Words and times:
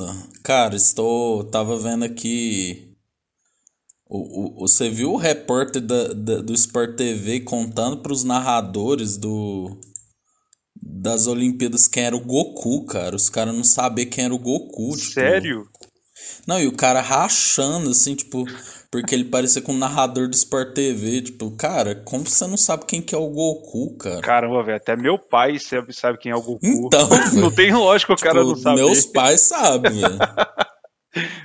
Beleza. 0.00 0.28
Cara, 0.42 0.74
estou. 0.74 1.44
Tava 1.44 1.78
vendo 1.78 2.04
aqui. 2.04 2.88
O, 4.08 4.62
o, 4.64 4.68
você 4.68 4.90
viu 4.90 5.12
o 5.12 5.16
repórter 5.16 5.80
da, 5.80 6.08
da- 6.12 6.40
do 6.42 6.52
Sport 6.54 6.96
TV 6.96 7.40
contando 7.40 7.98
para 7.98 8.12
os 8.12 8.24
narradores 8.24 9.16
do 9.16 9.78
das 10.84 11.26
Olimpíadas 11.26 11.88
quem 11.88 12.02
era 12.04 12.16
o 12.16 12.20
Goku, 12.24 12.84
cara. 12.86 13.16
Os 13.16 13.30
caras 13.30 13.54
não 13.54 13.64
sabiam 13.64 14.08
quem 14.10 14.24
era 14.24 14.34
o 14.34 14.38
Goku. 14.38 14.96
tipo- 14.96 15.12
Sério? 15.12 15.66
Não, 16.46 16.60
e 16.60 16.66
o 16.66 16.72
cara 16.76 17.00
rachando, 17.00 17.90
assim, 17.90 18.14
tipo, 18.14 18.44
porque 18.92 19.14
ele 19.14 19.24
parecia 19.24 19.62
com 19.62 19.72
um 19.72 19.78
narrador 19.78 20.28
do 20.28 20.34
Sport 20.34 20.74
TV. 20.74 21.22
Tipo, 21.22 21.50
cara, 21.52 21.94
como 22.04 22.24
você 22.28 22.46
não 22.46 22.58
sabe 22.58 22.84
quem 22.86 23.00
que 23.00 23.14
é 23.14 23.18
o 23.18 23.26
Goku, 23.28 23.96
cara? 23.96 24.20
Caramba, 24.20 24.62
velho. 24.62 24.76
Até 24.76 24.94
meu 24.94 25.18
pai 25.18 25.58
sabe, 25.58 25.92
sabe 25.94 26.18
quem 26.18 26.30
é 26.30 26.36
o 26.36 26.42
Goku. 26.42 26.60
Então, 26.62 27.08
não 27.40 27.50
tem 27.50 27.72
lógica 27.72 28.12
o 28.12 28.16
cara 28.16 28.40
Tipo, 28.40 28.50
não 28.50 28.56
saber. 28.56 28.76
meus 28.84 29.06
pais 29.06 29.40
sabem, 29.40 29.92
velho. 29.92 30.18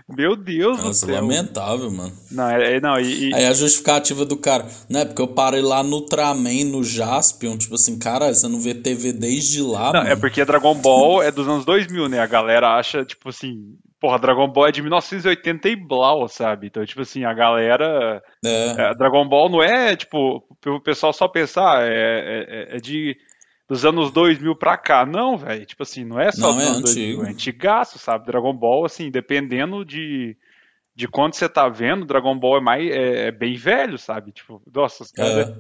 Meu 0.08 0.38
Deus 0.38 0.78
do 0.78 0.84
Nossa, 0.86 1.06
céu. 1.06 1.16
lamentável, 1.16 1.92
mano. 1.92 2.14
Não, 2.32 2.50
é, 2.50 2.76
é- 2.78 2.80
não, 2.80 2.98
e, 3.02 3.30
e- 3.30 3.34
Aí 3.36 3.46
a 3.46 3.54
justificativa 3.54 4.24
do 4.26 4.38
cara, 4.38 4.66
né? 4.90 5.04
Porque 5.04 5.22
eu 5.22 5.28
parei 5.28 5.62
lá 5.62 5.84
no 5.84 5.98
Ultraman, 5.98 6.64
no 6.64 6.82
Jaspion, 6.86 7.58
tipo 7.58 7.76
assim, 7.76 8.00
cara, 8.00 8.34
você 8.34 8.48
não 8.48 8.62
vê 8.62 8.74
TV 8.74 9.12
desde 9.12 9.62
lá, 9.62 9.92
não, 9.92 10.00
mano. 10.00 10.08
é 10.10 10.16
porque 10.16 10.46
Dragon 10.46 10.74
Ball 10.76 11.22
é 11.22 11.32
dos 11.32 11.46
anos 11.50 11.66
2000, 11.66 12.08
né? 12.08 12.20
A 12.20 12.26
galera 12.26 12.78
acha, 12.78 13.04
tipo 13.04 13.28
assim, 13.28 13.76
porra, 14.00 14.20
Dragon 14.20 14.48
Ball 14.48 14.68
é 14.68 14.72
de 14.72 14.82
1980 14.82 15.70
e 15.70 15.76
blau, 15.76 16.28
sabe? 16.28 16.68
Então, 16.68 16.86
tipo 16.86 17.02
assim, 17.02 17.24
a 17.24 17.34
galera. 17.34 18.22
É, 18.46 18.76
é, 18.78 18.96
Dragon 18.96 19.28
Ball 19.28 19.50
não 19.50 19.62
é, 19.64 19.96
tipo, 19.96 20.44
o 20.66 20.80
pessoal 20.80 21.14
só 21.14 21.28
pensar, 21.28 21.84
é, 21.84 22.46
é, 22.72 22.76
é 22.76 22.80
de. 22.80 23.18
Dos 23.70 23.84
anos 23.84 24.12
2000 24.12 24.56
pra 24.56 24.78
cá. 24.78 25.06
Não, 25.06 25.38
velho. 25.38 25.66
Tipo 25.66 25.84
assim, 25.84 26.06
não 26.06 26.18
é 26.18 26.32
só 26.32 26.54
Não, 26.54 26.62
é 26.62 26.64
anos 26.68 26.84
2000, 26.84 27.04
antigo. 27.06 27.26
é 27.26 27.30
antigaço, 27.32 28.00
sabe? 28.00 28.26
Dragon 28.26 28.54
Ball, 28.54 28.86
assim, 28.86 29.12
dependendo 29.12 29.84
de, 29.84 30.38
de 30.96 31.06
quando 31.06 31.34
você 31.34 31.50
tá 31.50 31.68
vendo, 31.68 32.06
Dragon 32.06 32.40
Ball 32.40 32.60
é 32.60 32.62
mais 32.62 32.90
é, 32.90 33.28
é 33.28 33.32
bem 33.32 33.56
velho, 33.56 33.98
sabe? 33.98 34.32
Tipo, 34.32 34.62
nossa, 34.74 35.04
os 35.04 35.12
caras. 35.12 35.54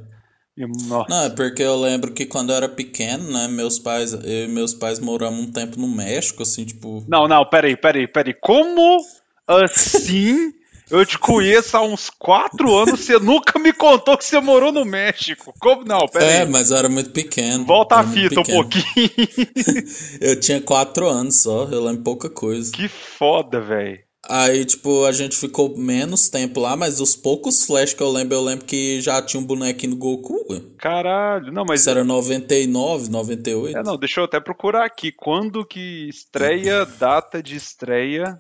Nossa. 0.57 1.09
Não, 1.09 1.23
é 1.25 1.29
porque 1.29 1.61
eu 1.61 1.79
lembro 1.79 2.11
que 2.11 2.25
quando 2.25 2.49
eu 2.49 2.55
era 2.55 2.69
pequeno, 2.69 3.31
né, 3.31 3.47
meus 3.47 3.77
pais, 3.77 4.13
eu 4.13 4.45
e 4.45 4.47
meus 4.47 4.73
pais 4.73 4.99
moramos 4.99 5.39
um 5.39 5.51
tempo 5.51 5.79
no 5.79 5.87
México, 5.87 6.43
assim, 6.43 6.65
tipo... 6.65 7.03
Não, 7.07 7.27
não, 7.27 7.45
peraí, 7.45 7.75
peraí, 7.75 8.07
peraí. 8.07 8.33
Como 8.33 8.99
assim 9.47 10.53
eu 10.89 11.05
te 11.05 11.17
conheço 11.19 11.75
há 11.75 11.81
uns 11.81 12.09
quatro 12.09 12.73
anos, 12.73 13.01
você 13.01 13.19
nunca 13.19 13.59
me 13.59 13.73
contou 13.73 14.17
que 14.17 14.23
você 14.23 14.39
morou 14.39 14.71
no 14.71 14.85
México? 14.85 15.53
Como 15.59 15.83
não? 15.83 16.07
Peraí. 16.07 16.29
É, 16.29 16.45
mas 16.45 16.71
eu 16.71 16.77
era 16.77 16.87
muito 16.87 17.09
pequeno. 17.09 17.65
Volta 17.65 17.97
a 17.97 18.03
fita 18.03 18.39
um 18.39 18.43
pouquinho. 18.43 18.83
Eu 20.21 20.39
tinha 20.39 20.61
quatro 20.61 21.07
anos 21.07 21.41
só, 21.41 21.65
eu 21.65 21.83
lembro 21.83 22.03
pouca 22.03 22.29
coisa. 22.29 22.71
que 22.71 22.87
foda, 22.87 23.59
velho. 23.59 23.99
Aí, 24.29 24.65
tipo, 24.65 25.05
a 25.05 25.11
gente 25.13 25.37
ficou 25.37 25.77
menos 25.77 26.27
tempo 26.27 26.59
lá, 26.59 26.75
mas 26.75 26.99
os 26.99 27.15
poucos 27.15 27.63
flash 27.65 27.93
que 27.93 28.03
eu 28.03 28.11
lembro, 28.11 28.35
eu 28.35 28.41
lembro 28.41 28.65
que 28.65 28.99
já 28.99 29.21
tinha 29.21 29.39
um 29.39 29.45
bonequinho 29.45 29.93
do 29.93 29.97
Goku. 29.97 30.43
Caralho. 30.77 31.51
Não, 31.51 31.63
mas. 31.65 31.81
Isso 31.81 31.89
era 31.89 32.03
99, 32.03 33.09
98? 33.09 33.77
É, 33.77 33.83
não, 33.83 33.97
deixa 33.97 34.19
eu 34.19 34.25
até 34.25 34.39
procurar 34.39 34.83
aqui. 34.85 35.11
Quando 35.13 35.65
que 35.65 36.09
estreia, 36.09 36.85
data 36.85 37.41
de 37.41 37.55
estreia 37.55 38.35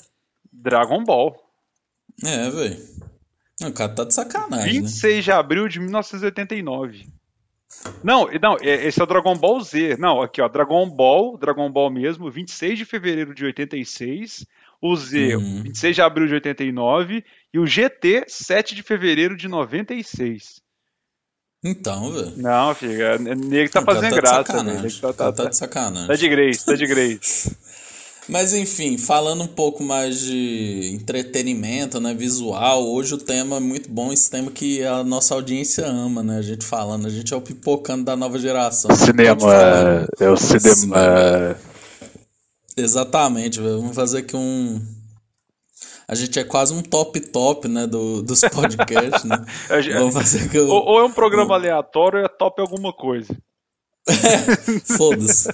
Dragon 0.51 1.03
Ball? 1.03 1.35
É, 2.25 2.49
velho. 2.49 2.77
O 3.63 3.71
cara 3.71 3.93
tá 3.95 4.03
de 4.03 4.13
sacanagem, 4.13 4.65
né? 4.73 4.81
26 4.81 5.23
de 5.23 5.31
abril 5.31 5.67
de 5.67 5.79
1989. 5.79 7.07
Não, 8.03 8.27
não, 8.41 8.55
é- 8.61 8.87
esse 8.87 8.99
é 8.99 9.03
o 9.03 9.07
Dragon 9.07 9.35
Ball 9.35 9.59
Z. 9.61 9.97
Não, 9.97 10.21
aqui, 10.21 10.41
ó, 10.41 10.47
Dragon 10.47 10.89
Ball, 10.89 11.37
Dragon 11.37 11.71
Ball 11.71 11.89
mesmo, 11.89 12.29
26 12.29 12.77
de 12.77 12.85
fevereiro 12.85 13.33
de 13.33 13.45
86. 13.45 14.45
O 14.81 14.95
Z, 14.95 15.35
Uhum. 15.35 15.63
26 15.63 15.95
de 15.95 16.01
abril 16.01 16.27
de 16.27 16.33
89. 16.35 17.23
E 17.53 17.59
o 17.59 17.65
GT, 17.65 18.25
7 18.27 18.75
de 18.75 18.83
fevereiro 18.83 19.35
de 19.35 19.47
96. 19.47 20.43
Então, 21.63 22.11
velho. 22.11 22.33
Não, 22.37 22.75
filho, 22.75 23.01
é 23.03 23.17
nego 23.17 23.71
tá 23.71 23.81
cara 23.83 23.85
fazendo 23.85 24.09
tá 24.15 24.21
graça. 24.21 24.63
Nego 24.63 24.89
Tá, 24.89 25.01
cara 25.01 25.13
tá, 25.13 25.31
tá 25.43 25.49
de 25.49 25.57
sacanagem. 25.57 26.07
tá 26.07 26.15
de 26.15 26.29
grace, 26.29 26.65
tá 26.65 26.75
de 26.75 26.85
grace. 26.85 27.55
Mas 28.29 28.53
enfim, 28.53 28.97
falando 28.97 29.43
um 29.45 29.47
pouco 29.47 29.81
mais 29.81 30.19
de 30.19 30.91
entretenimento, 30.93 31.97
né, 32.01 32.13
visual, 32.13 32.85
hoje 32.85 33.13
o 33.13 33.17
tema 33.17 33.55
é 33.55 33.59
muito 33.61 33.89
bom, 33.89 34.11
esse 34.11 34.29
tema 34.29 34.51
que 34.51 34.83
a 34.83 35.01
nossa 35.01 35.33
audiência 35.33 35.87
ama, 35.87 36.21
né, 36.21 36.37
a 36.37 36.41
gente 36.41 36.65
falando, 36.65 37.07
a 37.07 37.09
gente 37.09 37.33
é 37.33 37.37
o 37.37 37.41
pipocando 37.41 38.03
da 38.03 38.17
nova 38.17 38.37
geração. 38.37 38.89
Pode 38.89 39.07
falar. 39.39 40.07
é 40.19 40.29
o 40.29 40.35
cinema. 40.35 41.55
Exatamente, 42.77 43.59
velho, 43.59 43.81
vamos 43.81 43.95
fazer 43.95 44.19
aqui 44.19 44.35
um... 44.35 44.79
A 46.07 46.15
gente 46.15 46.39
é 46.39 46.43
quase 46.43 46.73
um 46.73 46.81
top 46.81 47.19
top, 47.19 47.67
né, 47.67 47.85
do, 47.85 48.21
dos 48.21 48.39
podcasts, 48.41 49.25
né? 49.25 49.43
Vamos 49.99 50.13
fazer 50.13 50.45
aqui 50.45 50.57
o... 50.57 50.69
Ou, 50.69 50.85
ou 50.85 50.99
é 50.99 51.03
um 51.03 51.11
programa 51.11 51.55
aleatório 51.55 52.19
ou 52.19 52.25
é 52.25 52.29
top 52.29 52.61
alguma 52.61 52.93
coisa. 52.93 53.35
Foda-se. 54.97 55.49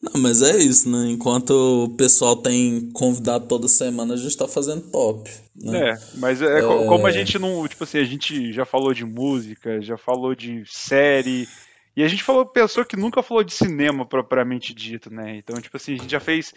Não, 0.00 0.22
mas 0.22 0.40
é 0.42 0.56
isso, 0.56 0.88
né? 0.88 1.10
Enquanto 1.10 1.50
o 1.50 1.88
pessoal 1.96 2.36
tem 2.36 2.88
convidado 2.92 3.46
toda 3.46 3.66
semana, 3.66 4.14
a 4.14 4.16
gente 4.16 4.36
tá 4.36 4.46
fazendo 4.46 4.82
top. 4.82 5.28
Né? 5.56 5.90
É, 5.90 5.98
mas 6.14 6.40
é, 6.40 6.62
co- 6.62 6.86
como 6.86 7.04
a 7.04 7.10
gente 7.10 7.36
não, 7.36 7.66
tipo 7.66 7.82
assim, 7.82 7.98
a 7.98 8.04
gente 8.04 8.52
já 8.52 8.64
falou 8.64 8.94
de 8.94 9.04
música, 9.04 9.82
já 9.82 9.98
falou 9.98 10.36
de 10.36 10.62
série, 10.66 11.48
e 11.98 12.04
a 12.04 12.08
gente 12.08 12.22
falou, 12.22 12.46
pensou 12.46 12.84
que 12.84 12.96
nunca 12.96 13.22
falou 13.22 13.42
de 13.42 13.52
cinema 13.52 14.06
propriamente 14.06 14.72
dito, 14.74 15.12
né? 15.12 15.36
Então, 15.36 15.60
tipo 15.60 15.76
assim, 15.76 15.94
a 15.94 15.96
gente 15.96 16.10
já 16.10 16.20
fez 16.20 16.54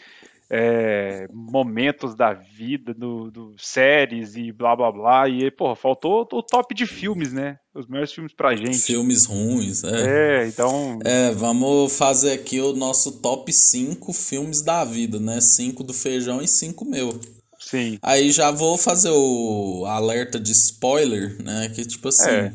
é, 0.49 1.27
momentos 1.33 2.13
da 2.13 2.33
vida, 2.33 2.93
do, 2.93 3.31
do 3.31 3.55
séries 3.57 4.35
e 4.35 4.51
blá 4.51 4.75
blá 4.75 4.91
blá, 4.91 5.29
e, 5.29 5.49
porra, 5.49 5.75
faltou 5.75 6.27
o 6.31 6.43
top 6.43 6.75
de 6.75 6.85
filmes, 6.85 7.31
né? 7.31 7.57
Os 7.73 7.87
melhores 7.87 8.11
filmes 8.11 8.33
pra 8.33 8.53
gente. 8.55 8.79
Filmes 8.79 9.25
ruins, 9.25 9.83
é. 9.83 10.41
É, 10.43 10.47
então, 10.47 10.99
É, 11.05 11.31
vamos 11.31 11.97
fazer 11.97 12.33
aqui 12.33 12.59
o 12.59 12.73
nosso 12.73 13.21
top 13.21 13.51
5 13.51 14.11
filmes 14.11 14.61
da 14.61 14.83
vida, 14.83 15.19
né? 15.19 15.39
5 15.39 15.83
do 15.83 15.93
feijão 15.93 16.41
e 16.41 16.47
5 16.47 16.83
meu. 16.85 17.17
sim. 17.57 17.97
Aí 18.01 18.29
já 18.31 18.51
vou 18.51 18.77
fazer 18.77 19.09
o 19.11 19.85
alerta 19.87 20.37
de 20.37 20.51
spoiler, 20.51 21.41
né? 21.41 21.69
Que 21.73 21.85
tipo 21.85 22.09
assim, 22.09 22.29
É. 22.29 22.53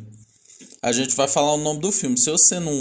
a 0.83 0.93
gente 0.93 1.15
vai 1.17 1.27
falar 1.29 1.55
o 1.55 1.59
nome 1.59 1.81
do 1.81 1.91
filme. 1.93 2.17
Se 2.17 2.31
você 2.31 2.59
não 2.61 2.73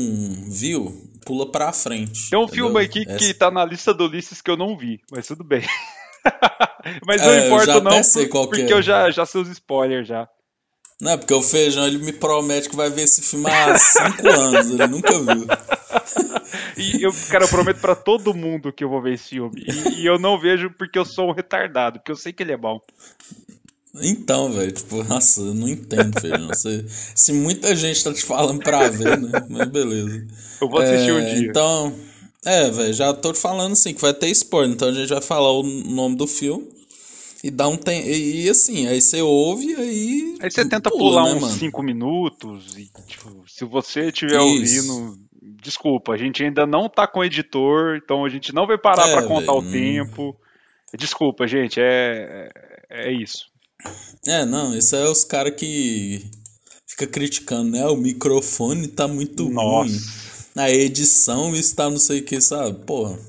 viu, 0.50 1.10
pula 1.26 1.52
pra 1.52 1.72
frente. 1.72 2.30
Tem 2.30 2.38
um 2.40 2.44
entendeu? 2.44 2.66
filme 2.66 2.82
aqui 2.84 3.04
Essa- 3.08 3.18
que 3.18 3.34
tá 3.34 3.50
na 3.52 3.66
lista 3.66 3.94
do 3.94 4.06
Ulisses 4.06 4.42
que 4.42 4.52
eu 4.52 4.58
não 4.58 4.78
vi, 4.78 5.00
mas 5.12 5.28
tudo 5.28 5.44
bem. 5.44 5.64
mas 7.06 7.22
não 7.22 7.30
É, 7.32 7.46
importa 7.48 7.82
não, 7.82 8.02
que 8.02 8.28
porque 8.30 8.62
é. 8.62 8.74
eu 8.74 8.82
já, 8.82 9.10
já 9.12 9.26
sei 9.26 9.42
os 9.42 9.50
spoilers 9.50 10.08
já. 10.08 10.28
Não, 11.02 11.12
é 11.12 11.18
porque 11.18 11.34
o 11.34 11.42
Feijão 11.42 11.86
ele 11.86 11.98
me 11.98 12.14
promete 12.14 12.70
que 12.70 12.76
vai 12.76 12.90
ver 12.90 13.02
esse 13.04 13.22
filme 13.22 13.50
há 13.50 13.78
5 13.78 14.28
anos, 14.30 14.70
ele 14.70 14.88
nunca 14.88 15.12
viu. 15.20 15.46
E 16.78 17.04
eu, 17.04 17.12
cara, 17.30 17.46
eu 17.46 17.48
prometo 17.50 17.80
pra 17.80 17.96
todo 17.96 18.34
mundo 18.34 18.72
que 18.72 18.84
eu 18.84 18.90
vou 18.90 19.02
ver 19.02 19.14
esse 19.14 19.30
filme. 19.30 19.64
E, 19.66 20.02
e 20.02 20.06
eu 20.06 20.20
não 20.20 20.38
vejo 20.40 20.70
porque 20.78 21.00
eu 21.00 21.06
sou 21.06 21.30
um 21.30 21.34
retardado, 21.34 22.00
porque 22.00 22.12
eu 22.12 22.16
sei 22.18 22.34
que 22.34 22.44
ele 22.44 22.52
é 22.52 22.58
bom. 22.58 22.80
Então, 24.02 24.52
velho, 24.52 24.72
tipo, 24.72 25.04
nossa, 25.04 25.42
eu 25.42 25.54
não 25.54 25.68
entendo. 25.68 26.14
Você, 26.48 26.86
se 26.88 27.32
muita 27.34 27.76
gente 27.76 28.04
tá 28.04 28.14
te 28.14 28.24
falando 28.24 28.62
pra 28.62 28.90
ver, 28.90 29.18
né? 29.20 29.46
Mas 29.50 29.70
beleza. 29.70 30.28
Eu 30.62 30.70
vou 30.70 30.80
assistir 30.80 31.12
um 31.12 31.20
É, 31.20 31.34
dia. 31.34 31.50
Então, 31.50 31.94
é, 32.46 32.70
velho, 32.70 32.94
já 32.94 33.14
tô 33.14 33.32
te 33.34 33.40
falando 33.40 33.74
assim, 33.74 33.94
que 33.94 34.02
vai 34.02 34.14
ter 34.14 34.28
spoiler. 34.30 34.74
Então 34.76 34.90
a 34.90 34.94
gente 34.94 35.10
vai 35.10 35.22
falar 35.22 35.52
o 35.52 35.64
nome 35.64 36.16
do 36.16 36.28
filme 36.28 36.68
e 37.44 37.50
dar 37.52 37.68
um 37.68 37.78
tempo. 37.78 38.08
E, 38.08 38.46
e 38.46 38.50
assim, 38.50 38.88
aí 38.88 39.02
você 39.02 39.22
ouve 39.22 39.66
e 39.66 39.76
aí. 39.76 40.38
Aí 40.42 40.52
você 40.52 40.68
tenta 40.68 40.90
pula, 40.90 41.00
pular 41.04 41.24
né, 41.26 41.34
uns 41.36 41.42
mano? 41.42 41.54
5 41.54 41.82
minutos 41.84 42.76
e, 42.78 42.90
tipo, 43.08 43.44
se 43.48 43.66
você 43.66 44.08
estiver 44.08 44.40
ouvindo, 44.40 45.18
desculpa, 45.62 46.14
a 46.14 46.18
gente 46.18 46.44
ainda 46.44 46.66
não 46.66 46.90
tá 46.90 47.08
com 47.08 47.24
editor, 47.24 48.00
então 48.04 48.26
a 48.26 48.30
gente 48.30 48.54
não 48.54 48.68
vai 48.68 48.78
parar 48.78 49.08
É, 49.08 49.12
pra 49.14 49.28
contar 49.28 49.54
o 49.54 49.62
velho, 49.62 49.74
não- 49.98 50.06
tempo. 50.06 50.36
Desculpa, 50.98 51.48
gente, 51.48 51.80
é, 51.80 52.50
é, 52.90 53.10
é 53.10 53.12
isso. 53.12 53.46
É, 54.28 54.46
não, 54.46 54.76
isso 54.76 54.96
é 54.96 55.10
os 55.10 55.24
caras 55.24 55.56
que 55.56 56.26
fica 56.88 57.06
criticando, 57.08 57.72
né? 57.72 57.86
O 57.88 57.96
microfone 57.98 58.88
tá 58.88 59.08
muito 59.08 59.44
ruim. 59.46 59.54
Nossa. 59.54 60.26
A 60.56 60.72
edição 60.72 61.56
está 61.56 61.90
não 61.90 61.98
sei 61.98 62.22
o 62.22 62.24
que, 62.24 62.40
sabe? 62.42 62.86
Porra. 62.86 63.20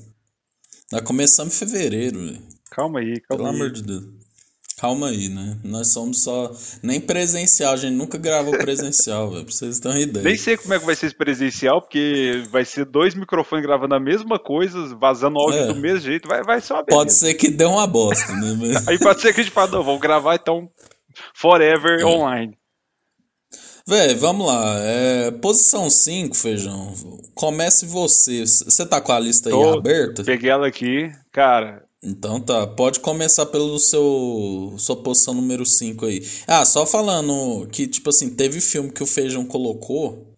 Nós 0.92 1.02
começamos 1.02 1.54
em 1.54 1.58
fevereiro, 1.58 2.18
velho. 2.18 2.42
Calma 2.70 3.00
aí, 3.00 3.20
calma 3.20 3.44
Pelo 3.44 3.48
aí. 3.48 3.54
amor 3.54 3.72
de 3.72 3.82
Deus. 3.82 4.04
Calma 4.78 5.08
aí, 5.08 5.30
né? 5.30 5.56
Nós 5.64 5.88
somos 5.88 6.22
só. 6.22 6.52
Nem 6.82 7.00
presencial, 7.00 7.72
a 7.72 7.76
gente 7.76 7.94
nunca 7.94 8.18
gravou 8.18 8.52
presencial, 8.58 9.30
velho. 9.32 9.44
Pra 9.44 9.52
vocês 9.54 9.80
terem 9.80 9.96
uma 9.96 10.02
ideia. 10.02 10.24
Nem 10.24 10.36
sei 10.36 10.56
como 10.58 10.74
é 10.74 10.78
que 10.78 10.84
vai 10.84 10.94
ser 10.94 11.06
esse 11.06 11.14
presencial, 11.16 11.80
porque 11.80 12.42
vai 12.50 12.62
ser 12.64 12.84
dois 12.84 13.14
microfones 13.14 13.64
gravando 13.64 13.94
a 13.94 14.00
mesma 14.00 14.38
coisa, 14.38 14.94
vazando 14.96 15.38
áudio 15.38 15.60
É. 15.60 15.66
do 15.68 15.76
mesmo 15.76 16.00
jeito, 16.00 16.28
vai, 16.28 16.42
vai 16.42 16.60
ser 16.60 16.74
uma 16.74 16.82
beleza. 16.82 16.98
Pode 17.04 17.12
ser 17.14 17.34
que 17.34 17.48
dê 17.50 17.64
uma 17.64 17.86
bosta, 17.86 18.30
né? 18.34 18.54
Mas- 18.60 18.86
Aí 18.88 18.98
pode 18.98 19.22
ser 19.22 19.32
que 19.32 19.40
a 19.40 19.42
gente 19.44 19.52
fale, 19.52 19.72
não, 19.72 19.82
vamos 19.82 20.00
gravar 20.00 20.34
então 20.34 20.68
forever 21.34 22.00
É. 22.00 22.04
online. 22.04 22.54
Véi, 23.88 24.14
vamos 24.16 24.46
lá. 24.48 24.74
É, 24.80 25.30
posição 25.30 25.88
5, 25.88 26.36
Feijão. 26.36 26.92
Comece 27.34 27.86
você. 27.86 28.40
Você 28.44 28.84
tá 28.84 29.00
com 29.00 29.12
a 29.12 29.18
lista 29.20 29.48
aí 29.48 29.52
Tô, 29.54 29.78
aberta? 29.78 30.24
Peguei 30.24 30.50
ela 30.50 30.66
aqui. 30.66 31.08
Cara, 31.32 31.85
então 32.06 32.40
tá, 32.40 32.68
pode 32.68 33.00
começar 33.00 33.46
pelo 33.46 33.78
seu 33.80 34.74
sua 34.78 34.94
posição 34.94 35.34
número 35.34 35.66
5 35.66 36.06
aí. 36.06 36.24
Ah, 36.46 36.64
só 36.64 36.86
falando 36.86 37.66
que, 37.66 37.88
tipo 37.88 38.10
assim, 38.10 38.30
teve 38.30 38.60
filme 38.60 38.92
que 38.92 39.02
o 39.02 39.06
Feijão 39.06 39.44
colocou, 39.44 40.32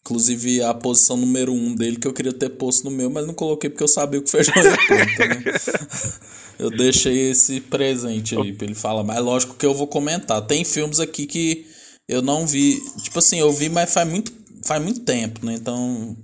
inclusive 0.00 0.62
a 0.62 0.72
posição 0.72 1.18
número 1.18 1.52
1 1.52 1.56
um 1.56 1.74
dele, 1.74 1.96
que 1.98 2.08
eu 2.08 2.14
queria 2.14 2.32
ter 2.32 2.48
posto 2.48 2.84
no 2.84 2.90
meu, 2.90 3.10
mas 3.10 3.26
não 3.26 3.34
coloquei 3.34 3.68
porque 3.68 3.84
eu 3.84 3.88
sabia 3.88 4.20
que 4.20 4.28
o 4.28 4.30
Feijão 4.30 4.54
ia 4.56 4.72
então, 4.72 5.28
né? 5.28 5.44
Eu 6.60 6.70
deixei 6.70 7.30
esse 7.30 7.58
presente 7.58 8.36
aí 8.36 8.52
pra 8.52 8.66
ele 8.66 8.74
falar, 8.74 9.02
mas 9.02 9.18
lógico 9.24 9.54
que 9.54 9.64
eu 9.64 9.72
vou 9.72 9.86
comentar. 9.86 10.46
Tem 10.46 10.62
filmes 10.62 11.00
aqui 11.00 11.26
que 11.26 11.66
eu 12.06 12.20
não 12.20 12.46
vi. 12.46 12.78
Tipo 13.02 13.18
assim, 13.18 13.38
eu 13.38 13.50
vi, 13.50 13.70
mas 13.70 13.90
faz 13.90 14.06
muito, 14.06 14.30
faz 14.62 14.82
muito 14.82 15.00
tempo, 15.00 15.46
né? 15.46 15.54
Então. 15.54 16.14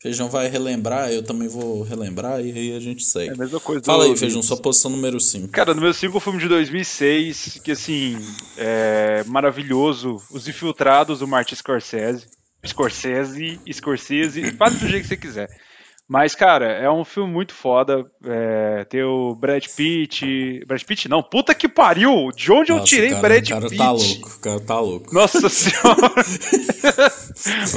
Feijão 0.00 0.28
vai 0.28 0.48
relembrar, 0.48 1.10
eu 1.10 1.24
também 1.24 1.48
vou 1.48 1.82
relembrar 1.82 2.40
e 2.40 2.52
aí 2.52 2.76
a 2.76 2.78
gente 2.78 3.04
segue. 3.04 3.30
É 3.30 3.32
a 3.32 3.36
mesma 3.36 3.58
coisa. 3.58 3.82
Fala 3.84 4.04
aí, 4.04 4.16
Feijão, 4.16 4.40
sua 4.42 4.56
posição 4.56 4.92
número 4.92 5.18
5. 5.18 5.48
Cara, 5.48 5.74
número 5.74 5.92
5 5.92 6.14
é 6.14 6.16
um 6.16 6.20
filme 6.20 6.38
de 6.38 6.46
2006, 6.46 7.60
que 7.64 7.72
assim, 7.72 8.16
é 8.56 9.24
maravilhoso. 9.26 10.22
Os 10.30 10.46
Infiltrados 10.46 11.18
do 11.18 11.26
Martin 11.26 11.56
Scorsese. 11.56 12.26
Scorsese, 12.64 13.60
Scorsese, 13.72 14.52
faz 14.52 14.78
do 14.78 14.88
jeito 14.88 15.02
que 15.02 15.08
você 15.08 15.16
quiser. 15.16 15.48
Mas, 16.08 16.34
cara, 16.34 16.72
é 16.72 16.90
um 16.90 17.04
filme 17.04 17.30
muito 17.30 17.52
foda. 17.52 18.10
É, 18.24 18.84
tem 18.84 19.02
o 19.02 19.34
Brad 19.34 19.62
Pitt. 19.76 20.64
Brad 20.66 20.82
Pitt 20.82 21.06
não, 21.06 21.22
puta 21.22 21.54
que 21.54 21.68
pariu! 21.68 22.30
De 22.34 22.50
onde 22.50 22.70
Nossa, 22.70 22.82
eu 22.82 22.86
tirei 22.86 23.10
cara, 23.10 23.20
Brad 23.20 23.40
Pitt? 23.40 23.52
O 23.52 23.56
cara 23.56 23.68
Pitt? 23.68 23.78
tá 23.78 23.90
louco, 23.90 24.28
o 24.28 24.40
cara 24.40 24.60
tá 24.60 24.80
louco. 24.80 25.14
Nossa 25.14 25.48
senhora! 25.50 26.14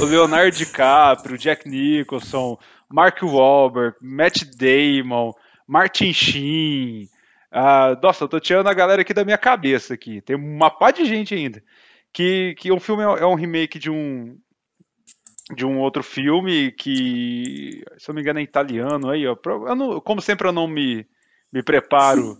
o 0.00 0.04
Leonardo 0.06 0.56
DiCaprio, 0.56 1.36
Jack 1.36 1.68
Nicholson, 1.68 2.58
Mark 2.90 3.22
Wahlberg, 3.22 3.96
Matt 4.00 4.44
Damon, 4.56 5.32
Martin 5.68 6.14
Sheen. 6.14 7.10
Ah, 7.50 7.98
nossa, 8.02 8.24
eu 8.24 8.28
tô 8.28 8.40
tirando 8.40 8.68
a 8.68 8.74
galera 8.74 9.02
aqui 9.02 9.12
da 9.12 9.26
minha 9.26 9.36
cabeça 9.36 9.92
aqui. 9.92 10.22
Tem 10.22 10.34
uma 10.34 10.70
pá 10.70 10.90
de 10.90 11.04
gente 11.04 11.34
ainda. 11.34 11.62
Que, 12.10 12.54
que 12.58 12.72
o 12.72 12.80
filme 12.80 13.02
é 13.02 13.26
um 13.26 13.34
remake 13.34 13.78
de 13.78 13.90
um, 13.90 14.38
de 15.54 15.66
um 15.66 15.78
outro 15.78 16.02
filme 16.02 16.72
que, 16.72 17.84
se 17.98 18.08
eu 18.08 18.12
não 18.12 18.16
me 18.16 18.22
engano, 18.22 18.40
é 18.40 18.42
italiano. 18.42 19.10
Aí, 19.10 19.26
ó, 19.26 19.36
não, 19.74 20.00
como 20.00 20.22
sempre, 20.22 20.48
eu 20.48 20.52
não 20.52 20.66
me, 20.66 21.06
me 21.52 21.62
preparo 21.62 22.38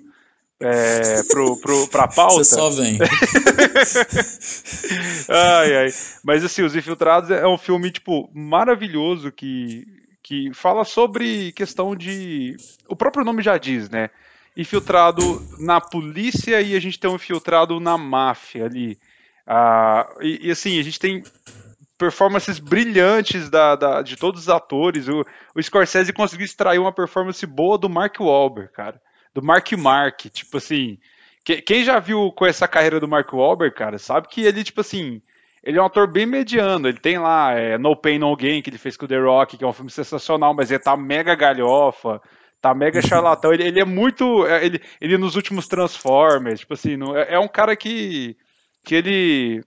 é, 0.61 1.23
pro, 1.25 1.61
pro, 1.61 1.89
pra 1.89 2.09
pauta. 2.09 2.45
Você 2.45 2.55
só 2.55 2.71
vem. 2.71 2.99
ai, 5.29 5.77
ai. 5.77 5.89
Mas, 6.25 6.43
assim, 6.45 6.63
Os 6.63 6.75
Infiltrados 6.75 7.31
é 7.31 7.47
um 7.47 7.59
filme, 7.59 7.91
tipo, 7.91 8.31
maravilhoso 8.33 9.31
que, 9.31 9.87
que 10.23 10.51
fala 10.55 10.85
sobre 10.85 11.53
questão 11.53 11.95
de. 11.97 12.57
O 12.89 12.97
próprio 12.97 13.25
nome 13.25 13.43
já 13.43 13.59
diz, 13.59 13.91
né? 13.91 14.09
Infiltrado 14.57 15.43
na 15.59 15.81
polícia 15.81 16.61
e 16.61 16.77
a 16.77 16.81
gente 16.81 16.99
tem 16.99 17.11
um 17.11 17.17
infiltrado 17.17 17.81
na 17.81 17.99
máfia 17.99 18.67
ali. 18.67 18.99
Ah, 19.47 20.09
e, 20.21 20.47
e 20.47 20.51
assim, 20.51 20.79
a 20.79 20.83
gente 20.83 21.01
tem 21.01 21.23
performances 22.03 22.59
brilhantes 22.59 23.49
da, 23.49 23.77
da, 23.77 24.03
de 24.03 24.17
todos 24.17 24.43
os 24.43 24.49
atores. 24.49 25.07
O, 25.07 25.25
o 25.55 25.63
Scorsese 25.63 26.13
conseguiu 26.13 26.45
extrair 26.45 26.81
uma 26.81 26.93
performance 26.93 27.47
boa 27.47 27.79
do 27.79 27.89
Mark 27.89 28.19
Wahlberg, 28.19 28.73
cara. 28.73 29.01
Do 29.33 29.41
Mark 29.41 29.71
Mark. 29.75 30.23
Tipo 30.33 30.57
assim, 30.57 30.99
que, 31.45 31.63
quem 31.63 31.85
já 31.85 32.01
viu 32.01 32.33
com 32.33 32.45
essa 32.45 32.67
carreira 32.67 32.99
do 32.99 33.07
Mark 33.07 33.33
Wahlberg, 33.33 33.73
cara, 33.77 33.99
sabe 33.99 34.27
que 34.27 34.41
ele, 34.41 34.65
tipo 34.65 34.81
assim, 34.81 35.23
ele 35.63 35.79
é 35.79 35.83
um 35.83 35.87
ator 35.87 36.11
bem 36.11 36.27
mediano. 36.27 36.89
Ele 36.89 36.99
tem 36.99 37.19
lá 37.19 37.53
é, 37.53 37.79
No 37.79 37.95
Pain 37.95 38.19
No 38.19 38.35
Gain, 38.35 38.63
que 38.63 38.71
ele 38.71 38.79
fez 38.79 38.97
com 38.97 39.05
o 39.05 39.09
The 39.09 39.21
Rock, 39.21 39.57
que 39.57 39.63
é 39.63 39.67
um 39.67 39.73
filme 39.73 39.91
sensacional, 39.91 40.53
mas 40.53 40.73
ele 40.73 40.83
tá 40.83 40.97
mega 40.97 41.37
galhofa, 41.37 42.21
tá 42.61 42.75
mega 42.75 43.01
charlatão. 43.01 43.53
Ele, 43.53 43.63
ele 43.63 43.81
é 43.81 43.85
muito. 43.85 44.45
É, 44.45 44.67
ele, 44.67 44.83
ele 45.01 45.17
nos 45.17 45.37
últimos 45.37 45.69
Transformers, 45.69 46.61
tipo 46.61 46.75
assim, 46.75 46.97
não, 46.97 47.17
é, 47.17 47.35
é 47.35 47.39
um 47.39 47.49
cara 47.49 47.77
que. 47.77 48.37
que 48.85 48.97
ele 48.97 49.63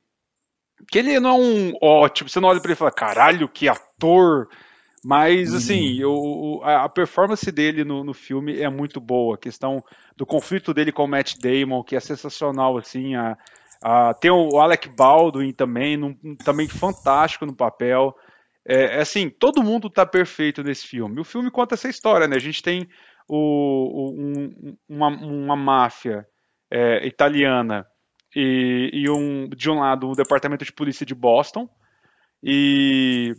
que 0.89 0.99
ele 0.99 1.19
não 1.19 1.29
é 1.29 1.33
um 1.33 1.73
ótimo, 1.81 2.29
você 2.29 2.39
não 2.39 2.49
olha 2.49 2.59
para 2.59 2.69
ele 2.69 2.75
e 2.75 2.77
fala, 2.77 2.91
caralho, 2.91 3.49
que 3.49 3.67
ator. 3.67 4.47
Mas, 5.03 5.51
uhum. 5.51 5.57
assim, 5.57 6.03
o, 6.03 6.61
a 6.63 6.89
performance 6.89 7.51
dele 7.51 7.83
no, 7.83 8.03
no, 8.03 8.13
filme 8.13 8.59
é 8.59 8.69
muito 8.69 8.99
boa. 8.99 9.35
A 9.35 9.37
questão 9.37 9.83
do 10.17 10.25
conflito 10.25 10.73
dele 10.73 10.91
com 10.91 11.03
o 11.03 11.07
Matt 11.07 11.35
Damon, 11.37 11.83
que 11.83 11.95
é 11.95 11.99
sensacional, 11.99 12.75
assim. 12.75 13.15
A, 13.15 13.37
a, 13.83 14.13
tem 14.15 14.31
o 14.31 14.59
Alec 14.59 14.89
Baldwin 14.89 15.53
também, 15.53 15.95
num, 15.95 16.15
também 16.43 16.67
fantástico 16.67 17.45
no 17.45 17.55
papel. 17.55 18.15
É, 18.67 18.97
é, 18.97 19.01
assim, 19.01 19.29
todo 19.29 19.61
mundo 19.61 19.91
tá 19.91 20.07
perfeito 20.07 20.63
nesse 20.63 20.87
filme. 20.87 21.21
O 21.21 21.25
filme 21.25 21.51
conta 21.51 21.75
essa 21.75 21.87
história, 21.87 22.27
né? 22.27 22.35
A 22.35 22.39
gente 22.39 22.63
tem 22.63 22.89
o, 23.29 23.37
o 23.37 24.11
um, 24.11 24.75
uma, 24.89 25.09
uma 25.09 25.55
máfia 25.55 26.25
é, 26.71 27.05
italiana 27.05 27.85
e, 28.35 28.89
e 28.93 29.09
um, 29.09 29.47
de 29.49 29.69
um 29.69 29.79
lado 29.79 30.09
o 30.09 30.15
departamento 30.15 30.65
de 30.65 30.73
polícia 30.73 31.05
de 31.05 31.15
Boston 31.15 31.69
e 32.43 33.33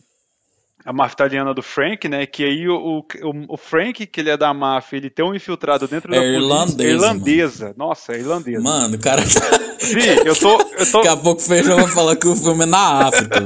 a 0.85 0.93
máfia 0.93 1.15
italiana 1.15 1.53
do 1.53 1.63
Frank, 1.63 2.09
né? 2.09 2.25
Que 2.27 2.45
aí 2.45 2.69
o, 2.69 3.01
o, 3.01 3.05
o, 3.49 3.57
Frank, 3.57 4.07
que 4.07 4.21
ele 4.21 4.31
é 4.31 4.37
da 4.37 4.55
máfia, 4.55 4.97
ele 4.97 5.11
tem 5.11 5.25
um 5.25 5.35
infiltrado 5.35 5.89
dentro 5.89 6.15
é 6.15 6.19
da 6.19 6.25
irlandesa, 6.25 6.77
polícia. 6.77 6.93
Irlandesa. 6.93 7.65
Mano. 7.65 7.75
Nossa, 7.77 8.13
é 8.13 8.21
irlandesa. 8.21 8.63
Mano, 8.63 8.95
o 8.95 8.99
cara. 9.01 9.21
Sim, 9.27 9.99
eu 10.25 10.37
tô, 10.37 10.61
eu 10.79 10.91
tô. 10.91 10.99
Daqui 10.99 11.09
a 11.09 11.17
pouco 11.17 11.41
o 11.41 11.45
Feijão 11.45 11.77
vai 11.77 11.89
falar 11.89 12.15
que 12.15 12.29
o 12.29 12.37
filme 12.37 12.63
é 12.63 12.67
na 12.67 13.09
África. 13.09 13.37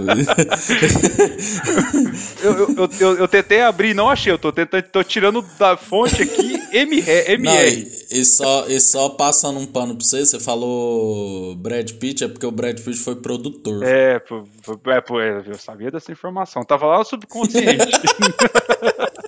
eu, 2.42 2.52
eu, 2.52 2.90
eu, 3.00 3.16
eu, 3.18 3.28
tentei 3.28 3.62
abrir 3.62 3.94
não 3.94 4.10
achei. 4.10 4.30
Eu 4.30 4.38
tô 4.38 4.52
tentando, 4.52 4.82
tô 4.84 5.02
tirando 5.02 5.42
da 5.58 5.78
fonte 5.78 6.22
aqui 6.22 6.59
MR. 6.72 7.38
Não, 7.38 7.54
e, 7.54 7.88
e, 8.10 8.24
só, 8.24 8.66
e 8.66 8.80
só 8.80 9.10
passando 9.10 9.58
um 9.58 9.66
pano 9.66 9.96
pra 9.96 10.04
você, 10.04 10.24
você 10.24 10.40
falou 10.40 11.54
Brad 11.56 11.90
Pitt, 11.92 12.24
é 12.24 12.28
porque 12.28 12.46
o 12.46 12.50
Brad 12.50 12.80
Pitt 12.80 12.98
foi 12.98 13.16
produtor. 13.16 13.84
É, 13.84 14.16
é, 14.16 14.16
é, 14.16 15.42
eu 15.46 15.58
sabia 15.58 15.90
dessa 15.90 16.12
informação. 16.12 16.64
Tava 16.64 16.86
lá 16.86 16.98
no 16.98 17.04
subconsciente. 17.04 17.90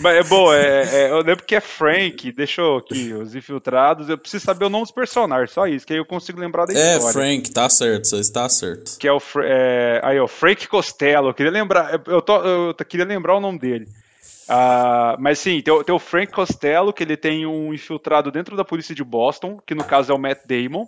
Mas 0.00 0.16
é 0.16 0.22
bom, 0.22 0.52
é, 0.52 0.82
é, 0.82 1.10
eu 1.10 1.18
lembro 1.18 1.44
que 1.44 1.54
é 1.54 1.60
Frank, 1.60 2.32
deixou 2.32 2.78
aqui, 2.78 3.12
os 3.12 3.34
infiltrados. 3.34 4.08
Eu 4.08 4.18
preciso 4.18 4.44
saber 4.44 4.64
o 4.64 4.70
nome 4.70 4.84
dos 4.84 4.90
personagens, 4.90 5.50
só 5.50 5.66
isso, 5.66 5.86
que 5.86 5.92
aí 5.92 5.98
eu 5.98 6.04
consigo 6.04 6.40
lembrar 6.40 6.66
da 6.66 6.72
é, 6.72 6.96
história. 6.96 7.10
É, 7.10 7.12
Frank, 7.12 7.50
tá 7.50 7.68
certo, 7.68 8.06
você 8.06 8.16
está 8.16 8.48
certo. 8.48 8.98
Que 8.98 9.06
é 9.06 9.12
o 9.12 9.20
é, 9.42 10.00
aí, 10.02 10.18
ó, 10.18 10.26
Frank 10.26 10.66
Costello. 10.66 11.28
Eu 11.28 11.34
queria 11.34 11.52
lembrar, 11.52 12.00
eu, 12.06 12.22
tô, 12.22 12.36
eu 12.42 12.74
queria 12.88 13.06
lembrar 13.06 13.36
o 13.36 13.40
nome 13.40 13.58
dele. 13.58 13.86
Uh, 14.48 15.16
mas 15.18 15.38
sim, 15.38 15.60
tem, 15.60 15.84
tem, 15.84 15.94
o 15.94 15.98
Frank 15.98 16.32
Costello, 16.32 16.92
que 16.92 17.02
ele 17.02 17.16
tem 17.16 17.46
um 17.46 17.72
infiltrado 17.72 18.30
dentro 18.30 18.56
da 18.56 18.64
polícia 18.64 18.94
de 18.94 19.04
Boston, 19.04 19.60
que 19.66 19.74
no 19.74 19.84
caso 19.84 20.12
é 20.12 20.14
o 20.14 20.18
Matt 20.18 20.40
Damon. 20.46 20.86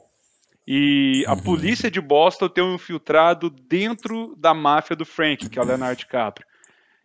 E 0.66 1.25
a 1.26 1.34
uhum. 1.34 1.40
polícia 1.40 1.90
de 1.90 2.00
Boston 2.00 2.49
tem 2.49 2.64
um 2.64 2.75
infiltrado 2.75 3.50
dentro 3.50 4.34
da 4.37 4.54
máfia 4.54 4.96
do 4.96 5.04
Frank, 5.04 5.49
que 5.49 5.58
é 5.58 5.62
o 5.62 5.64
Leonardo 5.64 5.99
DiCaprio. 5.99 6.46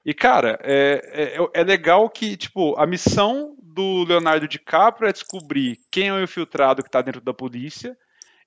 E, 0.05 0.13
cara, 0.13 0.57
é, 0.63 1.37
é, 1.37 1.61
é, 1.61 1.63
legal 1.63 2.09
que, 2.09 2.37
tipo, 2.37 2.73
a 2.79 2.87
missão 2.87 3.55
do 3.61 4.05
Leonardo 4.05 4.47
DiCaprio 4.47 5.09
é 5.09 5.11
descobrir 5.11 5.77
quem 5.91 6.07
é 6.07 6.13
o 6.13 6.23
infiltrado 6.23 6.81
que 6.81 6.87
está 6.87 7.01
dentro 7.01 7.21
da 7.21 7.33
polícia 7.33 7.97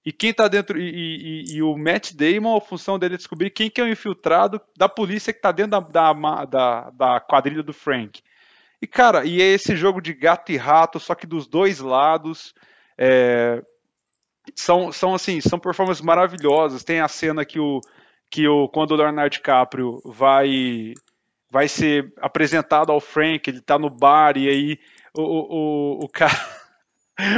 e 0.05 0.13
quem 0.13 0.31
está 0.31 0.49
dentro. 0.49 0.79
E, 0.79 1.45
e, 1.47 1.57
e, 1.57 1.63
o 1.63 1.77
Matt 1.77 2.13
Damon, 2.13 2.57
a 2.57 2.61
função 2.61 2.99
dele 2.99 3.15
é 3.15 3.17
descobrir 3.17 3.51
quem 3.51 3.71
que 3.71 3.81
é 3.81 3.85
o 3.85 3.89
infiltrado 3.89 4.61
da 4.77 4.89
polícia 4.89 5.33
que 5.33 5.39
está 5.39 5.53
dentro 5.53 5.73
da, 5.73 5.81
da, 5.81 6.45
da, 6.45 6.91
da, 6.91 7.21
quadrilha 7.21 7.63
do 7.63 7.73
Frank. 7.73 8.21
E, 8.81 8.87
cara, 8.87 9.25
e 9.25 9.41
é 9.41 9.45
esse 9.45 9.77
jogo 9.77 10.01
de 10.01 10.13
gato 10.13 10.51
e 10.51 10.57
rato, 10.57 10.99
só 10.99 11.15
que 11.15 11.27
dos 11.27 11.47
dois 11.47 11.79
lados. 11.79 12.53
É, 12.99 13.63
são, 14.57 14.91
são 14.91 15.15
assim, 15.15 15.41
são 15.41 15.59
performances 15.59 16.03
maravilhosas. 16.03 16.83
Tem 16.83 17.01
a 17.01 17.09
cena 17.09 17.45
que 17.45 17.61
o 17.61 17.81
que 18.29 18.49
o 18.49 18.69
quando 18.69 18.93
o 18.93 18.97
Leonardo 18.97 19.31
DiCaprio 19.31 20.01
vai 20.05 20.95
vai 21.51 21.69
ser 21.69 22.13
apresentado 22.17 22.91
ao 22.91 22.99
Frank, 22.99 23.49
ele 23.49 23.61
tá 23.61 23.79
no 23.79 23.91
bar 23.91 24.39
e 24.39 24.49
aí 24.49 24.79
o, 25.15 25.23
o, 25.23 26.05
o 26.05 26.09
cara 26.09 26.33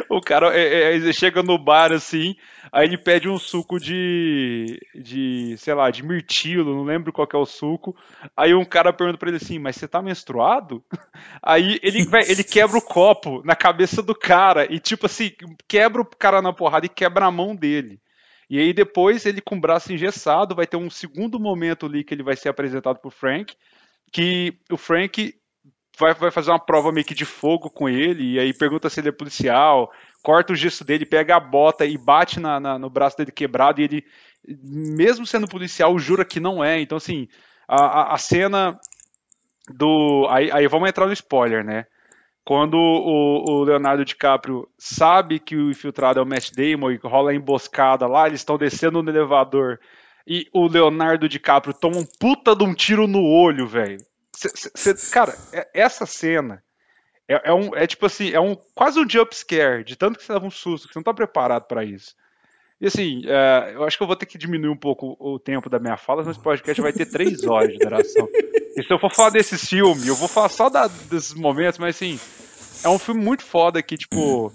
o 0.09 0.21
cara 0.21 0.57
é, 0.57 0.97
é, 0.97 1.13
chega 1.13 1.43
no 1.43 1.59
bar 1.59 1.93
assim, 1.93 2.37
aí 2.73 2.87
ele 2.87 2.99
pede 2.99 3.29
um 3.29 3.39
suco 3.39 3.79
de, 3.79 4.79
de, 4.95 5.57
sei 5.59 5.75
lá, 5.75 5.91
de 5.91 6.03
mirtilo, 6.03 6.75
não 6.75 6.85
lembro 6.85 7.13
qual 7.13 7.29
é 7.33 7.37
o 7.37 7.47
suco. 7.47 7.97
Aí 8.37 8.55
um 8.55 8.65
cara 8.65 8.93
pergunta 8.93 9.19
pra 9.19 9.29
ele 9.29 9.39
assim, 9.39 9.59
mas 9.59 9.77
você 9.77 9.89
tá 9.89 10.03
menstruado? 10.03 10.83
Aí 11.43 11.79
ele, 11.83 12.07
ele 12.27 12.45
quebra 12.45 12.79
o 12.79 12.83
copo 12.83 13.43
na 13.45 13.55
cabeça 13.55 14.03
do 14.03 14.15
cara 14.15 14.73
e 14.73 14.79
tipo 14.79 15.07
assim, 15.07 15.33
quebra 15.69 16.01
o 16.01 16.07
cara 16.07 16.41
na 16.41 16.53
porrada 16.53 16.87
e 16.87 16.89
quebra 16.89 17.27
a 17.27 17.31
mão 17.31 17.55
dele. 17.55 18.01
E 18.49 18.59
aí 18.59 18.73
depois 18.73 19.25
ele 19.25 19.41
com 19.41 19.57
o 19.57 19.61
braço 19.61 19.93
engessado 19.93 20.55
vai 20.55 20.67
ter 20.67 20.77
um 20.77 20.91
segundo 20.91 21.41
momento 21.41 21.87
ali 21.87 22.05
que 22.05 22.15
ele 22.15 22.23
vai 22.23 22.37
ser 22.37 22.51
apresentado 22.51 22.99
pro 22.99 23.11
Frank, 23.11 23.55
que 24.13 24.59
o 24.71 24.77
Frank 24.77 25.35
vai, 25.99 26.15
vai 26.15 26.31
fazer 26.31 26.51
uma 26.51 26.59
prova 26.59 26.93
meio 26.93 27.07
que 27.07 27.15
de 27.15 27.25
fogo 27.25 27.71
com 27.71 27.89
ele, 27.89 28.35
e 28.35 28.39
aí 28.39 28.53
pergunta 28.53 28.89
se 28.89 29.01
ele 29.01 29.09
é 29.09 29.13
policial, 29.13 29.93
corta 30.23 30.53
o 30.53 30.57
gesto 30.57 30.85
dele, 30.85 31.07
pega 31.07 31.37
a 31.37 31.41
bota 31.41 31.85
e 31.85 31.97
bate 31.97 32.41
na, 32.41 32.59
na, 32.59 32.79
no 32.79 32.91
braço 32.91 33.17
dele 33.17 33.31
quebrado 33.31 33.81
e 33.81 33.85
ele, 33.85 34.05
mesmo 34.47 35.27
sendo 35.27 35.49
policial, 35.49 35.99
jura 35.99 36.25
que 36.25 36.41
não 36.41 36.63
é. 36.65 36.81
Então, 36.81 36.97
assim, 36.97 37.29
a, 37.69 37.85
a, 37.85 38.15
a 38.15 38.19
cena 38.19 38.79
do. 39.69 40.27
Aí, 40.31 40.51
aí 40.53 40.67
vamos 40.67 40.89
entrar 40.89 41.07
no 41.07 41.13
spoiler, 41.13 41.65
né? 41.65 41.87
Quando 42.45 42.75
o, 42.75 43.45
o, 43.51 43.65
Leonardo 43.65 44.05
DiCaprio 44.05 44.69
sabe 44.77 45.39
que 45.39 45.57
o 45.57 45.71
infiltrado 45.71 46.21
é 46.21 46.23
o 46.23 46.27
Matt 46.27 46.51
Damon 46.51 46.91
e 46.91 47.01
rola 47.03 47.31
a 47.31 47.35
emboscada 47.35 48.07
lá, 48.07 48.27
eles 48.27 48.41
estão 48.41 48.59
descendo 48.59 49.03
no 49.03 49.11
elevador 49.11 49.81
e 50.27 50.47
o 50.53 50.67
Leonardo 50.67 51.27
DiCaprio 51.27 51.73
toma 51.73 51.97
um 51.97 52.05
puta 52.21 52.55
de 52.55 52.63
um 52.63 52.75
tiro 52.75 53.07
no 53.07 53.23
olho, 53.23 53.67
velho. 53.67 53.99
Cara, 55.13 55.37
é, 55.53 55.69
essa 55.75 56.07
cena 56.07 56.63
é, 57.29 57.51
é, 57.51 57.55
um, 57.55 57.75
é 57.75 57.87
tipo 57.87 58.07
assim, 58.07 58.31
é 58.31 58.41
um 58.41 58.57
quase 58.75 58.99
um 59.01 59.09
jump 59.09 59.35
scare, 59.35 59.85
de 59.85 59.97
tanto 59.97 60.19
que 60.19 60.25
você 60.25 60.33
leva 60.33 60.47
um 60.47 60.51
susto, 60.51 60.87
que 60.87 60.93
você 60.93 60.99
não 60.99 61.05
tá 61.05 61.15
preparado 61.15 61.67
para 61.67 61.85
isso. 61.85 62.15
E 62.81 62.87
assim, 62.87 63.23
é, 63.27 63.73
eu 63.75 63.85
acho 63.85 63.97
que 63.97 64.03
eu 64.03 64.07
vou 64.07 64.17
ter 64.17 64.27
que 64.27 64.37
diminuir 64.37 64.71
um 64.71 64.77
pouco 64.77 65.17
o 65.19 65.39
tempo 65.39 65.71
da 65.71 65.79
minha 65.79 65.97
fala, 65.97 66.23
mas 66.23 66.37
esse 66.37 66.45
podcast 66.45 66.83
vai 66.83 66.93
ter 66.93 67.07
três 67.07 67.45
horas 67.49 67.73
de 67.73 67.79
duração. 67.79 68.29
E 68.77 68.83
se 68.83 68.93
eu 68.93 68.99
for 68.99 69.11
falar 69.15 69.31
desse 69.31 69.57
filme, 69.57 70.07
eu 70.07 70.17
vou 70.17 70.29
falar 70.29 70.49
só 70.49 70.69
da, 70.69 70.87
desses 70.87 71.33
momentos, 71.33 71.79
mas 71.79 71.97
assim, 71.97 72.19
é 72.85 72.89
um 72.89 72.99
filme 72.99 73.23
muito 73.23 73.43
foda 73.43 73.83
que, 73.83 73.97
tipo, 73.97 74.53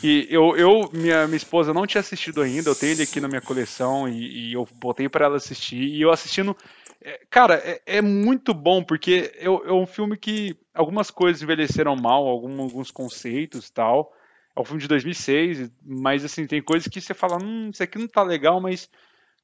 que 0.00 0.28
eu, 0.30 0.56
eu 0.56 0.90
minha, 0.92 1.26
minha 1.26 1.36
esposa 1.36 1.74
não 1.74 1.86
tinha 1.86 2.00
assistido 2.00 2.40
ainda, 2.40 2.70
eu 2.70 2.74
tenho 2.74 2.92
ele 2.92 3.02
aqui 3.02 3.20
na 3.20 3.26
minha 3.26 3.40
coleção 3.40 4.08
e, 4.08 4.50
e 4.50 4.52
eu 4.52 4.68
botei 4.74 5.08
para 5.08 5.24
ela 5.24 5.36
assistir, 5.36 5.82
e 5.82 6.00
eu 6.00 6.12
assistindo. 6.12 6.56
É, 7.04 7.20
cara, 7.28 7.56
é, 7.56 7.82
é, 7.84 8.02
muito 8.02 8.54
bom, 8.54 8.82
porque 8.82 9.32
é, 9.36 9.46
é, 9.46 9.72
um 9.72 9.86
filme 9.86 10.16
que 10.16 10.56
algumas 10.72 11.10
coisas 11.10 11.42
envelheceram 11.42 11.96
mal, 11.96 12.26
algum, 12.26 12.62
alguns 12.62 12.90
conceitos 12.90 13.68
e 13.68 13.72
tal. 13.72 14.14
É 14.54 14.60
um 14.60 14.64
filme 14.64 14.80
de 14.80 14.88
2006, 14.88 15.70
mas 15.82 16.24
assim, 16.24 16.46
tem 16.46 16.62
coisas 16.62 16.86
que 16.86 17.00
você 17.00 17.14
fala, 17.14 17.38
hum, 17.42 17.70
isso 17.70 17.82
aqui 17.82 17.98
não 17.98 18.06
tá 18.06 18.22
legal, 18.22 18.60
mas, 18.60 18.88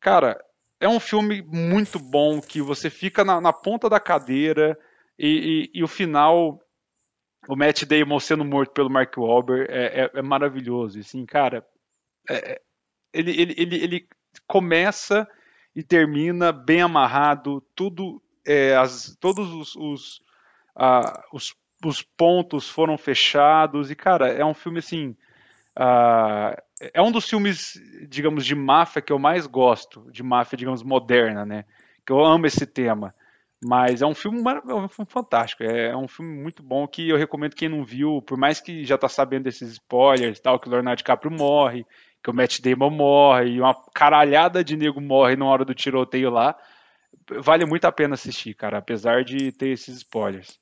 cara, 0.00 0.38
é 0.80 0.88
um 0.88 1.00
filme 1.00 1.42
muito 1.42 1.98
bom 1.98 2.40
que 2.40 2.62
você 2.62 2.88
fica 2.90 3.24
na, 3.24 3.40
na 3.40 3.52
ponta 3.52 3.88
da 3.88 3.98
cadeira 3.98 4.78
e, 5.18 5.70
e, 5.74 5.80
e, 5.80 5.82
o 5.82 5.88
final, 5.88 6.60
o 7.48 7.56
Matt 7.56 7.84
Damon 7.84 8.20
sendo 8.20 8.44
morto 8.44 8.72
pelo 8.72 8.90
Mark 8.90 9.16
Wahlberg 9.16 9.66
é, 9.72 10.04
é, 10.04 10.10
é 10.14 10.22
maravilhoso. 10.22 11.00
Assim, 11.00 11.26
cara, 11.26 11.66
é, 12.28 12.52
é, 12.52 12.60
ele, 13.12 13.30
ele, 13.40 13.54
ele, 13.56 13.76
ele 13.76 14.08
começa 14.46 15.26
e 15.78 15.82
termina 15.84 16.50
bem 16.50 16.82
amarrado, 16.82 17.62
tudo, 17.74 18.20
é, 18.44 18.74
as, 18.74 19.16
todos 19.20 19.48
os, 19.52 19.76
os, 19.76 20.22
os 21.32 21.54
os 21.84 22.02
pontos 22.02 22.68
foram 22.68 22.98
fechados 22.98 23.90
e 23.90 23.94
cara 23.94 24.28
é 24.28 24.44
um 24.44 24.54
filme 24.54 24.80
assim 24.80 25.16
uh, 25.78 26.60
é 26.92 27.00
um 27.00 27.12
dos 27.12 27.28
filmes 27.28 27.80
digamos 28.08 28.44
de 28.44 28.54
máfia 28.54 29.02
que 29.02 29.12
eu 29.12 29.18
mais 29.18 29.46
gosto 29.46 30.10
de 30.10 30.22
máfia 30.22 30.58
digamos 30.58 30.82
moderna 30.82 31.46
né? 31.46 31.64
Que 32.04 32.12
eu 32.12 32.24
amo 32.24 32.46
esse 32.46 32.66
tema. 32.66 33.14
Mas 33.62 34.00
é 34.02 34.06
um 34.06 34.14
filme, 34.14 34.40
é 34.40 34.74
um 34.74 34.88
filme 34.88 35.10
fantástico. 35.10 35.64
É, 35.64 35.88
é 35.88 35.96
um 35.96 36.08
filme 36.08 36.40
muito 36.40 36.62
bom 36.62 36.86
que 36.86 37.06
eu 37.08 37.18
recomendo 37.18 37.54
quem 37.54 37.68
não 37.68 37.84
viu 37.84 38.22
por 38.22 38.38
mais 38.38 38.60
que 38.60 38.84
já 38.84 38.96
tá 38.96 39.08
sabendo 39.08 39.44
desses 39.44 39.72
spoilers 39.72 40.40
tal 40.40 40.58
que 40.58 40.68
o 40.68 40.70
Leonardo 40.70 40.98
DiCaprio 40.98 41.30
morre 41.30 41.84
que 42.28 42.30
o 42.30 42.34
Matt 42.34 42.60
Damon 42.60 42.90
morre 42.90 43.52
e 43.52 43.60
uma 43.60 43.74
caralhada 43.94 44.62
de 44.62 44.76
nego 44.76 45.00
morre 45.00 45.34
na 45.34 45.46
hora 45.46 45.64
do 45.64 45.74
tiroteio 45.74 46.30
lá 46.30 46.54
vale 47.40 47.64
muito 47.64 47.86
a 47.86 47.92
pena 47.92 48.14
assistir 48.14 48.54
cara 48.54 48.78
apesar 48.78 49.24
de 49.24 49.50
ter 49.52 49.68
esses 49.68 49.96
spoilers 49.96 50.58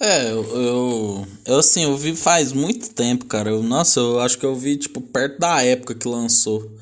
é, 0.00 0.30
eu, 0.30 0.44
eu, 0.44 1.26
eu, 1.44 1.58
assim, 1.58 1.82
eu 1.82 1.96
vi 1.96 2.14
faz 2.14 2.52
muito 2.52 2.94
tempo, 2.94 3.26
cara. 3.26 3.50
Eu, 3.50 3.64
nossa, 3.64 3.98
eu 3.98 4.20
acho 4.20 4.38
que 4.38 4.46
eu 4.46 4.54
vi, 4.54 4.76
tipo, 4.76 5.00
perto 5.00 5.40
da 5.40 5.60
época 5.64 5.92
que 5.92 6.06
lançou. 6.06 6.72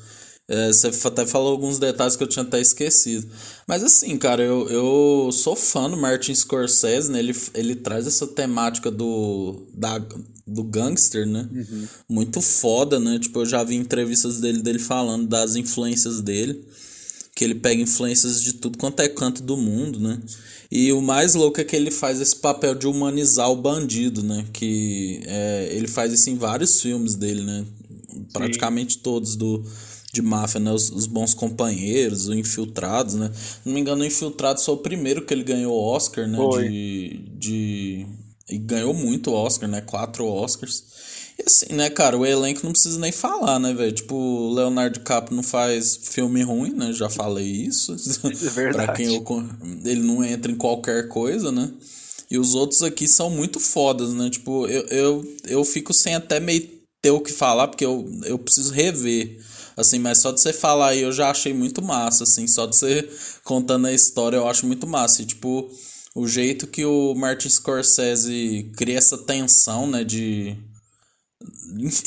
É, 0.47 0.67
você 0.67 0.91
até 1.07 1.25
falou 1.25 1.51
alguns 1.51 1.79
detalhes 1.79 2.15
que 2.15 2.21
eu 2.21 2.27
tinha 2.27 2.45
até 2.45 2.61
esquecido. 2.61 3.27
Mas 3.67 3.83
assim, 3.83 4.15
cara, 4.19 4.43
eu, 4.43 4.69
eu 4.69 5.31
sou 5.31 5.55
fã 5.55 5.89
do 5.89 5.97
Martin 5.97 6.35
Scorsese, 6.35 7.11
né? 7.11 7.17
Ele, 7.17 7.35
ele 7.55 7.75
traz 7.75 8.05
essa 8.05 8.27
temática 8.27 8.91
do, 8.91 9.67
da, 9.73 9.99
do 10.47 10.63
gangster, 10.63 11.27
né? 11.27 11.47
Uhum. 11.51 11.87
Muito 12.09 12.41
foda, 12.41 12.99
né? 12.99 13.19
Tipo, 13.19 13.39
eu 13.39 13.45
já 13.45 13.63
vi 13.63 13.75
entrevistas 13.75 14.39
dele, 14.39 14.61
dele 14.61 14.79
falando 14.79 15.27
das 15.27 15.55
influências 15.55 16.21
dele. 16.21 16.63
Que 17.35 17.43
ele 17.43 17.55
pega 17.55 17.79
influências 17.79 18.41
de 18.41 18.53
tudo 18.53 18.79
quanto 18.79 18.99
é 19.01 19.07
canto 19.07 19.43
do 19.43 19.55
mundo, 19.55 19.99
né? 19.99 20.19
E 20.71 20.91
o 20.91 21.01
mais 21.01 21.35
louco 21.35 21.61
é 21.61 21.63
que 21.63 21.75
ele 21.75 21.91
faz 21.91 22.19
esse 22.19 22.35
papel 22.35 22.73
de 22.73 22.87
humanizar 22.87 23.51
o 23.51 23.55
bandido, 23.55 24.23
né? 24.23 24.45
Que 24.51 25.21
é, 25.25 25.69
ele 25.71 25.87
faz 25.87 26.11
isso 26.11 26.29
em 26.29 26.35
vários 26.35 26.81
filmes 26.81 27.15
dele, 27.15 27.43
né? 27.43 27.65
Praticamente 28.33 28.95
Sim. 28.95 28.99
todos 29.03 29.35
do 29.35 29.63
de 30.11 30.21
máfia, 30.21 30.59
né? 30.59 30.71
Os, 30.71 30.89
os, 30.89 31.05
bons 31.05 31.33
companheiros, 31.33 32.27
os 32.27 32.35
infiltrados, 32.35 33.15
né? 33.15 33.31
Se 33.33 33.59
não 33.65 33.73
me 33.73 33.81
engano, 33.81 34.01
o 34.01 34.05
infiltrado 34.05 34.59
foi 34.59 34.73
o 34.73 34.77
primeiro 34.77 35.23
que 35.23 35.33
ele 35.33 35.43
ganhou 35.43 35.73
o 35.73 35.83
Oscar, 35.83 36.27
né? 36.27 36.37
Foi. 36.37 36.67
De, 36.67 37.19
de 37.37 38.05
e 38.49 38.57
ganhou 38.57 38.93
muito 38.93 39.33
Oscar, 39.33 39.67
né? 39.67 39.81
Quatro 39.81 40.25
Oscars. 40.25 40.83
E 41.37 41.43
assim, 41.45 41.73
né, 41.73 41.89
cara, 41.89 42.17
o 42.17 42.25
elenco 42.25 42.61
não 42.63 42.71
precisa 42.71 42.99
nem 42.99 43.11
falar, 43.11 43.59
né, 43.59 43.73
velho? 43.73 43.91
Tipo, 43.91 44.15
o 44.15 44.53
Leonardo 44.53 44.97
DiCaprio 44.97 45.35
não 45.35 45.43
faz 45.43 45.99
filme 46.01 46.41
ruim, 46.41 46.71
né? 46.71 46.91
Já 46.93 47.09
falei 47.09 47.45
isso. 47.45 47.95
É 48.25 48.49
verdade. 48.49 48.85
pra 48.85 48.93
quem 48.93 49.13
eu, 49.13 49.23
ele 49.85 50.01
não 50.01 50.23
entra 50.23 50.51
em 50.51 50.55
qualquer 50.55 51.07
coisa, 51.07 51.51
né? 51.51 51.71
E 52.29 52.37
os 52.37 52.55
outros 52.55 52.81
aqui 52.81 53.07
são 53.07 53.29
muito 53.29 53.59
fodas, 53.59 54.13
né? 54.13 54.29
Tipo, 54.29 54.67
eu, 54.67 54.85
eu, 54.87 55.37
eu 55.45 55.65
fico 55.65 55.93
sem 55.93 56.15
até 56.15 56.39
meio 56.39 56.67
ter 57.01 57.11
o 57.11 57.21
que 57.21 57.31
falar, 57.31 57.67
porque 57.67 57.85
eu, 57.85 58.09
eu 58.25 58.37
preciso 58.37 58.73
rever. 58.73 59.39
Assim, 59.77 59.99
mas 59.99 60.17
só 60.17 60.31
de 60.31 60.41
você 60.41 60.51
falar 60.51 60.89
aí 60.89 61.03
eu 61.03 61.11
já 61.11 61.29
achei 61.29 61.53
muito 61.53 61.81
massa, 61.83 62.23
assim. 62.23 62.47
Só 62.47 62.65
de 62.65 62.75
você 62.75 63.07
contando 63.43 63.85
a 63.87 63.93
história 63.93 64.37
eu 64.37 64.47
acho 64.47 64.65
muito 64.65 64.87
massa. 64.87 65.21
E, 65.21 65.25
tipo, 65.25 65.69
o 66.17 66.27
jeito 66.27 66.65
que 66.65 66.83
o 66.83 67.13
Martin 67.13 67.47
Scorsese 67.47 68.71
cria 68.75 68.97
essa 68.97 69.17
tensão, 69.17 69.85
né? 69.85 70.03
De 70.03 70.57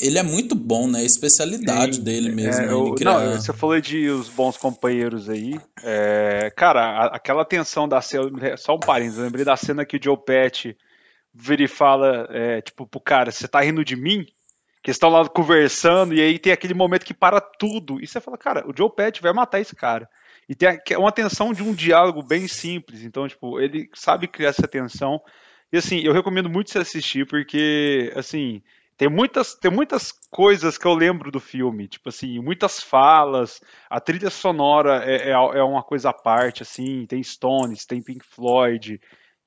ele 0.01 0.19
é 0.19 0.23
muito 0.23 0.53
bom, 0.53 0.87
né? 0.87 0.99
A 0.99 1.03
especialidade 1.03 1.95
Sim, 1.95 2.03
dele 2.03 2.29
mesmo. 2.29 2.61
É, 2.61 2.71
eu, 2.71 2.93
criar... 2.93 3.19
Não, 3.19 3.39
você 3.39 3.53
falou 3.53 3.79
de 3.79 4.09
os 4.09 4.27
bons 4.27 4.57
companheiros 4.57 5.29
aí. 5.29 5.57
É, 5.81 6.51
cara, 6.55 6.81
a, 6.81 7.05
aquela 7.15 7.45
tensão 7.45 7.87
da 7.87 8.01
cena. 8.01 8.57
Só 8.57 8.75
um 8.75 8.79
parênteses, 8.79 9.19
eu 9.19 9.23
lembrei 9.23 9.45
da 9.45 9.55
cena 9.55 9.85
que 9.85 9.95
o 9.95 10.03
Joe 10.03 10.17
Pet 10.17 10.77
vira 11.33 11.63
e 11.63 11.67
fala, 11.67 12.27
é, 12.31 12.61
tipo, 12.61 12.85
pro 12.85 12.99
cara, 12.99 13.31
você 13.31 13.47
tá 13.47 13.61
rindo 13.61 13.85
de 13.85 13.95
mim? 13.95 14.25
Que 14.83 14.91
estão 14.91 15.09
lá 15.09 15.27
conversando, 15.29 16.13
e 16.13 16.19
aí 16.19 16.37
tem 16.37 16.51
aquele 16.51 16.73
momento 16.73 17.05
que 17.05 17.13
para 17.13 17.39
tudo. 17.39 18.01
E 18.01 18.07
você 18.07 18.19
fala, 18.19 18.37
cara, 18.37 18.67
o 18.67 18.73
Joe 18.75 18.91
Pet 18.93 19.21
vai 19.21 19.31
matar 19.31 19.61
esse 19.61 19.75
cara. 19.75 20.09
E 20.51 20.55
tem 20.55 20.81
uma 20.97 21.13
tensão 21.13 21.53
de 21.53 21.63
um 21.63 21.73
diálogo 21.73 22.21
bem 22.21 22.45
simples. 22.45 23.03
Então, 23.03 23.25
tipo, 23.25 23.57
ele 23.57 23.89
sabe 23.93 24.27
criar 24.27 24.49
essa 24.49 24.67
tensão. 24.67 25.21
E 25.71 25.77
assim, 25.77 26.01
eu 26.01 26.11
recomendo 26.11 26.49
muito 26.49 26.69
você 26.69 26.79
assistir, 26.79 27.25
porque, 27.25 28.11
assim, 28.17 28.61
tem 28.97 29.07
muitas, 29.09 29.55
tem 29.55 29.71
muitas 29.71 30.11
coisas 30.29 30.77
que 30.77 30.85
eu 30.85 30.93
lembro 30.93 31.31
do 31.31 31.39
filme, 31.39 31.87
tipo 31.87 32.09
assim, 32.09 32.37
muitas 32.41 32.83
falas, 32.83 33.61
a 33.89 34.01
trilha 34.01 34.29
sonora 34.29 35.01
é, 35.05 35.29
é, 35.29 35.31
é 35.31 35.63
uma 35.63 35.81
coisa 35.81 36.09
à 36.09 36.13
parte, 36.13 36.63
assim, 36.63 37.05
tem 37.05 37.23
Stones, 37.23 37.85
tem 37.85 38.03
Pink 38.03 38.25
Floyd, 38.25 38.99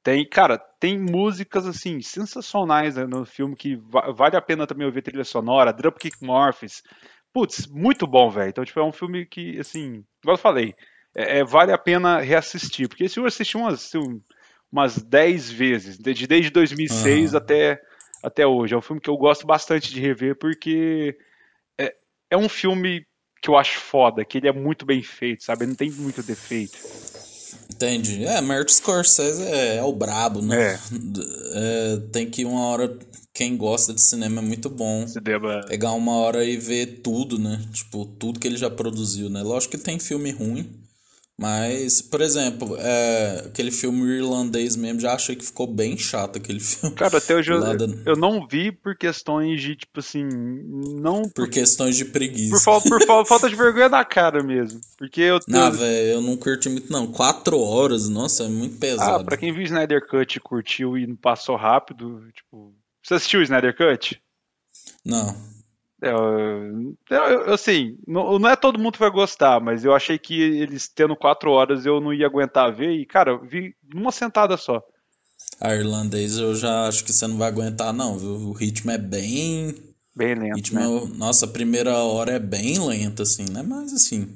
tem, 0.03 0.27
cara, 0.27 0.57
tem 0.81 0.99
músicas, 0.99 1.67
assim, 1.67 2.01
sensacionais 2.01 2.97
né, 2.97 3.05
no 3.05 3.27
filme 3.27 3.55
que 3.55 3.77
va 3.77 4.11
vale 4.11 4.39
a 4.39 4.43
pena 4.43 4.67
também 4.67 4.87
ouvir 4.87 5.03
trilha 5.03 5.25
sonora, 5.25 5.71
Dropkick 5.71 6.17
Murphys, 6.25 6.83
putz, 7.31 7.67
muito 7.67 8.07
bom, 8.07 8.31
velho, 8.31 8.49
então, 8.49 8.65
tipo, 8.65 8.81
é 8.81 8.85
um 8.85 8.93
filme 8.93 9.27
que, 9.27 9.61
assim, 9.61 10.03
igual 10.23 10.37
eu 10.37 10.39
falei, 10.39 10.75
é, 11.15 11.39
é 11.39 11.45
vale 11.45 11.73
a 11.73 11.79
pena 11.79 12.21
reassistir, 12.21 12.89
porque 12.89 13.05
esse 13.05 13.19
eu 13.19 13.27
assisti 13.27 13.57
umas, 13.57 13.93
umas 14.71 14.99
10 14.99 15.51
vezes, 15.51 15.99
desde, 15.99 16.27
desde 16.27 16.51
2006 16.51 17.33
uhum. 17.33 17.39
até 17.39 17.81
até 18.23 18.47
hoje. 18.47 18.75
É 18.75 18.77
um 18.77 18.83
filme 18.83 19.01
que 19.01 19.11
eu 19.11 19.17
gosto 19.17 19.47
bastante 19.47 19.93
de 19.93 20.01
rever 20.01 20.37
porque 20.39 21.17
é, 21.79 21.95
é 22.31 22.37
um 22.37 22.49
filme 22.49 23.07
que 23.43 23.51
eu 23.51 23.57
acho 23.57 23.79
foda, 23.79 24.25
que 24.25 24.39
ele 24.39 24.49
é 24.49 24.53
muito 24.53 24.87
bem 24.87 25.03
feito, 25.03 25.45
sabe? 25.45 25.67
Não 25.67 25.75
tem 25.75 25.91
muito 25.91 26.23
defeito. 26.23 26.79
Entendi. 27.71 28.25
É, 28.25 28.41
Martin 28.41 28.73
Scorsese 28.73 29.43
é, 29.43 29.77
é 29.77 29.83
o 29.83 29.93
brabo, 29.93 30.41
né? 30.41 30.57
É. 30.73 30.79
é. 31.95 31.97
Tem 32.11 32.31
que 32.31 32.45
uma 32.45 32.67
hora. 32.69 32.99
Quem 33.35 33.57
gosta 33.57 33.93
de 33.93 34.01
cinema 34.01 34.41
é 34.41 34.45
muito 34.45 34.71
bom. 34.71 35.07
Cinema. 35.07 35.61
Pegar 35.69 35.93
uma 35.93 36.13
hora 36.13 36.45
e 36.45 36.57
ver 36.57 37.01
tudo, 37.03 37.39
né? 37.39 37.61
Tipo, 37.73 38.07
tudo 38.07 38.39
que 38.39 38.47
ele 38.47 38.57
já 38.57 38.71
produziu, 38.71 39.29
né? 39.29 39.43
Lógico 39.43 39.77
que 39.77 39.83
tem 39.83 39.99
filme 39.99 40.31
ruim. 40.31 40.71
Mas, 41.37 42.01
por 42.01 42.21
exemplo, 42.21 42.77
é, 42.79 43.43
aquele 43.47 43.73
filme 43.73 44.05
irlandês 44.19 44.77
mesmo, 44.77 45.01
já 45.01 45.15
achei 45.15 45.35
que 45.35 45.45
ficou 45.45 45.67
bem 45.67 45.99
chato 45.99 46.37
aquele 46.37 46.61
filme. 46.61 46.95
Cara, 46.95 47.19
até 47.19 47.35
hoje 47.35 47.53
eu, 47.53 47.61
eu 48.07 48.17
não 48.17 48.47
vi 48.47 48.71
por 48.71 48.97
questões 48.97 49.61
de, 49.61 49.75
tipo 49.75 49.99
assim, 49.99 50.25
não... 50.25 51.23
Por, 51.23 51.47
por 51.47 51.51
questões 51.51 51.97
de 51.97 52.05
preguiça. 52.05 52.65
Por, 52.65 53.05
por, 53.05 53.27
falta 53.27 53.49
de 53.49 53.57
vergonha 53.57 53.89
na 53.89 54.05
cara 54.05 54.45
mesmo. 54.45 54.81
Porque 54.97 55.23
eu... 55.23 55.41
Não, 55.49 55.73
velho, 55.73 56.09
eu 56.13 56.21
não 56.21 56.37
curti 56.37 56.69
muito 56.69 56.93
não. 56.93 57.09
Quatro 57.09 57.59
horas, 57.59 58.09
nossa, 58.09 58.45
é 58.45 58.49
muito 58.49 58.79
pesado. 58.79 59.23
Ah, 59.23 59.25
pra 59.25 59.37
quem 59.37 59.53
viu 59.53 59.65
Snyder 59.65 60.07
Cut 60.07 60.37
e 60.37 60.41
curtiu 60.41 60.97
e 60.97 61.05
não 61.07 61.17
passou 61.17 61.57
rápido, 61.57 62.25
tipo... 62.33 62.73
Você 63.03 63.15
assistiu 63.15 63.41
o 63.41 63.43
Snyder 63.43 63.77
Cut? 63.77 64.21
Não. 65.05 65.54
É, 66.05 66.11
eu, 66.11 67.17
eu, 67.17 67.55
assim, 67.55 67.97
não, 68.07 68.39
não 68.39 68.51
é 68.51 68.55
todo 68.55 68.79
mundo 68.79 68.93
que 68.93 68.99
vai 68.99 69.11
gostar, 69.11 69.59
mas 69.59 69.85
eu 69.85 69.95
achei 69.95 70.19
que 70.19 70.39
eles 70.39 70.87
tendo 70.87 71.17
quatro 71.17 71.51
horas 71.51 71.87
eu 71.87 71.99
não 71.99 72.13
ia 72.13 72.27
aguentar 72.27 72.75
ver 72.75 72.91
e, 72.91 73.07
cara, 73.07 73.31
eu 73.31 73.45
vi 73.45 73.75
numa 73.93 74.13
sentada 74.13 74.57
só. 74.59 74.83
A 75.59 75.75
irlandês 75.75 76.37
eu 76.37 76.55
já 76.55 76.87
acho 76.87 77.05
que 77.05 77.13
você 77.13 77.27
não 77.27 77.39
vai 77.39 77.49
aguentar, 77.49 77.93
não, 77.93 78.19
viu? 78.19 78.33
O 78.33 78.53
ritmo 78.53 78.91
é 78.91 78.99
bem. 78.99 79.75
Bem 80.15 80.35
lento. 80.35 80.57
Ritmo 80.57 81.07
né? 81.07 81.13
nossa, 81.17 81.47
a 81.47 81.49
primeira 81.49 81.97
hora 81.97 82.33
é 82.33 82.39
bem 82.39 82.79
lenta, 82.87 83.23
assim, 83.23 83.47
né? 83.51 83.63
Mas 83.63 83.93
assim. 83.95 84.29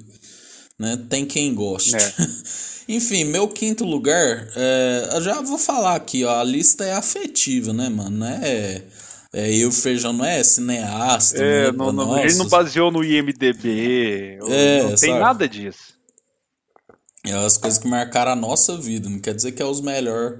Né? 0.77 0.97
Tem 1.07 1.25
quem 1.25 1.53
goste. 1.53 1.95
É. 1.95 2.13
Enfim, 2.89 3.25
meu 3.25 3.47
quinto 3.47 3.85
lugar, 3.85 4.49
é, 4.55 5.09
eu 5.13 5.21
já 5.21 5.39
vou 5.41 5.59
falar 5.59 5.95
aqui, 5.95 6.23
ó. 6.23 6.39
A 6.39 6.43
lista 6.43 6.83
é 6.83 6.93
afetiva, 6.93 7.71
né, 7.71 7.89
mano? 7.89 8.17
Não 8.17 8.27
é. 8.27 8.81
É, 9.31 9.53
eu 9.55 9.71
feijão 9.71 10.11
não 10.11 10.25
é 10.25 10.43
cineasta, 10.43 11.37
É, 11.37 11.65
né? 11.65 11.77
não, 11.77 11.91
não, 11.91 12.17
ele 12.17 12.33
não 12.35 12.47
baseou 12.47 12.89
no 12.91 13.03
IMDB, 13.03 14.39
É, 14.47 14.81
não 14.83 14.89
tem 14.89 14.97
sabe? 15.11 15.19
nada 15.19 15.47
disso. 15.47 15.93
É 17.25 17.33
as 17.33 17.57
coisas 17.57 17.77
que 17.79 17.87
marcaram 17.87 18.31
a 18.31 18.35
nossa 18.35 18.77
vida, 18.77 19.07
não 19.09 19.19
quer 19.19 19.35
dizer 19.35 19.51
que 19.51 19.61
é 19.61 19.65
os 19.65 19.81
melhores 19.81 20.39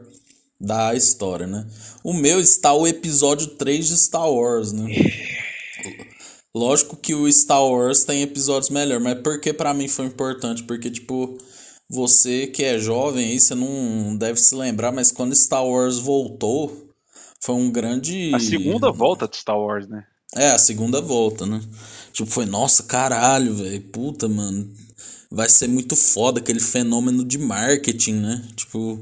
da 0.59 0.95
história, 0.95 1.45
né? 1.45 1.67
O 2.03 2.13
meu 2.13 2.39
está 2.39 2.73
o 2.73 2.87
episódio 2.87 3.47
3 3.47 3.87
de 3.87 3.97
Star 3.97 4.29
Wars, 4.29 4.71
né? 4.71 4.87
Lógico 6.55 6.97
que 6.97 7.13
o 7.13 7.31
Star 7.31 7.63
Wars 7.63 8.03
tem 8.03 8.23
episódios 8.23 8.69
melhores, 8.71 9.03
mas 9.03 9.21
por 9.21 9.39
que 9.39 9.53
pra 9.53 9.73
mim 9.73 9.87
foi 9.87 10.05
importante? 10.05 10.63
Porque, 10.63 10.89
tipo, 10.89 11.37
você 11.89 12.47
que 12.47 12.63
é 12.63 12.79
jovem 12.79 13.25
aí, 13.29 13.39
você 13.39 13.53
não 13.53 14.15
deve 14.17 14.39
se 14.39 14.55
lembrar, 14.55 14.91
mas 14.91 15.11
quando 15.11 15.35
Star 15.35 15.65
Wars 15.65 15.97
voltou, 15.99 16.88
foi 17.39 17.55
um 17.55 17.71
grande. 17.71 18.31
A 18.33 18.39
segunda 18.39 18.91
volta 18.91 19.27
de 19.27 19.37
Star 19.37 19.57
Wars, 19.57 19.87
né? 19.87 20.05
É, 20.35 20.51
a 20.51 20.57
segunda 20.57 21.01
volta, 21.01 21.45
né? 21.45 21.61
Tipo, 22.11 22.29
foi, 22.29 22.45
nossa, 22.45 22.83
caralho, 22.83 23.55
velho. 23.55 23.81
Puta, 23.81 24.27
mano. 24.27 24.69
Vai 25.31 25.47
ser 25.49 25.67
muito 25.67 25.95
foda 25.95 26.39
aquele 26.39 26.59
fenômeno 26.59 27.23
de 27.23 27.37
marketing, 27.37 28.13
né? 28.13 28.47
Tipo, 28.55 28.99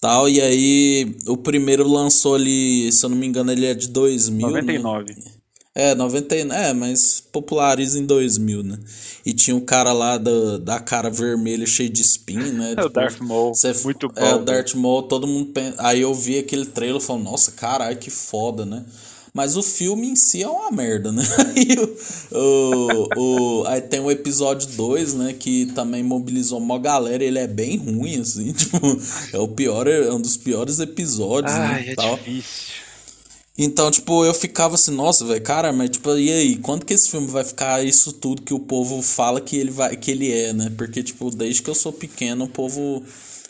tal. 0.00 0.28
E 0.28 0.40
aí, 0.40 1.16
o 1.26 1.36
primeiro 1.36 1.86
lançou 1.88 2.34
ali, 2.34 2.90
se 2.92 3.04
eu 3.04 3.10
não 3.10 3.16
me 3.16 3.26
engano, 3.26 3.52
ele 3.52 3.66
é 3.66 3.74
de 3.74 3.88
2000, 3.88 4.46
né? 4.62 5.33
99. 5.74 5.92
É, 5.92 5.94
99, 5.94 6.54
é, 6.54 6.72
mas 6.72 7.20
populariza 7.32 7.98
em 7.98 8.06
2000, 8.06 8.62
né? 8.62 8.78
E 9.26 9.32
tinha 9.32 9.56
um 9.56 9.60
cara 9.60 9.92
lá 9.92 10.16
da, 10.18 10.58
da 10.58 10.78
cara 10.80 11.10
vermelha 11.10 11.66
cheio 11.66 11.88
de 11.90 12.00
espinho, 12.02 12.52
né? 12.52 12.74
É 12.78 12.84
o 12.84 12.88
Darth 12.88 13.20
Maul, 13.20 13.54
cê- 13.54 13.72
muito 13.82 14.12
É, 14.16 14.32
bom, 14.32 14.36
o 14.42 14.44
Darth 14.44 14.74
Maul, 14.74 15.02
todo 15.02 15.26
mundo 15.26 15.46
pensa... 15.52 15.74
Aí 15.78 16.00
eu 16.00 16.14
vi 16.14 16.38
aquele 16.38 16.66
trailer 16.66 17.00
e 17.00 17.04
falei, 17.04 17.22
nossa, 17.24 17.52
caralho, 17.52 17.96
que 17.96 18.10
foda, 18.10 18.64
né? 18.64 18.84
Mas 19.36 19.56
o 19.56 19.62
filme 19.64 20.06
em 20.08 20.14
si 20.14 20.44
é 20.44 20.48
uma 20.48 20.70
merda, 20.70 21.10
né? 21.10 21.24
Aí, 21.56 21.76
o, 22.30 23.08
o, 23.16 23.62
o- 23.62 23.66
aí 23.66 23.80
tem 23.80 23.98
o 23.98 24.08
episódio 24.08 24.68
2, 24.76 25.14
né? 25.14 25.32
Que 25.36 25.66
também 25.74 26.04
mobilizou 26.04 26.58
uma 26.58 26.78
galera. 26.78 27.24
Ele 27.24 27.40
é 27.40 27.46
bem 27.48 27.76
ruim, 27.76 28.20
assim. 28.20 28.52
Tipo, 28.54 28.78
é 29.32 29.38
o 29.38 29.48
pior, 29.48 29.88
é 29.88 30.08
um 30.12 30.20
dos 30.20 30.36
piores 30.36 30.78
episódios, 30.78 31.52
Ai, 31.52 31.84
né? 31.86 31.92
é 31.92 31.94
tal. 31.96 32.16
difícil. 32.16 32.83
Então, 33.56 33.88
tipo, 33.90 34.24
eu 34.24 34.34
ficava 34.34 34.74
assim, 34.74 34.90
nossa, 34.90 35.24
velho, 35.24 35.40
cara, 35.42 35.72
mas 35.72 35.90
tipo, 35.90 36.10
e 36.16 36.30
aí, 36.30 36.56
quando 36.56 36.84
que 36.84 36.92
esse 36.92 37.08
filme 37.08 37.28
vai 37.28 37.44
ficar 37.44 37.84
isso 37.84 38.12
tudo 38.12 38.42
que 38.42 38.52
o 38.52 38.58
povo 38.58 39.00
fala 39.00 39.40
que 39.40 39.56
ele 39.56 39.70
vai, 39.70 39.96
que 39.96 40.10
ele 40.10 40.32
é, 40.32 40.52
né? 40.52 40.72
Porque, 40.76 41.02
tipo, 41.04 41.30
desde 41.30 41.62
que 41.62 41.70
eu 41.70 41.74
sou 41.74 41.92
pequeno, 41.92 42.46
o 42.46 42.48
povo 42.48 43.04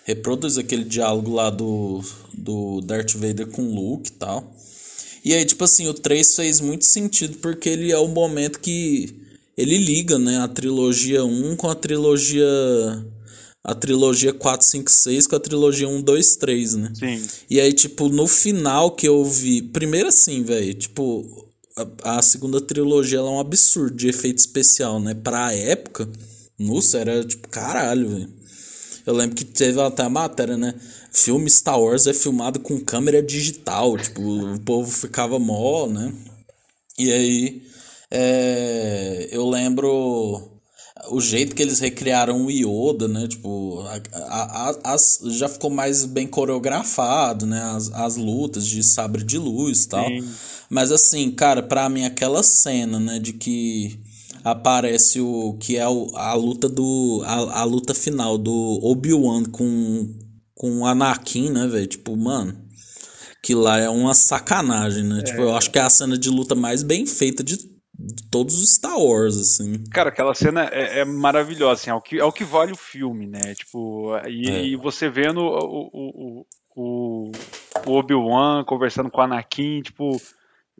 reproduz 0.05 0.59
aquele 0.59 0.85
diálogo 0.85 1.33
lá 1.33 1.49
do, 1.49 2.03
do 2.35 2.83
Darth 2.83 3.13
Vader 3.15 3.47
com 3.47 3.63
Luke 3.63 4.11
e 4.11 4.13
tal. 4.13 4.53
E 5.25 5.33
aí, 5.33 5.45
tipo 5.47 5.65
assim, 5.65 5.89
o 5.89 5.95
3 5.95 6.37
fez 6.37 6.61
muito 6.61 6.85
sentido 6.85 7.39
porque 7.39 7.71
ele 7.71 7.91
é 7.91 7.99
o 7.99 8.07
momento 8.07 8.61
que 8.61 9.17
ele 9.57 9.79
liga, 9.79 10.19
né, 10.19 10.39
a 10.39 10.49
trilogia 10.49 11.25
1 11.25 11.57
com 11.57 11.71
a 11.71 11.75
trilogia 11.75 12.47
a 13.65 13.75
trilogia 13.75 14.33
4, 14.35 14.67
5, 14.67 14.91
6 14.91 15.27
com 15.27 15.37
a 15.37 15.41
trilogia 15.41 15.89
1, 15.89 16.03
2, 16.03 16.37
3, 16.37 16.75
né? 16.75 16.93
Sim. 16.95 17.27
E 17.49 17.59
aí, 17.59 17.73
tipo, 17.73 18.11
no 18.11 18.27
final 18.27 18.91
que 18.91 19.09
eu 19.09 19.25
vi. 19.25 19.63
Primeiro 19.63 20.09
assim, 20.09 20.43
velho, 20.43 20.75
tipo, 20.75 21.49
a, 22.05 22.19
a 22.19 22.23
segunda 22.23 22.61
trilogia 22.61 23.19
ela 23.19 23.29
é 23.29 23.33
um 23.33 23.41
absurdo 23.41 23.97
de 23.97 24.09
efeito 24.09 24.39
especial, 24.39 25.01
né? 25.01 25.15
Pra 25.15 25.55
época, 25.55 26.07
nossa, 26.59 26.99
era 26.99 27.25
tipo, 27.25 27.49
caralho, 27.49 28.11
velho. 28.11 28.45
Eu 29.07 29.15
lembro 29.15 29.35
que 29.35 29.45
teve 29.45 29.81
até 29.81 30.03
a 30.03 30.11
matéria, 30.11 30.59
né? 30.59 30.75
Filme 31.11 31.49
Star 31.49 31.81
Wars 31.81 32.07
é 32.07 32.13
filmado 32.13 32.61
com 32.61 32.79
câmera 32.81 33.23
digital. 33.23 33.97
Tipo, 33.97 34.23
o 34.23 34.61
povo 34.61 34.91
ficava 34.91 35.39
mó, 35.39 35.87
né? 35.87 36.13
E 36.99 37.13
aí, 37.13 37.63
é, 38.11 39.29
eu 39.31 39.49
lembro 39.49 40.54
o 41.11 41.21
jeito 41.21 41.55
que 41.55 41.63
eles 41.63 41.79
recriaram 41.81 42.45
o 42.47 42.51
Yoda, 42.51 43.07
né? 43.09 43.27
Tipo, 43.29 43.81
a- 44.15 44.71
a- 44.71 44.95
as, 44.95 45.21
já 45.31 45.49
ficou 45.49 45.71
mais 45.71 46.05
bem 46.05 46.27
coreografado, 46.27 47.47
né? 47.47 47.61
As, 47.63 47.91
as 47.93 48.17
lutas 48.17 48.67
de 48.67 48.83
sabre 48.83 49.23
de 49.23 49.39
luz 49.39 49.85
e 49.85 49.89
tal. 49.89 50.07
Sim. 50.09 50.29
Mas 50.71 50.91
assim, 50.91 51.31
cara, 51.31 51.63
pra 51.63 51.89
mim 51.89 52.05
aquela 52.05 52.43
cena, 52.43 52.99
né? 52.99 53.19
De 53.19 53.33
que 53.33 53.99
aparece 54.43 55.21
o 55.21 55.55
que 55.61 55.77
é 55.77 55.89
o, 55.89 56.11
a 56.17 56.35
luta 56.35 56.69
do 56.69 57.23
a, 57.25 57.61
a 57.61 57.65
luta 57.65 57.95
final 57.95 58.37
do 58.37 58.79
Obi-Wan 58.83 59.45
com 59.45 60.09
com 60.55 60.79
o 60.81 60.87
Anakin, 60.87 61.51
né, 61.51 61.67
velho? 61.67 61.87
Tipo, 61.87 62.17
mano, 62.17 62.57
que 63.43 63.55
lá 63.55 63.79
é 63.79 63.89
uma 63.89 64.15
sacanagem, 64.15 65.03
né? 65.05 65.23
Tipo, 65.23 65.41
eu 65.43 65.57
acho 65.57 65.71
que 65.71 65.79
é 65.79 65.83
a 65.83 65.91
cena 65.91 66.17
de 66.17 66.31
luta 66.31 66.55
mais 66.55 66.83
bem 66.83 67.05
feita 67.07 67.43
de, 67.43 67.59
de 68.07 68.29
todos 68.31 68.61
os 68.61 68.75
Star 68.75 68.99
Wars, 68.99 69.37
assim. 69.37 69.85
Cara, 69.91 70.09
aquela 70.11 70.35
cena 70.35 70.69
é, 70.73 71.01
é 71.01 71.05
maravilhosa, 71.05 71.81
assim, 71.81 71.91
é 71.91 71.95
o, 71.95 72.01
que, 72.01 72.19
é 72.19 72.25
o 72.25 72.33
que 72.33 72.45
vale 72.45 72.73
o 72.73 72.77
filme, 72.77 73.27
né? 73.27 73.55
Tipo, 73.55 74.13
e, 74.29 74.49
É. 74.51 74.65
e 74.67 74.77
você 74.77 75.09
vendo 75.09 75.41
o, 75.41 75.91
o, 75.93 76.47
o, 76.77 77.33
o 77.87 77.93
Obi-Wan 77.93 78.65
conversando 78.65 79.11
com 79.11 79.21
o 79.21 79.25
Anakin, 79.25 79.81
tipo, 79.83 80.21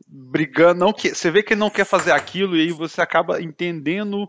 brigando, 0.07 0.79
não 0.79 0.93
que, 0.93 1.13
você 1.15 1.31
vê 1.31 1.41
que 1.41 1.53
ele 1.53 1.59
não 1.59 1.69
quer 1.69 1.85
fazer 1.85 2.11
aquilo 2.11 2.55
e 2.55 2.61
aí 2.61 2.71
você 2.71 3.01
acaba 3.01 3.41
entendendo 3.41 4.27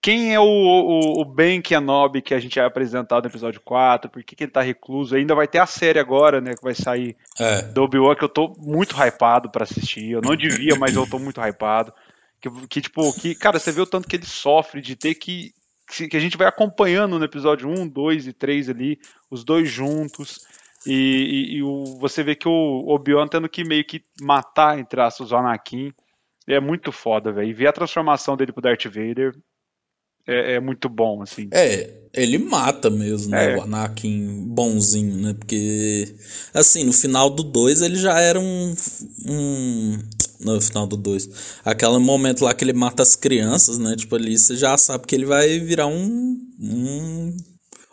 quem 0.00 0.32
é 0.32 0.38
o, 0.40 0.44
o, 0.44 1.20
o 1.22 1.24
Ben 1.24 1.60
Kenobi 1.60 2.22
que 2.22 2.32
a 2.32 2.38
gente 2.38 2.58
é 2.58 2.64
apresentado 2.64 3.24
no 3.24 3.30
episódio 3.30 3.60
4, 3.64 4.08
por 4.10 4.22
que, 4.22 4.36
que 4.36 4.44
ele 4.44 4.50
tá 4.52 4.60
recluso, 4.62 5.16
ainda 5.16 5.34
vai 5.34 5.48
ter 5.48 5.58
a 5.58 5.66
série 5.66 5.98
agora, 5.98 6.40
né, 6.40 6.52
que 6.54 6.62
vai 6.62 6.74
sair 6.74 7.16
É. 7.38 7.62
do 7.62 7.82
Obi-Wan 7.82 8.14
que 8.14 8.24
eu 8.24 8.28
tô 8.28 8.52
muito 8.58 8.94
hypado 8.96 9.50
pra 9.50 9.64
assistir. 9.64 10.10
Eu 10.12 10.20
não 10.20 10.36
devia, 10.36 10.76
mas 10.76 10.94
eu 10.94 11.04
tô 11.08 11.18
muito 11.18 11.40
hypado. 11.40 11.92
Que, 12.40 12.50
que, 12.68 12.80
tipo, 12.80 13.12
que, 13.20 13.34
cara, 13.34 13.58
você 13.58 13.72
vê 13.72 13.80
o 13.80 13.86
tanto 13.86 14.08
que 14.08 14.16
ele 14.16 14.26
sofre 14.26 14.80
de 14.80 14.94
ter 14.96 15.14
que. 15.14 15.52
Que 16.08 16.16
a 16.16 16.20
gente 16.20 16.36
vai 16.36 16.46
acompanhando 16.46 17.18
no 17.18 17.24
episódio 17.24 17.66
1, 17.68 17.88
2 17.88 18.26
e 18.26 18.32
3 18.34 18.68
ali, 18.68 18.98
os 19.30 19.42
dois 19.42 19.70
juntos. 19.70 20.38
E, 20.86 20.92
e- 20.92 21.56
e 21.56 21.62
o, 21.62 21.98
você 21.98 22.22
vê 22.22 22.34
que 22.36 22.46
o 22.46 22.84
Obi-Wan 22.88 23.26
tendo 23.26 23.48
que 23.48 23.64
meio 23.64 23.84
que 23.84 24.04
matar, 24.20 24.78
entre 24.78 25.00
aspas, 25.00 25.32
o 25.32 25.36
Anakin. 25.36 25.92
É 26.46 26.60
muito 26.60 26.92
foda, 26.92 27.32
velho. 27.32 27.48
E 27.48 27.52
ver 27.52 27.66
a 27.68 27.72
transformação 27.72 28.36
dele 28.36 28.52
pro 28.52 28.62
Darth 28.62 28.84
Vader 28.84 29.34
é, 30.28 30.54
é 30.54 30.60
muito 30.60 30.88
bom, 30.88 31.22
assim. 31.22 31.48
É, 31.52 31.90
ele 32.12 32.38
mata 32.38 32.90
mesmo, 32.90 33.30
né? 33.30 33.52
É. 33.54 33.56
O 33.56 33.62
Anakin 33.62 34.44
bonzinho, 34.48 35.16
né? 35.16 35.34
Porque, 35.34 36.14
assim, 36.54 36.84
no 36.84 36.92
final 36.92 37.30
do 37.30 37.42
2 37.42 37.80
ele 37.82 37.96
já 37.96 38.20
era 38.20 38.38
um. 38.38 38.74
um 39.26 39.98
no 40.40 40.60
final 40.60 40.86
do 40.86 40.96
2. 40.96 41.28
Aquele 41.64 41.98
momento 41.98 42.44
lá 42.44 42.54
que 42.54 42.64
ele 42.64 42.72
mata 42.72 43.02
as 43.02 43.16
crianças, 43.16 43.78
né? 43.78 43.96
Tipo, 43.96 44.14
ali 44.16 44.38
você 44.38 44.56
já 44.56 44.76
sabe 44.78 45.06
que 45.06 45.14
ele 45.14 45.26
vai 45.26 45.58
virar 45.58 45.86
um. 45.86 46.38
um 46.60 47.36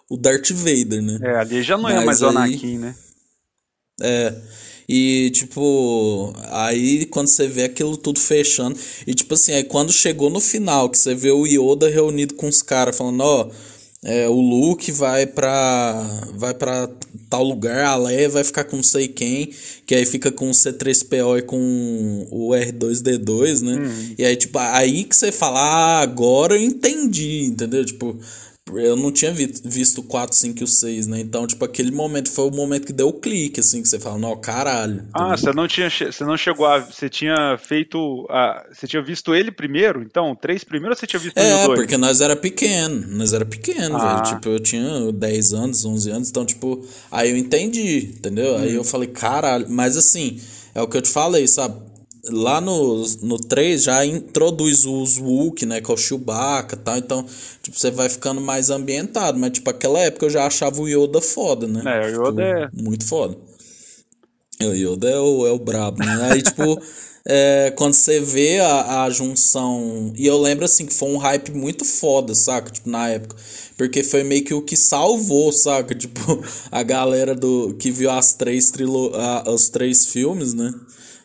o 0.10 0.18
Darth 0.18 0.52
Vader, 0.52 1.02
né? 1.02 1.18
É, 1.24 1.38
ali 1.38 1.64
já 1.64 1.78
não 1.78 1.90
é 1.90 1.96
Mas 1.96 2.06
mais 2.06 2.22
o 2.22 2.28
aí- 2.30 2.36
Anakin, 2.36 2.78
né? 2.78 2.96
É. 4.02 4.36
E, 4.88 5.32
tipo, 5.32 6.34
aí 6.50 7.06
quando 7.08 7.28
você 7.28 7.48
vê 7.48 7.64
aquilo 7.64 7.98
tudo 7.98 8.20
fechando. 8.20 8.78
E, 9.06 9.14
tipo 9.14 9.34
assim, 9.34 9.54
aí 9.54 9.64
quando 9.64 9.92
chegou 9.92 10.30
no 10.30 10.40
final, 10.40 10.90
que 10.90 10.98
você 10.98 11.16
vê 11.16 11.32
o 11.32 11.46
Yoda 11.46 11.90
reunido 11.90 12.36
com 12.36 12.48
os 12.48 12.62
caras, 12.62 12.96
falando: 12.96 13.22
Ó, 13.22 13.50
é, 14.04 14.30
o 14.30 14.40
Luke 14.40 14.92
vai 14.92 15.26
pra. 15.26 16.22
Vai 16.36 16.54
pra 16.54 16.88
tal 17.28 17.44
lugar, 17.44 17.86
a 17.86 17.96
Leia 17.96 18.30
vai 18.30 18.44
ficar 18.44 18.64
com 18.66 18.76
não 18.76 18.84
sei 18.84 19.08
quem, 19.08 19.50
que 19.86 19.96
aí 19.96 20.06
fica 20.06 20.32
com 20.32 20.48
o 20.48 20.54
C3PO 20.54 21.40
e 21.40 21.42
com 21.42 22.28
o 22.30 22.50
R2D2, 22.50 23.62
né? 23.62 24.14
E 24.18 24.24
aí, 24.24 24.36
tipo, 24.36 24.60
aí 24.60 25.04
que 25.04 25.16
você 25.16 25.32
fala: 25.32 25.60
Ah, 25.60 26.00
agora 26.02 26.56
eu 26.56 26.62
entendi, 26.62 27.46
entendeu? 27.46 27.84
Tipo. 27.84 28.16
Eu 28.74 28.96
não 28.96 29.12
tinha 29.12 29.32
vi- 29.32 29.54
visto 29.64 30.00
o 30.00 30.04
4, 30.04 30.36
5 30.36 30.60
e 30.60 30.64
o 30.64 30.68
6, 30.68 31.06
né? 31.06 31.20
Então, 31.20 31.46
tipo, 31.46 31.64
aquele 31.64 31.92
momento 31.92 32.32
foi 32.32 32.46
o 32.48 32.52
momento 32.52 32.88
que 32.88 32.94
deu 32.94 33.10
o 33.10 33.14
clique, 33.14 33.60
assim, 33.60 33.80
que 33.80 33.88
você 33.88 34.00
fala, 34.00 34.18
não, 34.18 34.36
caralho. 34.36 35.04
Ah, 35.14 35.38
você 35.38 35.54
não 35.54 35.68
tinha, 35.68 35.88
você 35.88 36.24
não 36.26 36.36
chegou 36.36 36.66
a, 36.66 36.80
você 36.80 37.08
tinha 37.08 37.60
feito, 37.60 38.26
a, 38.28 38.66
você 38.74 38.88
tinha 38.88 39.04
visto 39.04 39.36
ele 39.36 39.52
primeiro, 39.52 40.02
então, 40.02 40.36
três 40.36 40.64
primeiro 40.64 40.94
ou 40.94 40.98
você 41.00 41.06
tinha 41.06 41.20
visto 41.20 41.38
É, 41.38 41.64
dois? 41.68 41.80
porque 41.80 41.96
nós 41.96 42.22
era 42.22 42.36
pequeno, 42.36 43.06
nós 43.16 43.34
era 43.34 43.46
pequeno, 43.46 43.98
Ah. 43.98 44.16
velho. 44.24 44.36
Tipo, 44.36 44.50
eu 44.50 44.60
tinha 44.60 45.12
10 45.14 45.54
anos, 45.54 45.86
11 45.86 46.10
anos, 46.10 46.30
então, 46.32 46.44
tipo, 46.44 46.84
aí 47.12 47.30
eu 47.30 47.38
entendi, 47.38 48.14
entendeu? 48.18 48.58
Aí 48.58 48.74
eu 48.74 48.84
falei, 48.84 49.10
caralho, 49.10 49.68
mas 49.70 49.96
assim, 49.96 50.42
é 50.74 50.82
o 50.82 50.88
que 50.88 50.98
eu 50.98 51.04
te 51.04 51.10
falei, 51.10 51.48
sabe? 51.48 51.76
Lá 52.30 52.60
no, 52.60 53.06
no 53.22 53.38
3 53.38 53.84
já 53.84 54.06
introduz 54.06 54.86
os 54.86 55.18
Wookiee, 55.18 55.68
né? 55.68 55.82
Que 55.82 55.92
é 55.92 55.94
o 55.94 55.98
Chewbacca 55.98 56.76
e 56.76 56.80
tal. 56.80 56.98
Então, 56.98 57.26
tipo, 57.62 57.78
você 57.78 57.92
vai 57.92 58.10
ficando 58.10 58.42
mais 58.42 58.70
ambientado. 58.70 59.38
Mas, 59.38 59.52
tipo, 59.52 59.70
aquela 59.70 60.00
época 60.00 60.26
eu 60.26 60.30
já 60.30 60.46
achava 60.46 60.82
o 60.82 60.88
Yoda 60.88 61.22
foda, 61.22 61.68
né? 61.68 61.82
É, 61.86 62.08
o 62.08 62.28
Yoda 62.28 62.44
tipo, 62.44 62.80
é. 62.80 62.84
Muito 62.84 63.06
foda. 63.06 63.38
O 64.62 64.74
Yoda 64.74 65.10
é 65.10 65.20
o, 65.20 65.48
é 65.48 65.52
o 65.52 65.60
brabo, 65.60 66.00
né? 66.00 66.30
Aí, 66.32 66.42
tipo, 66.42 66.82
é, 67.26 67.72
quando 67.76 67.94
você 67.94 68.20
vê 68.20 68.60
a, 68.60 69.04
a 69.04 69.10
junção. 69.10 70.14
E 70.16 70.26
eu 70.26 70.40
lembro, 70.40 70.66
assim, 70.66 70.86
que 70.86 70.94
foi 70.94 71.10
um 71.10 71.18
hype 71.18 71.52
muito 71.52 71.86
foda, 71.86 72.34
saca? 72.34 72.72
Tipo, 72.72 72.90
na 72.90 73.10
época. 73.10 73.36
Porque 73.78 74.04
foi 74.04 74.24
meio 74.24 74.44
que 74.44 74.54
o 74.54 74.62
que 74.62 74.78
salvou, 74.78 75.52
saca? 75.52 75.94
Tipo, 75.94 76.44
a 76.72 76.82
galera 76.82 77.36
do 77.36 77.76
que 77.76 77.92
viu 77.92 78.10
as 78.10 78.34
três 78.34 78.72
trilo, 78.72 79.12
a, 79.14 79.52
os 79.52 79.70
três 79.70 80.06
filmes, 80.06 80.54
né? 80.54 80.74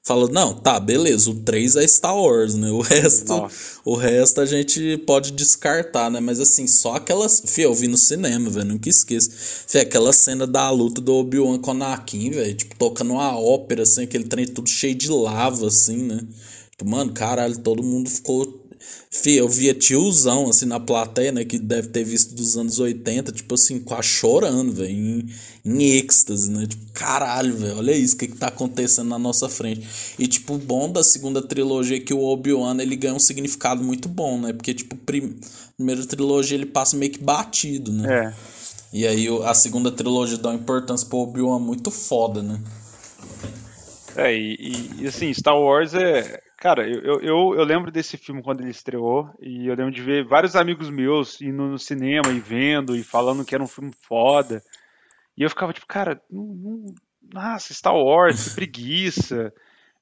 Falou, 0.02 0.30
não, 0.30 0.54
tá, 0.54 0.80
beleza, 0.80 1.30
o 1.30 1.34
3 1.34 1.76
é 1.76 1.86
Star 1.86 2.16
Wars, 2.16 2.54
né? 2.54 2.70
O 2.70 2.80
resto, 2.80 3.50
o 3.84 3.94
resto 3.94 4.40
a 4.40 4.46
gente 4.46 4.96
pode 5.06 5.30
descartar, 5.30 6.10
né? 6.10 6.20
Mas 6.20 6.40
assim, 6.40 6.66
só 6.66 6.94
aquelas. 6.94 7.42
Fih, 7.44 7.62
eu 7.62 7.74
vi 7.74 7.86
no 7.86 7.98
cinema, 7.98 8.48
velho, 8.48 8.66
nunca 8.66 8.88
esqueço. 8.88 9.30
Fih, 9.68 9.78
aquela 9.78 10.12
cena 10.12 10.46
da 10.46 10.70
luta 10.70 11.02
do 11.02 11.14
Obi-Wan 11.14 11.58
com 11.58 11.70
o 11.70 11.74
Anakin, 11.74 12.30
velho, 12.30 12.54
tipo, 12.54 12.74
tocando 12.76 13.12
uma 13.12 13.38
ópera, 13.38 13.82
assim, 13.82 14.04
aquele 14.04 14.24
trem 14.24 14.46
tudo 14.46 14.70
cheio 14.70 14.94
de 14.94 15.10
lava, 15.10 15.66
assim, 15.66 15.98
né? 15.98 16.20
Tipo, 16.70 16.88
mano, 16.88 17.12
caralho, 17.12 17.58
todo 17.58 17.82
mundo 17.82 18.08
ficou 18.08 18.66
Fih, 19.10 19.36
eu 19.36 19.48
via 19.48 19.74
tiozão, 19.74 20.48
assim, 20.48 20.66
na 20.66 20.80
plateia, 20.80 21.32
né, 21.32 21.44
que 21.44 21.58
deve 21.58 21.88
ter 21.88 22.04
visto 22.04 22.34
dos 22.34 22.56
anos 22.56 22.78
80, 22.78 23.32
tipo 23.32 23.54
assim, 23.54 23.80
quase 23.80 24.08
chorando, 24.08 24.72
velho, 24.72 24.90
em, 24.90 25.28
em 25.64 25.82
êxtase, 25.98 26.50
né? 26.50 26.66
Tipo, 26.66 26.92
caralho, 26.92 27.56
velho, 27.56 27.76
olha 27.78 27.92
isso, 27.92 28.14
o 28.14 28.18
que 28.18 28.28
que 28.28 28.36
tá 28.36 28.48
acontecendo 28.48 29.08
na 29.08 29.18
nossa 29.18 29.48
frente. 29.48 29.86
E, 30.18 30.26
tipo, 30.26 30.54
o 30.54 30.58
bom 30.58 30.90
da 30.90 31.02
segunda 31.02 31.42
trilogia 31.42 31.96
é 31.96 32.00
que 32.00 32.14
o 32.14 32.22
Obi-Wan, 32.22 32.80
ele 32.80 32.96
ganha 32.96 33.14
um 33.14 33.18
significado 33.18 33.82
muito 33.82 34.08
bom, 34.08 34.40
né? 34.40 34.52
Porque, 34.52 34.72
tipo, 34.72 34.96
prim... 34.96 35.36
primeira 35.76 36.06
trilogia 36.06 36.56
ele 36.56 36.66
passa 36.66 36.96
meio 36.96 37.12
que 37.12 37.22
batido, 37.22 37.92
né? 37.92 38.26
É. 38.28 38.34
E 38.92 39.06
aí 39.06 39.28
a 39.44 39.54
segunda 39.54 39.90
trilogia 39.92 40.36
dá 40.36 40.48
uma 40.48 40.56
importância 40.56 41.06
pro 41.06 41.18
Obi-Wan 41.18 41.60
muito 41.60 41.90
foda, 41.90 42.42
né? 42.42 42.60
É, 44.16 44.34
e, 44.34 44.90
e, 44.98 45.06
assim, 45.06 45.32
Star 45.32 45.58
Wars 45.58 45.94
é. 45.94 46.40
Cara, 46.60 46.86
eu, 46.86 47.22
eu, 47.22 47.54
eu 47.54 47.64
lembro 47.64 47.90
desse 47.90 48.18
filme 48.18 48.42
quando 48.42 48.60
ele 48.60 48.68
estreou, 48.68 49.30
e 49.40 49.66
eu 49.66 49.74
lembro 49.74 49.90
de 49.90 50.02
ver 50.02 50.26
vários 50.26 50.54
amigos 50.54 50.90
meus 50.90 51.40
indo 51.40 51.62
no 51.62 51.78
cinema 51.78 52.28
e 52.28 52.38
vendo, 52.38 52.94
e 52.94 53.02
falando 53.02 53.46
que 53.46 53.54
era 53.54 53.64
um 53.64 53.66
filme 53.66 53.90
foda. 54.06 54.62
E 55.34 55.42
eu 55.42 55.48
ficava 55.48 55.72
tipo, 55.72 55.86
cara, 55.86 56.20
não, 56.30 56.44
não, 56.44 56.94
nossa, 57.32 57.72
Star 57.72 57.96
Wars, 57.96 58.50
que 58.50 58.54
preguiça. 58.54 59.50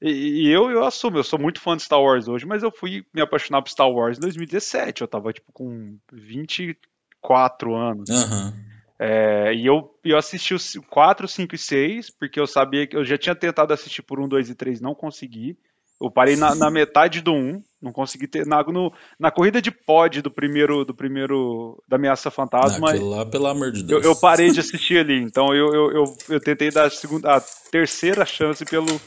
E, 0.02 0.48
e, 0.48 0.48
eu, 0.48 0.68
eu 0.68 0.84
assumo, 0.84 1.18
eu 1.18 1.22
sou 1.22 1.38
muito 1.38 1.60
fã 1.60 1.76
de 1.76 1.84
Star 1.84 2.02
Wars 2.02 2.26
hoje, 2.26 2.44
mas 2.44 2.64
eu 2.64 2.72
fui 2.72 3.06
me 3.14 3.22
apaixonar 3.22 3.62
por 3.62 3.70
Star 3.70 3.88
Wars 3.88 4.18
em 4.18 4.20
2017. 4.20 5.02
Eu 5.02 5.06
tava, 5.06 5.32
tipo, 5.32 5.52
com 5.52 5.96
24 6.12 7.72
anos. 7.72 8.10
Uhum. 8.10 8.52
É, 8.98 9.54
e 9.54 9.64
eu, 9.64 9.96
eu 10.02 10.18
assisti 10.18 10.54
os 10.54 10.74
4, 10.90 11.28
5 11.28 11.54
e 11.54 11.58
6, 11.58 12.10
porque 12.10 12.40
eu 12.40 12.48
sabia 12.48 12.84
que 12.84 12.96
eu 12.96 13.04
já 13.04 13.16
tinha 13.16 13.34
tentado 13.36 13.72
assistir 13.72 14.02
por 14.02 14.18
1, 14.18 14.26
2 14.26 14.50
e 14.50 14.54
3, 14.56 14.80
não 14.80 14.92
consegui. 14.92 15.56
Eu 16.00 16.11
parei 16.11 16.37
na, 16.37 16.54
na 16.54 16.70
metade 16.70 17.20
do 17.20 17.32
1, 17.32 17.62
não 17.80 17.92
consegui 17.92 18.26
ter. 18.26 18.46
Na, 18.46 18.62
no, 18.62 18.92
na 19.18 19.30
corrida 19.30 19.62
de 19.62 19.70
pod 19.70 20.20
do 20.22 20.30
primeiro, 20.30 20.84
do 20.84 20.94
primeiro 20.94 21.82
da 21.88 21.96
Ameaça 21.96 22.30
Fantasma. 22.30 22.88
Naquilo 22.88 23.11
lá, 23.11 23.26
pelo 23.26 23.46
amor 23.46 23.72
de 23.72 23.82
Deus. 23.82 24.04
Eu, 24.04 24.11
eu, 24.11 24.16
parei 24.16 24.50
de 24.50 24.61
assistir 24.61 24.98
ali. 24.98 25.20
Então 25.20 25.54
eu, 25.54 25.72
eu, 25.72 25.92
eu, 25.92 26.16
eu, 26.28 26.40
tentei 26.40 26.70
dar 26.70 26.87
a, 26.87 26.90
segunda, 26.90 27.37
a 27.37 27.40
terceira 27.70 28.24
chance 28.26 28.64
pelo 28.64 29.00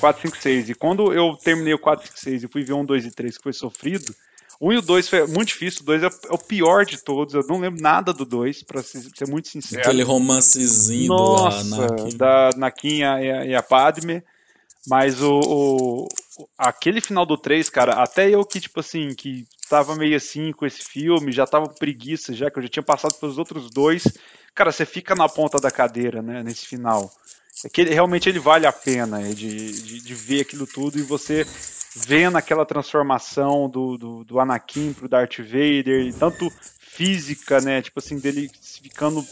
4, 0.00 0.22
5, 0.22 0.36
6. 0.36 0.70
E 0.70 0.74
quando 0.74 1.12
eu 1.12 1.36
terminei 1.36 1.74
o 1.74 1.78
4, 1.78 2.06
5, 2.06 2.18
6 2.18 2.44
e 2.44 2.48
fui 2.48 2.62
ver 2.62 2.72
1, 2.72 2.84
2 2.84 3.06
e 3.06 3.10
3, 3.10 3.36
que 3.36 3.42
foi 3.42 3.52
sofrido. 3.52 4.14
O 4.60 4.68
1 4.68 4.72
e 4.72 4.76
o 4.78 4.82
2 4.82 5.08
foi 5.08 5.26
muito 5.26 5.48
difícil, 5.48 5.82
o 5.82 5.84
2 5.84 6.02
é, 6.04 6.06
é, 6.06 6.10
o 6.30 6.38
pior 6.38 6.84
de 6.84 7.02
todos, 7.02 7.34
eu 7.34 7.44
não 7.48 7.58
lembro 7.58 7.82
nada 7.82 8.12
do 8.12 8.24
2, 8.24 8.62
pra 8.62 8.82
ser, 8.82 9.28
muito 9.28 9.48
sincero. 9.48 9.82
Aquele 9.82 10.04
romancezinho 10.04 11.08
Nossa, 11.08 11.64
do 11.64 11.82
Anakin. 11.82 12.16
da 12.16 12.50
Nakin 12.56 12.98
e 12.98 13.04
a, 13.04 13.46
e 13.46 13.54
a 13.54 13.62
Padme. 13.62 14.22
Mas 14.86 15.22
o, 15.22 15.40
o, 15.40 16.08
aquele 16.58 17.00
final 17.00 17.24
do 17.24 17.38
3, 17.38 17.70
cara, 17.70 18.02
até 18.02 18.28
eu 18.28 18.44
que, 18.44 18.60
tipo 18.60 18.80
assim, 18.80 19.14
que 19.14 19.46
tava 19.68 19.96
meio 19.96 20.16
assim 20.16 20.52
com 20.52 20.66
esse 20.66 20.84
filme, 20.84 21.32
já 21.32 21.46
tava 21.46 21.68
com 21.68 21.74
preguiça 21.74 22.34
já, 22.34 22.50
que 22.50 22.58
eu 22.58 22.62
já 22.62 22.68
tinha 22.68 22.82
passado 22.82 23.14
pelos 23.14 23.38
outros 23.38 23.70
dois, 23.70 24.04
cara, 24.54 24.70
você 24.70 24.84
fica 24.84 25.14
na 25.14 25.28
ponta 25.28 25.58
da 25.58 25.70
cadeira, 25.70 26.20
né, 26.20 26.42
nesse 26.42 26.66
final. 26.66 27.10
É 27.64 27.68
que 27.68 27.80
ele, 27.80 27.94
realmente 27.94 28.28
ele 28.28 28.38
vale 28.38 28.66
a 28.66 28.72
pena 28.72 29.22
é, 29.22 29.32
de, 29.32 29.72
de, 29.72 30.00
de, 30.00 30.14
ver 30.14 30.42
aquilo 30.42 30.66
tudo 30.66 30.98
e 30.98 31.02
você 31.02 31.46
vendo 31.94 32.36
aquela 32.36 32.66
transformação 32.66 33.68
do, 33.68 33.96
do, 33.96 34.24
do 34.24 34.40
Anakin 34.40 34.92
pro 34.92 35.08
Darth 35.08 35.38
Vader, 35.38 36.12
tanto 36.18 36.52
física, 36.78 37.60
né, 37.60 37.80
tipo 37.80 38.00
assim, 38.00 38.18
dele 38.18 38.50
ficando 38.82 39.24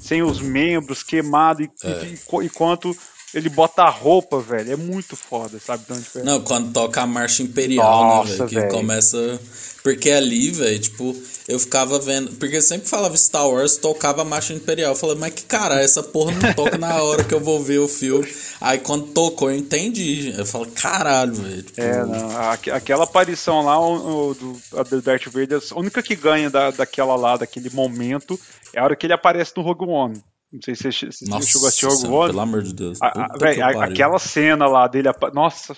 sem 0.00 0.22
os 0.22 0.40
membros, 0.40 1.02
queimado, 1.02 1.62
e, 1.62 1.70
é. 1.84 2.04
e, 2.04 2.44
e 2.44 2.50
quanto 2.50 2.96
ele 3.34 3.48
bota 3.48 3.82
a 3.82 3.90
roupa, 3.90 4.40
velho. 4.40 4.72
É 4.72 4.76
muito 4.76 5.16
foda, 5.16 5.58
sabe? 5.58 5.84
Tipo, 5.84 6.18
é... 6.18 6.22
Não, 6.22 6.40
quando 6.40 6.72
toca 6.72 7.02
a 7.02 7.06
marcha 7.06 7.42
imperial, 7.42 8.02
né, 8.02 8.14
Nossa, 8.14 8.44
né, 8.44 8.50
velho? 8.50 8.68
Que 8.68 8.74
começa. 8.74 9.40
Porque 9.82 10.10
ali, 10.10 10.50
velho, 10.50 10.78
tipo, 10.78 11.16
eu 11.46 11.58
ficava 11.58 11.98
vendo. 11.98 12.32
Porque 12.36 12.60
sempre 12.60 12.88
falava 12.88 13.16
Star 13.16 13.48
Wars, 13.48 13.76
tocava 13.76 14.22
a 14.22 14.24
marcha 14.24 14.52
imperial. 14.52 14.92
Eu 14.92 14.96
falei, 14.96 15.16
mas 15.16 15.34
que 15.34 15.42
cara, 15.42 15.80
essa 15.80 16.02
porra 16.02 16.32
não 16.32 16.54
toca 16.54 16.78
na 16.78 17.02
hora 17.02 17.22
que 17.22 17.34
eu 17.34 17.40
vou 17.40 17.62
ver 17.62 17.78
o 17.78 17.88
filme. 17.88 18.26
Aí 18.60 18.78
quando 18.78 19.08
tocou, 19.08 19.50
eu 19.50 19.56
entendi. 19.56 20.34
Eu 20.36 20.46
falo, 20.46 20.66
caralho, 20.66 21.34
velho. 21.34 21.62
Tipo... 21.62 21.80
É, 21.80 22.04
não. 22.04 22.30
Aquela 22.74 23.04
aparição 23.04 23.62
lá 23.62 23.78
o, 23.78 24.34
do, 24.34 24.60
do 24.84 25.02
Darth 25.02 25.26
Vader, 25.26 25.60
a 25.70 25.78
única 25.78 26.02
que 26.02 26.16
ganha 26.16 26.50
da, 26.50 26.70
daquela 26.70 27.14
lá, 27.14 27.36
daquele 27.36 27.70
momento, 27.70 28.38
é 28.72 28.80
a 28.80 28.84
hora 28.84 28.96
que 28.96 29.06
ele 29.06 29.12
aparece 29.12 29.52
no 29.56 29.62
Rogue 29.62 29.84
One. 29.84 30.22
Não 30.52 30.60
sei 30.62 30.74
se 30.74 30.90
você, 30.90 31.12
se 31.12 31.28
Nossa, 31.28 31.46
chegou 31.46 31.66
a 31.66 31.68
assistir 31.68 31.86
Rogue 31.86 32.06
One. 32.06 32.30
Pelo 32.30 32.40
amor 32.40 32.62
de 32.62 32.74
Deus. 32.74 32.98
A, 33.02 33.06
a, 33.06 33.26
a, 33.26 33.84
aquela 33.84 34.18
cena 34.18 34.66
lá 34.66 34.86
dele. 34.88 35.08
Nossa. 35.34 35.76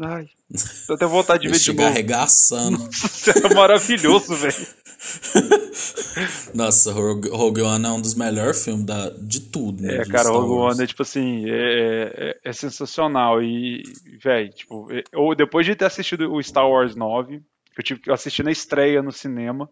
Ai. 0.00 0.28
Eu 0.88 0.98
tenho 0.98 1.10
vontade 1.10 1.42
de 1.42 1.48
ver 1.48 1.58
de 1.58 1.72
novo. 1.72 1.88
arregaçando. 1.88 2.78
Nossa, 2.78 3.30
é 3.30 3.54
maravilhoso, 3.54 4.34
velho. 4.34 4.66
Nossa, 6.54 6.92
Rogue, 6.92 7.28
Rogue 7.28 7.62
One 7.62 7.84
é 7.84 7.88
um 7.88 8.00
dos 8.00 8.14
melhores 8.14 8.64
filmes 8.64 8.84
da, 8.84 9.10
de 9.10 9.40
tudo. 9.40 9.82
Né, 9.82 9.96
é, 9.96 10.04
cara, 10.04 10.28
Rogue 10.28 10.52
One 10.52 10.82
é 10.82 10.86
tipo 10.86 11.02
assim, 11.02 11.44
é, 11.48 12.38
é, 12.44 12.50
é 12.50 12.52
sensacional. 12.52 13.42
E, 13.42 13.82
velho, 14.22 14.50
tipo, 14.50 14.88
eu, 14.90 15.34
depois 15.34 15.66
de 15.66 15.74
ter 15.74 15.86
assistido 15.86 16.32
o 16.32 16.42
Star 16.42 16.68
Wars 16.68 16.94
9, 16.94 17.42
eu 17.76 17.82
tive 17.82 18.00
que 18.00 18.12
assistir 18.12 18.44
na 18.44 18.52
estreia 18.52 19.02
no 19.02 19.10
cinema. 19.10 19.68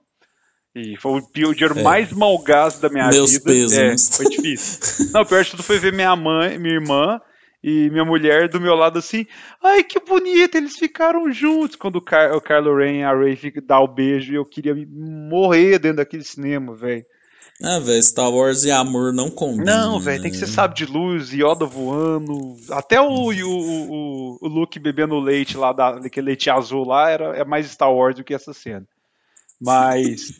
E 0.75 0.97
foi 0.97 1.21
o 1.21 1.55
dinheiro 1.55 1.79
é. 1.79 1.83
mais 1.83 2.13
malgasto 2.13 2.81
da 2.81 2.89
minha 2.89 3.09
Meus 3.09 3.33
vida. 3.33 3.45
Pesos. 3.45 3.77
É, 3.77 4.17
foi 4.17 4.31
difícil. 4.31 5.11
Não, 5.13 5.23
o 5.23 5.27
pior 5.27 5.43
de 5.43 5.51
tudo 5.51 5.63
foi 5.63 5.79
ver 5.79 5.93
minha 5.93 6.15
mãe, 6.15 6.59
minha 6.59 6.75
irmã 6.75 7.21
e 7.63 7.91
minha 7.91 8.05
mulher 8.05 8.49
do 8.49 8.61
meu 8.61 8.75
lado 8.75 8.99
assim. 8.99 9.27
Ai, 9.63 9.83
que 9.83 9.99
bonito, 9.99 10.55
eles 10.55 10.77
ficaram 10.77 11.31
juntos. 11.33 11.77
Quando 11.77 11.97
o, 11.97 12.01
Car 12.01 12.35
o 12.35 12.41
Carlo 12.41 12.77
Ren 12.77 13.01
e 13.01 13.03
a 13.03 13.13
Ray 13.13 13.37
dá 13.67 13.81
o 13.81 13.89
beijo, 13.89 14.33
eu 14.33 14.45
queria 14.45 14.75
morrer 14.89 15.79
dentro 15.81 15.99
daquele 15.99 16.25
cinema, 16.25 16.75
velho. 16.75 17.05
Ah, 17.63 17.79
velho, 17.79 18.03
Star 18.03 18.31
Wars 18.31 18.65
e 18.65 18.71
amor 18.71 19.13
não 19.13 19.29
combinam. 19.29 19.65
Não, 19.65 20.01
velho, 20.01 20.23
tem 20.23 20.31
que 20.31 20.37
ser 20.37 20.47
sabe 20.47 20.75
de 20.75 20.87
luz, 20.87 21.31
Yoda 21.31 21.67
voando. 21.67 22.57
Até 22.71 22.99
o, 22.99 23.07
o, 23.07 23.33
o, 23.33 24.39
o 24.41 24.49
Luke 24.49 24.79
bebendo 24.79 25.19
leite 25.19 25.59
lá, 25.59 25.73
daquele 25.73 26.29
leite 26.29 26.49
azul 26.49 26.87
lá, 26.87 27.11
era, 27.11 27.37
é 27.37 27.45
mais 27.45 27.67
Star 27.67 27.93
Wars 27.93 28.17
do 28.17 28.25
que 28.25 28.33
essa 28.33 28.55
cena. 28.55 28.87
Mas. 29.61 30.33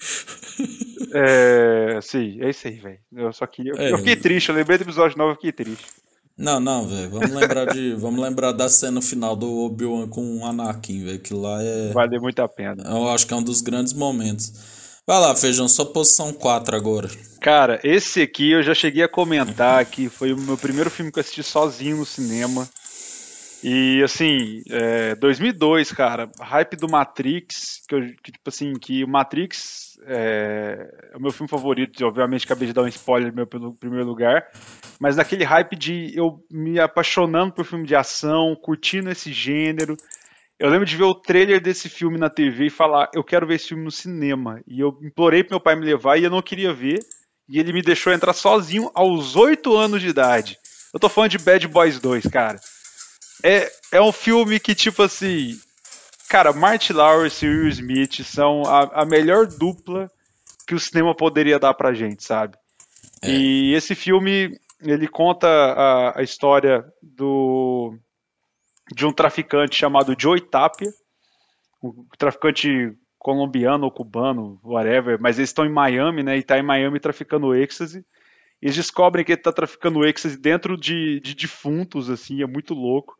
é, 1.13 1.99
sim, 2.03 2.39
é 2.41 2.51
isso 2.51 2.67
aí, 2.67 2.75
velho. 2.75 2.99
Eu 3.15 3.33
só 3.33 3.47
queria. 3.47 3.73
É, 3.77 3.93
eu 3.93 3.99
fiquei 3.99 4.17
triste, 4.17 4.49
eu 4.49 4.55
lembrei 4.55 4.79
do 4.79 4.85
episódio 4.85 5.19
novo, 5.19 5.33
eu 5.33 5.37
fiquei 5.37 5.53
triste. 5.53 5.87
Não, 6.37 6.59
não, 6.59 6.89
velho. 6.89 7.11
Vamos 7.11 7.31
lembrar 7.33 7.67
de. 7.67 7.95
vamos 7.95 8.21
lembrar 8.21 8.53
da 8.53 8.69
cena 8.69 9.03
final 9.03 9.37
do 9.37 9.65
Obi-Wan 9.65 10.09
com 10.09 10.39
o 10.39 10.47
Anakin, 10.47 11.05
velho. 11.05 11.19
Que 11.19 11.35
lá 11.35 11.63
é. 11.63 11.93
Vale 11.93 12.19
muito 12.19 12.41
a 12.41 12.49
pena. 12.49 12.83
Eu 12.87 13.09
acho 13.11 13.27
que 13.27 13.35
é 13.35 13.37
um 13.37 13.43
dos 13.43 13.61
grandes 13.61 13.93
momentos. 13.93 14.81
Vai 15.07 15.19
lá, 15.19 15.35
Feijão, 15.35 15.69
só 15.69 15.85
posição 15.85 16.33
4 16.33 16.77
agora. 16.77 17.11
Cara, 17.41 17.81
esse 17.83 18.23
aqui 18.23 18.53
eu 18.53 18.63
já 18.63 18.75
cheguei 18.75 19.03
a 19.03 19.09
comentar 19.09 19.85
que 19.85 20.09
foi 20.09 20.33
o 20.33 20.39
meu 20.39 20.57
primeiro 20.57 20.89
filme 20.91 21.11
que 21.11 21.19
eu 21.19 21.21
assisti 21.21 21.43
sozinho 21.43 21.97
no 21.97 22.07
cinema. 22.07 22.69
E 23.63 24.03
assim, 24.03 24.63
é, 24.71 25.15
2002, 25.17 25.93
cara, 25.93 26.31
hype 26.41 26.77
do 26.77 26.89
Matrix, 26.89 27.83
que, 27.87 27.95
eu, 27.95 28.01
que 28.23 28.33
tipo 28.33 28.49
assim, 28.49 28.73
que 28.73 29.05
o 29.05 29.09
Matrix 29.09 29.99
é, 30.07 30.89
é, 31.13 31.17
o 31.17 31.21
meu 31.21 31.31
filme 31.31 31.49
favorito, 31.49 32.05
obviamente 32.05 32.45
acabei 32.45 32.67
de 32.67 32.73
dar 32.73 32.83
um 32.83 32.89
spoiler 32.89 33.35
meu 33.35 33.47
pelo 33.47 33.75
primeiro 33.75 34.07
lugar, 34.07 34.47
mas 34.99 35.17
naquele 35.17 35.45
hype 35.45 35.77
de 35.77 36.13
eu 36.17 36.43
me 36.51 36.81
apaixonando 36.81 37.53
por 37.53 37.65
filme 37.65 37.87
de 37.87 37.95
ação, 37.95 38.57
curtindo 38.63 39.11
esse 39.11 39.33
gênero. 39.33 39.97
Eu 40.59 40.69
lembro 40.69 40.87
de 40.87 40.97
ver 40.97 41.05
o 41.05 41.15
trailer 41.15 41.61
desse 41.61 41.89
filme 41.89 42.19
na 42.19 42.29
TV 42.29 42.67
e 42.67 42.71
falar, 42.71 43.09
eu 43.15 43.25
quero 43.25 43.47
ver 43.47 43.55
esse 43.55 43.69
filme 43.69 43.85
no 43.85 43.91
cinema. 43.91 44.61
E 44.67 44.81
eu 44.81 44.99
implorei 45.03 45.43
pro 45.43 45.55
meu 45.55 45.61
pai 45.61 45.75
me 45.75 45.87
levar 45.87 46.19
e 46.19 46.25
eu 46.25 46.31
não 46.31 46.43
queria 46.43 46.73
ver. 46.73 47.01
E 47.49 47.59
ele 47.59 47.73
me 47.73 47.81
deixou 47.81 48.13
entrar 48.13 48.35
sozinho 48.35 48.91
aos 48.95 49.37
8 49.37 49.75
anos 49.75 50.03
de 50.03 50.09
idade. 50.09 50.59
Eu 50.93 51.01
tô 51.01 51.09
falando 51.09 51.31
de 51.31 51.39
Bad 51.39 51.67
Boys 51.67 51.99
2, 51.99 52.27
cara. 52.27 52.59
É, 53.43 53.71
é 53.93 54.01
um 54.01 54.13
filme 54.13 54.59
que, 54.61 54.75
tipo 54.75 55.03
assim. 55.03 55.59
Cara, 56.29 56.53
Martin 56.53 56.93
Lawrence 56.93 57.45
e 57.45 57.49
Will 57.49 57.69
Smith 57.69 58.23
são 58.23 58.63
a, 58.65 59.03
a 59.03 59.05
melhor 59.05 59.47
dupla 59.47 60.09
que 60.67 60.75
o 60.75 60.81
cinema 60.81 61.15
poderia 61.15 61.59
dar 61.59 61.75
pra 61.75 61.93
gente, 61.93 62.23
sabe? 62.23 62.57
É. 63.23 63.31
E 63.31 63.75
esse 63.75 63.95
filme, 63.95 64.57
ele 64.81 65.09
conta 65.09 65.49
a, 65.49 66.21
a 66.21 66.23
história 66.23 66.85
do 67.03 67.99
de 68.93 69.07
um 69.07 69.13
traficante 69.13 69.77
chamado 69.77 70.17
Joe 70.19 70.41
Tapia, 70.41 70.91
um 71.83 72.07
traficante 72.19 72.93
colombiano 73.19 73.85
ou 73.85 73.91
cubano, 73.91 74.59
whatever, 74.65 75.21
mas 75.21 75.39
eles 75.39 75.51
estão 75.51 75.67
em 75.67 75.73
Miami, 75.73 76.23
né? 76.23 76.39
E 76.39 76.43
tá 76.43 76.59
em 76.59 76.63
Miami 76.63 76.99
traficando 76.99 77.55
êxtase. 77.55 78.05
Eles 78.61 78.75
descobrem 78.75 79.25
que 79.25 79.33
ele 79.33 79.41
tá 79.41 79.53
traficando 79.53 80.05
êxtase 80.05 80.37
dentro 80.37 80.77
de, 80.77 81.21
de 81.21 81.35
defuntos, 81.35 82.11
assim, 82.11 82.43
é 82.43 82.47
muito 82.47 82.75
louco. 82.75 83.17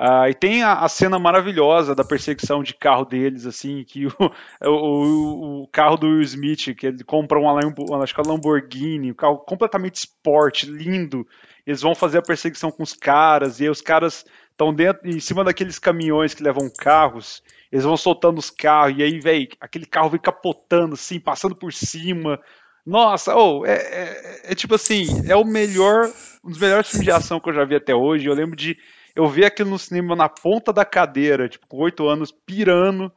Uh, 0.00 0.30
e 0.30 0.34
tem 0.34 0.62
a, 0.62 0.78
a, 0.78 0.88
cena 0.88 1.18
maravilhosa 1.18 1.94
da 1.94 2.02
perseguição 2.02 2.62
de 2.62 2.72
carro 2.72 3.04
deles, 3.04 3.44
assim, 3.44 3.84
que 3.84 4.06
o, 4.06 4.12
o, 4.64 5.64
o 5.64 5.68
carro 5.68 5.98
do 5.98 6.06
Will 6.06 6.22
Smith, 6.22 6.74
que 6.74 6.86
ele 6.86 7.04
compra 7.04 7.38
uma, 7.38 7.52
uma, 7.52 8.02
acho 8.02 8.14
que 8.14 8.20
é 8.22 8.24
uma 8.24 8.32
Lamborghini, 8.32 9.12
um 9.12 9.14
carro 9.14 9.36
completamente 9.36 9.96
esporte, 9.96 10.64
lindo. 10.64 11.26
Eles 11.66 11.82
vão 11.82 11.94
fazer 11.94 12.16
a 12.16 12.22
perseguição 12.22 12.70
com 12.70 12.82
os 12.82 12.94
caras, 12.94 13.60
e 13.60 13.64
aí 13.64 13.68
os 13.68 13.82
caras 13.82 14.24
estão 14.50 14.72
dentro, 14.72 15.06
em 15.06 15.20
cima 15.20 15.44
daqueles 15.44 15.78
caminhões 15.78 16.32
que 16.32 16.42
levam 16.42 16.70
carros, 16.70 17.42
eles 17.70 17.84
vão 17.84 17.94
soltando 17.94 18.38
os 18.38 18.48
carros, 18.48 18.96
e 18.96 19.02
aí, 19.02 19.20
velho, 19.20 19.48
aquele 19.60 19.84
carro 19.84 20.08
vem 20.08 20.20
capotando, 20.20 20.94
assim, 20.94 21.20
passando 21.20 21.54
por 21.54 21.74
cima. 21.74 22.40
Nossa, 22.86 23.36
oh, 23.36 23.66
é, 23.66 23.74
é, 23.74 24.52
é 24.52 24.54
tipo 24.54 24.76
assim, 24.76 25.04
é 25.28 25.36
o 25.36 25.44
melhor, 25.44 26.10
um 26.42 26.48
dos 26.48 26.58
melhores 26.58 26.88
filmes 26.88 27.04
de 27.04 27.10
ação 27.10 27.38
que 27.38 27.50
eu 27.50 27.54
já 27.54 27.66
vi 27.66 27.76
até 27.76 27.94
hoje. 27.94 28.26
Eu 28.26 28.34
lembro 28.34 28.56
de 28.56 28.78
eu 29.14 29.28
vi 29.28 29.44
aquilo 29.44 29.70
no 29.70 29.78
cinema 29.78 30.14
na 30.16 30.28
ponta 30.28 30.72
da 30.72 30.84
cadeira, 30.84 31.48
tipo, 31.48 31.66
com 31.66 31.78
oito 31.78 32.08
anos, 32.08 32.32
pirando 32.32 33.12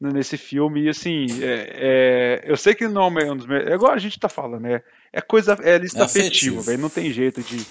nesse 0.00 0.36
filme. 0.36 0.84
E 0.84 0.88
assim, 0.88 1.26
é, 1.42 1.70
é, 1.74 2.44
eu 2.44 2.56
sei 2.56 2.74
que 2.74 2.86
não 2.88 3.06
é 3.18 3.30
um 3.30 3.36
dos 3.36 3.46
melhores. 3.46 3.70
É 3.70 3.74
igual 3.74 3.92
a 3.92 3.98
gente 3.98 4.18
tá 4.18 4.28
falando, 4.28 4.62
né? 4.62 4.82
É 5.12 5.20
coisa. 5.20 5.56
É 5.62 5.78
lista 5.78 6.00
é 6.00 6.04
afetiva, 6.04 6.60
velho. 6.60 6.78
Não 6.78 6.90
tem 6.90 7.10
jeito 7.10 7.42
de, 7.42 7.66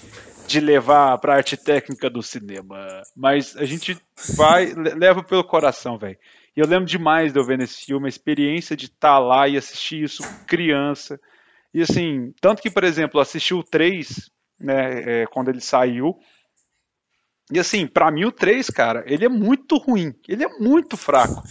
de 0.46 0.60
levar 0.60 1.18
pra 1.18 1.36
arte 1.36 1.56
técnica 1.56 2.10
do 2.10 2.22
cinema. 2.22 3.02
Mas 3.16 3.56
a 3.56 3.64
gente 3.64 3.96
vai, 4.36 4.72
leva 4.74 5.22
pelo 5.22 5.44
coração, 5.44 5.98
velho. 5.98 6.18
E 6.56 6.60
eu 6.60 6.66
lembro 6.66 6.86
demais 6.86 7.32
de 7.32 7.38
eu 7.38 7.44
ver 7.44 7.58
nesse 7.58 7.84
filme 7.84 8.06
a 8.06 8.08
experiência 8.08 8.76
de 8.76 8.86
estar 8.86 9.14
tá 9.14 9.18
lá 9.18 9.46
e 9.46 9.56
assistir 9.56 10.02
isso 10.02 10.22
criança. 10.46 11.20
E 11.72 11.82
assim, 11.82 12.32
tanto 12.40 12.62
que, 12.62 12.70
por 12.70 12.82
exemplo, 12.82 13.20
assisti 13.20 13.52
o 13.52 13.62
3, 13.62 14.30
né, 14.58 15.02
é, 15.22 15.26
quando 15.26 15.50
ele 15.50 15.60
saiu, 15.60 16.18
e 17.50 17.58
assim, 17.60 17.86
para 17.86 18.10
mim 18.10 18.24
o 18.24 18.32
3, 18.32 18.70
cara, 18.70 19.04
ele 19.06 19.24
é 19.24 19.28
muito 19.28 19.76
ruim. 19.76 20.14
Ele 20.28 20.44
é 20.44 20.48
muito 20.58 20.96
fraco. 20.96 21.42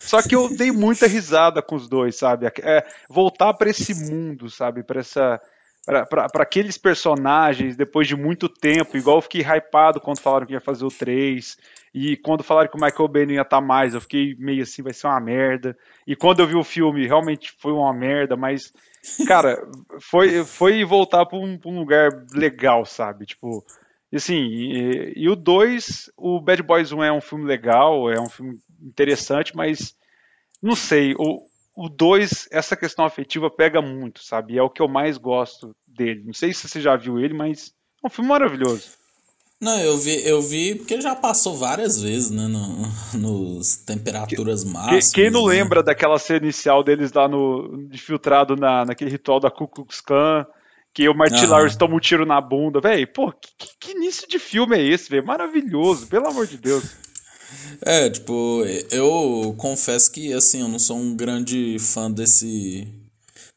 Só 0.00 0.22
que 0.22 0.34
eu 0.34 0.54
dei 0.54 0.70
muita 0.70 1.06
risada 1.06 1.60
com 1.60 1.76
os 1.76 1.88
dois, 1.88 2.16
sabe? 2.16 2.46
É, 2.46 2.86
voltar 3.08 3.52
para 3.54 3.70
esse 3.70 3.94
mundo, 3.94 4.50
sabe? 4.50 4.82
Para 4.82 5.00
essa 5.00 5.40
para 5.84 6.42
aqueles 6.42 6.78
personagens 6.78 7.76
depois 7.76 8.08
de 8.08 8.16
muito 8.16 8.48
tempo, 8.48 8.96
igual 8.96 9.18
eu 9.18 9.22
fiquei 9.22 9.42
hypado 9.42 10.00
quando 10.00 10.18
falaram 10.18 10.46
que 10.46 10.54
ia 10.54 10.60
fazer 10.60 10.84
o 10.84 10.88
3, 10.88 11.58
e 11.94 12.16
quando 12.16 12.42
falaram 12.42 12.70
que 12.70 12.76
o 12.76 12.80
Michael 12.80 13.08
Bay 13.08 13.26
não 13.26 13.34
ia 13.34 13.42
estar 13.42 13.60
tá 13.60 13.66
mais, 13.66 13.94
eu 13.94 14.00
fiquei 14.00 14.34
meio 14.38 14.62
assim, 14.62 14.82
vai 14.82 14.92
ser 14.92 15.06
uma 15.06 15.20
merda. 15.20 15.76
E 16.06 16.16
quando 16.16 16.40
eu 16.40 16.46
vi 16.46 16.56
o 16.56 16.64
filme, 16.64 17.06
realmente 17.06 17.52
foi 17.58 17.72
uma 17.72 17.92
merda, 17.92 18.34
mas, 18.34 18.72
cara, 19.28 19.62
foi, 20.00 20.42
foi 20.44 20.84
voltar 20.84 21.26
para 21.26 21.38
um, 21.38 21.58
um, 21.66 21.78
lugar 21.78 22.10
legal, 22.32 22.84
sabe? 22.86 23.26
Tipo, 23.26 23.62
e 24.14 24.16
assim, 24.16 24.44
e, 24.44 25.12
e 25.16 25.28
o 25.28 25.34
2, 25.34 26.08
o 26.16 26.40
Bad 26.40 26.62
Boys 26.62 26.92
1 26.92 27.02
é 27.02 27.12
um 27.12 27.20
filme 27.20 27.44
legal, 27.44 28.08
é 28.08 28.20
um 28.20 28.28
filme 28.28 28.60
interessante, 28.80 29.56
mas 29.56 29.92
não 30.62 30.76
sei, 30.76 31.16
o, 31.18 31.40
o 31.74 31.88
2, 31.88 32.46
essa 32.52 32.76
questão 32.76 33.04
afetiva 33.04 33.50
pega 33.50 33.82
muito, 33.82 34.22
sabe? 34.22 34.56
É 34.56 34.62
o 34.62 34.70
que 34.70 34.80
eu 34.80 34.86
mais 34.86 35.18
gosto 35.18 35.74
dele. 35.84 36.22
Não 36.24 36.32
sei 36.32 36.54
se 36.54 36.68
você 36.68 36.80
já 36.80 36.94
viu 36.94 37.18
ele, 37.18 37.34
mas 37.34 37.74
é 38.04 38.06
um 38.06 38.10
filme 38.10 38.30
maravilhoso. 38.30 38.90
Não, 39.60 39.80
eu 39.80 39.98
vi, 39.98 40.24
eu 40.24 40.40
vi 40.40 40.76
porque 40.76 41.00
já 41.00 41.16
passou 41.16 41.56
várias 41.56 42.00
vezes, 42.00 42.30
né? 42.30 42.46
No, 42.46 43.18
nos 43.18 43.78
temperaturas 43.78 44.62
máximas. 44.62 45.10
Quem 45.10 45.28
não 45.28 45.48
né? 45.48 45.54
lembra 45.54 45.82
daquela 45.82 46.20
cena 46.20 46.38
inicial 46.44 46.84
deles 46.84 47.12
lá 47.12 47.26
no. 47.26 47.88
infiltrado 47.92 48.54
na, 48.54 48.84
naquele 48.84 49.10
ritual 49.10 49.40
da 49.40 49.50
Ku 49.50 49.66
Klux 49.66 50.00
Klan? 50.00 50.46
Que 50.94 51.08
o 51.08 51.14
Martin 51.14 51.44
uhum. 51.44 51.50
Lawrence 51.50 51.76
toma 51.76 51.96
um 51.96 52.00
tiro 52.00 52.24
na 52.24 52.40
bunda, 52.40 52.80
velho. 52.80 53.06
Pô, 53.08 53.32
que, 53.32 53.68
que, 53.80 53.90
início 53.92 54.28
de 54.28 54.38
filme 54.38 54.76
é 54.76 54.82
esse, 54.82 55.10
velho? 55.10 55.26
Maravilhoso, 55.26 56.06
pelo 56.06 56.28
amor 56.28 56.46
de 56.46 56.56
Deus. 56.56 56.84
É, 57.82 58.10
tipo, 58.10 58.64
eu 58.90 59.54
confesso 59.56 60.10
que, 60.10 60.32
assim, 60.32 60.60
eu 60.60 60.68
não 60.68 60.78
sou 60.78 60.96
um 60.96 61.14
grande 61.14 61.76
fã 61.78 62.10
desse 62.10 62.88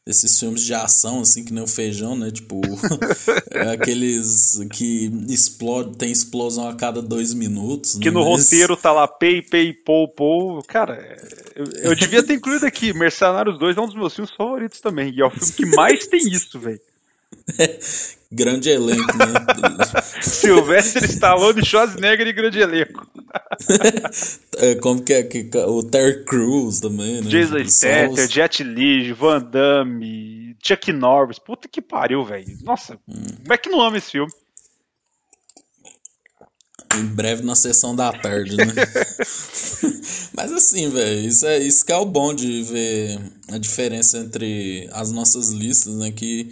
desses 0.06 0.40
filmes 0.40 0.64
de 0.64 0.72
ação, 0.72 1.20
assim, 1.20 1.44
que 1.44 1.52
nem 1.52 1.62
o 1.62 1.66
feijão, 1.66 2.16
né? 2.16 2.30
Tipo, 2.30 2.62
é 3.50 3.72
aqueles 3.72 4.58
que 4.72 5.12
explode, 5.28 5.98
tem 5.98 6.10
explosão 6.10 6.66
a 6.66 6.74
cada 6.74 7.02
dois 7.02 7.34
minutos. 7.34 7.98
Que 7.98 8.06
né? 8.06 8.12
no 8.12 8.22
roteiro 8.22 8.74
tá 8.74 8.90
lá 8.90 9.06
pei, 9.06 9.42
pei, 9.42 9.74
pou, 9.74 10.08
pou. 10.08 10.62
Cara, 10.62 10.96
eu, 11.54 11.90
eu 11.90 11.94
devia 11.94 12.22
ter 12.22 12.34
incluído 12.34 12.64
aqui. 12.64 12.94
Mercenários 12.94 13.58
2 13.58 13.76
é 13.76 13.80
um 13.80 13.86
dos 13.86 13.96
meus 13.96 14.14
filmes 14.14 14.32
favoritos 14.34 14.80
também. 14.80 15.12
E 15.12 15.20
é 15.20 15.26
o 15.26 15.30
filme 15.30 15.52
que 15.52 15.66
mais 15.76 16.06
tem 16.06 16.20
isso, 16.20 16.58
velho. 16.58 16.80
grande 18.30 18.70
elenco, 18.70 19.16
né? 19.16 19.26
Silvestre 20.22 21.06
Stallone, 21.06 21.64
Schwarzenegger 21.64 22.26
e 22.26 22.32
grande 22.32 22.60
elenco. 22.60 23.06
é, 24.58 24.74
como 24.76 25.02
que 25.02 25.12
é? 25.14 25.22
Que, 25.22 25.50
o 25.56 25.82
Terry 25.82 26.24
Crews 26.24 26.80
também, 26.80 27.22
né? 27.22 27.28
Jason 27.28 27.64
Statham, 27.64 28.28
Jet 28.28 28.62
Li, 28.62 29.12
Van 29.12 29.40
Damme, 29.40 30.56
Chuck 30.62 30.92
Norris. 30.92 31.38
Puta 31.38 31.68
que 31.68 31.80
pariu, 31.80 32.24
velho. 32.24 32.46
Nossa, 32.62 32.98
hum. 33.08 33.24
como 33.42 33.52
é 33.52 33.58
que 33.58 33.68
não 33.68 33.80
ama 33.80 33.98
esse 33.98 34.10
filme? 34.10 34.32
Em 36.96 37.04
breve 37.04 37.42
na 37.42 37.54
sessão 37.54 37.94
da 37.94 38.12
tarde, 38.12 38.56
né? 38.56 38.66
Mas 40.34 40.52
assim, 40.52 40.88
velho, 40.88 41.28
isso, 41.28 41.46
é, 41.46 41.58
isso 41.58 41.84
que 41.84 41.92
é 41.92 41.96
o 41.96 42.06
bom 42.06 42.32
de 42.32 42.62
ver 42.62 43.20
a 43.50 43.58
diferença 43.58 44.18
entre 44.18 44.88
as 44.92 45.10
nossas 45.10 45.50
listas, 45.50 45.94
né? 45.94 46.10
Que 46.10 46.50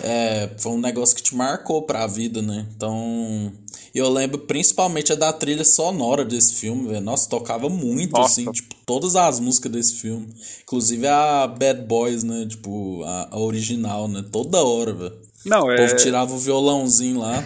é, 0.00 0.50
foi 0.58 0.72
um 0.72 0.80
negócio 0.80 1.16
que 1.16 1.22
te 1.22 1.34
marcou 1.34 1.82
pra 1.82 2.06
vida, 2.06 2.42
né? 2.42 2.66
Então, 2.76 3.52
eu 3.94 4.08
lembro 4.10 4.38
principalmente 4.38 5.14
da 5.14 5.32
trilha 5.32 5.64
sonora 5.64 6.24
desse 6.24 6.54
filme, 6.54 6.88
velho. 6.88 7.00
Nossa, 7.00 7.28
tocava 7.28 7.68
muito, 7.68 8.12
Nossa. 8.12 8.40
assim, 8.40 8.50
tipo, 8.52 8.74
todas 8.84 9.16
as 9.16 9.40
músicas 9.40 9.72
desse 9.72 9.94
filme. 9.96 10.28
Inclusive 10.62 11.06
a 11.06 11.46
Bad 11.46 11.82
Boys, 11.82 12.22
né? 12.22 12.46
Tipo, 12.48 13.02
a, 13.04 13.28
a 13.30 13.38
original, 13.38 14.08
né? 14.08 14.24
Toda 14.30 14.62
hora, 14.62 14.92
velho. 14.92 15.18
Não, 15.44 15.66
o 15.66 15.72
é... 15.72 15.76
povo 15.76 15.96
tirava 15.96 16.32
o 16.32 16.38
violãozinho 16.38 17.20
lá. 17.20 17.44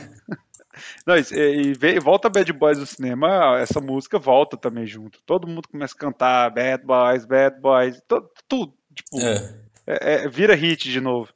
Não, 1.07 1.17
e, 1.17 1.73
e, 1.73 2.01
volta 2.01 2.29
Bad 2.29 2.53
Boys 2.53 2.79
no 2.79 2.87
cinema, 2.87 3.59
essa 3.59 3.81
música 3.81 4.19
volta 4.19 4.57
também 4.57 4.87
junto. 4.87 5.21
Todo 5.27 5.47
mundo 5.47 5.69
começa 5.69 5.95
a 5.95 5.99
cantar 5.99 6.51
Bad 6.51 6.85
Boys, 6.85 7.25
Bad 7.25 7.61
Boys, 7.61 8.01
tudo. 8.09 8.31
tudo 8.49 8.75
tipo, 8.95 9.21
é. 9.21 9.55
É, 9.87 10.15
é, 10.15 10.29
vira 10.29 10.55
hit 10.55 10.91
de 10.91 11.01
novo. 11.01 11.29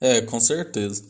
É, 0.00 0.22
com 0.22 0.40
certeza. 0.40 1.04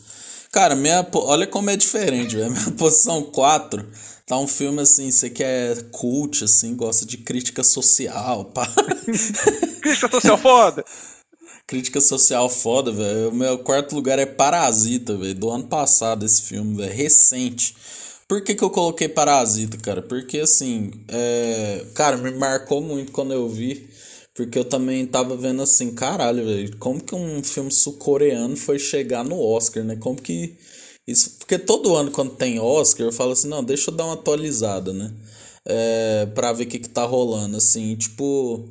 Cara, 0.52 0.74
minha, 0.74 1.06
olha 1.14 1.46
como 1.46 1.70
é 1.70 1.76
diferente, 1.76 2.36
velho. 2.36 2.50
Minha 2.50 2.72
posição 2.72 3.22
4 3.22 3.88
tá 4.26 4.38
um 4.38 4.46
filme 4.46 4.80
assim, 4.80 5.10
você 5.10 5.28
que 5.30 5.42
é 5.42 5.74
cult, 5.92 6.44
assim, 6.44 6.76
gosta 6.76 7.04
de 7.04 7.18
crítica 7.18 7.62
social, 7.64 8.44
pá. 8.46 8.66
crítica 9.80 10.08
social 10.08 10.38
foda! 10.38 10.84
Crítica 11.70 12.00
social 12.00 12.48
foda, 12.48 12.90
velho. 12.90 13.28
O 13.28 13.32
meu 13.32 13.56
quarto 13.60 13.94
lugar 13.94 14.18
é 14.18 14.26
Parasita, 14.26 15.16
velho. 15.16 15.36
Do 15.36 15.50
ano 15.50 15.68
passado 15.68 16.26
esse 16.26 16.42
filme, 16.42 16.76
velho. 16.76 16.92
Recente. 16.92 17.76
Por 18.26 18.42
que, 18.42 18.56
que 18.56 18.64
eu 18.64 18.70
coloquei 18.70 19.08
Parasita, 19.08 19.78
cara? 19.78 20.02
Porque 20.02 20.40
assim, 20.40 20.90
é... 21.06 21.86
cara, 21.94 22.16
me 22.16 22.32
marcou 22.32 22.80
muito 22.80 23.12
quando 23.12 23.32
eu 23.32 23.48
vi. 23.48 23.88
Porque 24.34 24.58
eu 24.58 24.64
também 24.64 25.06
tava 25.06 25.36
vendo 25.36 25.62
assim, 25.62 25.94
caralho, 25.94 26.44
velho. 26.44 26.76
Como 26.76 27.00
que 27.00 27.14
um 27.14 27.40
filme 27.40 27.70
sul-coreano 27.70 28.56
foi 28.56 28.80
chegar 28.80 29.22
no 29.22 29.40
Oscar, 29.40 29.84
né? 29.84 29.94
Como 29.94 30.20
que. 30.20 30.56
Isso, 31.06 31.36
porque 31.38 31.56
todo 31.56 31.94
ano, 31.94 32.10
quando 32.10 32.34
tem 32.34 32.58
Oscar, 32.58 33.06
eu 33.06 33.12
falo 33.12 33.30
assim, 33.30 33.46
não, 33.46 33.62
deixa 33.62 33.92
eu 33.92 33.94
dar 33.94 34.06
uma 34.06 34.14
atualizada, 34.14 34.92
né? 34.92 35.12
É, 35.64 36.26
pra 36.34 36.52
ver 36.52 36.64
o 36.64 36.66
que, 36.66 36.80
que 36.80 36.88
tá 36.88 37.04
rolando, 37.04 37.56
assim, 37.56 37.94
tipo 37.94 38.68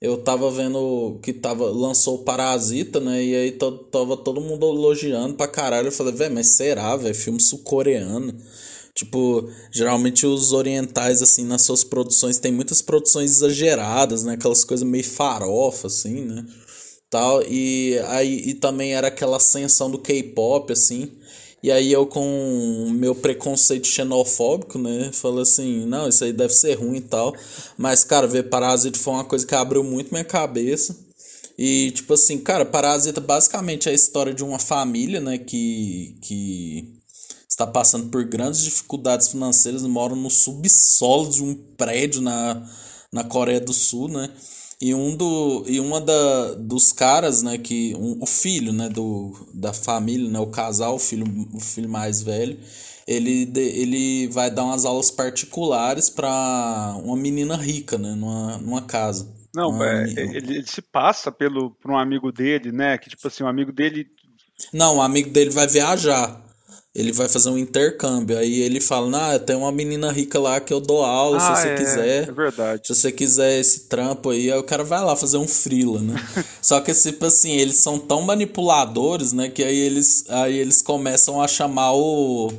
eu 0.00 0.16
tava 0.18 0.50
vendo 0.50 1.18
que 1.22 1.32
tava, 1.32 1.66
lançou 1.70 2.16
o 2.16 2.24
Parasita, 2.24 2.98
né? 3.00 3.22
E 3.22 3.34
aí 3.34 3.52
tava 3.52 4.16
todo 4.16 4.40
mundo 4.40 4.66
elogiando 4.66 5.34
pra 5.34 5.46
caralho. 5.46 5.88
Eu 5.88 5.92
falei, 5.92 6.14
velho, 6.14 6.34
mas 6.34 6.48
será, 6.56 6.96
velho? 6.96 7.14
Filme 7.14 7.40
sul-coreano. 7.40 8.34
Tipo, 8.94 9.48
geralmente 9.70 10.26
os 10.26 10.52
orientais, 10.52 11.22
assim, 11.22 11.44
nas 11.44 11.62
suas 11.62 11.84
produções, 11.84 12.38
tem 12.38 12.52
muitas 12.52 12.82
produções 12.82 13.30
exageradas, 13.30 14.24
né? 14.24 14.34
Aquelas 14.34 14.64
coisas 14.64 14.86
meio 14.88 15.04
farofa, 15.04 15.86
assim, 15.86 16.24
né? 16.24 16.46
Tal, 17.10 17.42
e 17.42 17.98
aí 18.06 18.50
e 18.50 18.54
também 18.54 18.94
era 18.94 19.08
aquela 19.08 19.36
ascensão 19.36 19.90
do 19.90 19.98
K-pop, 19.98 20.72
assim. 20.72 21.12
E 21.62 21.70
aí 21.70 21.92
eu 21.92 22.06
com 22.06 22.88
meu 22.92 23.14
preconceito 23.14 23.86
xenofóbico, 23.86 24.78
né, 24.78 25.10
falo 25.12 25.40
assim, 25.40 25.84
não, 25.84 26.08
isso 26.08 26.24
aí 26.24 26.32
deve 26.32 26.54
ser 26.54 26.74
ruim 26.74 26.96
e 26.96 27.02
tal. 27.02 27.34
Mas, 27.76 28.02
cara, 28.02 28.26
ver 28.26 28.44
Parasita 28.44 28.98
foi 28.98 29.12
uma 29.12 29.24
coisa 29.24 29.46
que 29.46 29.54
abriu 29.54 29.84
muito 29.84 30.10
minha 30.10 30.24
cabeça. 30.24 30.96
E, 31.58 31.90
tipo 31.90 32.14
assim, 32.14 32.38
cara, 32.38 32.64
Parasita 32.64 33.20
basicamente 33.20 33.88
é 33.88 33.92
a 33.92 33.94
história 33.94 34.32
de 34.32 34.42
uma 34.42 34.58
família, 34.58 35.20
né, 35.20 35.36
que, 35.36 36.16
que 36.22 37.00
está 37.46 37.66
passando 37.66 38.08
por 38.08 38.24
grandes 38.24 38.62
dificuldades 38.62 39.28
financeiras, 39.28 39.82
moram 39.82 40.16
no 40.16 40.30
subsolo 40.30 41.28
de 41.30 41.42
um 41.42 41.54
prédio 41.54 42.22
na, 42.22 42.66
na 43.12 43.24
Coreia 43.24 43.60
do 43.60 43.74
Sul, 43.74 44.08
né? 44.08 44.30
E 44.80 44.94
um 44.94 45.14
do 45.14 45.64
e 45.66 45.78
uma 45.78 46.00
da, 46.00 46.54
dos 46.54 46.90
caras, 46.90 47.42
né, 47.42 47.58
que 47.58 47.94
um, 47.96 48.18
o 48.20 48.26
filho, 48.26 48.72
né, 48.72 48.88
do 48.88 49.34
da 49.52 49.74
família, 49.74 50.30
né, 50.30 50.38
o 50.38 50.46
casal, 50.46 50.94
o 50.94 50.98
filho 50.98 51.26
o 51.52 51.60
filho 51.60 51.88
mais 51.88 52.22
velho, 52.22 52.58
ele 53.06 53.52
ele 53.54 54.26
vai 54.28 54.50
dar 54.50 54.64
umas 54.64 54.86
aulas 54.86 55.10
particulares 55.10 56.08
para 56.08 56.96
uma 57.04 57.16
menina 57.16 57.56
rica, 57.56 57.98
né, 57.98 58.14
numa, 58.14 58.56
numa 58.56 58.82
casa. 58.82 59.28
Não, 59.54 59.82
é, 59.84 60.04
ele, 60.04 60.36
ele, 60.36 60.66
se 60.66 60.80
passa 60.80 61.30
pelo 61.30 61.72
por 61.72 61.90
um 61.90 61.98
amigo 61.98 62.32
dele, 62.32 62.72
né, 62.72 62.96
que 62.96 63.10
tipo 63.10 63.26
assim, 63.28 63.44
um 63.44 63.48
amigo 63.48 63.72
dele 63.72 64.06
Não, 64.72 64.96
o 64.96 65.02
amigo 65.02 65.28
dele 65.28 65.50
vai 65.50 65.66
viajar 65.66 66.49
ele 66.94 67.12
vai 67.12 67.28
fazer 67.28 67.50
um 67.50 67.58
intercâmbio. 67.58 68.36
Aí 68.36 68.60
ele 68.60 68.80
fala: 68.80 69.08
Nah, 69.08 69.38
tem 69.38 69.56
uma 69.56 69.70
menina 69.70 70.10
rica 70.10 70.38
lá 70.38 70.60
que 70.60 70.72
eu 70.72 70.80
dou 70.80 71.04
aula, 71.04 71.36
ah, 71.36 71.40
se 71.40 71.62
você 71.62 71.68
é, 71.68 71.74
quiser. 71.76 72.28
É 72.28 72.32
verdade. 72.32 72.86
Se 72.86 72.94
você 72.94 73.12
quiser 73.12 73.58
esse 73.60 73.80
trampo 73.88 74.30
aí, 74.30 74.50
aí 74.50 74.58
o 74.58 74.64
cara 74.64 74.82
vai 74.82 75.02
lá 75.02 75.14
fazer 75.14 75.36
um 75.36 75.46
frila, 75.46 76.00
né? 76.00 76.14
Só 76.60 76.80
que, 76.80 76.92
tipo 76.92 77.24
assim, 77.24 77.52
eles 77.52 77.76
são 77.76 77.98
tão 77.98 78.22
manipuladores, 78.22 79.32
né? 79.32 79.48
Que 79.48 79.62
aí 79.62 79.78
eles, 79.78 80.24
aí 80.28 80.58
eles 80.58 80.82
começam 80.82 81.40
a 81.40 81.46
chamar 81.46 81.92
o. 81.92 82.52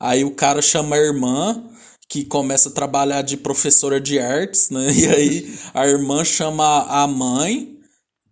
Aí 0.00 0.24
o 0.24 0.30
cara 0.30 0.60
chama 0.62 0.96
a 0.96 0.98
irmã 0.98 1.62
que 2.08 2.24
começa 2.24 2.68
a 2.68 2.72
trabalhar 2.72 3.22
de 3.22 3.36
professora 3.36 4.00
de 4.00 4.18
artes, 4.18 4.70
né? 4.70 4.86
E 4.92 5.06
aí 5.06 5.58
a 5.74 5.86
irmã 5.86 6.24
chama 6.24 6.86
a 6.88 7.06
mãe 7.06 7.74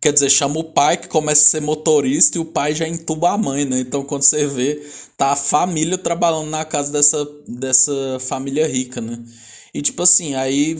Quer 0.03 0.13
dizer, 0.13 0.31
chama 0.31 0.59
o 0.59 0.65
pai 0.65 0.97
que 0.97 1.07
começa 1.07 1.43
a 1.43 1.51
ser 1.51 1.61
motorista 1.61 2.37
e 2.37 2.41
o 2.41 2.45
pai 2.45 2.75
já 2.75 2.89
entuba 2.89 3.31
a 3.31 3.39
mãe, 3.39 3.65
né? 3.65 3.79
Então 3.79 4.03
quando 4.03 4.23
você 4.23 4.49
vê, 4.49 4.85
tá 5.23 5.31
a 5.31 5.37
família 5.37 5.97
trabalhando 5.97 6.51
na 6.51 6.65
casa 6.65 6.91
dessa, 6.91 7.25
dessa 7.47 8.19
família 8.19 8.67
rica, 8.67 9.01
né? 9.01 9.23
E 9.73 9.81
tipo 9.81 10.03
assim, 10.03 10.35
aí 10.35 10.77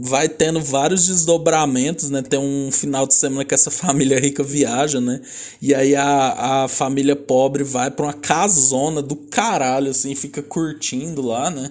vai 0.00 0.28
tendo 0.28 0.60
vários 0.60 1.06
desdobramentos, 1.06 2.10
né? 2.10 2.20
Tem 2.20 2.40
um 2.40 2.72
final 2.72 3.06
de 3.06 3.14
semana 3.14 3.44
que 3.44 3.54
essa 3.54 3.70
família 3.72 4.18
rica 4.18 4.42
viaja, 4.42 5.00
né? 5.00 5.20
E 5.62 5.72
aí 5.72 5.94
a, 5.94 6.64
a 6.64 6.68
família 6.68 7.14
pobre 7.14 7.62
vai 7.62 7.88
pra 7.88 8.06
uma 8.06 8.12
casona 8.12 9.00
do 9.00 9.14
caralho, 9.14 9.92
assim, 9.92 10.12
fica 10.16 10.42
curtindo 10.42 11.22
lá, 11.22 11.48
né? 11.48 11.70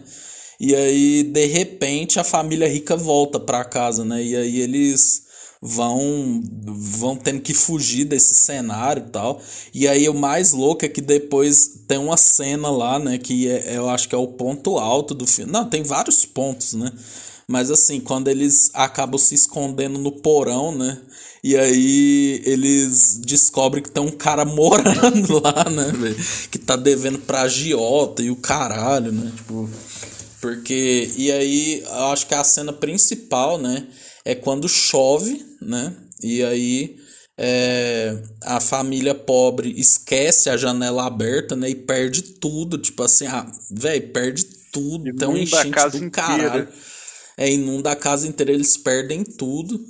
E 0.61 0.73
aí, 0.73 1.23
de 1.23 1.45
repente, 1.45 2.21
a 2.21 2.23
família 2.23 2.69
rica 2.69 2.95
volta 2.95 3.37
pra 3.37 3.65
casa, 3.65 4.05
né? 4.05 4.23
E 4.23 4.33
aí 4.33 4.61
eles 4.61 5.23
vão 5.65 6.43
vão 6.65 7.15
tendo 7.15 7.39
que 7.39 7.53
fugir 7.53 8.03
desse 8.03 8.35
cenário 8.35 9.05
e 9.07 9.09
tal. 9.09 9.41
E 9.73 9.87
aí 9.87 10.09
o 10.09 10.13
mais 10.13 10.51
louco 10.51 10.83
é 10.83 10.89
que 10.89 10.99
depois 10.99 11.79
tem 11.87 11.97
uma 11.97 12.17
cena 12.17 12.69
lá, 12.69 12.99
né, 12.99 13.17
que 13.17 13.47
é, 13.47 13.77
eu 13.77 13.89
acho 13.89 14.09
que 14.09 14.15
é 14.15 14.17
o 14.17 14.27
ponto 14.27 14.77
alto 14.77 15.13
do 15.13 15.25
filme. 15.25 15.49
Não, 15.49 15.69
tem 15.69 15.81
vários 15.81 16.25
pontos, 16.25 16.73
né? 16.73 16.91
Mas 17.47 17.71
assim, 17.71 18.01
quando 18.01 18.27
eles 18.27 18.71
acabam 18.73 19.17
se 19.17 19.35
escondendo 19.35 19.97
no 19.97 20.11
porão, 20.11 20.75
né? 20.75 20.99
E 21.41 21.57
aí 21.57 22.41
eles 22.45 23.19
descobrem 23.23 23.83
que 23.83 23.91
tem 23.91 24.03
um 24.03 24.11
cara 24.11 24.43
morando 24.45 25.41
lá, 25.41 25.69
né? 25.69 25.91
Que 26.51 26.57
tá 26.57 26.75
devendo 26.75 27.19
pra 27.19 27.41
agiota 27.41 28.21
e 28.21 28.29
o 28.29 28.35
caralho, 28.35 29.11
né? 29.11 29.31
Tipo, 29.35 29.69
porque. 30.41 31.11
E 31.17 31.31
aí, 31.31 31.83
eu 31.85 32.05
acho 32.07 32.27
que 32.27 32.33
a 32.33 32.43
cena 32.43 32.73
principal, 32.73 33.57
né? 33.57 33.87
É 34.25 34.35
quando 34.35 34.69
chove, 34.69 35.45
né? 35.61 35.95
E 36.21 36.43
aí 36.43 36.97
é, 37.37 38.21
a 38.43 38.59
família 38.59 39.15
pobre 39.15 39.73
esquece 39.77 40.49
a 40.49 40.57
janela 40.57 41.05
aberta, 41.05 41.55
né? 41.55 41.69
E 41.69 41.75
perde 41.75 42.21
tudo. 42.21 42.77
Tipo 42.77 43.03
assim, 43.03 43.27
ah, 43.27 43.51
velho, 43.71 44.13
perde 44.13 44.45
tudo. 44.71 45.07
Inunda 45.07 45.29
um 45.29 45.37
enchente 45.37 45.99
do 45.99 46.11
caralho. 46.11 46.67
É, 47.35 47.49
inunda 47.51 47.91
a 47.91 47.95
casa 47.95 48.27
inteira, 48.27 48.51
eles 48.51 48.77
perdem 48.77 49.23
tudo. 49.23 49.83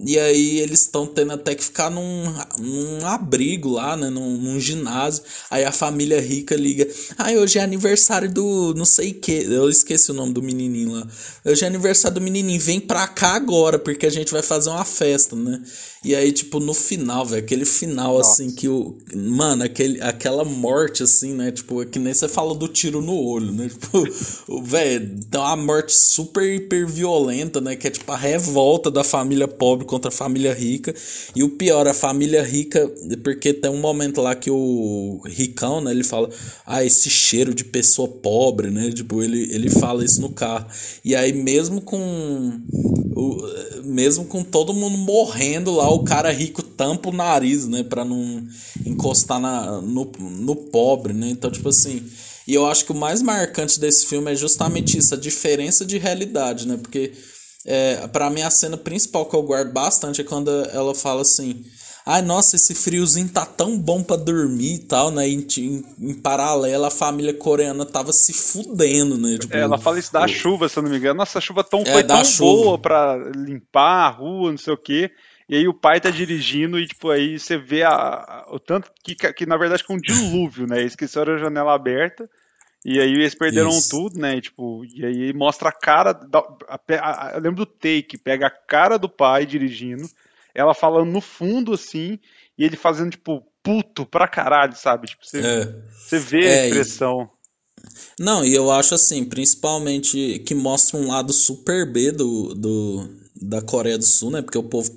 E 0.00 0.18
aí 0.18 0.60
eles 0.60 0.82
estão 0.82 1.06
tendo 1.06 1.32
até 1.32 1.54
que 1.54 1.64
ficar 1.64 1.90
num, 1.90 2.32
num 2.58 3.04
abrigo 3.04 3.70
lá, 3.70 3.96
né? 3.96 4.08
Num, 4.08 4.36
num, 4.36 4.60
ginásio. 4.60 5.24
Aí 5.50 5.64
a 5.64 5.72
família 5.72 6.20
rica 6.20 6.54
liga. 6.54 6.86
Ah, 7.16 7.32
hoje 7.32 7.58
é 7.58 7.62
aniversário 7.62 8.30
do 8.32 8.74
não 8.74 8.84
sei 8.84 9.12
que. 9.12 9.32
Eu 9.32 9.68
esqueci 9.68 10.10
o 10.12 10.14
nome 10.14 10.32
do 10.32 10.42
menininho 10.42 10.92
lá. 10.92 11.06
Hoje 11.44 11.64
é 11.64 11.66
aniversário 11.66 12.14
do 12.14 12.20
menininho. 12.20 12.60
Vem 12.60 12.78
pra 12.78 13.08
cá 13.08 13.34
agora, 13.34 13.78
porque 13.78 14.06
a 14.06 14.10
gente 14.10 14.30
vai 14.30 14.42
fazer 14.42 14.70
uma 14.70 14.84
festa, 14.84 15.34
né? 15.34 15.60
E 16.04 16.14
aí, 16.14 16.30
tipo, 16.30 16.60
no 16.60 16.72
final, 16.72 17.26
velho, 17.26 17.42
aquele 17.42 17.64
final, 17.64 18.18
Nossa. 18.18 18.30
assim, 18.30 18.54
que 18.54 18.68
o. 18.68 18.96
Mano, 19.12 19.64
aquele, 19.64 20.00
aquela 20.00 20.44
morte, 20.44 21.02
assim, 21.02 21.34
né? 21.34 21.50
Tipo, 21.50 21.82
é 21.82 21.86
que 21.86 21.98
nem 21.98 22.14
você 22.14 22.28
fala 22.28 22.54
do 22.54 22.68
tiro 22.68 23.00
no 23.02 23.16
olho, 23.16 23.52
né? 23.52 23.68
Tipo, 23.78 24.62
velho, 24.62 25.18
tem 25.30 25.40
uma 25.40 25.56
morte 25.56 25.92
super 25.92 26.42
hiper 26.42 26.86
violenta, 26.86 27.60
né? 27.60 27.74
Que 27.74 27.88
é 27.88 27.90
tipo 27.90 28.10
a 28.12 28.16
revolta 28.16 28.90
da 28.90 29.02
família 29.02 29.48
pobre 29.48 29.87
contra 29.88 30.10
a 30.10 30.12
família 30.12 30.54
rica. 30.54 30.94
E 31.34 31.42
o 31.42 31.48
pior, 31.48 31.88
a 31.88 31.94
família 31.94 32.42
rica, 32.42 32.88
porque 33.24 33.52
tem 33.52 33.70
um 33.70 33.80
momento 33.80 34.20
lá 34.20 34.34
que 34.34 34.50
o 34.50 35.20
ricão, 35.24 35.80
né? 35.80 35.90
Ele 35.90 36.04
fala, 36.04 36.30
ah, 36.64 36.84
esse 36.84 37.10
cheiro 37.10 37.52
de 37.52 37.64
pessoa 37.64 38.06
pobre, 38.06 38.70
né? 38.70 38.92
Tipo, 38.92 39.22
ele, 39.22 39.52
ele 39.52 39.68
fala 39.68 40.04
isso 40.04 40.20
no 40.20 40.30
carro. 40.30 40.66
E 41.04 41.16
aí, 41.16 41.32
mesmo 41.32 41.80
com. 41.80 42.60
O, 43.16 43.82
mesmo 43.84 44.26
com 44.26 44.44
todo 44.44 44.72
mundo 44.72 44.96
morrendo 44.96 45.72
lá, 45.72 45.90
o 45.90 46.04
cara 46.04 46.30
rico 46.30 46.62
tampa 46.62 47.08
o 47.08 47.12
nariz, 47.12 47.66
né? 47.66 47.82
Pra 47.82 48.04
não 48.04 48.46
encostar 48.86 49.40
na, 49.40 49.80
no, 49.80 50.12
no 50.20 50.54
pobre, 50.54 51.12
né? 51.12 51.30
Então, 51.30 51.50
tipo 51.50 51.68
assim. 51.68 52.02
E 52.48 52.54
eu 52.54 52.66
acho 52.66 52.86
que 52.86 52.92
o 52.92 52.94
mais 52.94 53.20
marcante 53.20 53.78
desse 53.78 54.06
filme 54.06 54.32
é 54.32 54.34
justamente 54.34 54.96
isso, 54.96 55.12
a 55.12 55.18
diferença 55.18 55.84
de 55.84 55.98
realidade, 55.98 56.66
né? 56.66 56.78
Porque, 56.78 57.12
é, 57.70 58.08
para 58.08 58.30
mim, 58.30 58.40
a 58.40 58.48
cena 58.48 58.78
principal 58.78 59.26
que 59.26 59.36
eu 59.36 59.42
guardo 59.42 59.70
bastante 59.70 60.22
é 60.22 60.24
quando 60.24 60.50
ela 60.72 60.94
fala 60.94 61.20
assim. 61.20 61.64
Ai, 62.06 62.22
nossa, 62.22 62.56
esse 62.56 62.74
friozinho 62.74 63.28
tá 63.28 63.44
tão 63.44 63.78
bom 63.78 64.02
para 64.02 64.16
dormir 64.16 64.76
e 64.76 64.78
tal, 64.78 65.10
né? 65.10 65.28
Em, 65.28 65.46
em, 65.58 65.84
em, 66.00 66.14
paralelo, 66.14 66.86
a 66.86 66.90
família 66.90 67.34
coreana 67.34 67.84
tava 67.84 68.14
se 68.14 68.32
fudendo, 68.32 69.18
né? 69.18 69.36
Tipo, 69.36 69.54
é, 69.54 69.60
ela 69.60 69.76
fala 69.76 69.98
isso 69.98 70.10
da 70.10 70.24
o... 70.24 70.28
chuva, 70.28 70.70
se 70.70 70.78
eu 70.78 70.82
não 70.82 70.90
me 70.90 70.96
engano. 70.96 71.18
Nossa, 71.18 71.36
a 71.36 71.42
chuva 71.42 71.62
tão, 71.62 71.80
é, 71.82 71.92
foi 71.92 72.02
tão 72.02 72.24
chuva. 72.24 72.64
boa 72.64 72.78
pra 72.78 73.18
limpar 73.36 74.06
a 74.06 74.08
rua, 74.08 74.50
não 74.50 74.56
sei 74.56 74.72
o 74.72 74.78
quê. 74.78 75.10
E 75.46 75.56
aí 75.56 75.68
o 75.68 75.74
pai 75.74 76.00
tá 76.00 76.08
dirigindo 76.08 76.78
e, 76.80 76.86
tipo, 76.86 77.10
aí 77.10 77.38
você 77.38 77.58
vê 77.58 77.82
a, 77.82 77.90
a, 77.90 78.46
o 78.50 78.58
tanto 78.58 78.90
que, 79.04 79.14
que, 79.14 79.44
na 79.44 79.58
verdade, 79.58 79.84
com 79.84 79.94
um 79.94 80.00
dilúvio, 80.00 80.66
né? 80.66 80.82
Esqueceram 80.82 81.34
a 81.34 81.38
janela 81.38 81.74
aberta. 81.74 82.26
E 82.84 83.00
aí 83.00 83.10
eles 83.12 83.34
perderam 83.34 83.70
Isso. 83.70 83.90
tudo, 83.90 84.18
né? 84.18 84.36
E, 84.36 84.40
tipo, 84.40 84.84
e 84.84 85.04
aí 85.04 85.32
mostra 85.32 85.68
a 85.68 85.72
cara. 85.72 86.12
Da, 86.12 86.40
a, 86.68 87.32
eu 87.34 87.40
lembro 87.40 87.64
do 87.64 87.66
take, 87.66 88.16
pega 88.16 88.46
a 88.46 88.50
cara 88.50 88.98
do 88.98 89.08
pai 89.08 89.44
dirigindo 89.44 90.08
ela 90.58 90.74
falando 90.74 91.10
no 91.10 91.20
fundo, 91.20 91.72
assim, 91.72 92.18
e 92.58 92.64
ele 92.64 92.76
fazendo, 92.76 93.12
tipo, 93.12 93.46
puto 93.62 94.04
pra 94.04 94.26
caralho, 94.26 94.74
sabe? 94.76 95.06
Tipo, 95.06 95.24
você, 95.24 95.38
é. 95.38 95.64
você 95.92 96.18
vê 96.18 96.44
é, 96.44 96.62
a 96.62 96.66
expressão. 96.66 97.30
Não, 98.18 98.44
e 98.44 98.52
eu 98.52 98.68
acho 98.72 98.92
assim, 98.92 99.24
principalmente 99.24 100.40
que 100.40 100.56
mostra 100.56 100.98
um 100.98 101.06
lado 101.06 101.32
super 101.32 101.90
B 101.90 102.10
do, 102.10 102.54
do, 102.56 103.08
da 103.40 103.62
Coreia 103.62 103.98
do 103.98 104.04
Sul, 104.04 104.30
né? 104.30 104.42
Porque 104.42 104.58
o 104.58 104.62
povo 104.62 104.90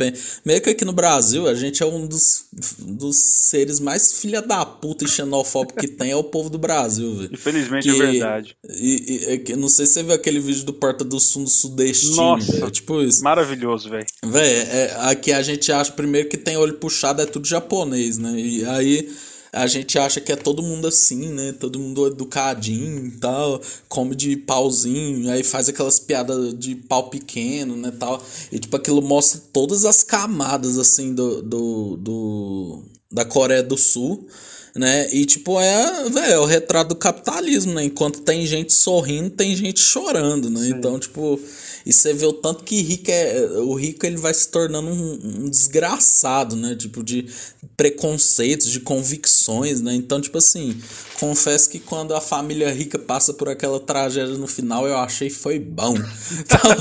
meio 0.46 0.62
que 0.62 0.70
aqui 0.70 0.84
no 0.84 0.94
Brasil 0.94 1.48
a 1.48 1.54
gente 1.54 1.84
é 1.84 1.86
um 1.86 2.06
dos, 2.08 2.46
dos 2.80 3.16
seres 3.18 3.80
mais 3.80 4.14
filha 4.14 4.42
da 4.42 4.66
puta 4.66 5.06
e 5.06 5.08
xenofóbico 5.08 5.80
que 5.80 5.88
tem 5.88 6.12
é 6.12 6.16
o 6.16 6.24
povo 6.24 6.50
do 6.50 6.58
Brasil, 6.58 7.16
velho. 7.16 7.30
Infelizmente 7.34 7.84
que, 7.84 7.90
é 7.90 8.12
verdade. 8.12 8.58
E, 8.70 9.44
e, 9.48 9.56
não 9.56 9.68
sei 9.68 9.86
se 9.86 9.94
você 9.94 10.04
viu 10.04 10.14
aquele 10.14 10.40
vídeo 10.40 10.66
do 10.66 10.74
Porta 10.74 11.04
do 11.04 11.20
Sul 11.20 11.44
do 11.44 11.50
Sudestino, 11.50 12.38
velho. 12.38 12.72
Tipo 12.72 13.02
isso. 13.02 13.24
Maravilhoso, 13.24 13.90
velho. 13.90 14.06
Velho, 14.26 14.70
é, 14.72 14.96
aqui 15.10 15.32
a 15.32 15.42
gente 15.42 15.72
acha 15.72 15.92
primeiro 15.92 16.30
que 16.30 16.38
tem 16.38 16.58
olho 16.58 16.74
puxado 16.76 17.22
é 17.22 17.26
tudo 17.26 17.48
japonês, 17.48 18.18
né? 18.18 18.34
E 18.36 18.66
aí 18.66 19.10
a 19.54 19.68
gente 19.68 20.00
acha 20.00 20.22
que 20.22 20.32
é 20.32 20.36
todo 20.36 20.64
mundo 20.64 20.88
assim, 20.88 21.30
né? 21.30 21.54
Todo 21.60 21.78
mundo 21.80 22.08
educadinho 22.08 23.06
e 23.08 23.12
tal, 23.12 23.62
come 23.90 24.16
de 24.16 24.38
pauzinho, 24.38 25.30
aí 25.30 25.44
faz 25.44 25.68
aquelas 25.68 26.00
piadas 26.00 26.58
de 26.58 26.76
pau 26.76 27.10
pequeno, 27.10 27.76
né, 27.76 27.92
tal. 28.00 28.24
E 28.52 28.60
tipo 28.60 28.76
aquilo 28.78 29.02
mostra 29.02 29.42
todas 29.52 29.84
as 29.86 30.04
camadas 30.04 30.78
assim 30.78 31.14
do, 31.14 31.42
do, 31.42 31.98
do 31.98 32.84
da 33.12 33.26
Coreia 33.26 33.62
do 33.64 33.78
Sul. 33.78 34.26
né? 34.74 35.14
E 35.14 35.26
tipo, 35.26 35.60
é, 35.60 36.10
véio, 36.10 36.34
é 36.34 36.40
o 36.40 36.46
retrato 36.46 36.90
do 36.90 36.96
capitalismo, 36.96 37.74
né? 37.74 37.84
Enquanto 37.84 38.22
tem 38.22 38.46
gente 38.46 38.72
sorrindo, 38.72 39.30
tem 39.32 39.56
gente 39.56 39.82
chorando, 39.82 40.50
né? 40.50 40.62
Sim. 40.62 40.70
Então, 40.70 40.98
tipo, 40.98 41.38
e 41.86 41.92
você 41.92 42.14
vê 42.14 42.26
o 42.26 42.34
tanto 42.34 42.64
que 42.64 42.82
rico 42.82 43.10
é, 43.10 43.42
o 43.60 43.74
rico 43.74 44.06
ele 44.06 44.18
vai 44.18 44.34
se 44.34 44.48
tornando 44.48 44.88
um, 44.90 45.46
um, 45.46 45.50
desgraçado, 45.50 46.56
né? 46.56 46.76
Tipo, 46.76 47.04
de 47.04 47.26
preconceitos, 47.76 48.70
de 48.70 48.80
convicções, 48.80 49.82
né? 49.82 49.94
Então, 49.94 50.22
tipo 50.22 50.38
assim, 50.38 50.80
confesso 51.20 51.70
que 51.70 51.80
quando 51.80 52.14
a 52.14 52.22
família 52.22 52.72
rica 52.72 53.00
passa 53.00 53.34
por 53.34 53.50
aquela 53.50 53.80
tragédia 53.80 54.38
no 54.38 54.48
final, 54.48 54.88
eu 54.88 54.98
achei 54.98 55.30
foi 55.30 55.60
bom. 55.60 55.96
Então, 56.42 56.72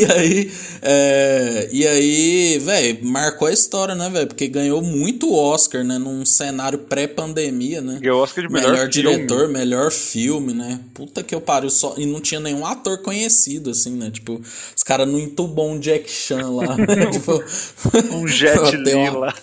e 0.00 0.12
aí, 0.12 0.52
é, 0.80 1.68
e 1.72 1.86
aí, 1.86 2.58
velho, 2.58 3.04
marcou 3.04 3.46
a 3.46 3.52
história, 3.52 3.94
né, 3.94 4.08
velho? 4.08 4.26
Porque 4.26 4.48
ganhou 4.48 4.82
muito 4.82 5.32
Oscar, 5.34 5.84
né? 5.84 5.98
Num 5.98 6.24
cenário 6.24 6.78
pré-pandemia, 6.78 7.80
né? 7.80 7.98
Ganhou 8.00 8.22
Oscar 8.22 8.46
de 8.46 8.52
melhor, 8.52 8.72
melhor 8.72 8.88
diretor, 8.88 9.48
melhor 9.48 9.92
filme, 9.92 10.52
né? 10.52 10.80
Puta 10.94 11.22
que 11.22 11.34
eu 11.34 11.40
pariu, 11.40 11.70
só 11.70 11.94
e 11.96 12.06
não 12.06 12.20
tinha 12.20 12.40
nenhum 12.40 12.66
ator 12.66 12.98
conhecido, 12.98 13.70
assim, 13.70 13.96
né? 13.96 14.10
Tipo, 14.10 14.41
os 14.76 14.82
caras 14.82 15.08
não 15.08 15.18
entubam 15.18 15.70
um 15.70 15.78
Jack 15.78 16.10
Chan 16.10 16.50
lá, 16.50 16.76
né? 16.76 17.06
tipo, 17.12 17.42
um 18.14 18.26
Jet 18.26 18.58
Li 18.76 18.94
uma... 18.94 19.18
lá. 19.18 19.34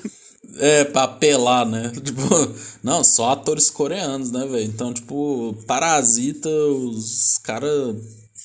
É, 0.57 0.83
pra 0.83 1.03
apelar, 1.03 1.65
né? 1.65 1.91
Tipo, 2.03 2.21
não, 2.83 3.03
só 3.03 3.31
atores 3.31 3.69
coreanos, 3.69 4.31
né, 4.31 4.45
velho? 4.45 4.63
Então, 4.65 4.93
tipo, 4.93 5.55
Parasita, 5.65 6.49
os 6.49 7.37
caras 7.37 7.95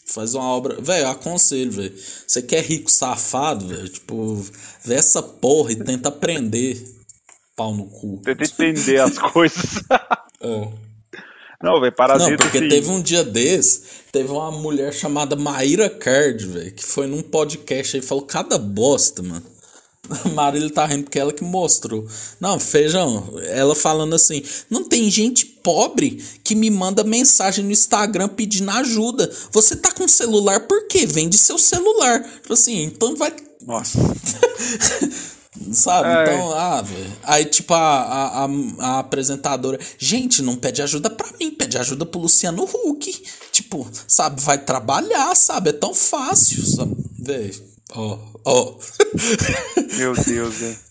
faz 0.06 0.34
uma 0.34 0.44
obra. 0.44 0.80
Velho, 0.80 1.08
aconselho, 1.08 1.72
velho. 1.72 1.94
Você 2.26 2.42
quer 2.42 2.62
rico 2.62 2.90
safado, 2.90 3.66
velho? 3.66 3.88
Tipo, 3.88 4.44
vê 4.84 4.94
essa 4.94 5.22
porra 5.22 5.72
e 5.72 5.76
tenta 5.76 6.08
aprender. 6.08 6.84
Pau 7.56 7.74
no 7.74 7.86
cu. 7.86 8.20
Tenta 8.24 8.44
entender 8.44 9.00
as 9.00 9.18
coisas. 9.18 9.80
é. 10.40 10.83
Não, 11.64 11.80
velho, 11.80 11.92
Parasita. 11.92 12.30
Não, 12.30 12.36
porque 12.36 12.68
teve 12.68 12.90
um 12.90 13.00
dia 13.00 13.24
desse, 13.24 13.82
teve 14.12 14.30
uma 14.30 14.50
mulher 14.50 14.92
chamada 14.92 15.34
Maíra 15.34 15.88
Card, 15.88 16.46
velho, 16.46 16.72
que 16.72 16.84
foi 16.84 17.06
num 17.06 17.22
podcast 17.22 17.96
aí 17.96 18.02
e 18.02 18.06
falou 18.06 18.24
cada 18.24 18.58
bosta, 18.58 19.22
mano. 19.22 19.54
Marília 20.34 20.70
tá 20.70 20.84
rindo 20.84 21.04
porque 21.04 21.18
ela 21.18 21.32
que 21.32 21.42
mostrou. 21.42 22.06
Não, 22.38 22.58
feijão, 22.60 23.34
ela 23.46 23.74
falando 23.74 24.14
assim: 24.14 24.42
não 24.68 24.84
tem 24.84 25.10
gente 25.10 25.46
pobre 25.46 26.22
que 26.42 26.54
me 26.54 26.70
manda 26.70 27.02
mensagem 27.02 27.64
no 27.64 27.72
Instagram 27.72 28.28
pedindo 28.28 28.70
ajuda. 28.70 29.30
Você 29.50 29.76
tá 29.76 29.90
com 29.90 30.06
celular 30.06 30.60
por 30.60 30.86
quê? 30.88 31.06
Vende 31.06 31.38
seu 31.38 31.58
celular. 31.58 32.22
Tipo 32.22 32.52
assim, 32.52 32.82
então 32.84 33.16
vai. 33.16 33.32
Nossa. 33.66 33.98
Sabe? 35.72 36.08
É. 36.08 36.22
Então, 36.22 36.52
ah, 36.52 36.82
velho. 36.82 37.12
Aí, 37.22 37.44
tipo, 37.44 37.72
a, 37.74 37.78
a, 37.78 38.48
a, 38.78 38.98
apresentadora. 38.98 39.78
Gente, 39.98 40.42
não 40.42 40.56
pede 40.56 40.82
ajuda 40.82 41.08
pra 41.08 41.28
mim, 41.38 41.50
pede 41.50 41.78
ajuda 41.78 42.04
pro 42.04 42.20
Luciano 42.20 42.64
Huck. 42.64 43.22
Tipo, 43.52 43.88
sabe, 44.08 44.40
vai 44.40 44.58
trabalhar, 44.58 45.34
sabe? 45.36 45.70
É 45.70 45.72
tão 45.72 45.94
fácil, 45.94 46.64
sabe? 46.64 46.96
Velho. 47.18 47.62
Ó, 47.92 48.14
oh, 48.14 48.40
ó. 48.44 48.62
Oh. 48.62 48.78
Meu 49.96 50.14
Deus, 50.14 50.54
velho. 50.54 50.83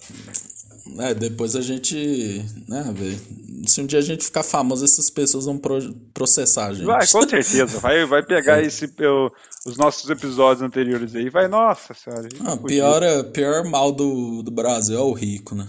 É, 1.00 1.14
depois 1.14 1.56
a 1.56 1.62
gente. 1.62 2.46
Né, 2.68 2.94
velho. 2.94 3.20
Se 3.66 3.80
um 3.80 3.86
dia 3.86 4.00
a 4.00 4.02
gente 4.02 4.26
ficar 4.26 4.44
famoso, 4.44 4.84
essas 4.84 5.10
pessoas 5.10 5.46
vão 5.46 5.58
pro 5.58 5.94
processar 6.14 6.68
a 6.68 6.74
gente. 6.74 6.86
Vai, 6.86 7.08
com 7.08 7.22
certeza. 7.22 7.80
Vai, 7.80 8.06
vai 8.06 8.22
pegar 8.22 8.60
é. 8.62 8.66
esse, 8.66 8.92
eu, 9.00 9.32
os 9.66 9.78
nossos 9.78 10.10
episódios 10.10 10.62
anteriores 10.62 11.16
aí. 11.16 11.30
Vai, 11.30 11.48
nossa 11.48 11.94
senhora. 11.94 12.28
Ah, 12.46 12.58
pior, 12.58 13.02
é, 13.02 13.24
pior 13.24 13.64
mal 13.64 13.92
do, 13.92 14.44
do 14.44 14.52
Brasil 14.52 14.98
é 14.98 15.02
o 15.02 15.14
rico, 15.14 15.56
né? 15.56 15.66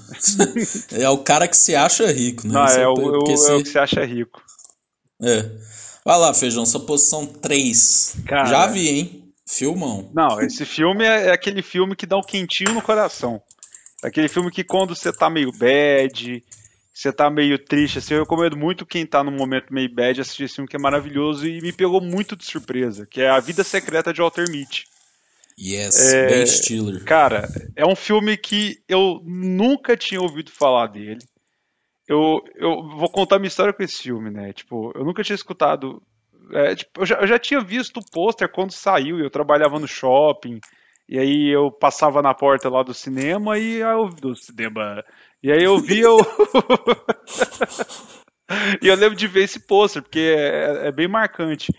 é 0.91 1.09
o 1.09 1.19
cara 1.19 1.47
que 1.47 1.57
se 1.57 1.77
acha 1.77 2.11
rico, 2.11 2.49
né? 2.49 2.55
Não, 2.55 2.65
é, 2.65 2.89
o, 2.89 2.93
o, 2.93 3.37
se... 3.37 3.51
é 3.51 3.55
o 3.55 3.63
que 3.63 3.69
se 3.69 3.79
acha 3.79 4.05
rico. 4.05 4.43
É. 5.23 5.49
Vai 6.05 6.19
lá, 6.19 6.35
Feijão, 6.35 6.67
sua 6.67 6.81
posição 6.81 7.25
3. 7.25 8.17
Cara, 8.27 8.47
Já 8.47 8.67
vi, 8.67 8.89
hein? 8.89 9.33
Filmão. 9.47 10.11
Não, 10.13 10.41
esse 10.41 10.65
filme 10.65 11.05
é, 11.05 11.29
é, 11.29 11.33
aquele 11.33 11.63
filme 11.63 11.95
que 11.95 12.07
dá 12.07 12.17
um 12.17 12.23
quentinho 12.23 12.75
no 12.75 12.83
coração. 12.83 13.41
Aquele 14.05 14.29
filme 14.29 14.51
que 14.51 14.63
quando 14.63 14.95
você 14.95 15.13
tá 15.13 15.31
meio 15.31 15.51
bad, 15.53 16.43
você 16.93 17.13
tá 17.13 17.31
meio 17.31 17.59
triste, 17.59 17.99
assim, 17.99 18.15
eu 18.15 18.21
recomendo 18.21 18.57
muito 18.57 18.87
quem 18.87 19.07
tá 19.07 19.25
num 19.25 19.33
momento 19.33 19.73
meio 19.73 19.93
bad 19.93 20.21
assistir 20.21 20.45
esse 20.45 20.57
filme 20.57 20.69
que 20.69 20.77
é 20.77 20.79
maravilhoso 20.79 21.47
e 21.47 21.61
me 21.61 21.73
pegou 21.73 22.01
muito 22.01 22.37
de 22.37 22.45
surpresa, 22.45 23.07
que 23.07 23.21
é 23.21 23.29
A 23.29 23.41
Vida 23.41 23.65
Secreta 23.65 24.13
de 24.13 24.21
Walter 24.21 24.49
Mitty. 24.51 24.85
Yes, 25.59 26.13
é, 26.13 26.27
Ben 26.29 26.47
Stiller. 26.47 27.05
Cara, 27.05 27.49
é 27.77 27.87
um 27.87 27.95
filme 27.95 28.37
que 28.37 28.79
eu 28.89 29.21
nunca 29.25 29.97
tinha 29.97 30.21
ouvido 30.21 30.51
falar 30.51 30.89
dele. 30.89 31.21
Eu, 32.07 32.43
eu 32.57 32.83
vou 32.99 33.09
contar 33.09 33.39
minha 33.39 33.49
história 33.49 33.73
com 33.73 33.83
esse 33.83 34.03
filme, 34.03 34.31
né? 34.31 34.53
Tipo, 34.53 34.93
eu 34.95 35.05
nunca 35.05 35.23
tinha 35.23 35.37
escutado 35.37 36.03
é, 36.53 36.75
tipo, 36.75 37.01
eu, 37.01 37.07
já, 37.07 37.17
eu 37.17 37.27
já 37.27 37.39
tinha 37.39 37.61
visto 37.61 37.99
o 37.99 38.11
pôster 38.11 38.49
quando 38.51 38.73
saiu, 38.73 39.19
eu 39.19 39.31
trabalhava 39.31 39.79
no 39.79 39.89
shopping, 39.89 40.61
e 41.09 41.19
aí 41.19 41.49
eu 41.49 41.71
passava 41.71 42.23
na 42.23 42.33
porta 42.33 42.69
lá 42.69 42.83
do 42.83 42.95
cinema 42.95 43.59
e 43.59 43.77
eu, 43.77 44.09
do 44.09 44.35
cinema. 44.35 45.05
E 45.43 45.53
aí 45.53 45.63
eu 45.63 45.79
via 45.79 46.11
o. 46.11 46.21
e 48.83 48.89
eu 48.89 48.95
lembro 48.95 49.15
de 49.15 49.29
ver 49.29 49.45
esse 49.45 49.61
pôster, 49.61 50.03
porque 50.03 50.19
é, 50.19 50.89
é, 50.89 50.93
bem 50.93 51.07
marcante. 51.07 51.73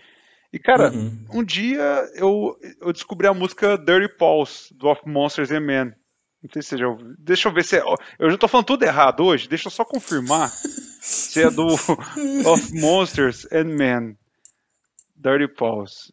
E, 0.52 0.58
cara, 0.58 0.92
uhum. 0.92 1.26
um 1.32 1.44
dia 1.44 2.08
eu, 2.14 2.56
eu 2.80 2.92
descobri 2.92 3.26
a 3.26 3.34
música 3.34 3.76
Dirty 3.76 4.16
Paws, 4.16 4.72
do 4.72 4.88
Of 4.88 5.02
Monsters 5.06 5.50
and 5.50 5.60
Men. 5.60 5.92
Não 6.42 6.50
sei 6.52 6.62
se 6.62 6.68
você 6.68 6.78
já 6.78 6.88
ouviu. 6.88 7.14
Deixa 7.18 7.48
eu 7.48 7.52
ver 7.52 7.64
se 7.64 7.76
é. 7.76 7.82
Eu 8.18 8.30
já 8.30 8.38
tô 8.38 8.46
falando 8.46 8.66
tudo 8.66 8.84
errado 8.84 9.24
hoje, 9.24 9.48
deixa 9.48 9.66
eu 9.66 9.72
só 9.72 9.84
confirmar 9.84 10.48
se 10.48 11.42
é 11.42 11.50
do 11.50 11.66
Of 12.46 12.80
Monsters 12.80 13.46
and 13.52 13.64
Men. 13.64 14.16
Dirty 15.16 15.52
Paws. 15.52 16.12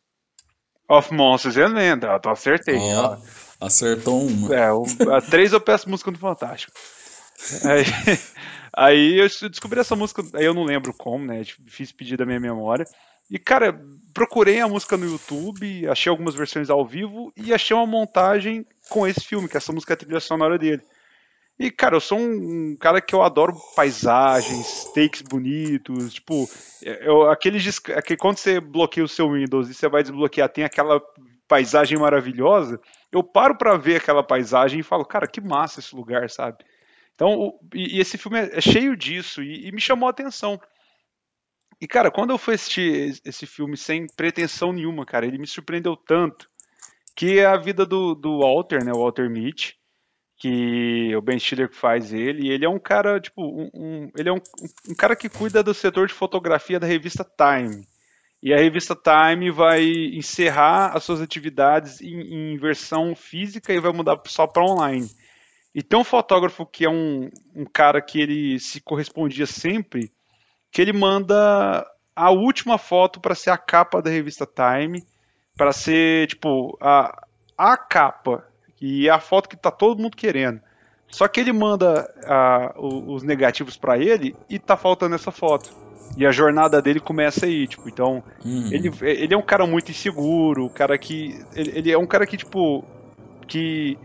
Of 0.98 1.14
Monsters 1.14 1.58
and 1.58 1.70
Men, 1.70 2.00
eu 2.02 2.20
tô 2.20 2.30
acertei. 2.30 2.78
Oh, 2.78 3.18
acertou 3.66 4.26
uma. 4.28 4.56
É, 4.56 4.72
o, 4.72 4.84
a 5.16 5.22
três 5.22 5.54
eu 5.54 5.62
peço 5.62 5.89
música 5.89 6.12
do 6.12 6.18
Fantástico. 6.18 6.74
Aí, 7.66 7.86
aí 8.74 9.20
eu 9.20 9.50
descobri 9.50 9.80
essa 9.80 9.96
música, 9.96 10.24
aí 10.34 10.46
eu 10.46 10.54
não 10.54 10.64
lembro 10.64 10.94
como, 10.94 11.26
né? 11.26 11.41
Fiz 11.68 11.91
pedido 11.91 12.20
da 12.20 12.26
minha 12.26 12.39
memória. 12.39 12.86
E, 13.30 13.39
cara, 13.39 13.80
procurei 14.14 14.60
a 14.60 14.68
música 14.68 14.98
no 14.98 15.10
YouTube, 15.10 15.88
achei 15.88 16.10
algumas 16.10 16.36
versões 16.36 16.70
ao 16.70 16.86
vivo 16.86 17.34
e 17.36 17.54
achei 17.54 17.76
uma 17.76 17.88
montagem 17.88 18.66
com 18.89 19.08
esse 19.08 19.22
filme, 19.22 19.48
que 19.48 19.58
essa 19.58 19.72
música 19.72 19.94
é 19.94 19.96
a 19.96 19.98
trilha 19.98 20.20
sonora 20.20 20.58
dele. 20.58 20.82
E, 21.60 21.70
cara, 21.70 21.95
eu 21.95 22.01
sou 22.01 22.18
um, 22.18 22.76
cara 22.80 22.99
que 22.99 23.14
eu 23.14 23.22
adoro 23.22 23.54
paisagens, 23.76 24.86
takes 24.93 25.22
bonitos, 25.22 26.14
tipo, 26.14 26.49
eu, 26.82 27.30
aqueles 27.30 27.80
aquele, 27.95 28.18
quando 28.18 28.38
você 28.38 28.60
bloqueia 28.60 29.06
o 29.06 29.08
seu 29.08 29.32
Windows 29.32 29.70
e 29.70 29.74
você 29.74 29.88
vai 29.88 30.01
desbloquear, 30.01 30.49
tem 30.49 30.64
aquela 30.64 30.99
paisagem 31.47 31.97
maravilhosa, 31.97 32.82
eu 33.12 33.24
paro 33.24 33.56
para 33.56 33.78
ver 33.78 33.97
aquela 33.97 34.24
paisagem 34.24 34.80
e 34.80 34.84
falo, 34.84 35.06
cara, 35.06 35.28
que 35.28 35.39
massa 35.39 35.80
esse 35.80 35.95
lugar, 35.95 36.28
sabe? 36.30 36.66
Então, 37.14 37.34
o, 37.39 37.60
e, 37.76 37.97
e, 37.97 37.99
esse 37.99 38.18
filme 38.18 38.39
é, 38.39 38.58
é 38.58 38.62
cheio 38.62 38.97
disso 38.97 39.43
e, 39.43 39.68
e, 39.68 39.72
me 39.72 39.80
chamou 39.80 40.08
a 40.08 40.12
atenção. 40.12 40.60
E, 41.80 41.88
cara, 41.88 42.10
quando 42.10 42.32
eu 42.32 42.38
fui 42.39 42.56
assistir 42.56 43.22
esse 43.24 43.45
filme 43.45 43.78
sem 43.78 44.08
pretensão 44.16 44.74
nenhuma, 44.74 45.06
cara, 45.06 45.26
ele 45.26 45.38
me 45.38 45.47
surpreendeu 45.47 45.95
tanto 45.95 46.49
que 47.16 47.38
é 47.38 47.45
a 47.45 47.58
vida 47.58 47.86
do, 47.86 48.16
do 48.16 48.39
Walter, 48.39 48.84
né, 48.84 48.91
Walter 48.91 49.30
Mitty, 49.30 49.78
que 50.44 51.16
o 51.16 51.22
Ben 51.22 51.39
Stiller 51.39 51.70
faz 51.72 52.12
ele, 52.12 52.48
e 52.48 52.52
ele 52.52 52.66
é 52.66 52.70
um 52.70 52.78
cara, 52.78 53.18
tipo, 53.18 53.41
um, 53.41 53.70
um 53.74 54.12
ele 54.18 54.28
é 54.28 54.34
um, 54.34 54.41
um, 54.89 54.94
cara 54.94 55.16
que 55.16 55.30
cuida 55.30 55.64
do 55.64 55.74
setor 55.74 56.06
de 56.06 56.14
fotografia 56.14 56.78
da 56.78 56.86
revista 56.86 57.24
Time. 57.24 57.88
E 58.41 58.54
a 58.54 58.58
revista 58.58 58.94
Time 58.94 59.50
vai 59.50 59.86
encerrar 59.86 60.98
as 60.98 61.06
suas 61.06 61.22
atividades 61.22 62.02
em, 62.02 62.56
em 62.56 62.58
versão 62.58 63.16
física 63.16 63.72
e 63.72 63.80
vai 63.80 63.94
mudar 63.94 64.20
só 64.26 64.46
para 64.46 64.66
online. 64.66 65.10
E 65.74 65.82
tem 65.82 65.98
um 65.98 66.04
fotógrafo 66.04 66.66
que 66.66 66.84
é 66.84 66.89
um, 66.89 67.30
um 67.56 67.64
cara 67.64 68.02
que 68.02 68.20
ele 68.20 68.60
se 68.60 68.82
correspondia 68.82 69.46
sempre, 69.46 70.12
que 70.70 70.82
ele 70.82 70.91
manda 70.91 71.89
a 72.14 72.32
última 72.32 72.78
foto 72.78 73.22
para 73.22 73.34
ser 73.34 73.50
a 73.50 73.58
capa 73.58 74.02
da 74.02 74.10
revista 74.10 74.46
Time, 74.46 75.08
para 75.56 75.72
ser, 75.72 76.28
tipo, 76.28 76.78
a, 76.82 77.26
a 77.58 77.78
capa 77.78 78.46
e 78.86 79.08
é 79.08 79.12
a 79.12 79.20
foto 79.20 79.48
que 79.48 79.56
tá 79.56 79.72
todo 79.72 80.02
mundo 80.02 80.18
querendo. 80.18 80.60
Só 81.08 81.26
que 81.30 81.40
ele 81.40 81.54
manda 81.54 82.06
os 82.78 83.24
negativos 83.24 83.78
para 83.78 83.98
ele 83.98 84.36
e 84.50 84.60
tá 84.60 84.76
faltando 84.76 85.16
essa 85.16 85.32
foto. 85.32 85.74
E 86.18 86.26
a 86.26 86.32
jornada 86.32 86.82
dele 86.82 87.00
começa 87.00 87.46
aí, 87.46 87.66
tipo, 87.66 87.88
então. 87.88 88.22
Uhum. 88.44 88.70
Ele, 88.74 88.92
ele 89.02 89.34
é 89.34 89.38
um 89.38 89.42
cara 89.42 89.66
muito 89.66 89.90
inseguro, 89.90 90.66
um 90.66 90.70
cara 90.70 90.98
que. 90.98 91.42
Ele, 91.56 91.72
ele, 91.74 91.92
é 91.94 91.98
um 91.98 92.06
cara 92.06 92.28
que, 92.28 92.36
tipo. 92.36 92.84
Que. 93.48 93.98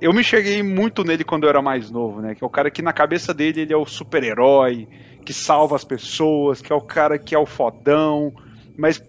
Eu 0.00 0.12
me 0.12 0.24
cheguei 0.24 0.64
muito 0.64 1.04
nele 1.04 1.22
quando 1.22 1.44
eu 1.44 1.50
era 1.50 1.62
mais 1.62 1.88
novo, 1.88 2.20
né? 2.20 2.34
Que 2.34 2.42
é 2.42 2.46
o 2.46 2.50
cara 2.50 2.72
que 2.72 2.82
na 2.82 2.92
cabeça 2.92 3.32
dele 3.32 3.60
ele 3.60 3.72
é 3.72 3.76
o 3.76 3.86
super-herói, 3.86 4.88
que 5.24 5.32
salva 5.32 5.76
as 5.76 5.84
pessoas, 5.84 6.60
que 6.60 6.72
é 6.72 6.76
o 6.76 6.80
cara 6.80 7.20
que 7.20 7.36
é 7.36 7.38
o 7.38 7.46
fodão. 7.46 8.34
Mas 8.76 9.00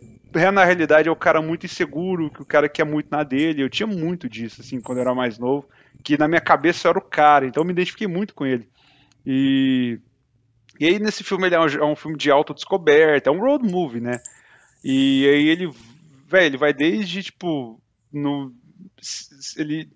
na 0.52 0.66
realidade 0.66 1.10
é 1.10 1.12
o 1.12 1.16
cara 1.16 1.42
muito 1.42 1.66
inseguro, 1.66 2.30
que 2.32 2.42
o 2.42 2.46
cara 2.46 2.70
quer 2.70 2.86
muito 2.86 3.10
na 3.12 3.24
dele. 3.24 3.62
Eu 3.64 3.70
tinha 3.70 3.88
muito 3.88 4.30
disso, 4.30 4.62
assim, 4.62 4.82
quando 4.82 4.98
eu 5.00 5.04
era 5.04 5.16
mais 5.16 5.38
novo, 5.38 5.68
que 6.04 6.18
na 6.18 6.28
minha 6.28 6.42
cabeça 6.42 6.88
eu 6.88 6.92
era 6.92 7.00
o 7.00 7.02
cara, 7.02 7.46
então 7.46 7.62
eu 7.62 7.66
me 7.68 7.74
identifiquei 7.74 8.08
muito 8.08 8.34
com 8.34 8.46
ele. 8.46 8.68
E, 9.26 10.00
E 10.80 10.86
aí 10.88 11.00
nesse 11.00 11.24
filme 11.24 11.48
ele 11.48 11.56
é 11.56 11.60
um, 11.60 11.68
é 11.68 11.86
um 11.86 11.96
filme 11.96 12.18
de 12.18 12.32
autodescoberta, 12.32 13.30
é 13.30 13.34
um 13.34 13.40
road 13.40 13.68
movie, 13.70 14.02
né? 14.02 14.20
E 14.84 15.28
aí 15.30 15.48
ele, 15.50 15.68
velho, 16.28 16.46
ele 16.48 16.58
vai 16.58 16.74
desde, 16.74 17.24
tipo, 17.24 17.82
no, 18.12 18.54
ele 19.58 19.90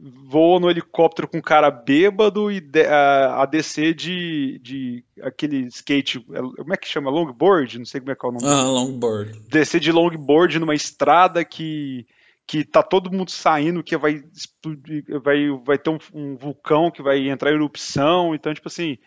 voa 0.00 0.58
no 0.58 0.70
helicóptero 0.70 1.28
com 1.28 1.38
um 1.38 1.42
cara 1.42 1.70
bêbado 1.70 2.50
e 2.50 2.60
de, 2.60 2.86
a, 2.86 3.42
a 3.42 3.46
descer 3.46 3.94
de, 3.94 4.58
de 4.62 5.04
aquele 5.20 5.66
skate, 5.66 6.20
como 6.20 6.72
é 6.72 6.76
que 6.76 6.88
chama? 6.88 7.10
Longboard? 7.10 7.78
Não 7.78 7.84
sei 7.84 8.00
como 8.00 8.12
é 8.12 8.14
que 8.14 8.24
é 8.24 8.28
o 8.28 8.32
nome. 8.32 8.46
Ah, 8.46 8.62
longboard. 8.62 9.38
Descer 9.48 9.80
de 9.80 9.92
longboard 9.92 10.58
numa 10.58 10.74
estrada 10.74 11.44
que 11.44 12.06
que 12.46 12.64
tá 12.64 12.82
todo 12.82 13.12
mundo 13.12 13.30
saindo, 13.30 13.80
que 13.80 13.96
vai 13.96 14.24
explodir, 14.34 15.04
vai, 15.22 15.48
vai 15.64 15.78
ter 15.78 15.88
um, 15.88 15.98
um 16.12 16.36
vulcão 16.36 16.90
que 16.90 17.00
vai 17.00 17.28
entrar 17.28 17.52
em 17.52 17.54
erupção, 17.54 18.34
então, 18.34 18.52
tipo 18.52 18.66
assim, 18.66 18.98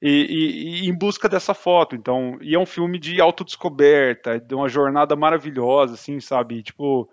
e, 0.00 0.08
e, 0.08 0.84
e, 0.84 0.88
em 0.88 0.96
busca 0.96 1.28
dessa 1.28 1.54
foto. 1.54 1.96
Então, 1.96 2.38
e 2.40 2.54
é 2.54 2.58
um 2.58 2.64
filme 2.64 2.96
de 2.96 3.20
autodescoberta, 3.20 4.38
de 4.38 4.54
uma 4.54 4.68
jornada 4.68 5.16
maravilhosa, 5.16 5.94
assim, 5.94 6.20
sabe? 6.20 6.62
Tipo, 6.62 7.10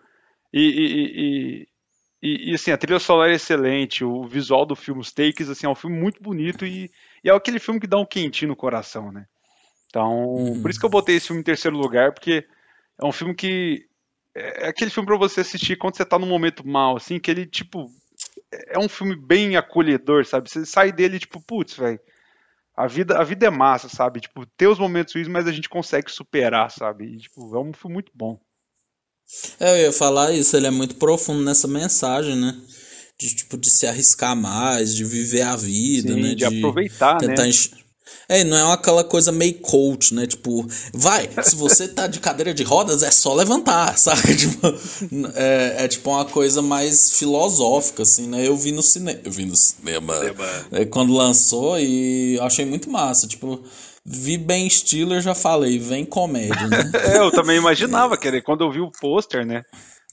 e, 0.53 1.67
e, 2.21 2.53
assim, 2.53 2.71
a 2.71 2.77
trilha 2.77 2.99
sonora 2.99 3.31
é 3.31 3.35
excelente, 3.35 4.03
o 4.03 4.23
visual 4.23 4.65
do 4.65 4.75
filme, 4.75 5.01
os 5.01 5.11
takes, 5.11 5.49
assim, 5.49 5.65
é 5.65 5.69
um 5.69 5.75
filme 5.75 5.97
muito 5.97 6.21
bonito 6.21 6.65
e, 6.65 6.91
e 7.23 7.29
é 7.29 7.33
aquele 7.33 7.59
filme 7.59 7.79
que 7.79 7.87
dá 7.87 7.97
um 7.97 8.05
quentinho 8.05 8.49
no 8.49 8.55
coração, 8.55 9.11
né? 9.11 9.25
Então, 9.87 10.25
uhum. 10.25 10.61
por 10.61 10.69
isso 10.69 10.79
que 10.79 10.85
eu 10.85 10.89
botei 10.89 11.15
esse 11.15 11.27
filme 11.27 11.41
em 11.41 11.45
terceiro 11.45 11.75
lugar, 11.75 12.13
porque 12.13 12.45
é 13.01 13.05
um 13.05 13.11
filme 13.11 13.33
que 13.33 13.85
é, 14.35 14.65
é 14.65 14.69
aquele 14.69 14.91
filme 14.91 15.07
para 15.07 15.17
você 15.17 15.41
assistir 15.41 15.77
quando 15.77 15.97
você 15.97 16.05
tá 16.05 16.19
num 16.19 16.27
momento 16.27 16.65
mal, 16.65 16.95
assim, 16.95 17.19
que 17.19 17.31
ele, 17.31 17.45
tipo, 17.45 17.87
é 18.67 18.77
um 18.77 18.87
filme 18.87 19.15
bem 19.15 19.57
acolhedor, 19.57 20.25
sabe? 20.25 20.49
Você 20.49 20.65
sai 20.65 20.91
dele, 20.91 21.17
tipo, 21.17 21.41
putz, 21.41 21.75
velho, 21.75 21.99
a 22.75 22.87
vida, 22.87 23.17
a 23.17 23.23
vida 23.23 23.47
é 23.47 23.49
massa, 23.49 23.89
sabe? 23.89 24.21
Tipo, 24.21 24.45
ter 24.45 24.67
os 24.67 24.79
momentos 24.79 25.13
ruins, 25.13 25.27
mas 25.27 25.47
a 25.47 25.51
gente 25.51 25.67
consegue 25.67 26.11
superar, 26.11 26.69
sabe? 26.69 27.05
E, 27.05 27.17
tipo, 27.17 27.55
é 27.55 27.59
um 27.59 27.73
filme 27.73 27.95
muito 27.95 28.11
bom. 28.13 28.39
É, 29.59 29.71
eu 29.71 29.85
ia 29.85 29.93
falar 29.93 30.31
isso, 30.31 30.55
ele 30.55 30.67
é 30.67 30.71
muito 30.71 30.95
profundo 30.95 31.41
nessa 31.41 31.67
mensagem, 31.67 32.35
né? 32.35 32.55
De, 33.17 33.35
tipo, 33.35 33.57
de 33.57 33.69
se 33.69 33.85
arriscar 33.85 34.35
mais, 34.35 34.95
de 34.95 35.03
viver 35.03 35.43
a 35.43 35.55
vida, 35.55 36.13
Sim, 36.13 36.21
né? 36.21 36.29
De, 36.29 36.35
de 36.35 36.45
aproveitar, 36.45 37.17
tentar 37.17 37.43
né? 37.43 37.49
Enx... 37.49 37.69
É, 38.27 38.45
não 38.45 38.55
é 38.55 38.73
aquela 38.73 39.03
coisa 39.03 39.29
meio 39.29 39.55
coach, 39.55 40.13
né? 40.13 40.25
Tipo, 40.25 40.65
vai, 40.93 41.29
se 41.43 41.53
você 41.53 41.85
tá 41.87 42.07
de 42.07 42.19
cadeira 42.19 42.53
de 42.53 42.63
rodas, 42.63 43.03
é 43.03 43.11
só 43.11 43.33
levantar, 43.33 43.95
saca? 43.99 44.33
Tipo, 44.33 44.67
é, 45.35 45.83
é 45.83 45.87
tipo 45.87 46.09
uma 46.09 46.23
coisa 46.23 46.61
mais 46.61 47.17
filosófica, 47.17 48.03
assim, 48.03 48.27
né? 48.27 48.47
Eu 48.47 48.55
vi 48.55 48.71
no 48.71 48.81
cinema. 48.81 49.19
Eu 49.23 49.31
vi 49.31 49.45
no 49.45 49.55
cinema 49.55 50.15
é, 50.71 50.85
quando 50.85 51.13
lançou 51.13 51.77
e 51.77 52.39
achei 52.41 52.65
muito 52.65 52.89
massa. 52.89 53.27
Tipo, 53.27 53.61
vi 54.05 54.37
Ben 54.37 54.69
Stiller, 54.69 55.21
já 55.21 55.35
falei, 55.35 55.79
vem 55.79 56.05
comédia, 56.05 56.67
né? 56.67 56.91
é, 57.13 57.17
eu 57.17 57.31
também 57.31 57.57
imaginava, 57.57 58.17
querer 58.17 58.41
quando 58.41 58.63
eu 58.63 58.71
vi 58.71 58.79
o 58.79 58.91
pôster, 58.91 59.45
né? 59.45 59.63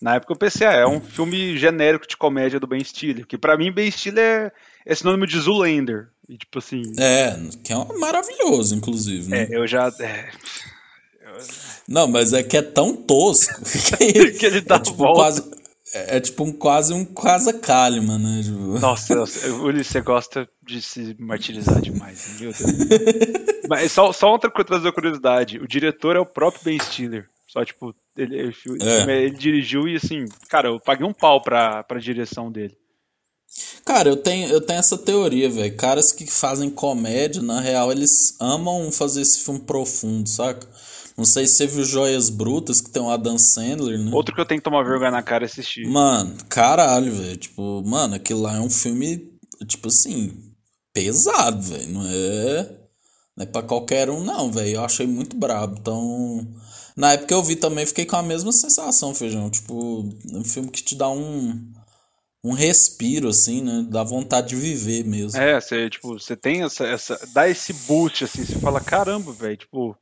Na 0.01 0.15
época 0.15 0.33
eu 0.33 0.39
pensei, 0.39 0.67
ah, 0.67 0.73
é 0.73 0.87
um 0.87 1.01
filme 1.01 1.57
genérico 1.59 2.07
de 2.07 2.17
comédia 2.17 2.61
do 2.61 2.67
Ben 2.67 2.83
Stiller, 2.83 3.27
que 3.27 3.37
para 3.37 3.57
mim 3.57 3.73
Ben 3.73 3.91
Stiller 3.91 4.53
é, 4.87 4.93
é 4.93 4.95
sinônimo 4.95 5.27
de 5.27 5.41
Zoolander. 5.41 6.09
E 6.29 6.37
tipo 6.37 6.59
assim. 6.59 6.83
É, 6.99 7.37
que 7.65 7.73
é 7.73 7.77
um 7.77 7.99
maravilhoso, 7.99 8.75
inclusive. 8.75 9.31
Né? 9.31 9.49
É, 9.51 9.57
eu 9.57 9.67
já. 9.67 9.91
É... 9.99 10.31
Não, 11.89 12.07
mas 12.07 12.33
é 12.33 12.43
que 12.43 12.57
é 12.57 12.63
tão 12.63 12.95
tosco 12.95 13.63
que, 13.97 14.33
que 14.39 14.47
ele 14.47 14.61
dá 14.61 14.77
é, 14.77 14.81
tipo, 14.81 14.99
volta. 14.99 15.21
Quase, 15.21 15.51
é, 15.95 16.17
é, 16.17 16.21
tipo 16.21 16.45
um, 16.45 16.53
quase 16.53 16.93
um 16.93 17.05
Casa 17.05 17.53
Kalimann, 17.53 18.19
né? 18.19 18.43
Tipo... 18.43 18.79
Nossa, 18.79 19.15
Ulisses, 19.63 19.93
você 19.93 20.01
gosta 20.01 20.49
de 20.63 20.83
se 20.83 21.17
martirizar 21.19 21.81
demais, 21.81 22.39
meu 22.41 22.53
Deus. 22.53 22.59
mas 23.69 23.93
só, 23.93 24.13
só 24.13 24.31
outra 24.31 24.51
coisa, 24.51 24.69
trazer 24.69 24.93
curiosidade: 24.93 25.59
o 25.59 25.67
diretor 25.67 26.17
é 26.17 26.21
o 26.21 26.27
próprio 26.27 26.65
Ben 26.65 26.79
Stiller. 26.79 27.29
Só, 27.47 27.65
tipo, 27.65 27.95
ele, 28.15 28.39
ele, 28.39 28.55
é. 28.83 29.23
ele, 29.23 29.37
dirigiu 29.37 29.89
e 29.89 29.97
assim, 29.97 30.27
cara, 30.51 30.69
eu 30.69 30.79
paguei 30.79 31.07
um 31.07 31.15
pau 31.15 31.41
pra, 31.41 31.83
pra 31.83 31.99
direção 31.99 32.53
dele. 32.53 32.77
Cara, 33.85 34.11
eu 34.11 34.17
tenho, 34.17 34.51
eu 34.51 34.61
tenho 34.61 34.79
essa 34.79 34.99
teoria, 34.99 35.49
velho. 35.49 35.75
Caras 35.75 36.13
que 36.13 36.27
fazem 36.27 36.69
comédia, 36.69 37.41
na 37.41 37.61
real, 37.61 37.91
eles 37.91 38.37
amam 38.39 38.93
fazer 38.93 39.23
esse 39.23 39.43
filme 39.43 39.61
profundo, 39.61 40.29
saca? 40.29 40.69
Não 41.19 41.25
sei 41.25 41.49
se 41.49 41.55
você 41.57 41.67
viu 41.67 41.85
Joias 41.85 42.31
Brutas, 42.31 42.81
que 42.81 42.91
tem 42.91 43.03
o 43.03 43.11
Adam 43.11 43.37
Sandler, 43.37 43.99
né? 43.99 44.13
Outro 44.15 44.33
que 44.33 44.41
eu 44.41 44.47
tenho 44.47 44.61
que 44.61 44.65
tomar 44.65 44.85
vergonha 44.85 45.11
na 45.11 45.21
cara 45.21 45.45
é 45.45 45.47
assistir. 45.47 45.85
Mano, 45.85 46.33
caralho, 46.49 47.13
velho. 47.13 47.37
Tipo, 47.37 47.83
mano, 47.85 48.15
aquilo 48.15 48.43
lá 48.43 48.57
é 48.57 48.61
um 48.61 48.71
filme, 48.71 49.29
tipo 49.67 49.89
assim, 49.89 50.33
pesado, 50.95 51.61
velho. 51.61 51.89
Não 51.89 52.07
é. 52.07 52.79
Não 53.37 53.43
é 53.43 53.47
pra 53.47 53.65
qualquer 53.65 54.09
um, 54.09 54.23
não, 54.23 54.53
velho. 54.53 54.77
Eu 54.77 54.85
achei 54.85 55.09
muito 55.09 55.37
brabo. 55.37 55.77
Então. 55.81 56.47
Na 56.97 57.15
época 57.15 57.35
eu 57.35 57.43
vi 57.43 57.57
também, 57.57 57.85
fiquei 57.85 58.07
com 58.07 58.17
a 58.17 58.23
mesma 58.23 58.53
sensação, 58.53 59.13
feijão. 59.13 59.51
Tipo, 59.51 60.09
um 60.33 60.45
filme 60.45 60.71
que 60.71 60.83
te 60.85 60.95
dá 60.95 61.11
um 61.11 61.73
um 62.45 62.53
respiro, 62.53 63.29
assim, 63.29 63.61
né? 63.61 63.85
Dá 63.91 64.05
vontade 64.05 64.51
de 64.51 64.57
viver 64.57 65.05
mesmo. 65.05 65.41
É, 65.41 65.61
você, 65.61 65.91
tipo, 65.91 66.17
você 66.17 66.37
tem 66.37 66.63
essa, 66.63 66.87
essa. 66.87 67.19
dá 67.33 67.49
esse 67.49 67.73
boost, 67.73 68.23
assim, 68.23 68.45
você 68.45 68.61
fala, 68.61 68.81
caramba, 68.81 69.33
velho, 69.33 69.57
tipo. 69.57 69.97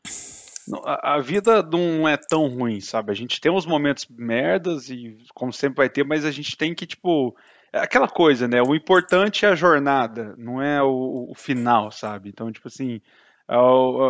A, 0.84 1.18
vida 1.20 1.62
não 1.62 2.08
é 2.08 2.16
tão 2.16 2.48
ruim, 2.48 2.80
sabe? 2.80 3.12
A 3.12 3.14
gente 3.14 3.40
tem 3.40 3.52
uns 3.52 3.66
momentos 3.66 4.06
merdas 4.10 4.90
e, 4.90 5.16
como 5.34 5.52
sempre 5.52 5.76
vai 5.76 5.88
ter, 5.88 6.04
mas 6.04 6.24
a 6.24 6.30
gente 6.30 6.56
tem 6.56 6.74
que, 6.74 6.86
tipo. 6.86 7.36
É 7.72 7.80
aquela 7.80 8.08
coisa, 8.08 8.48
né? 8.48 8.62
O 8.62 8.74
importante 8.74 9.44
é 9.44 9.48
a 9.48 9.54
jornada, 9.54 10.34
não 10.38 10.62
é 10.62 10.82
o, 10.82 11.28
o 11.30 11.34
final, 11.34 11.90
sabe? 11.90 12.28
Então, 12.28 12.50
tipo 12.50 12.68
assim. 12.68 13.00
É 13.48 13.54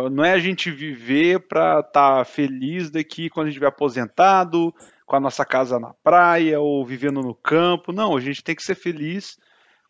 não 0.09 0.25
é 0.25 0.33
a 0.33 0.39
gente 0.39 0.71
viver 0.71 1.41
pra 1.47 1.81
estar 1.81 2.17
tá 2.17 2.25
feliz 2.25 2.89
daqui 2.89 3.29
quando 3.29 3.45
a 3.45 3.49
gente 3.49 3.55
estiver 3.55 3.67
aposentado, 3.67 4.73
com 5.05 5.15
a 5.15 5.19
nossa 5.19 5.45
casa 5.45 5.79
na 5.79 5.93
praia 6.03 6.59
ou 6.59 6.83
vivendo 6.83 7.21
no 7.21 7.35
campo. 7.35 7.91
Não, 7.91 8.17
a 8.17 8.19
gente 8.19 8.43
tem 8.43 8.55
que 8.55 8.63
ser 8.63 8.73
feliz 8.73 9.37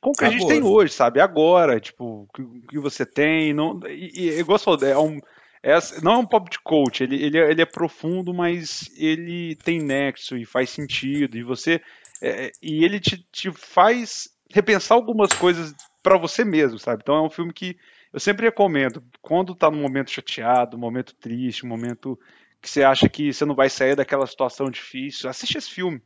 com 0.01 0.09
o 0.09 0.13
que 0.13 0.25
Agora. 0.25 0.35
a 0.35 0.39
gente 0.39 0.49
tem 0.49 0.63
hoje, 0.63 0.93
sabe? 0.93 1.21
Agora, 1.21 1.79
tipo, 1.79 2.27
o 2.37 2.67
que 2.67 2.77
você 2.77 3.05
tem. 3.05 3.53
Não, 3.53 3.79
e, 3.87 4.11
e 4.15 4.39
igual 4.39 4.57
você 4.57 4.65
falou, 4.65 4.83
é 4.83 4.97
um, 4.97 5.19
é, 5.63 5.77
não 6.03 6.13
é 6.13 6.17
um 6.17 6.25
pop 6.25 6.49
de 6.49 6.59
coach, 6.59 7.03
ele, 7.03 7.21
ele, 7.23 7.37
é, 7.37 7.51
ele 7.51 7.61
é 7.61 7.65
profundo, 7.65 8.33
mas 8.33 8.89
ele 8.95 9.55
tem 9.55 9.79
nexo 9.79 10.37
e 10.37 10.45
faz 10.45 10.69
sentido. 10.69 11.37
E 11.37 11.43
você. 11.43 11.81
É, 12.21 12.51
e 12.61 12.83
ele 12.83 12.99
te, 12.99 13.25
te 13.31 13.51
faz 13.51 14.29
repensar 14.51 14.95
algumas 14.95 15.31
coisas 15.33 15.73
para 16.01 16.17
você 16.17 16.43
mesmo, 16.43 16.79
sabe? 16.79 17.01
Então 17.03 17.15
é 17.15 17.21
um 17.21 17.29
filme 17.29 17.53
que 17.53 17.77
eu 18.13 18.19
sempre 18.19 18.45
recomendo. 18.45 19.03
Quando 19.21 19.55
tá 19.55 19.69
num 19.69 19.81
momento 19.81 20.11
chateado, 20.11 20.77
momento 20.77 21.15
triste, 21.15 21.65
momento 21.65 22.17
que 22.61 22.69
você 22.69 22.83
acha 22.83 23.07
que 23.07 23.31
você 23.31 23.45
não 23.45 23.55
vai 23.55 23.69
sair 23.69 23.95
daquela 23.95 24.25
situação 24.25 24.69
difícil, 24.69 25.29
assiste 25.29 25.57
esse 25.57 25.69
filme. 25.69 26.01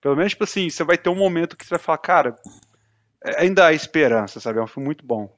Pelo 0.00 0.16
menos, 0.16 0.32
tipo 0.32 0.44
assim, 0.44 0.68
você 0.68 0.82
vai 0.82 0.98
ter 0.98 1.10
um 1.10 1.14
momento 1.14 1.56
que 1.56 1.64
você 1.64 1.70
vai 1.70 1.78
falar, 1.78 1.98
cara, 1.98 2.36
é, 3.24 3.42
ainda 3.42 3.66
há 3.66 3.72
esperança, 3.72 4.40
sabe? 4.40 4.58
É 4.58 4.62
um 4.62 4.66
filme 4.66 4.86
muito 4.86 5.06
bom. 5.06 5.32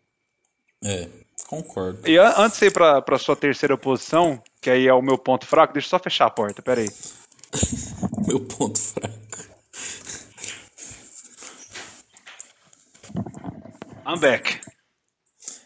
É, 0.83 1.09
concordo. 1.47 2.09
E 2.09 2.17
antes 2.19 2.59
de 2.59 2.67
ir 2.67 2.71
pra, 2.73 3.03
pra 3.03 3.19
sua 3.19 3.37
terceira 3.37 3.77
posição, 3.77 4.43
que 4.61 4.71
aí 4.71 4.87
é 4.87 4.95
o 4.95 5.03
meu 5.03 5.19
ponto 5.19 5.47
fraco, 5.47 5.73
deixa 5.73 5.87
eu 5.87 5.91
só 5.91 5.99
fechar 5.99 6.27
a 6.27 6.31
porta, 6.31 6.63
peraí. 6.63 6.89
meu 8.27 8.41
ponto 8.41 8.81
fraco. 8.81 9.25
I'm 14.07 14.21
back. 14.21 14.64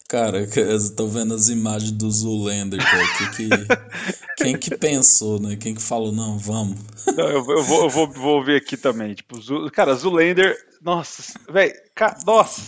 Cara, 0.08 0.48
eu 0.56 0.96
tô 0.96 1.06
vendo 1.06 1.34
as 1.34 1.50
imagens 1.50 1.92
do 1.92 2.10
Zoolander, 2.10 2.82
cara. 2.82 3.06
Que, 3.18 3.30
que, 3.36 3.48
quem 4.42 4.56
que 4.56 4.74
pensou, 4.74 5.38
né? 5.38 5.54
Quem 5.54 5.74
que 5.74 5.82
falou, 5.82 6.10
não, 6.10 6.38
vamos. 6.38 6.78
Não, 7.14 7.28
eu, 7.28 7.44
eu, 7.46 7.62
vou, 7.62 7.84
eu 7.84 7.90
vou, 7.90 8.10
vou 8.10 8.42
ver 8.42 8.56
aqui 8.56 8.74
também. 8.74 9.12
Tipo, 9.12 9.38
cara, 9.70 9.94
Zoolander. 9.94 10.56
Nossa, 10.80 11.38
velho. 11.52 11.74
Nossa. 12.24 12.62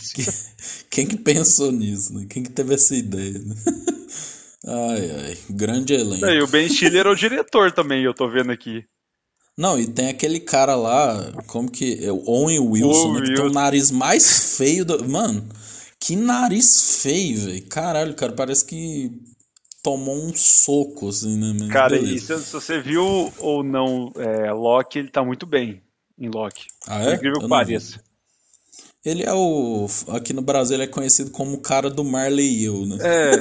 Quem 0.90 1.06
que 1.06 1.16
pensou 1.16 1.70
nisso, 1.70 2.12
né? 2.12 2.26
Quem 2.28 2.42
que 2.42 2.50
teve 2.50 2.74
essa 2.74 2.94
ideia? 2.94 3.38
Né? 3.38 3.54
Ai, 4.66 5.10
ai. 5.10 5.38
Grande 5.48 5.94
elenco. 5.94 6.26
E 6.26 6.42
o 6.42 6.46
Ben 6.46 6.68
Stiller 6.68 7.06
é 7.06 7.08
o 7.08 7.14
diretor 7.14 7.72
também, 7.72 8.04
eu 8.04 8.12
tô 8.12 8.28
vendo 8.28 8.52
aqui. 8.52 8.84
Não, 9.56 9.80
e 9.80 9.86
tem 9.86 10.10
aquele 10.10 10.38
cara 10.38 10.74
lá, 10.74 11.32
como 11.46 11.70
que. 11.70 12.04
É 12.04 12.12
o 12.12 12.22
Owen 12.26 12.58
Wilson, 12.58 13.14
né, 13.14 13.20
que 13.22 13.34
tem 13.36 13.44
o 13.46 13.50
nariz 13.50 13.90
mais 13.90 14.56
feio 14.58 14.84
do. 14.84 15.08
Mano. 15.08 15.48
Que 16.00 16.16
nariz 16.16 17.02
feio, 17.02 17.44
velho. 17.44 17.66
Caralho, 17.66 18.14
cara, 18.14 18.32
parece 18.32 18.64
que 18.64 19.12
tomou 19.82 20.16
um 20.16 20.34
soco, 20.34 21.10
assim, 21.10 21.36
né? 21.36 21.54
Mas 21.58 21.68
cara, 21.68 21.98
e 21.98 22.18
se, 22.18 22.38
se, 22.38 22.52
você 22.52 22.80
viu 22.80 23.30
ou 23.38 23.62
não 23.62 24.10
é, 24.16 24.50
Loki, 24.50 24.98
ele 24.98 25.08
tá 25.08 25.22
muito 25.22 25.46
bem 25.46 25.82
em 26.18 26.28
Loki. 26.28 26.66
Ah, 26.88 27.04
é? 27.04 27.14
Incrível 27.14 27.40
que 27.40 27.48
pareça. 27.48 28.00
Ele 29.02 29.22
é 29.22 29.32
o. 29.32 29.86
Aqui 30.08 30.34
no 30.34 30.42
Brasil 30.42 30.76
ele 30.76 30.84
é 30.84 30.86
conhecido 30.86 31.30
como 31.30 31.54
o 31.54 31.60
cara 31.60 31.88
do 31.88 32.04
Marley 32.04 32.46
e 32.46 32.64
eu, 32.64 32.84
né? 32.84 32.98
É. 33.00 33.32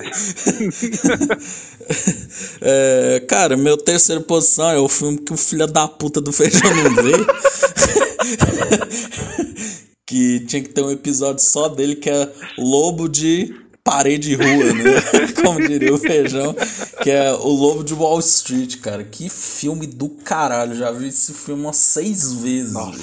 é. 3.18 3.20
Cara, 3.22 3.58
meu 3.58 3.76
terceira 3.76 4.22
posição 4.22 4.70
é 4.70 4.78
o 4.78 4.88
filme 4.88 5.18
que 5.18 5.34
o 5.34 5.38
filho 5.38 5.68
da 5.68 5.86
puta 5.86 6.22
do 6.22 6.32
feijão 6.32 6.74
não 6.76 6.96
vê. 6.96 7.12
que 10.10 10.40
tinha 10.40 10.64
que 10.64 10.70
ter 10.70 10.82
um 10.82 10.90
episódio 10.90 11.44
só 11.44 11.70
dele 11.70 11.96
que 11.96 12.10
é 12.10 12.28
Lobo 12.58 13.08
de 13.08 13.54
parede 13.84 14.30
de 14.30 14.36
rua, 14.36 14.74
né? 14.74 15.02
Como 15.44 15.68
diria 15.68 15.94
o 15.94 16.00
feijão, 16.00 16.56
que 17.04 17.12
é 17.12 17.32
O 17.32 17.50
Lobo 17.50 17.84
de 17.84 17.94
Wall 17.94 18.20
Street, 18.20 18.78
cara. 18.78 19.04
Que 19.04 19.30
filme 19.30 19.86
do 19.86 20.10
caralho. 20.10 20.76
Já 20.76 20.92
vi 20.92 21.10
esse 21.10 21.32
filme 21.32 21.62
umas 21.62 21.78
seis 21.78 22.34
vezes. 22.34 22.74
Nossa 22.74 23.00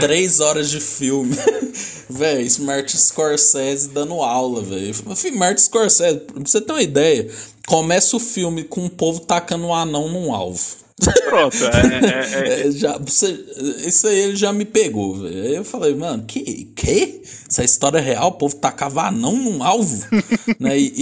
Três 0.00 0.40
horas 0.40 0.68
de 0.68 0.80
filme. 0.80 1.34
velho, 2.10 2.46
esse 2.46 2.60
Martin 2.60 2.98
Scorsese 2.98 3.88
dando 3.88 4.20
aula, 4.20 4.62
velho. 4.62 4.94
Martin 5.36 5.62
Scorsese, 5.62 6.20
pra 6.20 6.42
você 6.44 6.60
ter 6.60 6.72
uma 6.72 6.82
ideia, 6.82 7.26
começa 7.66 8.14
o 8.16 8.20
filme 8.20 8.64
com 8.64 8.84
o 8.84 8.90
povo 8.90 9.20
tacando 9.20 9.64
um 9.64 9.74
anão 9.74 10.10
num 10.10 10.34
alvo. 10.34 10.79
Pronto, 11.28 11.56
é, 11.64 12.60
é, 12.64 12.66
é. 12.68 12.70
já, 12.70 12.98
você, 12.98 13.38
isso 13.86 14.06
aí 14.06 14.18
ele 14.18 14.36
já 14.36 14.52
me 14.52 14.64
pegou. 14.64 15.16
Véio. 15.16 15.56
Eu 15.56 15.64
falei, 15.64 15.94
mano, 15.94 16.24
que? 16.24 16.72
que? 16.76 17.22
Essa 17.48 17.64
história 17.64 17.98
é 17.98 18.02
real? 18.02 18.28
O 18.28 18.32
povo 18.32 18.56
tacava 18.56 19.02
anão 19.02 19.36
num 19.36 19.62
alvo? 19.62 20.06
né? 20.58 20.78
E, 20.78 20.92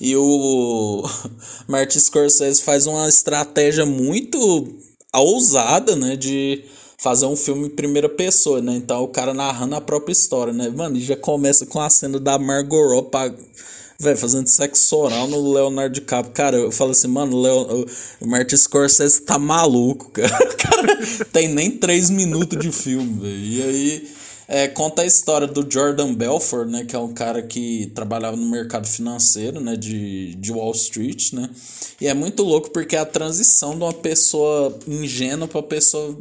e, 0.00 0.10
e, 0.10 0.16
o 0.16 1.02
Martin 1.68 1.98
Scorsese 1.98 2.62
faz 2.62 2.86
uma 2.86 3.08
estratégia 3.08 3.84
muito 3.84 4.68
ousada, 5.14 5.96
né? 5.96 6.16
De 6.16 6.64
fazer 6.98 7.26
um 7.26 7.36
filme 7.36 7.66
em 7.66 7.70
primeira 7.70 8.08
pessoa, 8.08 8.60
né? 8.60 8.74
Então 8.74 9.02
o 9.02 9.08
cara 9.08 9.32
narrando 9.32 9.74
a 9.76 9.80
própria 9.80 10.12
história, 10.12 10.52
né? 10.52 10.68
Mano, 10.68 10.96
e 10.96 11.00
já 11.00 11.16
começa 11.16 11.66
com 11.66 11.80
a 11.80 11.90
cena 11.90 12.18
da 12.18 12.38
Margot 12.38 12.88
Robbie 12.88 13.36
velho, 14.00 14.16
fazendo 14.16 14.46
sexo 14.46 14.96
oral 14.96 15.26
no 15.26 15.52
Leonardo 15.52 15.94
DiCaprio. 15.94 16.32
Cara, 16.32 16.56
eu 16.56 16.70
falo 16.70 16.92
assim, 16.92 17.08
mano, 17.08 17.40
Leo, 17.40 17.84
o 18.20 18.26
Martin 18.28 18.56
Scorsese 18.56 19.22
tá 19.22 19.38
maluco, 19.38 20.10
cara. 20.12 20.54
Cara 20.54 20.98
tem 21.32 21.48
nem 21.48 21.72
três 21.72 22.08
minutos 22.08 22.58
de 22.58 22.70
filme, 22.70 23.20
velho. 23.20 23.36
E 23.36 23.62
aí 23.62 24.08
é, 24.46 24.68
conta 24.68 25.02
a 25.02 25.04
história 25.04 25.48
do 25.48 25.68
Jordan 25.68 26.14
Belfort, 26.14 26.68
né, 26.68 26.84
que 26.84 26.94
é 26.94 26.98
um 26.98 27.12
cara 27.12 27.42
que 27.42 27.90
trabalhava 27.92 28.36
no 28.36 28.48
mercado 28.48 28.86
financeiro, 28.86 29.60
né, 29.60 29.76
de, 29.76 30.36
de 30.36 30.52
Wall 30.52 30.72
Street, 30.72 31.32
né, 31.32 31.50
e 32.00 32.06
é 32.06 32.14
muito 32.14 32.42
louco 32.42 32.70
porque 32.70 32.96
é 32.96 33.00
a 33.00 33.04
transição 33.04 33.76
de 33.76 33.82
uma 33.82 33.92
pessoa 33.92 34.78
ingênua 34.86 35.46
para 35.46 35.62
pessoa 35.62 36.16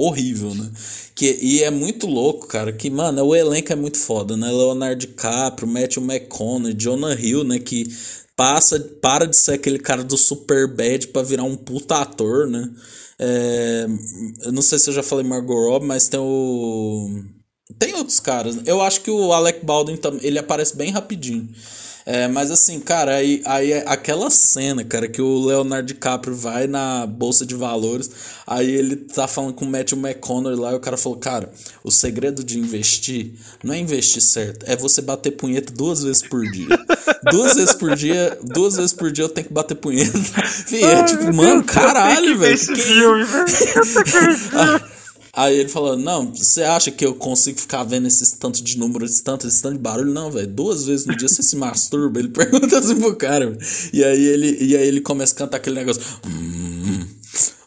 horrível, 0.00 0.54
né? 0.54 0.70
Que, 1.14 1.38
e 1.40 1.62
é 1.62 1.70
muito 1.70 2.06
louco, 2.06 2.46
cara, 2.46 2.72
que, 2.72 2.88
mano, 2.90 3.22
o 3.24 3.36
elenco 3.36 3.72
é 3.72 3.76
muito 3.76 3.98
foda, 3.98 4.36
né? 4.36 4.48
Leonardo 4.48 5.06
DiCaprio, 5.06 5.68
Matthew 5.68 6.02
McConaughey, 6.02 6.74
Jonah 6.74 7.14
Hill, 7.14 7.44
né? 7.44 7.58
Que 7.58 7.84
passa, 8.34 8.80
para 9.02 9.26
de 9.26 9.36
ser 9.36 9.52
aquele 9.52 9.78
cara 9.78 10.02
do 10.02 10.16
super 10.16 10.66
bad 10.66 11.08
pra 11.08 11.22
virar 11.22 11.44
um 11.44 11.56
puta 11.56 11.96
ator, 11.96 12.46
né? 12.46 12.70
É, 13.18 13.86
eu 14.46 14.52
não 14.52 14.62
sei 14.62 14.78
se 14.78 14.88
eu 14.88 14.94
já 14.94 15.02
falei 15.02 15.24
Margot 15.26 15.68
Robbie, 15.68 15.86
mas 15.86 16.08
tem 16.08 16.18
o... 16.18 17.22
Tem 17.78 17.94
outros 17.94 18.18
caras. 18.18 18.56
Eu 18.64 18.80
acho 18.80 19.02
que 19.02 19.10
o 19.10 19.32
Alec 19.32 19.64
Baldwin, 19.64 19.98
ele 20.22 20.38
aparece 20.38 20.76
bem 20.76 20.90
rapidinho. 20.90 21.48
É, 22.06 22.28
mas 22.28 22.50
assim, 22.50 22.80
cara, 22.80 23.16
aí, 23.16 23.42
aí 23.44 23.72
é 23.72 23.84
aquela 23.86 24.30
cena, 24.30 24.84
cara, 24.84 25.08
que 25.08 25.20
o 25.20 25.44
Leonardo 25.44 25.86
DiCaprio 25.86 26.34
vai 26.34 26.66
na 26.66 27.06
Bolsa 27.06 27.44
de 27.44 27.54
Valores, 27.54 28.10
aí 28.46 28.70
ele 28.70 28.96
tá 28.96 29.28
falando 29.28 29.54
com 29.54 29.64
o 29.64 29.68
Matthew 29.68 29.98
McConaughey 29.98 30.58
lá, 30.58 30.72
e 30.72 30.76
o 30.76 30.80
cara 30.80 30.96
falou, 30.96 31.18
cara, 31.18 31.50
o 31.84 31.90
segredo 31.90 32.42
de 32.42 32.58
investir 32.58 33.34
não 33.62 33.74
é 33.74 33.78
investir 33.78 34.22
certo, 34.22 34.64
é 34.66 34.74
você 34.74 35.02
bater 35.02 35.32
punheta 35.32 35.72
duas 35.72 36.02
vezes 36.02 36.22
por 36.22 36.42
dia. 36.50 36.68
duas 37.30 37.54
vezes 37.54 37.74
por 37.74 37.94
dia, 37.94 38.38
duas 38.42 38.76
vezes 38.76 38.92
por 38.92 39.12
dia 39.12 39.24
eu 39.24 39.28
tenho 39.28 39.46
que 39.46 39.52
bater 39.52 39.74
punheta. 39.74 40.18
Fih, 40.66 40.82
é 40.82 41.04
tipo, 41.04 41.32
mano, 41.32 41.62
caralho, 41.64 42.38
velho. 42.38 42.58
Que... 42.58 42.76
Filme, 42.76 43.24
Aí 45.32 45.58
ele 45.58 45.68
falou: 45.68 45.96
Não, 45.96 46.34
você 46.34 46.62
acha 46.62 46.90
que 46.90 47.04
eu 47.04 47.14
consigo 47.14 47.58
ficar 47.58 47.84
vendo 47.84 48.06
esses 48.06 48.32
tanto 48.32 48.62
de 48.62 48.76
números, 48.76 49.12
esse 49.12 49.22
tanto, 49.22 49.46
esse 49.46 49.62
tanto 49.62 49.74
de 49.74 49.82
barulho? 49.82 50.12
Não, 50.12 50.30
velho. 50.30 50.46
Duas 50.46 50.86
vezes 50.86 51.06
no 51.06 51.16
dia 51.16 51.28
você 51.28 51.42
se 51.42 51.54
masturba. 51.56 52.18
Ele 52.18 52.28
pergunta 52.28 52.78
assim 52.78 52.98
pro 52.98 53.14
cara. 53.14 53.56
E 53.92 54.02
aí 54.02 54.24
ele, 54.24 54.58
e 54.60 54.76
aí 54.76 54.86
ele 54.86 55.00
começa 55.00 55.34
a 55.34 55.38
cantar 55.38 55.58
aquele 55.58 55.76
negócio. 55.76 56.02
Hum, 56.26 57.06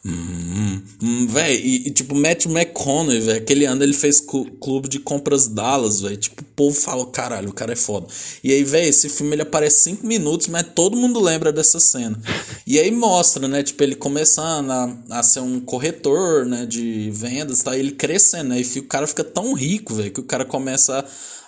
hum, 0.05 0.81
hum, 1.01 1.27
velho, 1.27 1.65
e, 1.65 1.87
e, 1.87 1.91
tipo, 1.91 2.13
Matt 2.13 2.45
McConaughey, 2.45 3.21
velho, 3.21 3.37
aquele 3.37 3.65
ano 3.65 3.83
ele 3.83 3.93
fez 3.93 4.19
clube 4.19 4.89
de 4.89 4.99
compras 4.99 5.47
Dallas, 5.47 6.01
velho. 6.01 6.17
Tipo, 6.17 6.43
povo 6.55 6.75
falou, 6.75 7.07
caralho, 7.07 7.49
o 7.49 7.53
cara 7.53 7.73
é 7.73 7.75
foda. 7.75 8.07
E 8.43 8.51
aí, 8.51 8.63
velho, 8.63 8.89
esse 8.89 9.09
filme 9.09 9.35
ele 9.35 9.41
aparece 9.41 9.81
cinco 9.81 10.05
minutos, 10.05 10.47
mas 10.47 10.65
todo 10.73 10.97
mundo 10.97 11.19
lembra 11.19 11.51
dessa 11.51 11.79
cena. 11.79 12.19
E 12.65 12.79
aí 12.79 12.91
mostra, 12.91 13.47
né, 13.47 13.63
tipo, 13.63 13.83
ele 13.83 13.95
começando 13.95 14.71
a, 14.71 14.97
a 15.09 15.23
ser 15.23 15.41
um 15.41 15.59
corretor, 15.59 16.45
né, 16.45 16.65
de 16.65 17.09
vendas, 17.11 17.61
tá? 17.61 17.77
Ele 17.77 17.91
crescendo, 17.91 18.49
né? 18.49 18.61
E 18.61 18.79
o 18.79 18.87
cara 18.87 19.07
fica 19.07 19.23
tão 19.23 19.53
rico, 19.53 19.95
velho, 19.95 20.11
que 20.11 20.19
o 20.19 20.23
cara 20.23 20.45
começa 20.45 20.99
a 20.99 21.05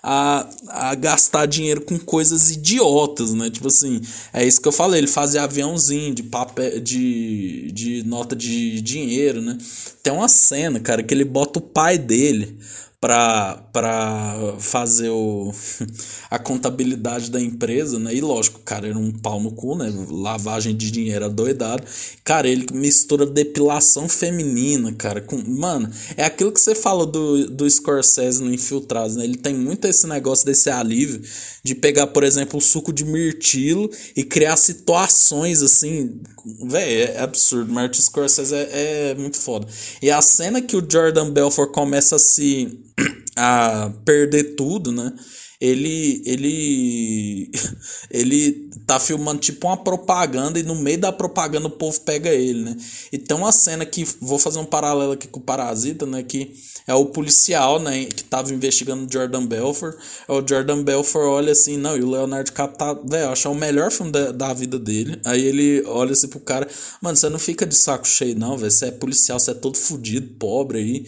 a, 0.08 0.48
a 0.68 0.94
gastar 0.94 1.48
dinheiro 1.48 1.82
com 1.82 1.98
coisas 1.98 2.52
idiotas, 2.52 3.34
né? 3.34 3.50
Tipo 3.50 3.70
assim, 3.70 4.00
é 4.32 4.46
isso 4.46 4.62
que 4.62 4.68
eu 4.68 4.72
falei, 4.72 5.00
ele 5.00 5.08
fazia 5.08 5.42
aviãozinho 5.42 6.14
de 6.14 6.22
papel, 6.22 6.80
de, 6.80 7.72
de 7.72 8.04
nota 8.04 8.36
de 8.36 8.80
dinheiro, 8.82 9.42
né? 9.42 9.58
Tem 10.04 10.14
uma 10.14 10.28
cena, 10.28 10.80
cara, 10.80 11.02
que 11.02 11.12
ele 11.12 11.26
bota 11.26 11.58
o 11.58 11.62
pai 11.62 11.98
dele 11.98 12.60
para 13.08 14.36
fazer 14.60 15.10
o, 15.10 15.54
a 16.30 16.40
contabilidade 16.40 17.30
da 17.30 17.40
empresa, 17.40 18.00
né? 18.00 18.14
E 18.14 18.22
lógico, 18.22 18.60
cara, 18.62 18.88
era 18.88 18.98
um 18.98 19.12
pau 19.12 19.40
no 19.40 19.52
cu, 19.52 19.76
né? 19.76 19.94
Lavagem 20.10 20.76
de 20.76 20.90
dinheiro 20.90 21.26
adoidado. 21.26 21.84
Cara, 22.24 22.48
ele 22.48 22.66
mistura 22.74 23.26
depilação 23.26 24.10
feminina, 24.10 24.92
cara, 24.94 25.22
com. 25.22 25.38
Mano, 25.38 25.90
é 26.18 26.24
aquilo 26.24 26.52
que 26.52 26.60
você 26.60 26.74
fala 26.74 27.06
do, 27.06 27.48
do 27.50 27.70
Scorsese 27.70 28.44
no 28.44 28.54
Infiltrados, 28.54 29.16
né? 29.16 29.24
Ele 29.24 29.38
tem 29.38 29.54
muito 29.54 29.86
esse 29.86 30.08
negócio 30.08 30.46
desse 30.46 30.70
alívio 30.70 31.22
de 31.64 31.76
pegar, 31.76 32.08
por 32.08 32.24
exemplo, 32.24 32.58
o 32.58 32.62
suco 32.62 32.94
de 32.94 33.04
mirtilo 33.04 33.90
e 34.16 34.24
criar 34.24 34.56
situações 34.56 35.62
assim. 35.62 36.20
Véi, 36.68 37.02
é 37.04 37.20
absurdo. 37.22 37.72
Martin 37.74 38.02
Scorsese 38.02 38.54
é, 38.54 39.12
é 39.12 39.16
muito 39.16 39.38
foda. 39.38 39.68
E 40.02 40.12
a 40.12 40.22
cena 40.22 40.62
que 40.62 40.76
o 40.76 40.88
Jordan 40.88 41.32
Belfort 41.32 41.72
começa 41.72 42.16
a 42.16 42.20
se 42.20 42.86
a 43.36 43.92
perder 44.04 44.56
tudo, 44.56 44.92
né? 44.92 45.14
Ele 45.60 46.22
ele 46.26 47.52
ele 48.12 48.70
tá 48.86 49.00
filmando 49.00 49.40
tipo 49.40 49.68
uma 49.68 49.78
propaganda 49.78 50.60
e 50.60 50.64
no 50.64 50.76
meio 50.76 51.00
da 51.00 51.12
propaganda 51.12 51.68
o 51.68 51.72
povo 51.72 52.00
pega 52.02 52.30
ele, 52.30 52.64
né? 52.64 52.78
E 53.12 53.18
tem 53.18 53.36
uma 53.36 53.52
cena 53.52 53.86
que 53.86 54.04
vou 54.22 54.38
fazer 54.38 54.60
um 54.60 54.66
paralelo 54.66 55.14
aqui 55.14 55.28
com 55.28 55.40
o 55.40 55.44
Parasita, 55.44 56.06
né, 56.06 56.24
que 56.24 56.54
é 56.88 56.94
o 56.94 57.06
policial, 57.08 57.80
né, 57.80 58.06
que 58.06 58.24
tava 58.24 58.54
investigando 58.54 59.06
o 59.06 59.12
Jordan 59.12 59.46
Belfort. 59.46 59.96
É 60.28 60.32
o 60.32 60.48
Jordan 60.48 60.84
Belfort 60.84 61.26
olha 61.26 61.52
assim, 61.52 61.78
não, 61.78 61.98
e 61.98 62.04
o 62.04 62.10
Leonardo 62.10 62.46
DiCaprio 62.46 62.78
tá, 62.78 62.94
velho, 62.94 63.30
acho 63.30 63.48
é 63.48 63.52
o 63.52 63.56
melhor 63.56 63.92
filme 63.92 64.12
da, 64.12 64.32
da 64.32 64.54
vida 64.54 64.78
dele. 64.78 65.20
Aí 65.26 65.42
ele 65.44 65.84
olha 65.88 66.12
assim 66.12 66.28
pro 66.28 66.40
cara, 66.40 66.68
mano, 67.02 67.18
você 67.18 67.30
não 67.30 67.40
fica 67.40 67.66
de 67.66 67.76
saco 67.76 68.08
cheio 68.08 68.38
não, 68.38 68.58
velho, 68.58 68.72
você 68.72 68.86
é 68.88 68.92
policial, 68.92 69.40
você 69.40 69.52
é 69.52 69.56
todo 69.56 69.78
fudido, 69.78 70.36
pobre 70.38 70.78
aí. 70.80 71.06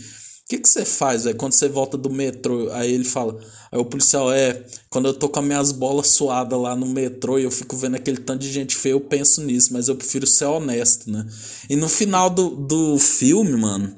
Que, 0.48 0.58
que 0.58 0.70
você 0.70 0.86
faz, 0.86 1.26
velho, 1.26 1.36
quando 1.36 1.54
você 1.54 1.68
volta 1.68 1.98
do 1.98 2.10
metrô? 2.10 2.72
Aí 2.72 2.94
ele 2.94 3.04
fala, 3.04 3.38
aí 3.70 3.78
o 3.78 3.84
policial, 3.84 4.32
é, 4.32 4.66
quando 4.90 5.10
eu 5.10 5.14
tô 5.14 5.28
com 5.28 5.40
as 5.42 5.46
minhas 5.46 5.72
bolas 5.74 6.08
suadas 6.08 6.58
lá 6.58 6.74
no 6.74 6.86
metrô 6.86 7.38
e 7.38 7.44
eu 7.44 7.52
fico 7.52 7.76
vendo 7.76 7.96
aquele 7.96 8.18
tanto 8.18 8.40
de 8.40 8.52
gente 8.52 8.74
feia, 8.74 8.94
eu 8.94 9.02
penso 9.02 9.42
nisso, 9.44 9.74
mas 9.74 9.90
eu 9.90 9.96
prefiro 9.98 10.26
ser 10.26 10.46
honesto, 10.46 11.12
né? 11.12 11.28
E 11.70 11.76
no 11.76 11.90
final 11.90 12.30
do, 12.30 12.50
do 12.52 12.98
filme, 12.98 13.58
mano, 13.58 13.94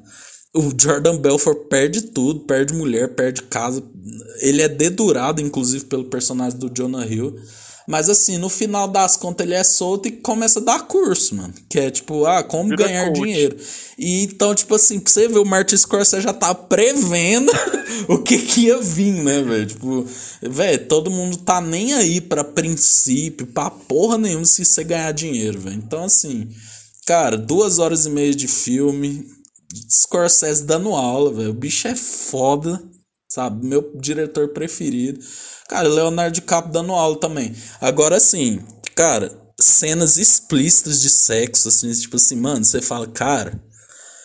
o 0.52 0.72
Jordan 0.76 1.18
Belfort 1.18 1.68
perde 1.68 2.02
tudo, 2.02 2.40
perde 2.40 2.74
mulher, 2.74 3.14
perde 3.14 3.42
casa. 3.42 3.80
Ele 4.40 4.60
é 4.60 4.68
dedurado, 4.68 5.40
inclusive, 5.40 5.84
pelo 5.84 6.06
personagem 6.06 6.58
do 6.58 6.68
Jonah 6.68 7.06
Hill. 7.06 7.36
Mas 7.90 8.08
assim, 8.08 8.38
no 8.38 8.48
final 8.48 8.86
das 8.86 9.16
contas 9.16 9.44
ele 9.44 9.56
é 9.56 9.64
solto 9.64 10.06
e 10.06 10.12
começa 10.12 10.60
a 10.60 10.62
dar 10.62 10.86
curso, 10.86 11.34
mano. 11.34 11.52
Que 11.68 11.80
é 11.80 11.90
tipo, 11.90 12.24
ah, 12.24 12.40
como 12.40 12.68
Vira 12.68 12.84
ganhar 12.84 13.06
coach. 13.06 13.20
dinheiro. 13.20 13.56
E 13.98 14.22
então, 14.22 14.54
tipo 14.54 14.76
assim, 14.76 15.00
pra 15.00 15.10
você 15.10 15.26
ver, 15.26 15.40
o 15.40 15.44
Martin 15.44 15.76
Scorsese 15.76 16.22
já 16.22 16.32
tá 16.32 16.54
prevendo 16.54 17.50
o 18.06 18.18
que 18.18 18.38
que 18.38 18.66
ia 18.66 18.80
vir, 18.80 19.14
né, 19.24 19.42
velho? 19.42 19.66
Tipo, 19.66 20.06
velho, 20.40 20.86
todo 20.86 21.10
mundo 21.10 21.38
tá 21.38 21.60
nem 21.60 21.92
aí 21.92 22.20
pra 22.20 22.44
princípio, 22.44 23.48
pra 23.48 23.70
porra 23.70 24.16
nenhuma 24.16 24.44
se 24.44 24.64
você 24.64 24.84
ganhar 24.84 25.10
dinheiro, 25.10 25.58
velho. 25.58 25.74
Então, 25.74 26.04
assim, 26.04 26.48
cara, 27.04 27.36
duas 27.36 27.80
horas 27.80 28.06
e 28.06 28.10
meia 28.10 28.32
de 28.32 28.46
filme, 28.46 29.26
Scorsese 29.90 30.62
dando 30.62 30.94
aula, 30.94 31.32
velho. 31.32 31.50
O 31.50 31.54
bicho 31.54 31.88
é 31.88 31.96
foda, 31.96 32.80
sabe? 33.28 33.66
Meu 33.66 33.90
diretor 33.96 34.50
preferido. 34.50 35.18
Cara, 35.70 35.88
Leonardo 35.88 36.34
DiCaprio 36.34 36.72
dando 36.72 36.92
aula 36.92 37.14
também. 37.20 37.54
Agora 37.80 38.18
sim, 38.18 38.58
cara, 38.96 39.30
cenas 39.56 40.18
explícitas 40.18 41.00
de 41.00 41.08
sexo, 41.08 41.68
assim, 41.68 41.92
tipo 41.92 42.16
assim, 42.16 42.34
mano, 42.34 42.64
você 42.64 42.82
fala, 42.82 43.06
cara, 43.06 43.52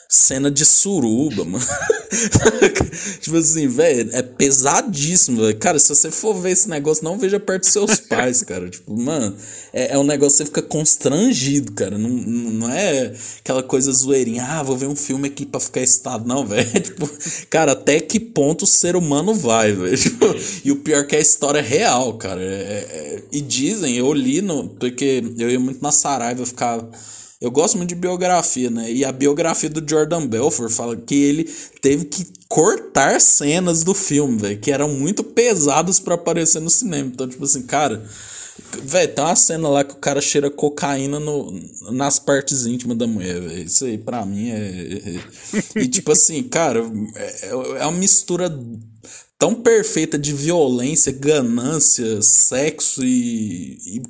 cena 0.07 0.51
de 0.51 0.65
suruba, 0.65 1.43
mano. 1.43 1.65
tipo 3.19 3.37
assim, 3.37 3.67
velho, 3.67 4.09
é 4.13 4.21
pesadíssimo, 4.21 5.41
velho. 5.41 5.57
Cara, 5.57 5.79
se 5.79 5.89
você 5.89 6.11
for 6.11 6.33
ver 6.33 6.51
esse 6.51 6.69
negócio, 6.69 7.03
não 7.03 7.17
veja 7.17 7.39
perto 7.39 7.63
dos 7.63 7.71
seus 7.71 7.99
pais, 8.07 8.41
cara. 8.43 8.69
Tipo, 8.69 8.95
mano, 8.95 9.35
é, 9.73 9.93
é 9.93 9.97
um 9.97 10.03
negócio 10.03 10.37
que 10.37 10.43
você 10.43 10.45
fica 10.45 10.61
constrangido, 10.61 11.71
cara. 11.73 11.97
Não, 11.97 12.09
não 12.09 12.69
é 12.69 13.13
aquela 13.39 13.63
coisa 13.63 13.91
zoeirinha, 13.91 14.43
ah, 14.43 14.63
vou 14.63 14.77
ver 14.77 14.87
um 14.87 14.95
filme 14.95 15.27
aqui 15.27 15.45
pra 15.45 15.59
ficar 15.59 15.81
excitado. 15.81 16.27
Não, 16.27 16.45
velho. 16.47 16.69
Tipo, 16.79 17.09
cara, 17.49 17.73
até 17.73 17.99
que 17.99 18.19
ponto 18.19 18.63
o 18.63 18.67
ser 18.67 18.95
humano 18.95 19.33
vai, 19.33 19.71
velho. 19.71 19.97
Tipo, 19.97 20.25
e 20.63 20.71
o 20.71 20.77
pior 20.77 21.01
é 21.01 21.03
que 21.03 21.15
a 21.15 21.19
história 21.19 21.59
é 21.59 21.63
real, 21.63 22.13
cara. 22.13 22.41
É, 22.41 22.45
é, 22.45 23.23
e 23.31 23.41
dizem, 23.41 23.95
eu 23.95 24.13
li 24.13 24.41
no. 24.41 24.69
Porque 24.69 25.23
eu 25.37 25.49
ia 25.49 25.59
muito 25.59 25.81
na 25.81 25.91
Saraiva 25.91 26.45
ficar 26.45 26.79
eu 27.45 27.51
gosto 27.51 27.77
muito 27.77 27.89
de 27.89 27.95
biografia, 27.95 28.71
né? 28.71 28.91
E 28.91 29.05
a 29.05 29.11
biografia 29.11 29.69
do 29.69 29.87
Jordan 29.87 30.25
Belfort 30.25 30.71
fala 30.71 30.95
que 30.95 31.13
ele 31.13 31.43
teve 31.79 32.05
que 32.05 32.25
cortar 32.47 33.21
cenas 33.21 33.83
do 33.83 33.93
filme, 33.93 34.39
velho, 34.39 34.59
que 34.59 34.71
eram 34.71 34.89
muito 34.89 35.23
pesadas 35.23 35.99
para 35.99 36.15
aparecer 36.15 36.59
no 36.59 36.71
cinema. 36.71 37.11
Então, 37.13 37.29
tipo 37.29 37.43
assim, 37.43 37.61
cara, 37.61 38.03
velho, 38.81 39.13
tem 39.13 39.23
uma 39.23 39.35
cena 39.35 39.69
lá 39.69 39.83
que 39.83 39.93
o 39.93 39.97
cara 39.97 40.19
cheira 40.21 40.49
cocaína 40.49 41.19
no, 41.19 41.53
nas 41.91 42.17
partes 42.17 42.65
íntimas 42.65 42.97
da 42.97 43.05
mulher, 43.05 43.39
velho. 43.39 43.63
Isso 43.63 43.85
aí 43.85 43.97
pra 43.97 44.25
mim 44.25 44.49
é, 44.49 44.57
é, 44.57 45.15
é. 45.17 45.81
E 45.83 45.87
tipo 45.87 46.11
assim, 46.11 46.41
cara, 46.41 46.83
é, 47.15 47.49
é 47.49 47.85
uma 47.85 47.91
mistura 47.91 48.49
tão 49.37 49.53
perfeita 49.53 50.17
de 50.17 50.33
violência, 50.33 51.11
ganância, 51.11 52.23
sexo 52.23 53.03
e, 53.03 53.77
e 53.85 54.01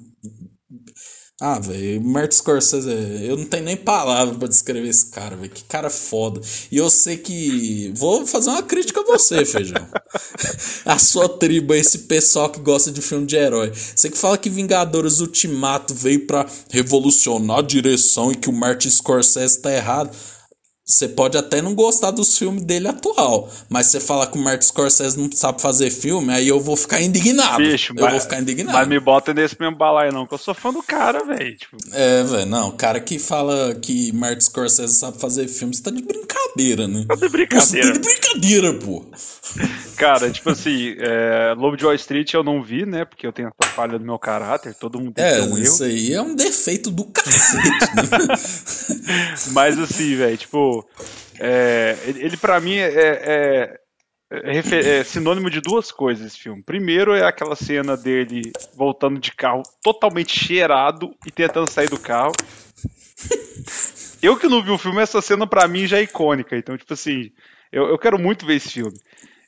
ah, 1.42 1.60
velho, 1.60 2.02
Martin 2.02 2.38
Scorsese, 2.38 2.90
eu 3.22 3.36
não 3.36 3.44
tenho 3.44 3.66
nem 3.66 3.76
palavra 3.76 4.36
para 4.36 4.48
descrever 4.48 4.88
esse 4.88 5.08
cara, 5.08 5.36
velho. 5.36 5.50
Que 5.50 5.66
cara 5.66 5.90
foda. 5.90 6.40
E 6.72 6.78
eu 6.78 6.90
sei 6.90 7.18
que. 7.18 7.92
Vou 7.94 8.26
fazer 8.26 8.52
uma 8.52 8.64
crítica 8.64 9.02
a 9.02 9.04
você, 9.04 9.44
Feijão. 9.44 9.86
a 10.86 10.98
sua 10.98 11.28
tribo, 11.28 11.74
esse 11.74 12.00
pessoal 12.00 12.50
que 12.50 12.62
gosta 12.62 12.90
de 12.90 13.02
filme 13.02 13.26
de 13.26 13.36
herói. 13.36 13.70
Você 13.74 14.10
que 14.10 14.18
fala 14.18 14.38
que 14.38 14.50
Vingadores 14.50 15.20
Ultimato 15.20 15.94
veio 15.94 16.26
para 16.26 16.46
revolucionar 16.72 17.60
a 17.60 17.62
direção 17.62 18.32
e 18.32 18.36
que 18.36 18.50
o 18.50 18.54
Martin 18.54 18.90
Scorsese 18.90 19.62
tá 19.62 19.74
errado. 19.74 20.16
Você 20.88 21.10
pode 21.10 21.36
até 21.36 21.64
não 21.64 21.74
gostar 21.74 22.12
dos 22.12 22.38
filmes 22.38 22.64
dele 22.64 22.88
atual, 22.88 23.50
mas 23.68 23.88
você 23.88 24.00
falar 24.00 24.28
que 24.28 24.38
o 24.38 24.42
Martin 24.42 24.68
Scorsese 24.68 25.18
não 25.18 25.32
sabe 25.32 25.60
fazer 25.60 25.90
filme, 25.90 26.32
aí 26.32 26.48
eu 26.48 26.60
vou 26.60 26.78
ficar 26.78 27.02
indignado. 27.02 27.58
Bicho, 27.58 27.92
eu 27.98 28.04
mas, 28.04 28.12
vou 28.12 28.22
ficar 28.22 28.40
indignado. 28.40 28.78
Mas 28.78 28.88
me 28.88 29.00
bota 29.00 29.34
nesse 29.34 29.60
mesmo 29.60 29.76
balaio 29.76 30.14
não, 30.14 30.28
que 30.28 30.36
eu 30.36 30.38
sou 30.38 30.54
fã 30.54 30.72
do 30.72 30.84
cara, 30.84 31.26
velho. 31.26 31.58
Tipo... 31.58 31.76
É, 31.92 32.22
velho, 32.22 32.46
não, 32.46 32.70
o 32.70 32.74
cara 32.74 33.00
que 33.00 33.18
fala 33.18 33.74
que 33.74 34.12
Martin 34.14 34.42
Scorsese 34.42 34.94
sabe 34.94 35.20
fazer 35.20 35.48
filme, 35.48 35.76
você 35.76 35.82
tá 35.82 35.90
de 35.90 36.04
brincadeira, 36.04 36.88
né? 36.88 37.04
Tá 37.08 37.16
de 37.16 37.30
brincadeira. 37.30 37.62
Você 37.62 37.82
tá 37.82 37.92
de 37.92 38.00
brincadeira, 38.00 38.74
pô. 38.76 39.04
Cara, 39.98 40.30
tipo 40.30 40.50
assim, 40.50 40.96
é, 41.00 41.54
Lobo 41.58 41.78
de 41.78 41.86
Wall 41.86 41.96
Street 41.96 42.34
eu 42.34 42.44
não 42.44 42.62
vi, 42.62 42.86
né? 42.86 43.06
Porque 43.06 43.26
eu 43.26 43.32
tenho 43.32 43.48
essa 43.48 43.72
falha 43.72 43.98
do 43.98 44.06
meu 44.06 44.20
caráter, 44.20 44.76
todo 44.76 45.00
mundo 45.00 45.14
tem 45.14 45.24
é, 45.24 45.42
um 45.42 45.58
isso 45.58 45.84
aí 45.84 46.14
é 46.14 46.22
um 46.22 46.36
defeito 46.36 46.92
do 46.92 47.06
cacete, 47.06 47.96
né? 47.96 49.34
Mas 49.52 49.80
assim, 49.80 50.16
velho, 50.16 50.38
tipo, 50.38 50.75
é, 51.40 51.98
ele, 52.06 52.38
para 52.38 52.60
mim 52.60 52.76
é, 52.76 52.88
é, 52.88 53.80
é, 54.32 55.00
é, 55.00 55.04
sinônimo 55.04 55.50
de 55.50 55.62
duas 55.62 55.92
coisas 55.92 56.26
esse 56.26 56.40
filme. 56.40 56.64
Primeiro 56.64 57.14
é 57.14 57.26
aquela 57.26 57.56
cena 57.56 57.96
dele 57.96 58.52
voltando 58.76 59.20
de 59.20 59.32
carro 59.32 59.64
totalmente 59.84 60.38
cheirado 60.38 61.14
e 61.26 61.32
tentando 61.32 61.70
sair 61.70 61.90
do 61.90 62.00
carro. 62.00 62.34
Eu 64.22 64.38
que 64.38 64.48
não 64.48 64.64
vi 64.64 64.72
o 64.72 64.78
filme, 64.78 65.02
essa 65.02 65.22
cena 65.22 65.46
para 65.46 65.68
mim 65.68 65.86
já 65.86 65.98
é 65.98 66.04
icônica. 66.04 66.58
Então, 66.58 66.76
tipo 66.78 66.94
assim, 66.94 67.32
eu, 67.72 67.88
eu 67.90 67.98
quero 67.98 68.18
muito 68.18 68.46
ver 68.46 68.56
esse 68.56 68.70
filme. 68.72 68.98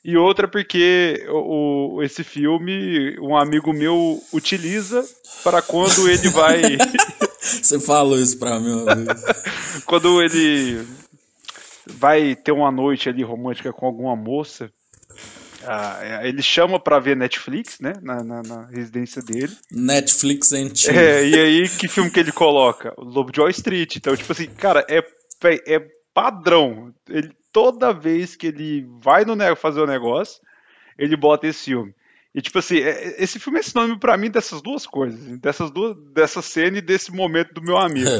E 0.04 0.16
outra 0.16 0.46
porque 0.46 1.26
o, 1.28 1.96
o, 1.96 2.02
esse 2.02 2.22
filme 2.22 3.18
um 3.20 3.36
amigo 3.36 3.72
meu 3.72 4.22
utiliza 4.32 5.04
para 5.42 5.60
quando 5.60 6.08
ele 6.08 6.28
vai. 6.28 6.62
Você 7.40 7.80
falou 7.80 8.18
isso 8.18 8.38
pra 8.38 8.60
mim. 8.60 8.84
quando 9.84 10.22
ele 10.22 10.86
vai 11.90 12.36
ter 12.36 12.52
uma 12.52 12.70
noite 12.70 13.08
ali 13.08 13.22
romântica 13.22 13.72
com 13.72 13.86
alguma 13.86 14.14
moça. 14.14 14.70
Ah, 15.64 16.20
ele 16.22 16.42
chama 16.42 16.78
para 16.78 16.98
ver 16.98 17.16
Netflix, 17.16 17.80
né? 17.80 17.92
Na, 18.00 18.22
na, 18.22 18.42
na, 18.42 18.66
residência 18.66 19.20
dele. 19.20 19.54
Netflix 19.70 20.52
chill. 20.74 20.94
É, 20.94 21.26
e 21.26 21.34
aí, 21.34 21.68
que 21.68 21.88
filme 21.88 22.10
que 22.10 22.20
ele 22.20 22.32
coloca? 22.32 22.94
O 22.96 23.04
Lobo 23.04 23.32
de 23.32 23.40
Wall 23.40 23.50
Street. 23.50 23.96
Então, 23.96 24.16
tipo 24.16 24.30
assim, 24.30 24.46
cara, 24.46 24.86
é, 24.88 25.02
é 25.66 25.80
padrão. 26.14 26.94
Ele, 27.08 27.32
toda 27.52 27.92
vez 27.92 28.36
que 28.36 28.46
ele 28.46 28.86
vai 29.02 29.24
no 29.24 29.34
fazer 29.56 29.80
o 29.80 29.86
negócio, 29.86 30.40
ele 30.96 31.16
bota 31.16 31.46
esse 31.46 31.64
filme. 31.66 31.92
E 32.34 32.42
tipo 32.42 32.58
assim, 32.58 32.78
é, 32.78 33.16
esse 33.18 33.38
filme 33.38 33.58
é 33.58 33.62
sinônimo 33.62 33.98
para 33.98 34.16
mim 34.16 34.30
dessas 34.30 34.60
duas 34.60 34.86
coisas, 34.86 35.38
dessas 35.38 35.70
duas, 35.70 35.96
dessa 36.12 36.42
cena 36.42 36.78
e 36.78 36.82
desse 36.82 37.10
momento 37.10 37.54
do 37.54 37.62
meu 37.62 37.76
amigo. 37.76 38.10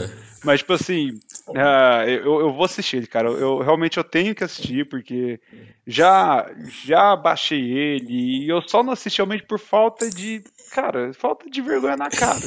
Mas 0.45 0.61
tipo 0.61 0.73
assim, 0.73 1.11
uh, 1.49 2.09
eu, 2.09 2.41
eu 2.41 2.53
vou 2.53 2.65
assistir 2.65 2.99
ele, 2.99 3.07
cara. 3.07 3.29
Eu 3.29 3.59
realmente 3.59 3.99
eu 3.99 4.05
tenho 4.05 4.35
que 4.35 4.45
assistir 4.45 4.89
porque 4.89 5.41
já 5.87 6.51
já 6.85 7.17
baixei 7.17 7.61
ele 7.61 8.45
e 8.45 8.49
eu 8.49 8.63
só 8.67 8.83
não 8.83 8.93
assisti 8.93 9.19
realmente 9.19 9.45
por 9.45 9.59
falta 9.59 10.09
de, 10.09 10.43
cara, 10.71 11.13
falta 11.13 11.51
de 11.51 11.61
vergonha 11.61 11.97
na 11.97 12.09
cara. 12.09 12.41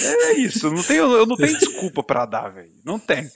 É 0.00 0.32
isso, 0.34 0.70
não 0.70 0.82
tenho, 0.82 1.12
eu 1.12 1.26
não 1.26 1.36
tenho 1.36 1.58
desculpa 1.58 2.02
para 2.02 2.24
dar, 2.24 2.48
velho. 2.50 2.70
Não 2.84 2.98
tem. 2.98 3.28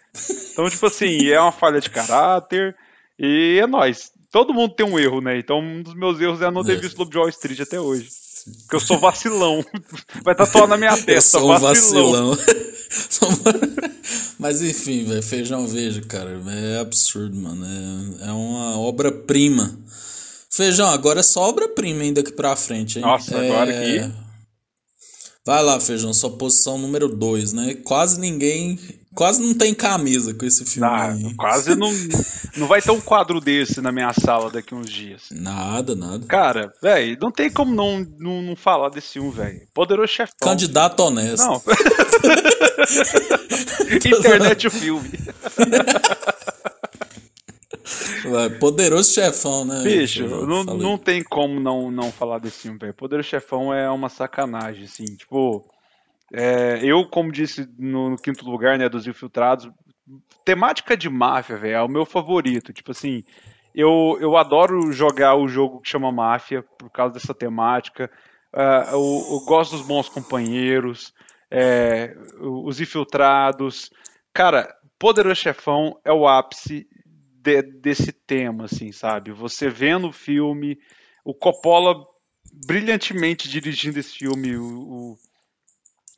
Então, 0.53 0.69
tipo 0.71 0.87
assim, 0.87 1.29
é 1.29 1.41
uma 1.41 1.51
falha 1.51 1.81
de 1.81 1.91
caráter 1.91 2.77
e 3.19 3.59
é 3.61 3.67
nós 3.67 4.12
todo 4.33 4.55
mundo 4.55 4.75
tem 4.75 4.85
um 4.85 4.99
erro, 4.99 5.21
né? 5.21 5.39
Então 5.39 5.61
um 5.61 5.83
dos 5.83 5.95
meus 5.95 6.21
erros 6.21 6.41
é 6.41 6.51
não 6.51 6.65
ter 6.65 6.73
é. 6.73 6.81
visto 6.81 6.99
Lobo 6.99 7.11
de 7.11 7.19
Wall 7.19 7.29
Street 7.29 7.61
até 7.61 7.79
hoje. 7.79 8.09
Porque 8.63 8.75
eu 8.75 8.81
sou 8.81 8.99
vacilão. 8.99 9.65
Vai 10.25 10.35
tatuar 10.35 10.67
na 10.67 10.77
minha 10.77 10.97
testa, 10.97 11.39
eu 11.39 11.43
sou 11.43 11.59
vacilão. 11.59 12.31
vacilão. 12.31 12.63
Mas 14.39 14.61
enfim, 14.63 15.05
velho, 15.05 15.23
feijão 15.23 15.67
vejo, 15.67 16.03
cara. 16.07 16.41
É 16.49 16.81
absurdo, 16.81 17.37
mano. 17.37 17.65
É, 17.65 18.29
é 18.29 18.33
uma 18.33 18.79
obra-prima. 18.79 19.79
Feijão, 20.51 20.89
agora 20.89 21.21
é 21.21 21.23
só 21.23 21.49
obra-prima 21.49 22.03
ainda 22.03 22.21
aqui 22.21 22.33
pra 22.33 22.57
frente, 22.57 22.99
hein? 22.99 23.05
Nossa, 23.05 23.37
é... 23.37 23.51
agora 23.51 23.71
aqui. 23.71 24.13
Vai 25.45 25.63
lá, 25.63 25.81
Feijão, 25.81 26.15
sua 26.15 26.31
posição 26.31 26.79
número 26.79 27.09
2, 27.09 27.53
né? 27.53 27.75
Quase 27.75 28.21
ninguém 28.21 28.79
Quase 29.15 29.43
não 29.43 29.53
tem 29.53 29.75
camisa 29.75 30.33
com 30.33 30.47
esse 30.47 30.65
filme. 30.65 30.89
Ah, 30.89 31.15
quase 31.37 31.77
não. 31.77 31.93
Não 32.57 32.67
vai 32.67 32.81
ter 32.81 32.93
um 32.93 33.01
quadro 33.01 33.43
desse 33.43 33.83
na 33.83 33.93
minha 33.93 34.11
sala 34.15 34.51
daqui 34.51 34.75
uns 34.75 34.89
dias. 34.89 35.25
Nada, 35.31 35.95
nada. 35.95 36.25
Cara, 36.27 36.73
velho, 36.83 37.19
não 37.21 37.31
tem 37.31 37.51
como 37.51 37.75
não, 37.75 38.07
não, 38.19 38.41
não 38.41 38.57
falar 38.57 38.89
desse 38.89 39.13
filme, 39.13 39.31
velho. 39.31 39.61
Poderoso 39.75 40.13
Chefão. 40.13 40.35
Candidato 40.41 41.01
honesto. 41.01 41.45
Não. 41.45 41.61
Internet 44.19 44.67
o 44.67 44.71
filme. 44.71 45.11
Poderoso 48.61 49.13
Chefão, 49.13 49.65
né? 49.65 49.83
Bicho, 49.83 50.27
não, 50.27 50.65
não 50.65 50.99
tem 50.99 51.23
como 51.23 51.59
não, 51.61 51.91
não 51.91 52.13
falar 52.13 52.39
desse 52.39 52.63
filme, 52.63 52.79
velho. 52.79 52.95
Poderoso 52.95 53.29
Chefão 53.29 53.73
é 53.75 53.91
uma 53.91 54.09
sacanagem, 54.09 54.85
assim. 54.85 55.05
Tipo, 55.17 55.65
é, 56.33 56.81
eu, 56.83 57.05
como 57.09 57.33
disse 57.33 57.69
no, 57.79 58.11
no, 58.11 58.17
quinto 58.17 58.49
lugar, 58.49 58.79
né, 58.79 58.89
dos 58.89 59.07
infiltrados, 59.07 59.71
temática 60.45 60.97
de 60.97 61.09
máfia, 61.09 61.57
velho, 61.57 61.75
é 61.75 61.83
o 61.83 61.89
meu 61.89 62.07
favorito. 62.07 62.73
Tipo 62.73 62.93
assim, 62.93 63.23
eu, 63.75 64.17
eu 64.21 64.37
adoro 64.37 64.93
jogar 64.93 65.35
o 65.35 65.49
jogo 65.49 65.81
que 65.81 65.89
chama 65.89 66.13
Máfia 66.13 66.65
por 66.79 66.91
causa 66.91 67.15
dessa 67.15 67.35
temática. 67.35 68.11
Uh, 68.55 68.93
eu, 68.93 69.27
eu, 69.33 69.41
gosto 69.47 69.77
dos 69.77 69.87
bons 69.87 70.09
companheiros, 70.09 71.13
é, 71.51 72.15
os 72.39 72.81
infiltrados. 72.81 73.91
Cara, 74.33 74.75
Poderoso 74.99 75.41
Chefão 75.41 75.99
é 76.05 76.13
o 76.13 76.29
ápice 76.29 76.87
de, 77.43 77.63
desse 77.63 78.13
tema, 78.13 78.65
assim, 78.65 78.93
sabe? 78.93 79.33
Você 79.33 79.69
vendo 79.69 80.09
o 80.09 80.13
filme, 80.13 80.79
o 81.25 81.35
Coppola 81.35 81.95
brilhantemente 82.67 83.49
dirigindo 83.49 83.99
esse 83.99 84.19
filme, 84.19 84.57
o, 84.57 84.65
o 84.65 85.19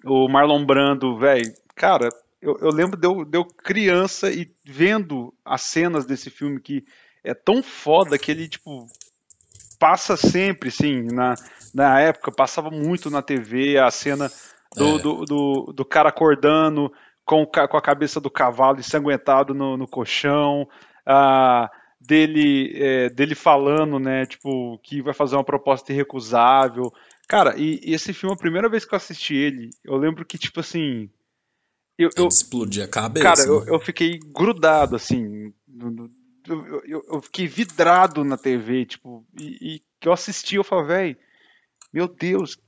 o 0.04 0.28
Marlon 0.28 0.64
Brando, 0.64 1.16
velho, 1.16 1.52
cara, 1.74 2.08
eu, 2.40 2.58
eu, 2.60 2.68
lembro 2.68 2.98
de 2.98 3.06
eu, 3.06 3.24
de 3.24 3.38
eu 3.38 3.44
criança 3.44 4.30
e 4.30 4.50
vendo 4.64 5.32
as 5.44 5.62
cenas 5.62 6.04
desse 6.04 6.28
filme 6.30 6.60
que 6.60 6.84
é 7.22 7.32
tão 7.32 7.62
foda 7.62 8.18
que 8.18 8.30
ele, 8.30 8.46
tipo, 8.46 8.86
passa 9.78 10.16
sempre, 10.16 10.70
sim, 10.70 11.04
na, 11.04 11.34
na 11.74 12.00
época, 12.00 12.30
passava 12.30 12.70
muito 12.70 13.08
na 13.08 13.22
TV 13.22 13.78
a 13.78 13.90
cena 13.90 14.30
do, 14.76 14.98
é. 14.98 14.98
do, 14.98 15.24
do, 15.24 15.72
do, 15.74 15.84
cara 15.84 16.10
acordando 16.10 16.92
com, 17.24 17.46
com 17.46 17.76
a 17.76 17.82
cabeça 17.82 18.20
do 18.20 18.30
cavalo 18.30 18.78
ensanguentado 18.78 19.54
no, 19.54 19.76
no 19.78 19.88
colchão, 19.88 20.68
ah, 21.06 21.70
dele, 22.00 22.72
é, 22.76 23.08
dele 23.10 23.34
falando, 23.34 23.98
né, 23.98 24.26
tipo, 24.26 24.78
que 24.82 25.02
vai 25.02 25.14
fazer 25.14 25.36
uma 25.36 25.44
proposta 25.44 25.92
irrecusável, 25.92 26.92
Cara, 27.26 27.58
e, 27.58 27.80
e, 27.82 27.94
esse 27.94 28.12
filme, 28.12 28.34
a 28.34 28.38
primeira 28.38 28.68
vez 28.68 28.84
que 28.84 28.94
eu 28.94 28.96
assisti 28.96 29.34
ele, 29.34 29.70
eu 29.82 29.96
lembro 29.96 30.24
que, 30.24 30.38
tipo 30.38 30.60
assim. 30.60 31.08
Eu, 31.96 32.10
eu, 32.16 32.28
explodir 32.28 32.84
a 32.84 32.88
cabeça. 32.88 33.24
Cara, 33.24 33.40
eu, 33.48 33.64
né? 33.64 33.72
eu 33.72 33.80
fiquei 33.80 34.18
grudado, 34.18 34.96
assim. 34.96 35.52
Eu, 36.46 36.82
eu, 36.84 37.04
eu, 37.08 37.22
fiquei 37.22 37.46
vidrado 37.46 38.24
na 38.24 38.36
TV, 38.36 38.84
tipo, 38.84 39.24
e, 39.40 39.76
e 39.76 39.82
que 39.98 40.08
eu 40.08 40.12
assisti, 40.12 40.56
eu 40.56 40.64
falei, 40.64 40.86
velho, 40.86 41.16
meu 41.92 42.06
Deus, 42.06 42.58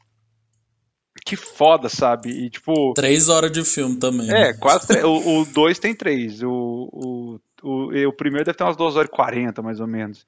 que 1.24 1.36
foda, 1.36 1.88
sabe? 1.88 2.30
E 2.30 2.48
tipo. 2.48 2.94
Três 2.94 3.28
horas 3.28 3.52
de 3.52 3.64
filme 3.64 3.98
também. 3.98 4.30
É, 4.30 4.52
né? 4.52 4.52
quase. 4.54 5.02
o, 5.04 5.40
o 5.40 5.44
dois 5.44 5.78
tem 5.78 5.94
três. 5.94 6.42
O, 6.42 6.88
o, 6.92 7.40
o, 7.62 8.08
o 8.08 8.12
primeiro 8.12 8.44
deve 8.44 8.56
ter 8.56 8.64
umas 8.64 8.76
duas 8.76 8.96
horas 8.96 9.08
e 9.08 9.12
quarenta, 9.12 9.62
mais 9.62 9.80
ou 9.80 9.86
menos. 9.86 10.26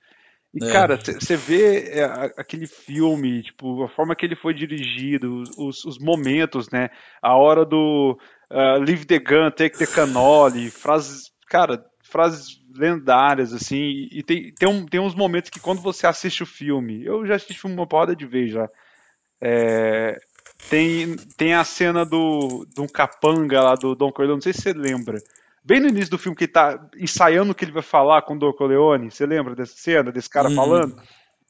E, 0.55 0.65
é. 0.65 0.73
cara, 0.73 0.97
você 0.97 1.37
vê 1.37 1.91
é, 1.91 2.05
aquele 2.37 2.67
filme, 2.67 3.43
tipo, 3.43 3.83
a 3.85 3.89
forma 3.89 4.17
que 4.17 4.25
ele 4.25 4.37
foi 4.37 4.55
dirigido, 4.55 5.43
os, 5.59 5.85
os 5.85 5.99
momentos, 5.99 6.71
né? 6.71 6.89
A 7.23 7.37
hora 7.37 7.65
do 7.65 8.19
uh, 8.51 8.79
Leave 8.81 9.05
the 9.05 9.19
Gun, 9.19 9.51
Take 9.51 9.77
the 9.77 9.87
Cannoli, 9.87 10.71
frases, 10.71 11.31
cara, 11.49 11.85
frases 12.03 12.59
lendárias, 12.75 13.53
assim, 13.53 14.09
e 14.11 14.23
tem, 14.23 14.53
tem, 14.55 14.69
um, 14.69 14.87
tem 14.87 15.01
uns 15.01 15.15
momentos 15.15 15.51
que 15.51 15.61
quando 15.61 15.83
você 15.83 16.07
assiste 16.07 16.43
o 16.43 16.47
filme, 16.47 17.05
eu 17.05 17.27
já 17.27 17.35
assisti 17.35 17.67
uma 17.67 17.87
porrada 17.87 18.17
de 18.17 18.25
vez 18.25 18.53
já, 18.53 18.69
é, 19.41 20.17
tem, 20.71 21.17
tem 21.37 21.55
a 21.55 21.65
cena 21.65 22.05
do, 22.05 22.67
do 22.75 22.87
capanga 22.87 23.63
lá 23.63 23.75
do 23.75 23.95
Don 23.95 24.11
Corleone, 24.11 24.37
não 24.37 24.43
sei 24.43 24.53
se 24.53 24.63
você 24.63 24.73
lembra. 24.73 25.19
Bem 25.69 25.81
no 25.81 25.89
início 25.89 26.11
do 26.11 26.17
filme 26.17 26.35
que 26.35 26.45
ele 26.45 26.53
tá 26.53 26.89
ensaiando 26.97 27.53
o 27.53 27.55
que 27.55 27.63
ele 27.63 27.73
vai 27.73 27.83
falar 27.83 28.23
com 28.23 28.35
o 28.35 28.39
Don 28.39 28.55
Corleone, 28.55 29.11
você 29.11 29.27
lembra 29.27 29.55
dessa 29.55 29.75
cena, 29.77 30.11
desse 30.11 30.31
cara 30.31 30.49
uhum. 30.49 30.55
falando? 30.55 31.03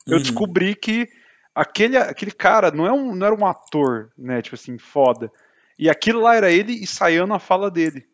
Eu 0.05 0.17
uhum. 0.17 0.23
descobri 0.23 0.75
que 0.75 1.09
aquele, 1.55 1.97
aquele 1.97 2.33
cara 2.33 2.73
não, 2.73 2.85
é 2.85 2.93
um, 2.93 3.15
não 3.15 3.25
era 3.25 3.37
um 3.37 3.47
ator, 3.47 4.11
né, 4.19 4.43
tipo 4.43 4.57
assim, 4.57 4.77
foda. 4.77 5.31
E 5.79 5.89
aquilo 5.89 6.21
lá 6.21 6.35
era 6.35 6.51
ele 6.51 6.83
ensaiando 6.83 7.33
a 7.33 7.39
fala 7.39 7.71
dele. 7.71 8.07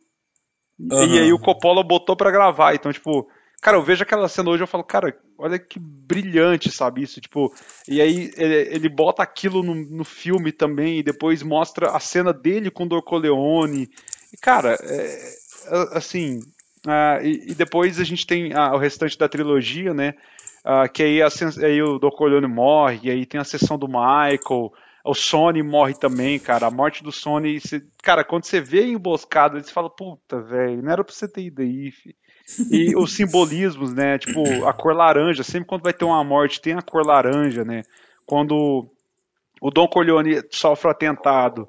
Uhum. 0.79 1.07
E 1.07 1.21
aí 1.21 1.33
o 1.33 1.39
Coppola 1.39 1.83
botou 1.83 2.15
para 2.15 2.31
gravar. 2.31 2.75
Então, 2.75 2.93
tipo, 2.93 3.27
cara, 3.63 3.79
eu 3.79 3.83
vejo 3.83 4.03
aquela 4.03 4.29
cena 4.29 4.51
hoje 4.51 4.63
eu 4.63 4.67
falo, 4.67 4.85
cara, 4.85 5.19
olha 5.39 5.59
que 5.59 5.79
brilhante, 5.79 6.71
sabe? 6.71 7.03
Isso, 7.03 7.19
tipo. 7.19 7.51
E 7.89 8.03
aí 8.03 8.31
ele, 8.37 8.75
ele 8.75 8.89
bota 8.91 9.23
aquilo 9.23 9.63
no, 9.63 9.75
no, 9.75 10.05
filme 10.05 10.53
também, 10.53 10.99
e 10.99 11.03
depois 11.03 11.43
mostra 11.43 11.97
a 11.97 11.99
cena 11.99 12.31
dele 12.31 12.71
com 12.71 12.85
o 12.85 12.89
Dorcoleone. 12.89 13.89
E, 14.31 14.37
cara, 14.37 14.77
é 14.83 15.44
assim. 15.93 16.41
Uh, 16.87 17.23
e, 17.23 17.53
e, 17.53 17.55
depois 17.55 17.99
a 17.99 18.05
gente 18.05 18.27
tem 18.27 18.53
uh, 18.53 18.75
o 18.75 18.79
restante 18.79 19.17
da 19.17 19.29
trilogia, 19.29 19.95
né? 19.95 20.15
Uh, 20.65 20.91
que 20.93 21.03
aí, 21.03 21.23
a, 21.23 21.29
aí 21.63 21.83
o 21.83 21.99
Dorcoleone 21.99 22.47
morre, 22.47 23.01
e 23.03 23.11
aí 23.11 23.27
tem 23.27 23.41
a 23.41 23.45
sessão 23.45 23.79
do 23.79 23.89
Michael. 23.89 24.73
O 25.05 25.15
Sony 25.15 25.63
morre 25.63 25.95
também, 25.95 26.39
cara. 26.39 26.67
A 26.67 26.71
morte 26.71 27.03
do 27.03 27.13
Sony. 27.13 27.61
Você, 27.61 27.83
cara, 28.03 28.25
quando 28.25 28.45
você 28.45 28.61
vê 28.61 28.87
emboscado, 28.87 29.61
você 29.61 29.71
fala, 29.71 29.91
puta, 29.91 30.41
velho, 30.41 30.83
não 30.83 30.91
era 30.91 31.05
pra 31.05 31.13
você 31.13 31.29
ter 31.29 31.43
ido 31.43 31.61
aí, 31.61 31.91
filho. 31.91 32.15
E 32.71 32.95
os 32.97 33.13
simbolismos, 33.13 33.93
né? 33.93 34.19
Tipo, 34.19 34.67
a 34.67 34.73
cor 34.73 34.95
laranja. 34.95 35.43
Sempre 35.43 35.69
quando 35.69 35.83
vai 35.83 35.93
ter 35.93 36.07
uma 36.07 36.25
morte, 36.25 36.61
tem 36.61 36.73
a 36.73 36.83
cor 36.83 37.05
laranja, 37.05 37.65
né? 37.65 37.83
Quando 38.25 38.91
o 39.61 39.71
Don 39.71 39.89
Corleone 39.89 40.43
sofre 40.51 40.89
o 40.89 40.91
atentado, 40.91 41.69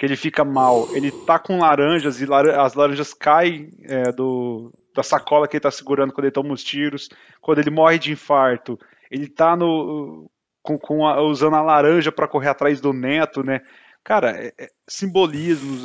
que 0.00 0.06
ele 0.06 0.16
fica 0.16 0.42
mal, 0.46 0.88
ele 0.96 1.12
tá 1.12 1.38
com 1.38 1.58
laranjas 1.58 2.22
e 2.22 2.24
lar 2.24 2.48
as 2.48 2.72
laranjas 2.72 3.12
caem 3.12 3.68
é, 3.82 4.10
do, 4.10 4.72
da 4.94 5.02
sacola 5.02 5.46
que 5.46 5.58
ele 5.58 5.62
tá 5.62 5.70
segurando 5.70 6.10
quando 6.10 6.24
ele 6.24 6.32
toma 6.32 6.54
os 6.54 6.64
tiros. 6.64 7.10
Quando 7.38 7.58
ele 7.58 7.68
morre 7.68 7.98
de 7.98 8.10
infarto, 8.10 8.80
ele 9.10 9.28
tá 9.28 9.54
no, 9.54 10.30
com, 10.62 10.78
com 10.78 11.06
a, 11.06 11.20
usando 11.20 11.56
a 11.56 11.60
laranja 11.60 12.10
para 12.10 12.26
correr 12.26 12.48
atrás 12.48 12.80
do 12.80 12.94
neto, 12.94 13.42
né? 13.44 13.60
Cara, 14.02 14.30
é, 14.30 14.54
é, 14.58 14.70
simbolismos, 14.88 15.84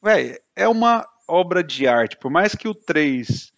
véio, 0.00 0.38
é 0.54 0.68
uma 0.68 1.04
obra 1.26 1.64
de 1.64 1.88
arte. 1.88 2.16
Por 2.16 2.30
mais 2.30 2.54
que 2.54 2.68
o 2.68 2.74
3 2.76 3.52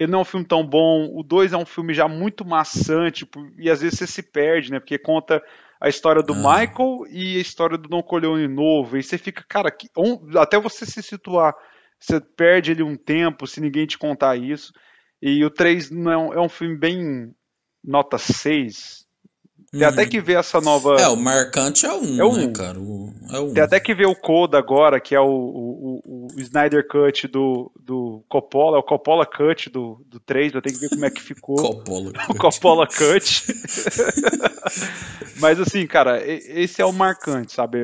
ele 0.00 0.10
não 0.10 0.18
é 0.18 0.22
um 0.22 0.24
filme 0.24 0.44
tão 0.44 0.66
bom, 0.66 1.08
o 1.14 1.22
2 1.22 1.52
é 1.52 1.56
um 1.56 1.64
filme 1.64 1.94
já 1.94 2.08
muito 2.08 2.44
maçante, 2.44 3.24
e 3.56 3.70
às 3.70 3.82
vezes 3.82 4.00
você 4.00 4.06
se 4.08 4.22
perde, 4.24 4.72
né? 4.72 4.80
Porque 4.80 4.98
conta 4.98 5.40
a 5.82 5.88
história 5.88 6.22
do 6.22 6.32
ah. 6.32 6.36
Michael 6.36 7.06
e 7.10 7.36
a 7.38 7.40
história 7.40 7.76
do 7.76 7.88
Don 7.88 8.04
Corleone 8.04 8.46
novo, 8.46 8.96
e 8.96 9.02
você 9.02 9.18
fica, 9.18 9.44
cara, 9.48 9.68
que, 9.68 9.88
um, 9.98 10.38
até 10.38 10.56
você 10.56 10.86
se 10.86 11.02
situar, 11.02 11.52
você 11.98 12.20
perde 12.20 12.70
ele 12.70 12.84
um 12.84 12.96
tempo 12.96 13.48
se 13.48 13.60
ninguém 13.60 13.84
te 13.84 13.98
contar 13.98 14.36
isso. 14.36 14.72
E 15.20 15.44
o 15.44 15.50
3 15.50 15.90
não 15.90 16.12
é 16.12 16.16
um, 16.16 16.32
é 16.34 16.40
um 16.40 16.48
filme 16.48 16.78
bem 16.78 17.34
nota 17.82 18.16
6, 18.16 19.01
tem 19.72 19.84
até 19.84 20.02
uhum. 20.02 20.08
que 20.10 20.20
ver 20.20 20.38
essa 20.38 20.60
nova. 20.60 20.96
É, 21.00 21.08
o 21.08 21.16
marcante 21.16 21.86
é 21.86 21.92
um, 21.94 22.20
é 22.20 22.24
um. 22.24 22.36
né, 22.36 22.52
cara? 22.52 22.78
O, 22.78 23.10
é 23.30 23.38
um. 23.38 23.54
Tem 23.54 23.62
até 23.62 23.80
que 23.80 23.94
ver 23.94 24.04
o 24.04 24.14
Coda 24.14 24.58
agora, 24.58 25.00
que 25.00 25.14
é 25.14 25.20
o, 25.20 25.24
o, 25.24 26.02
o, 26.04 26.40
Snyder 26.40 26.86
Cut 26.86 27.26
do, 27.26 27.72
do 27.80 28.22
Coppola, 28.28 28.76
é 28.76 28.80
o 28.80 28.82
Coppola 28.82 29.24
Cut 29.24 29.70
do, 29.70 30.04
do 30.06 30.20
3, 30.20 30.52
eu 30.52 30.60
tenho 30.60 30.74
que 30.74 30.80
ver 30.82 30.90
como 30.90 31.06
é 31.06 31.10
que 31.10 31.22
ficou. 31.22 31.56
Coppola 31.56 32.12
o 32.28 32.34
Coppola 32.34 32.86
Cut. 32.86 33.46
Mas 35.40 35.58
assim, 35.58 35.86
cara, 35.86 36.22
esse 36.22 36.82
é 36.82 36.84
o 36.84 36.92
marcante, 36.92 37.54
sabe? 37.54 37.80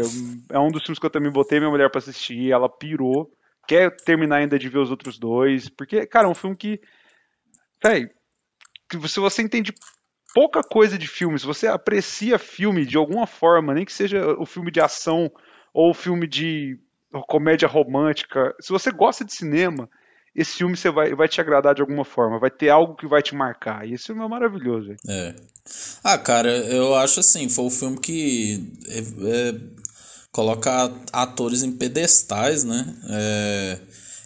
É 0.51 0.59
um 0.59 0.71
dos 0.71 0.83
filmes 0.83 0.99
que 0.99 1.07
eu 1.07 1.11
também 1.11 1.33
botei 1.33 1.59
minha 1.59 1.71
mulher 1.71 1.91
pra 1.91 2.01
assistir, 2.01 2.53
ela 2.53 2.69
pirou, 2.69 3.31
quer 3.67 3.97
terminar 3.97 4.37
ainda 4.37 4.59
de 4.59 4.69
ver 4.69 4.79
os 4.79 4.91
outros 4.91 5.19
dois, 5.19 5.71
porque, 5.71 6.05
cara, 6.05 6.29
é 6.29 6.31
um 6.31 6.35
filme 6.35 6.55
que. 6.55 6.79
Véi, 7.83 8.11
se 9.07 9.21
você 9.21 9.41
entende 9.41 9.73
pouca 10.35 10.63
coisa 10.63 10.99
de 10.99 11.07
filme, 11.07 11.39
se 11.39 11.47
você 11.47 11.67
aprecia 11.67 12.39
filme 12.39 12.85
de 12.85 12.97
alguma 12.97 13.27
forma, 13.27 13.75
nem 13.75 13.85
que 13.85 13.93
seja 13.93 14.35
o 14.39 14.47
filme 14.47 14.71
de 14.71 14.81
ação 14.81 15.31
ou 15.73 15.91
o 15.91 15.95
filme 15.95 16.27
de 16.27 16.79
comédia 17.27 17.69
romântica, 17.69 18.55
se 18.61 18.71
você 18.71 18.91
gosta 18.91 19.25
de 19.25 19.33
cinema, 19.35 19.89
esse 20.35 20.59
filme 20.59 20.77
você 20.77 20.91
vai, 20.91 21.15
vai 21.15 21.27
te 21.27 21.41
agradar 21.41 21.75
de 21.75 21.81
alguma 21.81 22.05
forma, 22.05 22.39
vai 22.39 22.51
ter 22.51 22.69
algo 22.69 22.95
que 22.95 23.07
vai 23.07 23.23
te 23.23 23.35
marcar. 23.35 23.87
E 23.87 23.95
esse 23.95 24.07
filme 24.07 24.23
é 24.23 24.29
maravilhoso. 24.29 24.95
É. 25.09 25.35
Ah, 26.05 26.17
cara, 26.17 26.49
eu 26.49 26.95
acho 26.95 27.21
assim, 27.21 27.49
foi 27.49 27.65
o 27.65 27.67
um 27.67 27.71
filme 27.71 27.99
que 27.99 28.73
é, 28.87 28.99
é, 28.99 29.55
coloca 30.31 30.93
atores 31.13 31.63
em 31.63 31.73
pedestais, 31.73 32.63
né? 32.63 32.95
É, 33.11 33.79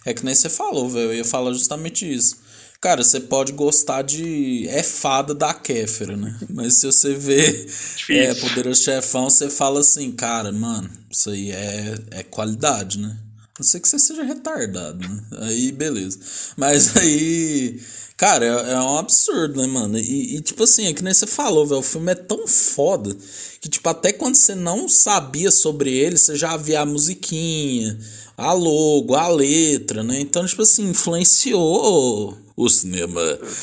é 0.05 0.13
que 0.13 0.23
nem 0.23 0.35
você 0.35 0.49
falou, 0.49 0.89
velho. 0.89 1.05
Eu 1.05 1.15
ia 1.15 1.25
falar 1.25 1.51
justamente 1.53 2.11
isso. 2.11 2.42
Cara, 2.83 3.01
você 3.01 3.17
pode 3.21 3.53
gostar 3.53 4.01
de. 4.01 4.67
É 4.67 4.83
fada 4.83 5.33
da 5.33 5.53
Kéfera, 5.53 6.17
né? 6.17 6.37
Mas 6.49 6.73
se 6.73 6.85
você 6.85 7.13
vê 7.13 7.65
é, 8.09 8.33
Poderoso 8.33 8.83
Chefão, 8.83 9.29
você 9.29 9.49
fala 9.49 9.79
assim, 9.79 10.11
cara, 10.11 10.51
mano, 10.51 10.89
isso 11.09 11.29
aí 11.29 11.53
é, 11.53 11.95
é 12.11 12.23
qualidade, 12.23 12.99
né? 12.99 13.17
A 13.39 13.59
não 13.59 13.65
ser 13.65 13.79
que 13.79 13.87
você 13.87 13.97
seja 13.97 14.23
retardado, 14.23 14.99
né? 15.07 15.23
Aí, 15.43 15.71
beleza. 15.71 16.19
Mas 16.57 16.97
aí. 16.97 17.79
Cara, 18.23 18.45
é, 18.45 18.71
é 18.71 18.79
um 18.79 18.97
absurdo, 18.97 19.59
né, 19.59 19.67
mano? 19.67 19.97
E, 19.97 20.37
e, 20.37 20.41
tipo 20.41 20.63
assim, 20.63 20.85
é 20.85 20.93
que 20.93 21.03
nem 21.03 21.13
você 21.13 21.27
falou, 21.27 21.67
velho. 21.67 21.81
O 21.81 21.83
filme 21.83 22.09
é 22.09 22.15
tão 22.15 22.47
foda 22.47 23.13
que, 23.59 23.67
tipo, 23.67 23.89
até 23.89 24.13
quando 24.13 24.35
você 24.35 24.55
não 24.55 24.87
sabia 24.87 25.51
sobre 25.51 25.93
ele, 25.93 26.17
você 26.17 26.37
já 26.37 26.55
via 26.55 26.79
a 26.79 26.85
musiquinha, 26.85 27.99
a 28.37 28.53
logo, 28.53 29.13
a 29.13 29.27
letra, 29.27 30.03
né? 30.03 30.21
Então, 30.21 30.45
tipo 30.45 30.61
assim, 30.61 30.91
influenciou 30.91 32.37
o 32.55 32.69
cinema 32.69 33.19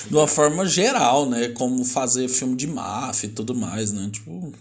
de 0.06 0.14
uma 0.14 0.26
forma 0.26 0.66
geral, 0.66 1.24
né? 1.24 1.48
Como 1.48 1.82
fazer 1.82 2.28
filme 2.28 2.54
de 2.54 2.66
máfia 2.66 3.28
e 3.28 3.30
tudo 3.30 3.54
mais, 3.54 3.94
né? 3.94 4.10
Tipo, 4.12 4.52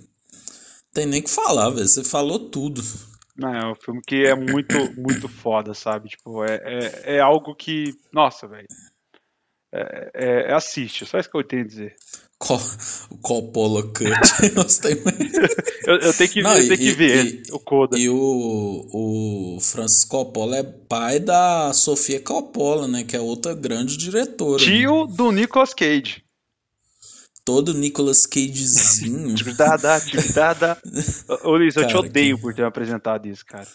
tem 0.94 1.06
nem 1.06 1.22
que 1.22 1.30
falar, 1.30 1.72
velho. 1.72 1.86
Você 1.86 2.06
falou 2.06 2.40
tudo. 2.40 2.82
Não, 3.36 3.54
é 3.54 3.70
um 3.70 3.76
filme 3.76 4.00
que 4.08 4.26
é 4.26 4.34
muito, 4.34 4.76
muito 4.98 5.28
foda, 5.28 5.74
sabe? 5.74 6.08
Tipo, 6.08 6.46
é, 6.46 6.56
é, 6.64 7.16
é 7.18 7.20
algo 7.20 7.54
que. 7.54 7.94
Nossa, 8.14 8.48
velho. 8.48 8.68
É, 9.72 10.12
é, 10.14 10.52
é, 10.52 10.54
assiste, 10.54 11.06
só 11.06 11.20
isso 11.20 11.30
que 11.30 11.38
eu 11.38 11.44
tenho 11.44 11.64
a 11.64 11.68
dizer. 11.68 11.96
O 13.12 13.18
Coppola 13.18 13.84
Cut. 13.84 14.08
eu, 15.86 15.96
eu, 15.98 16.14
tenho 16.14 16.30
que, 16.30 16.42
Não, 16.42 16.54
eu 16.54 16.62
tenho 16.62 16.74
e, 16.74 16.78
que 16.78 16.92
ver 16.92 17.26
e, 17.26 17.52
o 17.52 17.60
Coda. 17.60 18.00
E 18.00 18.08
o, 18.08 18.16
o 18.94 19.60
Francis 19.60 20.06
Coppola 20.06 20.58
é 20.58 20.64
pai 20.64 21.20
da 21.20 21.74
Sofia 21.74 22.20
Coppola, 22.22 22.88
né? 22.88 23.04
Que 23.04 23.18
é 23.18 23.20
outra 23.20 23.54
grande 23.54 23.98
diretora. 23.98 24.64
Tio 24.64 25.06
né? 25.06 25.14
do 25.16 25.32
Nicolas 25.34 25.74
Cage. 25.74 26.24
Todo 27.50 27.74
Nicolas 27.74 28.28
Cagezinho. 28.28 29.32
Atividade, 29.32 29.88
atividade. 29.88 30.78
Ô 31.44 31.58
Luiz, 31.58 31.76
eu 31.76 31.88
te 31.88 31.98
odeio 31.98 32.36
que... 32.36 32.44
por 32.44 32.54
ter 32.54 32.64
apresentado 32.64 33.28
isso, 33.28 33.44
cara. 33.44 33.68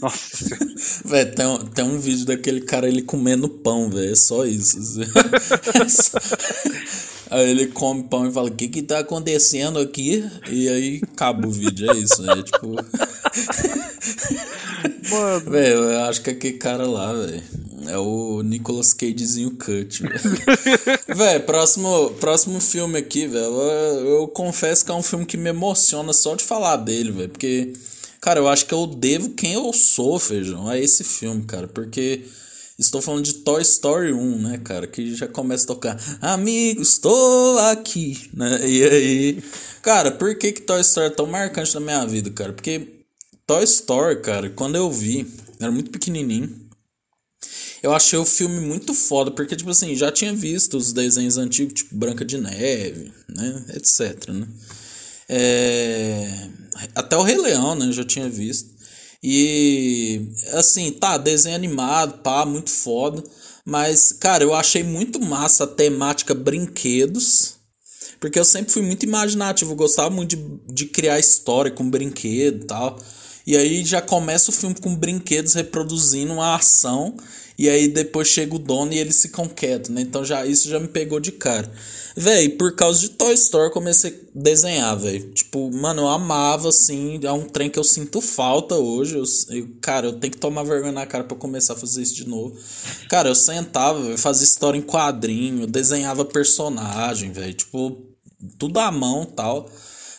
Nossa. 0.00 0.56
velho, 1.04 1.34
tem, 1.34 1.46
um, 1.46 1.58
tem 1.66 1.84
um 1.84 1.98
vídeo 1.98 2.24
daquele 2.24 2.62
cara 2.62 2.88
ele 2.88 3.02
comendo 3.02 3.46
pão, 3.46 3.90
velho. 3.90 4.10
É 4.10 4.14
só 4.14 4.46
isso. 4.46 4.78
É 5.84 5.86
só... 5.86 6.18
Aí 7.30 7.50
ele 7.50 7.66
come 7.66 8.04
pão 8.04 8.26
e 8.26 8.32
fala: 8.32 8.48
O 8.48 8.54
que 8.54 8.68
que 8.68 8.82
tá 8.82 9.00
acontecendo 9.00 9.78
aqui? 9.78 10.24
E 10.50 10.66
aí 10.66 11.02
acaba 11.02 11.46
o 11.46 11.50
vídeo. 11.50 11.90
É 11.90 11.96
isso. 11.98 12.24
É 12.30 12.42
tipo. 12.42 12.68
Mano. 15.10 15.50
Velho, 15.50 15.74
eu 15.74 16.04
acho 16.04 16.22
que 16.22 16.30
aquele 16.30 16.56
cara 16.56 16.86
lá, 16.86 17.12
velho. 17.12 17.42
É 17.88 17.98
o 17.98 18.42
Nicolas 18.42 18.92
Cagezinho 18.92 19.52
Cut, 19.52 20.02
velho. 21.14 21.42
próximo, 21.46 22.10
próximo 22.20 22.60
filme 22.60 22.98
aqui, 22.98 23.26
velho. 23.26 23.44
Eu, 23.44 24.06
eu, 24.06 24.28
confesso 24.28 24.84
que 24.84 24.90
é 24.90 24.94
um 24.94 25.02
filme 25.02 25.26
que 25.26 25.36
me 25.36 25.50
emociona 25.50 26.12
só 26.12 26.34
de 26.34 26.44
falar 26.44 26.76
dele, 26.76 27.10
velho. 27.10 27.28
Porque 27.28 27.72
Cara, 28.24 28.40
eu 28.40 28.48
acho 28.48 28.64
que 28.64 28.72
eu 28.72 28.86
devo 28.86 29.34
quem 29.34 29.52
eu 29.52 29.70
sou, 29.74 30.18
feijão, 30.18 30.66
a 30.66 30.78
esse 30.78 31.04
filme, 31.04 31.44
cara, 31.44 31.68
porque 31.68 32.22
estou 32.78 33.02
falando 33.02 33.22
de 33.22 33.34
Toy 33.34 33.60
Story 33.60 34.14
1, 34.14 34.38
né, 34.38 34.60
cara, 34.64 34.86
que 34.86 35.14
já 35.14 35.28
começa 35.28 35.64
a 35.64 35.66
tocar 35.66 36.18
Amigo, 36.22 36.80
estou 36.80 37.58
aqui, 37.58 38.30
né? 38.32 38.66
E 38.66 38.82
aí, 38.82 39.42
cara, 39.82 40.10
por 40.10 40.34
que 40.38 40.52
que 40.52 40.62
Toy 40.62 40.80
Story 40.80 41.08
é 41.08 41.10
tão 41.10 41.26
marcante 41.26 41.74
na 41.74 41.80
minha 41.80 42.06
vida, 42.06 42.30
cara? 42.30 42.54
Porque 42.54 43.04
Toy 43.46 43.62
Story, 43.64 44.22
cara, 44.22 44.48
quando 44.48 44.76
eu 44.76 44.90
vi, 44.90 45.26
era 45.60 45.70
muito 45.70 45.90
pequenininho. 45.90 46.63
Eu 47.84 47.92
achei 47.92 48.18
o 48.18 48.24
filme 48.24 48.60
muito 48.60 48.94
foda, 48.94 49.30
porque, 49.30 49.54
tipo 49.54 49.68
assim, 49.68 49.94
já 49.94 50.10
tinha 50.10 50.32
visto 50.32 50.78
os 50.78 50.90
desenhos 50.90 51.36
antigos, 51.36 51.74
tipo 51.74 51.94
Branca 51.94 52.24
de 52.24 52.38
Neve, 52.38 53.12
né? 53.28 53.62
Etc, 53.74 54.26
né? 54.30 54.48
É... 55.28 56.48
Até 56.94 57.14
o 57.14 57.22
Rei 57.22 57.36
Leão, 57.36 57.74
né? 57.74 57.84
Eu 57.84 57.92
já 57.92 58.02
tinha 58.02 58.26
visto. 58.26 58.70
E, 59.22 60.30
assim, 60.54 60.92
tá, 60.92 61.18
desenho 61.18 61.56
animado, 61.56 62.22
pá, 62.22 62.46
muito 62.46 62.70
foda. 62.70 63.22
Mas, 63.66 64.12
cara, 64.12 64.42
eu 64.42 64.54
achei 64.54 64.82
muito 64.82 65.20
massa 65.20 65.64
a 65.64 65.66
temática 65.66 66.34
brinquedos. 66.34 67.56
Porque 68.18 68.38
eu 68.38 68.46
sempre 68.46 68.72
fui 68.72 68.80
muito 68.80 69.02
imaginativo, 69.02 69.72
eu 69.72 69.76
gostava 69.76 70.08
muito 70.08 70.34
de, 70.34 70.72
de 70.72 70.86
criar 70.86 71.18
história 71.18 71.70
com 71.70 71.90
brinquedo 71.90 72.62
e 72.62 72.66
tal. 72.66 72.98
E 73.46 73.58
aí 73.58 73.84
já 73.84 74.00
começa 74.00 74.50
o 74.50 74.54
filme 74.54 74.74
com 74.80 74.96
brinquedos 74.96 75.52
reproduzindo 75.52 76.32
uma 76.32 76.54
ação 76.54 77.14
e 77.56 77.68
aí 77.68 77.88
depois 77.88 78.28
chega 78.28 78.54
o 78.54 78.58
dono 78.58 78.92
e 78.92 78.98
eles 78.98 79.22
ficam 79.22 79.48
quietos, 79.48 79.90
né? 79.90 80.00
Então 80.00 80.24
já 80.24 80.44
isso 80.44 80.68
já 80.68 80.80
me 80.80 80.88
pegou 80.88 81.20
de 81.20 81.32
cara. 81.32 81.70
Véi, 82.16 82.48
por 82.48 82.76
causa 82.76 83.00
de 83.00 83.08
Toy 83.10 83.34
Story 83.34 83.72
comecei 83.72 84.10
a 84.10 84.38
desenhar, 84.40 84.96
velho. 84.96 85.32
Tipo, 85.32 85.68
mano, 85.72 86.02
eu 86.02 86.08
amava, 86.08 86.68
assim. 86.68 87.18
É 87.24 87.32
um 87.32 87.44
trem 87.44 87.68
que 87.68 87.78
eu 87.78 87.82
sinto 87.82 88.20
falta 88.20 88.76
hoje. 88.76 89.16
Eu, 89.16 89.24
eu, 89.50 89.68
cara, 89.80 90.06
eu 90.06 90.12
tenho 90.12 90.32
que 90.32 90.38
tomar 90.38 90.62
vergonha 90.62 90.92
na 90.92 91.06
cara 91.06 91.24
pra 91.24 91.36
começar 91.36 91.72
a 91.72 91.76
fazer 91.76 92.02
isso 92.02 92.14
de 92.14 92.28
novo. 92.28 92.56
Cara, 93.08 93.28
eu 93.28 93.34
sentava, 93.34 94.16
fazia 94.16 94.44
história 94.44 94.78
em 94.78 94.82
quadrinho, 94.82 95.66
desenhava 95.66 96.24
personagem, 96.24 97.32
velho. 97.32 97.54
Tipo, 97.54 98.00
tudo 98.58 98.78
à 98.78 98.92
mão 98.92 99.24
tal. 99.24 99.68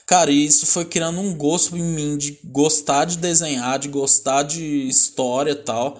Cara, 0.05 0.31
isso 0.31 0.65
foi 0.65 0.85
criando 0.85 1.19
um 1.19 1.33
gosto 1.33 1.77
em 1.77 1.81
mim 1.81 2.17
de 2.17 2.39
gostar 2.43 3.05
de 3.05 3.17
desenhar, 3.17 3.79
de 3.79 3.87
gostar 3.87 4.43
de 4.43 4.87
história 4.87 5.55
tal. 5.55 5.97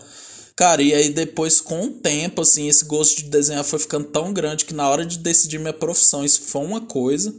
Cara, 0.55 0.81
e 0.81 0.93
aí 0.93 1.09
depois, 1.09 1.59
com 1.59 1.81
o 1.85 1.91
tempo, 1.91 2.41
assim, 2.41 2.69
esse 2.69 2.85
gosto 2.85 3.17
de 3.17 3.29
desenhar 3.29 3.63
foi 3.65 3.77
ficando 3.77 4.05
tão 4.07 4.31
grande 4.31 4.63
que 4.63 4.73
na 4.73 4.87
hora 4.89 5.05
de 5.05 5.17
decidir 5.17 5.59
minha 5.59 5.73
profissão, 5.73 6.23
isso 6.23 6.41
foi 6.43 6.61
uma 6.63 6.81
coisa. 6.81 7.35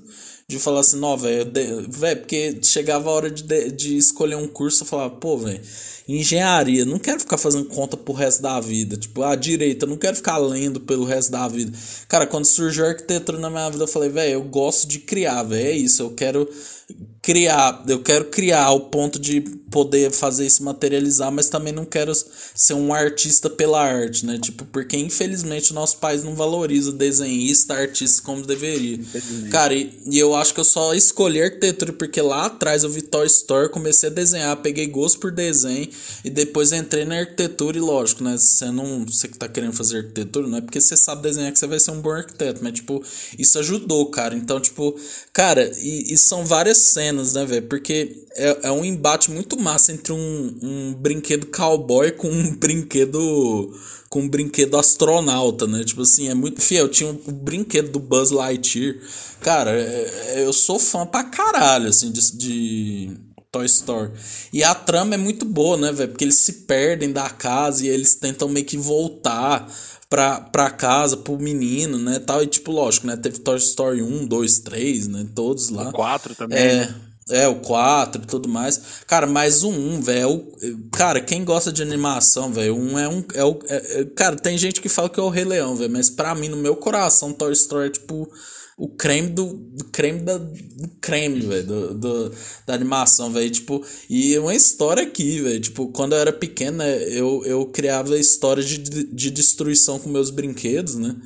De 0.49 0.61
falar 0.61 0.81
assim, 0.81 1.01
não, 1.01 1.17
velho, 1.17 1.51
velho, 1.89 2.21
porque 2.21 2.61
chegava 2.62 3.11
a 3.11 3.12
hora 3.12 3.29
de, 3.29 3.43
de 3.73 3.97
escolher 3.97 4.37
um 4.37 4.47
curso, 4.47 4.85
eu 4.85 4.87
falava, 4.87 5.11
pô, 5.17 5.37
velho, 5.37 5.61
engenharia, 6.07 6.85
não 6.85 7.01
quero 7.01 7.19
ficar 7.19 7.37
fazendo 7.37 7.64
conta 7.64 7.97
pro 7.97 8.14
resto 8.14 8.43
da 8.43 8.61
vida. 8.61 8.97
Tipo, 8.97 9.23
a 9.25 9.35
direita, 9.35 9.87
não 9.87 9.97
quero 9.97 10.14
ficar 10.14 10.39
lendo 10.39 10.79
pelo 10.81 11.05
resto 11.05 11.33
da 11.33 11.49
vida. 11.49 11.77
Cara, 12.07 12.29
quando 12.29 12.45
surgiu 12.45 12.87
arquitetura 12.87 13.39
na 13.39 13.51
minha 13.51 13.69
vida, 13.71 13.83
eu 13.83 13.89
falei, 13.89 14.09
velho, 14.09 14.35
eu 14.35 14.43
gosto 14.45 14.87
de 14.87 15.01
criar, 15.01 15.43
velho, 15.43 15.67
é 15.67 15.73
isso, 15.73 16.01
eu 16.03 16.11
quero 16.11 16.49
criar, 17.26 17.82
eu 17.89 18.01
quero 18.01 18.26
criar 18.26 18.64
ao 18.66 18.82
ponto 18.82 19.18
de 19.18 19.41
poder 19.41 20.12
fazer 20.12 20.47
isso 20.47 20.62
materializar, 20.62 21.32
mas 21.32 21.49
também 21.49 21.72
não 21.72 21.84
quero 21.84 22.12
ser 22.55 22.74
um 22.74 22.95
artista 22.95 23.51
pela 23.51 23.82
arte, 23.82 24.24
né? 24.24 24.39
Tipo, 24.39 24.64
porque 24.66 24.97
infelizmente 24.97 25.74
nosso 25.74 25.99
país 25.99 26.22
não 26.22 26.37
valoriza 26.37 26.93
desenhista, 26.93 27.74
artista 27.74 28.22
como 28.22 28.47
deveria. 28.47 29.01
Cara, 29.51 29.74
e, 29.74 29.93
e, 30.07 30.18
eu 30.18 30.37
acho 30.37 30.55
que 30.55 30.61
eu 30.61 30.64
só 30.64 30.95
escolhi 30.95 31.43
arquitetura 31.43 31.93
porque 31.93 32.22
lá 32.22 32.47
atrás 32.47 32.84
eu 32.84 32.91
vi 32.91 33.03
Toy 33.03 33.26
Story, 33.26 33.70
comecei 33.70 34.09
a 34.09 34.12
desenhar, 34.12 34.57
peguei 34.59 34.87
gosto 34.87 35.18
por 35.18 35.32
desenho 35.32 35.89
e 36.24 36.30
depois 36.30 36.70
entrei 36.70 37.05
na 37.05 37.18
arquitetura 37.18 37.76
e 37.76 37.80
lógico, 37.80 38.22
né? 38.22 38.39
Você 38.39 38.70
não, 38.70 39.05
você 39.05 39.26
que 39.26 39.37
tá 39.37 39.49
querendo 39.49 39.72
fazer 39.72 39.99
arquitetura, 39.99 40.47
não 40.47 40.59
é 40.59 40.61
porque 40.61 40.80
você 40.80 40.97
sabe 40.97 41.22
desenhar 41.22 41.53
que 41.53 41.59
você 41.59 41.66
vai 41.66 41.80
ser 41.80 41.91
um 41.91 42.01
bom 42.01 42.12
arquiteto, 42.12 42.61
mas 42.62 42.74
tipo, 42.74 43.03
isso 43.37 43.59
ajudou, 43.59 44.07
cara. 44.07 44.37
Então, 44.37 44.61
tipo, 44.61 44.97
cara, 45.32 45.68
e, 45.80 46.14
e 46.14 46.16
são 46.16 46.47
várias 46.47 46.76
cenas, 46.79 47.35
né, 47.35 47.45
velho? 47.45 47.66
Porque 47.66 48.24
é, 48.35 48.68
é 48.68 48.72
um 48.72 48.85
embate 48.85 49.31
muito 49.31 49.59
massa 49.59 49.93
entre 49.93 50.12
um, 50.12 50.59
um 50.62 50.95
brinquedo 50.95 51.47
cowboy 51.47 52.12
com 52.12 52.29
um 52.29 52.55
brinquedo 52.55 53.72
com 54.09 54.20
um 54.20 54.29
brinquedo 54.29 54.77
astronauta, 54.77 55.66
né? 55.66 55.85
Tipo 55.85 56.03
assim, 56.03 56.29
é 56.29 56.35
muito 56.35 56.61
fiel. 56.61 56.89
Tinha 56.89 57.11
um, 57.11 57.20
um 57.27 57.33
brinquedo 57.33 57.91
do 57.91 57.99
Buzz 57.99 58.31
Lightyear. 58.31 58.97
Cara, 59.41 59.72
é, 59.72 60.35
é, 60.37 60.45
eu 60.45 60.53
sou 60.53 60.79
fã 60.79 61.05
pra 61.05 61.24
caralho, 61.24 61.89
assim, 61.89 62.11
de, 62.11 62.37
de 62.37 63.11
Toy 63.51 63.66
Story. 63.66 64.12
E 64.53 64.62
a 64.62 64.74
trama 64.74 65.14
é 65.14 65.18
muito 65.18 65.45
boa, 65.45 65.77
né, 65.77 65.93
velho? 65.93 66.11
Porque 66.11 66.24
eles 66.24 66.39
se 66.39 66.53
perdem 66.64 67.12
da 67.12 67.29
casa 67.29 67.85
e 67.85 67.89
eles 67.89 68.14
tentam 68.14 68.49
meio 68.49 68.64
que 68.64 68.77
voltar 68.77 69.70
pra, 70.09 70.41
pra 70.41 70.71
casa, 70.71 71.17
pro 71.17 71.39
menino, 71.39 71.99
né, 71.99 72.19
tal. 72.19 72.43
E, 72.43 72.47
tipo, 72.47 72.73
lógico, 72.73 73.07
né, 73.07 73.17
teve 73.17 73.39
Toy 73.39 73.57
Story 73.57 74.03
1, 74.03 74.27
2, 74.27 74.59
3, 74.61 75.09
né, 75.09 75.27
todos 75.35 75.71
lá. 75.71 75.89
O 75.89 75.93
4 75.93 76.35
também. 76.35 76.59
É, 76.59 76.75
né? 76.75 76.95
é, 77.31 77.49
o 77.49 77.57
4 77.57 78.23
e 78.23 78.27
tudo 78.27 78.49
mais. 78.49 78.81
Cara, 79.07 79.27
mas 79.27 79.63
o 79.63 79.71
1, 79.71 80.01
velho, 80.01 80.47
cara, 80.93 81.21
quem 81.21 81.45
gosta 81.45 81.73
de 81.73 81.83
animação, 81.83 82.53
velho, 82.53 82.77
um 82.77 82.99
é 82.99 83.09
um, 83.09 83.25
é 83.35 83.45
o, 83.45 83.59
é, 83.69 84.01
é, 84.01 84.05
cara, 84.05 84.37
tem 84.37 84.57
gente 84.57 84.81
que 84.81 84.89
fala 84.89 85.09
que 85.09 85.21
é 85.21 85.23
o 85.23 85.29
Rei 85.29 85.45
Leão, 85.45 85.77
velho, 85.77 85.91
mas 85.91 86.11
pra 86.11 86.35
mim, 86.35 86.49
no 86.49 86.57
meu 86.57 86.77
coração, 86.77 87.33
Toy 87.33 87.53
Story 87.53 87.89
é, 87.89 87.91
tipo 87.91 88.31
o 88.77 88.89
creme 88.89 89.29
do, 89.31 89.55
do 89.55 89.85
creme 89.87 90.20
da, 90.20 90.37
do 90.37 90.89
creme, 91.01 91.41
velho, 91.41 91.66
do, 91.66 91.95
do, 91.95 92.33
da 92.66 92.74
animação, 92.74 93.33
velho, 93.33 93.51
tipo, 93.51 93.83
e 94.09 94.39
uma 94.39 94.55
história 94.55 95.03
aqui, 95.03 95.41
velho, 95.41 95.61
tipo, 95.61 95.89
quando 95.89 96.12
eu 96.14 96.18
era 96.18 96.33
pequena, 96.33 96.87
eu, 96.87 97.43
eu 97.47 97.64
criava 97.66 98.18
histórias 98.18 98.66
de, 98.66 98.79
de 98.79 99.31
destruição 99.31 99.99
com 99.99 100.11
meus 100.11 100.29
brinquedos, 100.29 100.95
né, 100.97 101.16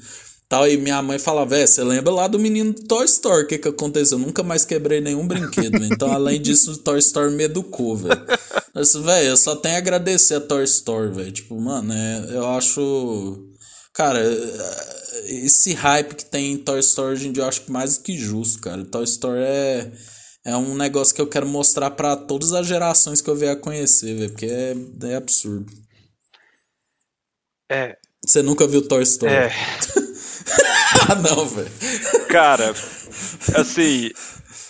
tal, 0.48 0.68
e 0.68 0.76
minha 0.76 1.02
mãe 1.02 1.18
falava, 1.18 1.50
velho, 1.50 1.66
você 1.66 1.82
lembra 1.82 2.12
lá 2.12 2.28
do 2.28 2.38
menino 2.38 2.72
do 2.72 2.84
Toy 2.84 3.04
Story, 3.04 3.42
o 3.42 3.46
que 3.48 3.58
que 3.58 3.68
aconteceu? 3.68 4.16
Eu 4.16 4.24
nunca 4.24 4.44
mais 4.44 4.64
quebrei 4.64 5.00
nenhum 5.00 5.26
brinquedo, 5.26 5.84
então, 5.84 6.12
além 6.12 6.40
disso, 6.40 6.70
o 6.72 6.78
Toy 6.78 7.00
Story 7.00 7.34
me 7.34 7.44
educou, 7.44 7.96
velho. 7.96 8.20
Mas, 8.72 8.94
velho, 8.94 9.28
eu 9.30 9.36
só 9.36 9.56
tenho 9.56 9.74
a 9.74 9.78
agradecer 9.78 10.34
a 10.34 10.40
Toy 10.40 10.62
Story, 10.62 11.12
velho, 11.12 11.32
tipo, 11.32 11.60
mano, 11.60 11.92
é, 11.92 12.28
eu 12.30 12.46
acho... 12.46 13.49
Cara, 13.92 14.20
esse 15.26 15.74
hype 15.74 16.14
que 16.14 16.24
tem 16.24 16.52
em 16.52 16.58
Toy 16.58 16.78
Story 16.80 17.12
hoje 17.12 17.28
em 17.28 17.32
dia 17.32 17.42
eu 17.42 17.48
acho 17.48 17.62
que 17.62 17.72
mais 17.72 17.98
do 17.98 18.04
que 18.04 18.16
justo, 18.16 18.60
cara. 18.60 18.84
Toy 18.84 19.04
Story 19.04 19.40
é, 19.40 19.92
é 20.44 20.56
um 20.56 20.74
negócio 20.76 21.14
que 21.14 21.20
eu 21.20 21.28
quero 21.28 21.46
mostrar 21.46 21.90
para 21.90 22.16
todas 22.16 22.52
as 22.52 22.66
gerações 22.66 23.20
que 23.20 23.28
eu 23.28 23.36
vier 23.36 23.52
a 23.52 23.60
conhecer, 23.60 24.14
velho, 24.14 24.30
porque 24.30 24.46
é, 24.46 24.74
é 25.08 25.16
absurdo. 25.16 25.72
É. 27.70 27.96
Você 28.24 28.42
nunca 28.42 28.66
viu 28.66 28.86
Toy 28.86 29.02
Story? 29.02 29.32
É. 29.32 29.50
ah, 31.08 31.14
não, 31.16 31.46
velho. 31.46 31.70
Cara, 32.28 32.70
assim, 33.56 34.10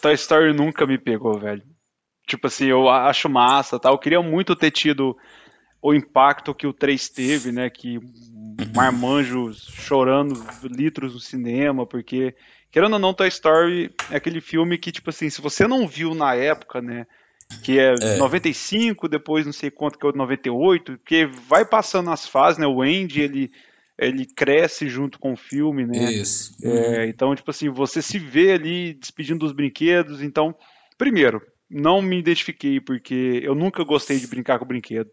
Toy 0.01 0.14
Story 0.14 0.55
nunca 0.55 0.87
me 0.87 0.99
pegou, 0.99 1.39
velho. 1.39 1.62
Tipo 2.27 2.47
assim, 2.47 2.66
eu 2.66 2.89
acho 2.89 3.29
massa, 3.29 3.79
tá? 3.79 3.91
Eu 3.91 3.99
queria 3.99 4.23
muito 4.23 4.55
ter 4.55 4.71
tido 4.71 5.16
o 5.83 5.95
impacto 5.95 6.55
que 6.55 6.66
o 6.66 6.73
3 6.73 7.09
teve, 7.09 7.51
né? 7.51 7.68
Que 7.71 7.99
marmanjos 8.75 9.67
chorando 9.73 10.43
litros 10.65 11.15
no 11.15 11.21
cinema, 11.21 11.87
porque, 11.87 12.35
querendo 12.71 12.95
ou 12.95 12.99
não, 12.99 13.15
Toy 13.15 13.29
Story 13.29 13.91
é 14.11 14.17
aquele 14.17 14.41
filme 14.41 14.79
que, 14.79 14.93
tipo 14.93 15.11
assim, 15.11 15.31
se 15.31 15.41
você 15.41 15.67
não 15.67 15.87
viu 15.87 16.15
na 16.15 16.35
época, 16.35 16.81
né? 16.81 17.07
Que 17.63 17.79
é, 17.79 17.95
é. 18.01 18.17
95, 18.17 19.09
depois 19.09 19.45
não 19.45 19.53
sei 19.53 19.71
quanto 19.71 19.99
que 19.99 20.07
é 20.07 20.09
o 20.09 20.13
98, 20.13 20.99
porque 20.99 21.27
vai 21.27 21.65
passando 21.65 22.11
as 22.11 22.27
fases, 22.27 22.59
né? 22.59 22.67
O 22.67 22.81
Andy, 22.81 23.21
ele, 23.21 23.51
ele 23.99 24.25
cresce 24.25 24.89
junto 24.89 25.19
com 25.19 25.33
o 25.33 25.37
filme, 25.37 25.85
né? 25.85 26.13
Isso. 26.13 26.55
É, 26.63 26.69
uhum. 26.69 27.05
então, 27.05 27.35
tipo 27.35 27.51
assim, 27.51 27.69
você 27.69 28.01
se 28.01 28.19
vê 28.19 28.53
ali 28.53 28.95
despedindo 28.95 29.41
dos 29.41 29.53
brinquedos. 29.53 30.23
Então, 30.23 30.55
primeiro, 30.97 31.43
não 31.69 32.01
me 32.01 32.19
identifiquei, 32.19 32.81
porque 32.81 33.41
eu 33.43 33.55
nunca 33.55 33.85
gostei 33.85 34.19
de 34.19 34.27
brincar 34.27 34.59
com 34.59 34.65
brinquedo. 34.65 35.11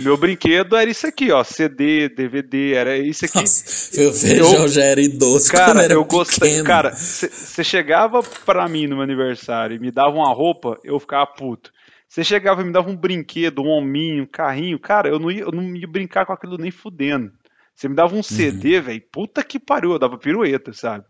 Meu 0.00 0.16
brinquedo 0.16 0.74
era 0.74 0.90
isso 0.90 1.06
aqui, 1.06 1.30
ó. 1.30 1.44
CD, 1.44 2.08
DVD, 2.08 2.72
era 2.72 2.96
isso 2.96 3.26
aqui. 3.26 3.40
Nossa, 3.40 4.00
meu 4.00 4.12
feijão 4.12 4.62
eu, 4.62 4.68
já 4.68 4.82
era 4.82 5.00
idoso. 5.00 5.50
Cara, 5.50 5.82
era 5.82 5.92
eu 5.92 6.04
gostei. 6.04 6.62
Cara, 6.62 6.92
você 6.94 7.62
chegava 7.62 8.22
pra 8.22 8.66
mim 8.68 8.86
no 8.86 8.96
meu 8.96 9.04
aniversário 9.04 9.76
e 9.76 9.78
me 9.78 9.90
dava 9.90 10.16
uma 10.16 10.32
roupa, 10.32 10.78
eu 10.82 10.98
ficava 10.98 11.26
puto. 11.26 11.70
Você 12.08 12.24
chegava 12.24 12.62
e 12.62 12.64
me 12.64 12.72
dava 12.72 12.90
um 12.90 12.96
brinquedo, 12.96 13.62
um 13.62 13.68
hominho, 13.68 14.24
um 14.24 14.26
carrinho, 14.26 14.78
cara, 14.80 15.08
eu 15.08 15.18
não 15.18 15.30
ia, 15.30 15.42
eu 15.42 15.52
não 15.52 15.76
ia 15.76 15.86
brincar 15.86 16.26
com 16.26 16.32
aquilo 16.32 16.56
nem 16.56 16.70
fudendo. 16.70 17.30
Você 17.74 17.88
me 17.88 17.94
dava 17.94 18.16
um 18.16 18.22
CD, 18.22 18.78
uhum. 18.78 18.82
velho, 18.82 19.02
puta 19.12 19.44
que 19.44 19.58
pariu, 19.58 19.92
eu 19.92 19.98
dava 19.98 20.18
pirueta, 20.18 20.72
sabe? 20.72 21.04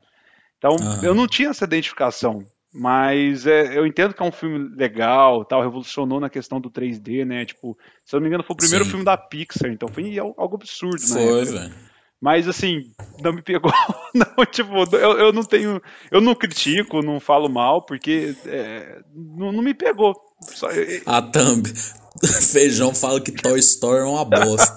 Então, 0.58 0.76
uhum. 0.78 1.02
eu 1.02 1.14
não 1.14 1.26
tinha 1.26 1.48
essa 1.48 1.64
identificação. 1.64 2.44
Mas 2.72 3.46
é, 3.46 3.76
eu 3.76 3.84
entendo 3.84 4.14
que 4.14 4.22
é 4.22 4.26
um 4.26 4.30
filme 4.30 4.74
legal, 4.76 5.44
tal, 5.44 5.60
revolucionou 5.60 6.20
na 6.20 6.30
questão 6.30 6.60
do 6.60 6.70
3D, 6.70 7.24
né? 7.24 7.44
Tipo, 7.44 7.76
se 8.04 8.14
eu 8.14 8.20
não 8.20 8.22
me 8.22 8.28
engano, 8.28 8.44
foi 8.44 8.54
o 8.54 8.56
primeiro 8.56 8.84
Sim. 8.84 8.90
filme 8.90 9.04
da 9.04 9.16
Pixar, 9.16 9.70
então 9.70 9.88
foi 9.88 10.18
algo 10.18 10.54
absurdo, 10.54 11.02
né? 11.14 11.26
Foi, 11.26 11.44
velho. 11.44 11.90
Mas 12.20 12.46
assim, 12.46 12.92
não 13.20 13.32
me 13.32 13.42
pegou. 13.42 13.72
Não, 14.14 14.44
tipo, 14.44 14.74
eu, 14.96 15.18
eu 15.18 15.32
não 15.32 15.44
tenho. 15.44 15.80
Eu 16.10 16.20
não 16.20 16.34
critico, 16.34 17.00
não 17.00 17.20
falo 17.20 17.48
mal, 17.48 17.80
porque 17.80 18.34
é, 18.44 19.00
não, 19.14 19.52
não 19.52 19.62
me 19.62 19.72
pegou. 19.72 20.14
Só, 20.42 20.68
A 21.06 21.22
thumb. 21.22 21.72
Feijão 22.52 22.94
fala 22.94 23.20
que 23.20 23.32
Toy 23.32 23.58
Story 23.58 24.00
é 24.00 24.04
uma 24.04 24.24
bosta. 24.24 24.74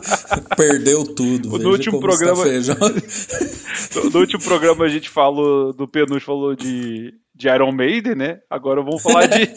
Perdeu 0.56 1.04
tudo. 1.04 1.58
No 1.58 1.70
último 1.70 2.00
programa. 2.00 2.42
Feijão. 2.42 2.76
no, 3.96 4.10
no, 4.10 4.20
último 4.20 4.42
programa 4.42 4.84
a 4.84 4.88
gente 4.88 5.08
falou. 5.08 5.72
Do 5.72 5.88
Penúltimo 5.88 6.20
falou 6.20 6.54
de, 6.54 7.14
de 7.34 7.48
Iron 7.48 7.72
Maiden, 7.72 8.14
né? 8.14 8.40
Agora 8.50 8.82
vamos 8.82 9.02
falar 9.02 9.26
de. 9.26 9.50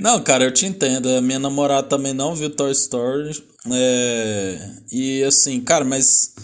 não, 0.00 0.22
cara, 0.22 0.44
eu 0.44 0.52
te 0.52 0.64
entendo. 0.64 1.08
A 1.10 1.20
minha 1.20 1.38
namorada 1.38 1.86
também 1.86 2.14
não 2.14 2.34
viu 2.34 2.48
Toy 2.48 2.72
Story. 2.72 3.42
É... 3.70 4.58
E 4.90 5.22
assim, 5.24 5.60
cara, 5.60 5.84
mas. 5.84 6.34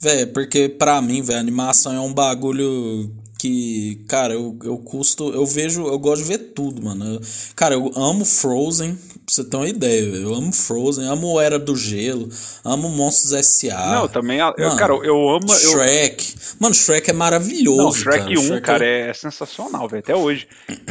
Velho, 0.00 0.32
porque 0.32 0.68
pra 0.68 1.00
mim, 1.00 1.22
velho, 1.22 1.38
animação 1.38 1.94
é 1.94 2.00
um 2.00 2.12
bagulho 2.12 3.08
que, 3.42 4.04
cara, 4.08 4.34
eu, 4.34 4.56
eu 4.62 4.78
custo, 4.78 5.34
eu 5.34 5.44
vejo, 5.44 5.84
eu 5.88 5.98
gosto 5.98 6.22
de 6.22 6.28
ver 6.28 6.38
tudo, 6.52 6.80
mano. 6.80 7.14
Eu, 7.14 7.20
cara, 7.56 7.74
eu 7.74 7.90
amo 7.96 8.24
Frozen, 8.24 8.94
pra 8.94 9.02
você 9.26 9.42
ter 9.42 9.56
uma 9.56 9.68
ideia, 9.68 10.00
eu 10.14 10.32
amo 10.32 10.52
Frozen, 10.52 11.08
amo 11.08 11.40
Era 11.40 11.58
do 11.58 11.74
Gelo, 11.74 12.28
amo 12.64 12.88
Monstros 12.88 13.32
S.A. 13.32 13.94
Não, 13.96 14.06
também, 14.06 14.38
eu, 14.38 14.54
mano, 14.56 14.76
cara, 14.76 14.92
eu 14.92 15.28
amo... 15.28 15.48
Shrek. 15.48 16.34
Eu... 16.36 16.56
Mano, 16.60 16.72
Shrek 16.72 17.10
é 17.10 17.12
maravilhoso, 17.12 17.82
Não, 17.82 17.90
Shrek 17.90 18.18
cara. 18.18 18.30
1, 18.30 18.42
Shrek 18.42 18.60
cara, 18.62 18.86
é... 18.86 19.08
é 19.08 19.12
sensacional, 19.12 19.88
velho, 19.88 20.04
até 20.04 20.14
hoje. 20.14 20.46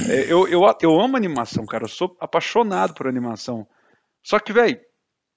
É, 0.10 0.26
eu, 0.28 0.46
eu, 0.50 0.62
eu 0.82 1.00
amo 1.00 1.16
animação, 1.16 1.66
cara, 1.66 1.86
eu 1.86 1.90
sou 1.90 2.18
apaixonado 2.20 2.94
por 2.94 3.08
animação. 3.08 3.66
Só 4.22 4.40
que, 4.40 4.52
velho, 4.52 4.78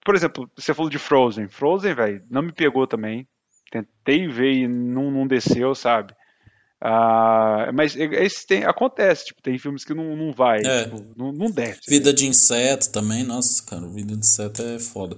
por 0.04 0.16
exemplo, 0.16 0.50
você 0.56 0.74
falou 0.74 0.90
de 0.90 0.98
Frozen. 0.98 1.46
Frozen, 1.46 1.94
velho, 1.94 2.24
não 2.28 2.42
me 2.42 2.52
pegou 2.52 2.88
também. 2.88 3.24
Tentei 3.70 4.26
ver 4.26 4.52
e 4.52 4.66
não, 4.66 5.12
não 5.12 5.28
desceu, 5.28 5.76
sabe? 5.76 6.12
Ah, 6.86 7.70
mas 7.72 7.96
esse 7.96 8.46
tem, 8.46 8.64
acontece, 8.64 9.24
tipo, 9.24 9.40
tem 9.40 9.58
filmes 9.58 9.86
que 9.86 9.94
não, 9.94 10.14
não 10.14 10.32
vai, 10.32 10.60
é. 10.62 10.84
tipo, 10.84 11.02
não, 11.16 11.32
não 11.32 11.50
deve. 11.50 11.78
Vida 11.88 12.12
de 12.12 12.26
inseto 12.26 12.90
também, 12.90 13.24
nossa, 13.24 13.62
cara, 13.62 13.86
Vida 13.86 14.12
de 14.12 14.18
inseto 14.20 14.60
é 14.62 14.78
foda. 14.78 15.16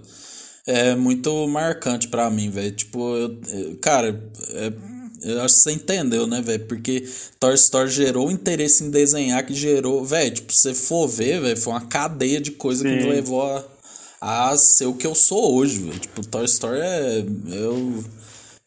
É 0.64 0.94
muito 0.94 1.44
marcante 1.48 2.06
para 2.06 2.30
mim, 2.30 2.50
velho. 2.50 2.70
Tipo, 2.70 3.16
eu, 3.16 3.76
cara, 3.80 4.22
é, 4.50 4.72
eu 5.22 5.42
acho 5.42 5.56
que 5.56 5.60
você 5.62 5.72
entendeu, 5.72 6.24
né, 6.24 6.40
velho? 6.40 6.66
Porque 6.66 7.04
Toy 7.40 7.54
Story 7.54 7.90
gerou 7.90 8.30
interesse 8.30 8.84
em 8.84 8.90
desenhar 8.90 9.44
que 9.44 9.52
gerou, 9.52 10.04
velho, 10.04 10.34
tipo, 10.36 10.52
se 10.52 10.72
você 10.72 10.74
for 10.74 11.08
ver, 11.08 11.40
velho, 11.40 11.56
foi 11.56 11.72
uma 11.72 11.86
cadeia 11.86 12.40
de 12.40 12.52
coisa 12.52 12.84
Sim. 12.84 12.96
que 12.96 13.02
me 13.02 13.10
levou 13.10 13.42
a, 13.42 13.64
a 14.52 14.56
ser 14.56 14.86
o 14.86 14.94
que 14.94 15.06
eu 15.06 15.16
sou 15.16 15.56
hoje, 15.56 15.80
velho. 15.80 15.98
Tipo, 15.98 16.24
Toy 16.24 16.44
Story 16.44 16.78
é. 16.78 17.24
Eu 17.50 18.04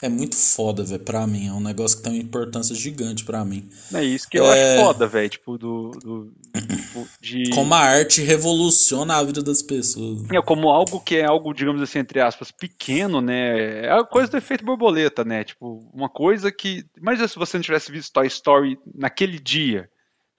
é 0.02 0.08
muito 0.08 0.38
foda, 0.38 0.84
velho, 0.84 1.04
pra 1.04 1.28
mim. 1.28 1.48
É 1.48 1.52
um 1.52 1.60
negócio 1.60 1.98
que 1.98 2.04
tem 2.04 2.14
uma 2.14 2.22
importância 2.22 2.74
gigante 2.74 3.26
pra 3.26 3.44
mim. 3.44 3.70
É 3.94 4.02
isso 4.02 4.30
que 4.30 4.40
eu 4.40 4.46
é... 4.46 4.76
acho 4.76 4.84
foda, 4.84 5.08
velho, 5.08 5.30
tipo, 5.30 5.58
do. 5.58 5.92
do 5.92 6.34
tipo, 6.54 7.08
de... 7.20 7.50
Como 7.54 7.74
a 7.74 7.80
arte 7.80 8.22
revoluciona 8.22 9.18
a 9.18 9.24
vida 9.24 9.44
das 9.44 9.62
pessoas. 9.62 10.22
É, 10.32 10.42
como 10.42 10.70
algo 10.70 11.02
que 11.02 11.18
é 11.18 11.26
algo, 11.26 11.54
digamos 11.54 11.82
assim, 11.82 12.00
entre 12.00 12.22
aspas, 12.22 12.50
pequeno, 12.50 13.20
né? 13.20 13.86
É 13.86 13.92
a 13.92 14.04
coisa 14.06 14.32
do 14.32 14.38
efeito 14.38 14.64
borboleta, 14.64 15.26
né? 15.26 15.44
Tipo, 15.44 15.80
uma 15.94 16.10
coisa 16.10 16.50
que. 16.50 16.86
Imagina 16.98 17.28
se 17.28 17.36
você 17.36 17.58
não 17.58 17.64
tivesse 17.64 17.92
visto 17.92 18.14
Toy 18.14 18.28
Story 18.28 18.80
naquele 18.96 19.38
dia. 19.38 19.90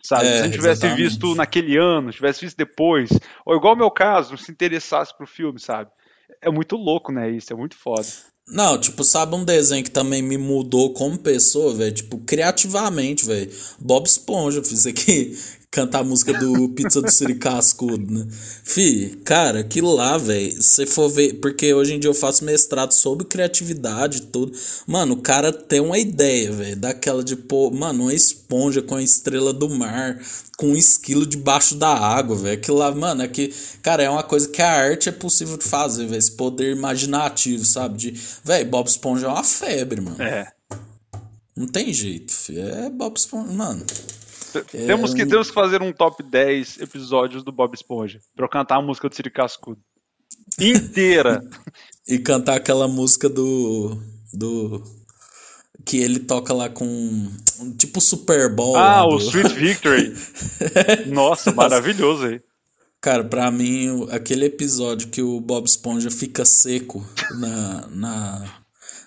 Sabe? 0.03 0.27
É, 0.27 0.37
se 0.37 0.43
não 0.45 0.51
tivesse 0.51 0.87
exatamente. 0.87 1.03
visto 1.03 1.35
naquele 1.35 1.77
ano, 1.77 2.11
tivesse 2.11 2.41
visto 2.41 2.57
depois, 2.57 3.11
ou 3.45 3.55
igual 3.55 3.75
o 3.75 3.77
meu 3.77 3.91
caso, 3.91 4.31
não 4.31 4.39
se 4.39 4.51
interessasse 4.51 5.15
pro 5.15 5.27
filme, 5.27 5.61
sabe? 5.61 5.91
É 6.41 6.51
muito 6.51 6.75
louco, 6.77 7.13
né? 7.13 7.31
Isso, 7.31 7.53
é 7.53 7.57
muito 7.57 7.77
foda. 7.77 8.07
Não, 8.51 8.79
tipo, 8.79 9.05
sabe 9.05 9.37
um 9.37 9.45
desenho 9.45 9.85
que 9.85 9.91
também 9.91 10.21
me 10.21 10.37
mudou 10.37 10.93
como 10.93 11.17
pessoa, 11.17 11.73
velho? 11.73 11.95
Tipo, 11.95 12.19
criativamente, 12.19 13.25
velho. 13.25 13.51
Bob 13.79 14.07
Esponja, 14.07 14.63
fiz 14.63 14.87
aqui 14.87 15.39
cantar 15.71 16.01
a 16.01 16.05
música 16.05 16.33
do 16.35 16.69
Pizza 16.71 17.01
do 17.01 17.11
Siri 17.11 17.37
Cascudo, 17.37 18.13
né? 18.13 18.27
Fi, 18.65 19.21
cara, 19.25 19.61
aquilo 19.61 19.95
lá, 19.95 20.19
velho, 20.19 20.61
se 20.61 20.85
for 20.85 21.09
ver, 21.09 21.35
porque 21.35 21.73
hoje 21.73 21.95
em 21.95 22.01
dia 22.01 22.11
eu 22.11 22.15
faço 22.15 22.45
mestrado 22.45 22.93
sobre 22.93 23.25
criatividade 23.25 24.19
e 24.19 24.21
tudo. 24.23 24.53
Mano, 24.85 25.15
o 25.15 25.23
cara 25.23 25.53
tem 25.53 25.79
uma 25.79 25.97
ideia, 25.97 26.51
velho, 26.51 26.77
daquela 26.77 27.23
de 27.23 27.37
pô, 27.37 27.71
mano, 27.71 28.05
uma 28.05 28.15
esponja 28.15 28.83
com 28.83 28.97
a 28.97 29.03
estrela 29.03 29.53
do 29.53 29.69
mar, 29.69 30.19
com 30.57 30.71
um 30.71 30.77
esquilo 30.77 31.25
debaixo 31.25 31.77
da 31.77 31.97
água, 31.97 32.35
velho. 32.35 32.55
Aquilo 32.55 32.79
lá, 32.79 32.93
mano, 32.93 33.23
é 33.23 33.29
que, 33.29 33.55
cara, 33.81 34.03
é 34.03 34.11
uma 34.11 34.25
coisa 34.25 34.49
que 34.49 34.61
a 34.61 34.73
arte 34.73 35.09
é 35.09 35.13
possível 35.13 35.57
de 35.57 35.65
fazer, 35.65 36.05
velho, 36.07 36.19
esse 36.19 36.33
poder 36.33 36.75
imaginativo, 36.75 37.65
sabe? 37.65 37.97
De, 37.97 38.21
velho, 38.43 38.69
Bob 38.69 38.89
Esponja 38.89 39.29
é 39.29 39.31
uma 39.31 39.45
febre, 39.45 40.01
mano. 40.01 40.21
É. 40.21 40.51
Não 41.57 41.69
tem 41.69 41.93
jeito, 41.93 42.33
filho. 42.33 42.69
É 42.69 42.91
Bob 42.91 43.17
Esponja, 43.17 43.53
mano. 43.53 43.85
É, 44.59 44.87
temos, 44.87 45.15
que, 45.15 45.27
temos 45.27 45.49
que 45.49 45.55
fazer 45.55 45.83
um 45.83 45.93
top 45.93 46.23
10 46.23 46.81
episódios 46.81 47.43
do 47.43 47.53
Bob 47.53 47.75
Esponja. 47.75 48.21
Pra 48.35 48.45
eu 48.45 48.49
cantar 48.49 48.77
a 48.77 48.83
música 48.83 49.09
do 49.09 49.15
Siri 49.15 49.31
Cascudo. 49.31 49.81
Inteira. 50.59 51.43
e 52.07 52.19
cantar 52.19 52.57
aquela 52.57 52.89
música 52.89 53.29
do. 53.29 53.97
do. 54.33 54.83
Que 55.85 55.99
ele 55.99 56.21
toca 56.21 56.53
lá 56.53 56.69
com. 56.69 57.31
Tipo 57.79 58.01
Super 58.01 58.55
Bowl. 58.55 58.77
Ah, 58.77 59.07
o 59.07 59.17
do... 59.17 59.25
Sweet 59.25 59.55
Victory. 59.55 60.15
Nossa, 61.09 61.53
maravilhoso 61.53 62.27
aí. 62.27 62.41
Cara, 63.01 63.25
pra 63.25 63.51
mim, 63.51 64.07
aquele 64.11 64.45
episódio 64.45 65.09
que 65.09 65.23
o 65.23 65.41
Bob 65.41 65.67
Esponja 65.67 66.11
fica 66.11 66.45
seco 66.45 67.03
na, 67.39 67.87
na, 67.89 68.61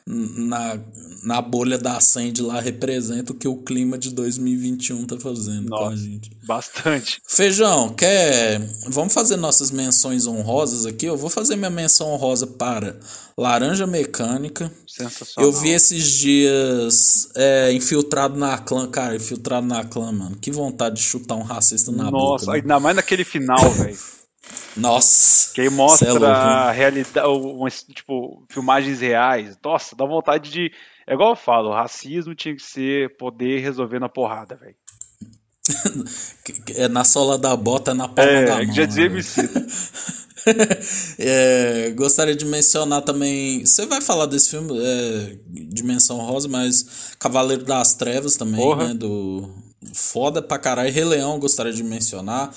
na, 0.06 0.80
na 1.24 1.42
bolha 1.42 1.78
da 1.78 2.00
Sandy 2.00 2.42
lá 2.42 2.60
representa 2.60 3.32
o 3.32 3.36
que 3.36 3.48
o 3.48 3.58
clima 3.58 3.98
de 3.98 4.12
2021 4.12 5.06
tá 5.06 5.18
fazendo 5.18 5.70
Nossa, 5.70 5.84
com 5.84 5.90
a 5.90 5.96
gente. 5.96 6.32
Bastante. 6.46 7.22
Feijão, 7.26 7.90
quer. 7.94 8.60
Vamos 8.88 9.14
fazer 9.14 9.38
nossas 9.38 9.72
menções 9.72 10.28
honrosas 10.28 10.86
aqui? 10.86 11.06
Eu 11.06 11.18
vou 11.18 11.30
fazer 11.30 11.56
minha 11.56 11.70
menção 11.70 12.12
honrosa 12.12 12.46
para 12.46 13.00
Laranja 13.38 13.88
Mecânica. 13.88 14.72
Sensacional. 14.86 15.50
Eu 15.50 15.58
vi 15.58 15.70
esses 15.70 16.04
dias 16.06 17.30
é, 17.36 17.72
infiltrado 17.72 18.38
na 18.38 18.58
clã. 18.58 18.88
Cara, 18.88 19.16
infiltrado 19.16 19.66
na 19.66 19.86
clã, 19.86 20.12
mano. 20.12 20.36
Que 20.36 20.52
vontade 20.52 20.98
de 20.98 21.02
chutar 21.02 21.36
um 21.36 21.44
racista 21.44 21.92
na 21.92 22.04
Nossa, 22.04 22.12
boca. 22.12 22.32
Nossa, 22.32 22.52
né? 22.52 22.58
ainda 22.58 22.80
mais 22.80 22.96
naquele 22.96 23.24
final, 23.24 23.58
velho. 23.72 23.98
Nossa. 24.76 25.54
Que 25.54 25.62
aí 25.62 25.70
mostra 25.70 26.10
é 26.10 26.26
a 26.26 26.72
realidade, 26.72 27.28
tipo, 27.94 28.46
filmagens 28.50 29.02
reais. 29.02 29.58
Nossa, 29.64 29.96
dá 29.96 30.06
vontade 30.06 30.50
de. 30.50 30.72
É 31.06 31.14
igual 31.14 31.32
eu 31.32 31.36
falo, 31.36 31.72
racismo 31.72 32.34
tinha 32.34 32.56
que 32.56 32.64
ser 32.64 33.16
poder 33.18 33.60
resolver 33.60 34.00
na 34.00 34.10
porrada, 34.10 34.56
velho. 34.56 34.76
é 36.76 36.88
na 36.88 37.04
sola 37.04 37.38
da 37.38 37.56
bota, 37.56 37.94
na 37.94 38.08
palma 38.08 38.32
é, 38.32 38.46
da 38.46 38.64
mão. 38.64 38.74
Já 38.74 38.86
dizia 38.86 39.10
né? 39.10 39.22
é, 41.20 41.92
gostaria 41.92 42.36
de 42.36 42.46
mencionar 42.46 43.02
também. 43.02 43.66
Você 43.66 43.86
vai 43.86 44.02
falar 44.02 44.26
desse 44.26 44.50
filme, 44.50 44.78
é, 44.78 45.38
Dimensão 45.48 46.18
Rosa, 46.18 46.48
mas 46.48 47.14
Cavaleiro 47.18 47.64
das 47.64 47.94
Trevas 47.96 48.36
também, 48.36 48.60
Porra. 48.60 48.90
né? 48.90 48.94
Do 48.94 49.50
foda 49.94 50.42
pra 50.42 50.58
caralho. 50.58 50.92
Rei 50.92 51.06
Leão, 51.06 51.40
gostaria 51.40 51.74
de 51.74 51.84
mencionar. 51.84 52.54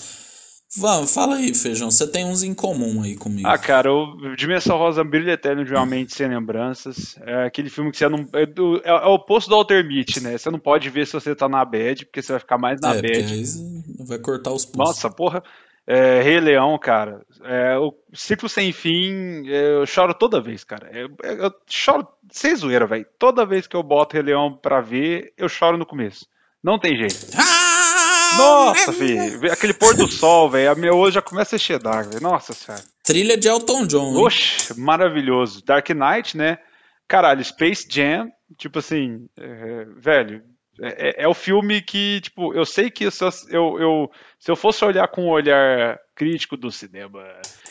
Vamos, 0.78 1.14
fala 1.14 1.36
aí, 1.36 1.54
Feijão. 1.54 1.90
Você 1.90 2.06
tem 2.10 2.24
uns 2.24 2.42
em 2.42 2.52
comum 2.52 3.02
aí 3.02 3.16
comigo. 3.16 3.48
Ah, 3.48 3.56
cara, 3.56 3.92
o 3.92 4.34
Dimensão 4.36 4.76
Rosa 4.76 5.04
Brilho 5.04 5.30
Eterno 5.30 5.64
de 5.64 5.72
uma 5.72 5.86
Mente 5.86 6.14
Sem 6.14 6.28
Lembranças. 6.28 7.16
É 7.22 7.44
aquele 7.46 7.70
filme 7.70 7.90
que 7.90 7.98
você 7.98 8.08
não. 8.08 8.26
É, 8.32 8.44
do, 8.44 8.80
é, 8.84 8.88
é 8.88 9.06
o 9.06 9.14
oposto 9.14 9.48
do 9.48 9.54
Altermite, 9.54 10.20
né? 10.20 10.36
Você 10.36 10.50
não 10.50 10.58
pode 10.58 10.90
ver 10.90 11.06
se 11.06 11.12
você 11.12 11.34
tá 11.34 11.48
na 11.48 11.64
bad, 11.64 12.04
porque 12.06 12.20
você 12.20 12.32
vai 12.32 12.40
ficar 12.40 12.58
mais 12.58 12.80
na 12.80 12.94
é, 12.94 13.00
bad. 13.00 13.44
vai 14.00 14.18
cortar 14.18 14.50
os 14.50 14.64
pulsos. 14.64 14.96
Nossa, 14.96 15.10
porra. 15.10 15.42
É, 15.86 16.20
Rei 16.20 16.40
Leão, 16.40 16.76
cara. 16.78 17.24
É, 17.44 17.78
o 17.78 17.94
Ciclo 18.12 18.48
Sem 18.48 18.72
Fim, 18.72 19.48
é, 19.48 19.76
eu 19.76 19.86
choro 19.86 20.12
toda 20.14 20.40
vez, 20.40 20.64
cara. 20.64 20.90
Eu, 20.92 21.10
eu 21.22 21.52
choro 21.68 22.08
sem 22.30 22.56
zoeira, 22.56 22.86
velho. 22.86 23.06
Toda 23.18 23.46
vez 23.46 23.68
que 23.68 23.76
eu 23.76 23.84
boto 23.84 24.14
Rei 24.14 24.22
Leão 24.22 24.52
pra 24.52 24.80
ver, 24.80 25.32
eu 25.38 25.48
choro 25.48 25.78
no 25.78 25.86
começo. 25.86 26.26
Não 26.62 26.76
tem 26.76 26.96
jeito. 26.96 27.14
Ah! 27.38 27.75
Nossa, 28.36 28.92
filho. 28.92 29.52
Aquele 29.52 29.74
pôr 29.74 29.94
do 29.94 30.08
sol, 30.08 30.50
velho. 30.50 30.70
A 30.70 30.74
minha 30.74 30.92
hoje 30.92 31.14
já 31.14 31.22
começa 31.22 31.54
a 31.54 31.58
encher 31.58 31.78
d'água, 31.78 32.20
Nossa 32.20 32.52
senhora. 32.52 32.82
Trilha 33.02 33.36
de 33.36 33.48
Elton 33.48 33.86
John. 33.86 34.10
Hein? 34.10 34.24
Oxe, 34.24 34.78
maravilhoso. 34.78 35.64
Dark 35.64 35.88
Knight, 35.90 36.36
né? 36.36 36.58
Caralho, 37.08 37.44
Space 37.44 37.86
Jam, 37.88 38.28
tipo 38.58 38.80
assim, 38.80 39.28
é, 39.38 39.86
velho, 39.96 40.42
é, 40.80 41.08
é, 41.08 41.24
é, 41.24 41.28
o 41.28 41.34
filme 41.34 41.80
que, 41.80 42.20
tipo, 42.20 42.52
eu 42.52 42.64
sei 42.64 42.90
que 42.90 43.10
se 43.10 43.24
eu, 43.50 43.78
eu, 43.80 44.10
se 44.38 44.50
eu 44.50 44.56
fosse 44.56 44.84
olhar 44.84 45.08
com 45.08 45.24
um 45.26 45.30
olhar 45.30 45.98
crítico 46.14 46.56
do 46.56 46.70
cinema, 46.70 47.22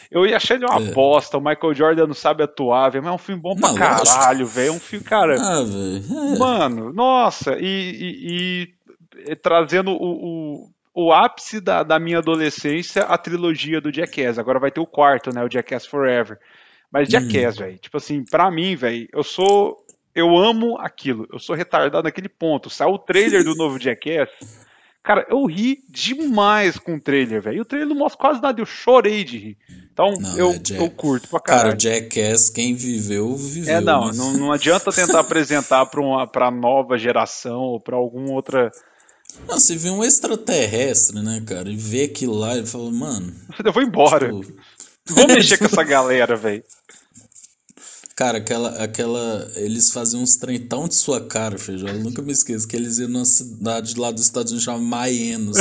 eu 0.10 0.26
ia 0.26 0.38
achar 0.38 0.56
ele 0.56 0.65
uma 0.65 0.82
é. 0.82 0.91
bosta. 0.91 1.38
O 1.38 1.41
Michael 1.41 1.73
Jordan 1.73 2.07
não 2.07 2.14
sabe 2.14 2.44
atuar, 2.44 2.90
velho, 2.90 3.03
mas 3.03 3.11
é 3.11 3.15
um 3.15 3.19
filme 3.19 3.41
bom 3.41 3.56
pra 3.56 3.69
não, 3.69 3.76
caralho, 3.76 4.48
velho. 4.48 4.69
É 4.69 4.72
um 4.72 4.80
filme, 4.80 5.06
cara. 5.06 5.36
Ah, 5.38 5.61
é. 5.61 6.40
Mano, 6.40 6.94
nossa, 6.94 7.57
e, 7.60 7.65
e, 7.65 8.27
e 8.27 8.68
trazendo 9.42 9.92
o, 9.92 10.66
o, 10.94 11.06
o 11.08 11.14
ápice 11.14 11.60
da, 11.60 11.84
da 11.84 12.00
minha 12.00 12.20
adolescência, 12.20 13.04
a 13.04 13.18
trilogia 13.18 13.82
do 13.82 13.94
Jackass. 13.94 14.38
Agora 14.38 14.60
vai 14.60 14.72
ter 14.72 14.80
o 14.80 14.88
quarto, 14.88 15.34
né? 15.34 15.44
O 15.44 15.52
Jackass 15.52 15.86
Forever. 15.86 16.40
Mas 16.92 17.10
Jackass, 17.10 17.58
hum. 17.58 17.64
velho, 17.64 17.78
tipo 17.78 17.98
assim, 17.98 18.24
pra 18.24 18.50
mim, 18.50 18.76
velho, 18.76 19.08
eu 19.12 19.24
sou. 19.24 19.84
Eu 20.14 20.38
amo 20.38 20.78
aquilo. 20.78 21.28
Eu 21.32 21.40
sou 21.40 21.56
retardado 21.56 22.04
naquele 22.04 22.30
ponto. 22.30 22.70
Saiu 22.70 22.92
o 22.92 22.98
trailer 22.98 23.44
do 23.44 23.54
novo 23.54 23.78
Jackass. 23.78 24.30
Cara, 25.06 25.24
eu 25.30 25.46
ri 25.46 25.84
demais 25.88 26.80
com 26.80 26.96
o 26.96 27.00
trailer, 27.00 27.40
velho. 27.40 27.62
O 27.62 27.66
trailer 27.66 27.88
não 27.88 27.96
mostra 27.96 28.20
quase 28.20 28.42
nada, 28.42 28.60
eu 28.60 28.66
chorei 28.66 29.24
de 29.24 29.38
rir. 29.38 29.58
Então, 29.94 30.14
não, 30.20 30.36
eu, 30.36 30.50
é 30.50 30.58
Jack... 30.58 30.82
eu 30.82 30.90
curto 30.90 31.30
pra 31.30 31.40
caralho. 31.40 31.78
Cara, 31.78 31.80
Jackass, 31.80 32.50
quem 32.50 32.74
viveu, 32.74 33.36
viveu. 33.36 33.76
É, 33.76 33.80
não, 33.80 34.08
mas... 34.08 34.18
não, 34.18 34.34
não 34.34 34.52
adianta 34.52 34.92
tentar 34.92 35.20
apresentar 35.20 35.86
pra, 35.86 36.02
uma, 36.02 36.26
pra 36.26 36.50
nova 36.50 36.98
geração 36.98 37.60
ou 37.60 37.80
pra 37.80 37.96
alguma 37.96 38.32
outra. 38.32 38.72
Não, 39.48 39.60
você 39.60 39.76
vê 39.76 39.90
um 39.90 40.03
extraterrestre, 40.03 41.22
né, 41.22 41.41
cara, 41.45 41.70
e 41.70 41.76
vê 41.76 42.03
aquilo 42.03 42.34
lá 42.34 42.57
e 42.57 42.66
fala, 42.66 42.91
mano. 42.91 43.34
Eu 43.64 43.72
vou 43.72 43.84
embora. 43.84 44.28
Tipo... 44.28 44.53
Vou 45.07 45.28
mexer 45.28 45.57
com 45.57 45.66
essa 45.66 45.84
galera, 45.84 46.36
velho. 46.36 46.64
Cara, 48.16 48.38
aquela, 48.38 48.70
aquela. 48.82 49.52
Eles 49.57 49.91
faziam 49.91 50.24
uns 50.24 50.38
trem 50.38 50.57
tão 50.57 50.88
de 50.88 50.95
sua 50.95 51.20
cara, 51.20 51.57
feijão. 51.57 51.90
Eu 51.90 51.99
nunca 51.99 52.22
me 52.22 52.32
esqueço 52.32 52.66
que 52.66 52.74
eles 52.74 52.98
iam 52.98 53.10
numa 53.10 53.26
cidade 53.26 53.99
lá 53.99 54.10
dos 54.10 54.24
Estados 54.24 54.53
Unidos 54.53 54.64
chamada 54.64 54.86
Maenos. 54.86 55.57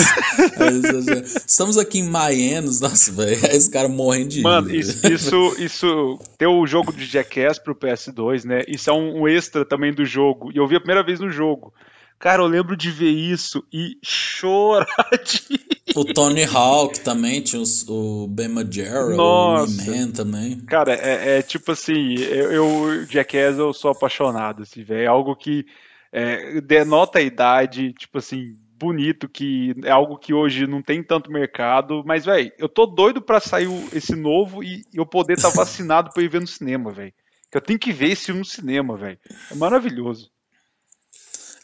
Estamos 1.45 1.77
aqui 1.77 1.99
em 1.99 2.09
Maenos, 2.09 2.81
nossa, 2.81 3.11
velho. 3.11 3.45
Esse 3.47 3.69
cara 3.69 3.89
morrendo 3.89 4.29
de 4.29 4.43
Mano, 4.43 4.73
isso, 4.73 5.05
isso, 5.05 5.57
isso. 5.59 6.21
Ter 6.39 6.47
o 6.47 6.65
jogo 6.65 6.93
de 6.93 7.05
Jackass 7.05 7.59
pro 7.59 7.75
PS2, 7.75 8.45
né? 8.45 8.63
Isso 8.69 8.89
é 8.89 8.93
um 8.93 9.27
extra 9.27 9.65
também 9.65 9.93
do 9.93 10.05
jogo. 10.05 10.53
E 10.53 10.57
eu 10.57 10.69
vi 10.69 10.77
a 10.77 10.81
primeira 10.81 11.03
vez 11.03 11.19
no 11.19 11.31
jogo. 11.31 11.75
Cara, 12.19 12.43
eu 12.43 12.47
lembro 12.47 12.77
de 12.77 12.91
ver 12.91 13.11
isso 13.11 13.65
e 13.73 13.99
chorar 14.03 14.87
de. 15.25 15.61
O 15.95 16.05
Tony 16.05 16.45
Hawk 16.45 17.01
também, 17.01 17.41
tinha 17.41 17.61
os, 17.61 17.87
o 17.89 18.27
Ben 18.29 18.49
Majera, 18.49 19.15
o 19.15 19.67
Man 19.87 20.11
também. 20.11 20.61
Cara, 20.61 20.95
é, 20.95 21.39
é, 21.39 21.43
tipo 21.43 21.73
assim, 21.73 22.15
eu, 22.15 22.51
eu 22.53 23.07
Jackass 23.07 23.59
eu 23.59 23.73
sou 23.73 23.91
apaixonado, 23.91 24.63
assim, 24.63 24.83
velho. 24.83 25.03
É 25.03 25.07
algo 25.07 25.37
que 25.37 25.67
é, 26.11 26.61
denota 26.61 27.19
a 27.19 27.23
idade, 27.23 27.93
tipo 27.93 28.19
assim, 28.19 28.55
bonito, 28.79 29.29
que 29.29 29.75
é 29.85 29.91
algo 29.91 30.19
que 30.19 30.35
hoje 30.35 30.67
não 30.67 30.83
tem 30.83 31.03
tanto 31.03 31.31
mercado. 31.31 32.03
Mas, 32.05 32.25
velho, 32.25 32.53
eu 32.59 32.69
tô 32.69 32.87
doido 32.87 33.23
pra 33.23 33.41
sair 33.41 33.69
esse 33.93 34.15
novo 34.15 34.63
e 34.63 34.83
eu 34.93 35.07
poder 35.07 35.35
estar 35.35 35.51
tá 35.51 35.57
vacinado 35.57 36.11
pra 36.13 36.23
ir 36.23 36.29
ver 36.29 36.41
no 36.41 36.47
cinema, 36.47 36.91
velho. 36.91 37.13
Que 37.51 37.59
eu 37.59 37.63
tenho 37.63 37.79
que 37.79 37.93
ver 37.93 38.11
esse 38.11 38.33
no 38.33 38.45
cinema, 38.45 38.97
velho. 38.97 39.19
É 39.51 39.55
maravilhoso. 39.55 40.34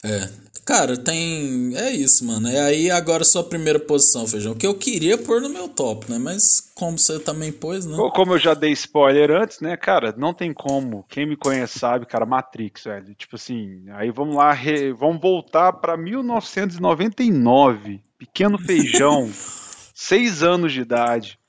É. 0.03 0.29
Cara, 0.65 0.95
tem. 0.95 1.75
É 1.75 1.91
isso, 1.91 2.25
mano. 2.25 2.49
E 2.49 2.57
aí 2.57 2.89
agora 2.91 3.23
sua 3.23 3.43
primeira 3.43 3.79
posição, 3.79 4.27
Feijão. 4.27 4.53
Que 4.53 4.67
eu 4.67 4.75
queria 4.75 5.17
pôr 5.17 5.41
no 5.41 5.49
meu 5.49 5.67
top, 5.67 6.09
né? 6.09 6.19
Mas 6.19 6.71
como 6.75 6.99
você 6.99 7.19
também 7.19 7.51
pôs, 7.51 7.85
né? 7.85 7.97
Como 8.13 8.33
eu 8.33 8.39
já 8.39 8.53
dei 8.53 8.71
spoiler 8.71 9.31
antes, 9.31 9.59
né, 9.59 9.75
cara? 9.75 10.13
Não 10.15 10.33
tem 10.33 10.53
como. 10.53 11.03
Quem 11.09 11.25
me 11.25 11.35
conhece 11.35 11.79
sabe, 11.79 12.05
cara, 12.05 12.25
Matrix, 12.25 12.83
velho. 12.83 13.15
Tipo 13.15 13.35
assim, 13.35 13.85
aí 13.91 14.11
vamos 14.11 14.35
lá, 14.35 14.53
re... 14.53 14.93
vamos 14.93 15.19
voltar 15.19 15.73
pra 15.73 15.97
1999. 15.97 17.99
Pequeno 18.19 18.59
Feijão. 18.59 19.29
seis 19.93 20.43
anos 20.43 20.73
de 20.73 20.81
idade. 20.81 21.39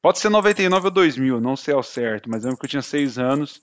Pode 0.00 0.18
ser 0.18 0.28
99 0.28 0.86
ou 0.86 0.90
2000, 0.90 1.40
não 1.40 1.56
sei 1.56 1.72
ao 1.72 1.82
certo, 1.82 2.28
mas 2.28 2.44
lembro 2.44 2.58
que 2.58 2.66
eu 2.66 2.70
tinha 2.70 2.82
seis 2.82 3.18
anos. 3.18 3.62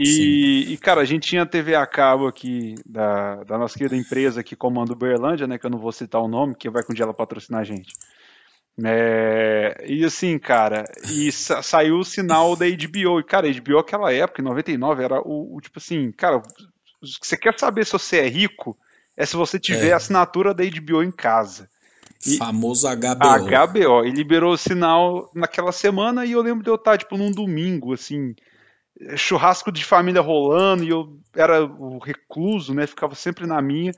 E, 0.00 0.72
e, 0.72 0.76
cara, 0.76 1.00
a 1.00 1.04
gente 1.04 1.28
tinha 1.28 1.44
TV 1.44 1.74
a 1.74 1.84
cabo 1.86 2.28
aqui 2.28 2.76
da, 2.86 3.42
da 3.42 3.58
nossa 3.58 3.76
querida 3.76 3.96
empresa 3.96 4.44
que 4.44 4.54
comanda 4.54 4.92
Uberlândia, 4.92 5.46
né? 5.46 5.58
Que 5.58 5.66
eu 5.66 5.70
não 5.70 5.78
vou 5.78 5.90
citar 5.90 6.20
o 6.20 6.28
nome, 6.28 6.54
que 6.54 6.70
vai 6.70 6.84
com 6.84 6.94
dia 6.94 7.04
ela 7.04 7.12
patrocinar 7.12 7.62
a 7.62 7.64
gente. 7.64 7.92
É, 8.84 9.84
e 9.88 10.04
assim, 10.04 10.38
cara, 10.38 10.84
e 11.10 11.32
sa 11.32 11.62
saiu 11.62 11.98
o 11.98 12.04
sinal 12.04 12.54
da 12.54 12.64
HBO. 12.66 13.18
E, 13.18 13.24
cara, 13.24 13.48
a 13.48 13.52
HBO 13.52 13.78
naquela 13.78 14.12
época, 14.12 14.40
em 14.40 14.44
99, 14.44 15.02
era 15.02 15.20
o, 15.20 15.56
o, 15.56 15.60
tipo 15.60 15.80
assim, 15.80 16.12
cara, 16.12 16.40
você 17.02 17.36
quer 17.36 17.58
saber 17.58 17.84
se 17.84 17.92
você 17.92 18.18
é 18.18 18.28
rico? 18.28 18.78
É 19.16 19.26
se 19.26 19.34
você 19.34 19.58
tiver 19.58 19.88
é. 19.88 19.92
a 19.92 19.96
assinatura 19.96 20.54
da 20.54 20.62
HBO 20.64 21.02
em 21.02 21.10
casa. 21.10 21.68
E 22.24 22.36
Famoso 22.36 22.86
HBO. 22.86 23.46
HBO. 23.48 24.04
E 24.04 24.10
liberou 24.10 24.52
o 24.52 24.58
sinal 24.58 25.30
naquela 25.34 25.72
semana 25.72 26.24
e 26.24 26.32
eu 26.32 26.42
lembro 26.42 26.62
de 26.62 26.70
eu 26.70 26.76
estar, 26.76 26.96
tipo, 26.98 27.16
num 27.16 27.32
domingo, 27.32 27.92
assim, 27.92 28.34
churrasco 29.16 29.70
de 29.70 29.84
família 29.84 30.20
rolando 30.20 30.84
e 30.84 30.88
eu 30.88 31.18
era 31.34 31.64
o 31.64 31.98
recluso, 31.98 32.74
né? 32.74 32.86
Ficava 32.86 33.14
sempre 33.14 33.46
na 33.46 33.60
minha. 33.62 33.92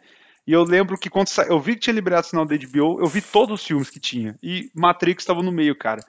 E 0.46 0.52
eu 0.52 0.62
lembro 0.62 0.98
que 0.98 1.10
quando 1.10 1.28
sa... 1.28 1.44
eu 1.44 1.60
vi 1.60 1.74
que 1.74 1.80
tinha 1.80 1.94
liberado 1.94 2.26
o 2.26 2.28
sinal 2.28 2.44
da 2.44 2.56
HBO, 2.56 3.00
eu 3.00 3.06
vi 3.06 3.22
todos 3.22 3.60
os 3.60 3.66
filmes 3.66 3.90
que 3.90 4.00
tinha. 4.00 4.36
E 4.42 4.70
Matrix 4.74 5.22
estava 5.22 5.42
no 5.42 5.52
meio, 5.52 5.76
cara. 5.76 6.00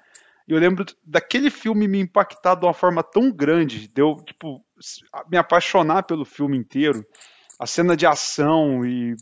E 0.48 0.54
eu 0.54 0.60
lembro 0.60 0.86
daquele 1.06 1.50
filme 1.50 1.88
me 1.88 2.00
impactar 2.00 2.56
de 2.56 2.66
uma 2.66 2.74
forma 2.74 3.04
tão 3.04 3.32
grande, 3.32 3.88
deu, 3.88 4.16
tipo, 4.26 4.64
me 5.30 5.38
apaixonar 5.38 6.04
pelo 6.04 6.26
filme 6.26 6.58
inteiro. 6.58 7.06
A 7.60 7.68
cena 7.68 7.96
de 7.96 8.06
ação 8.06 8.86
e 8.86 9.16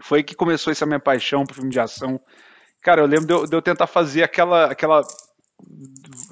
foi 0.00 0.22
que 0.22 0.34
começou 0.34 0.70
essa 0.70 0.86
minha 0.86 0.98
paixão 0.98 1.44
pro 1.44 1.54
filme 1.54 1.70
de 1.70 1.78
ação. 1.78 2.20
Cara, 2.82 3.02
eu 3.02 3.06
lembro 3.06 3.26
de 3.26 3.32
eu, 3.32 3.46
de 3.46 3.54
eu 3.54 3.62
tentar 3.62 3.86
fazer 3.86 4.22
aquela 4.22 4.64
aquela 4.66 5.02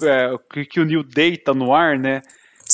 é, 0.01 0.35
que, 0.51 0.65
que 0.65 0.79
o 0.79 0.85
Neil 0.85 1.03
deita 1.03 1.53
no 1.53 1.73
ar, 1.73 1.97
né? 1.97 2.21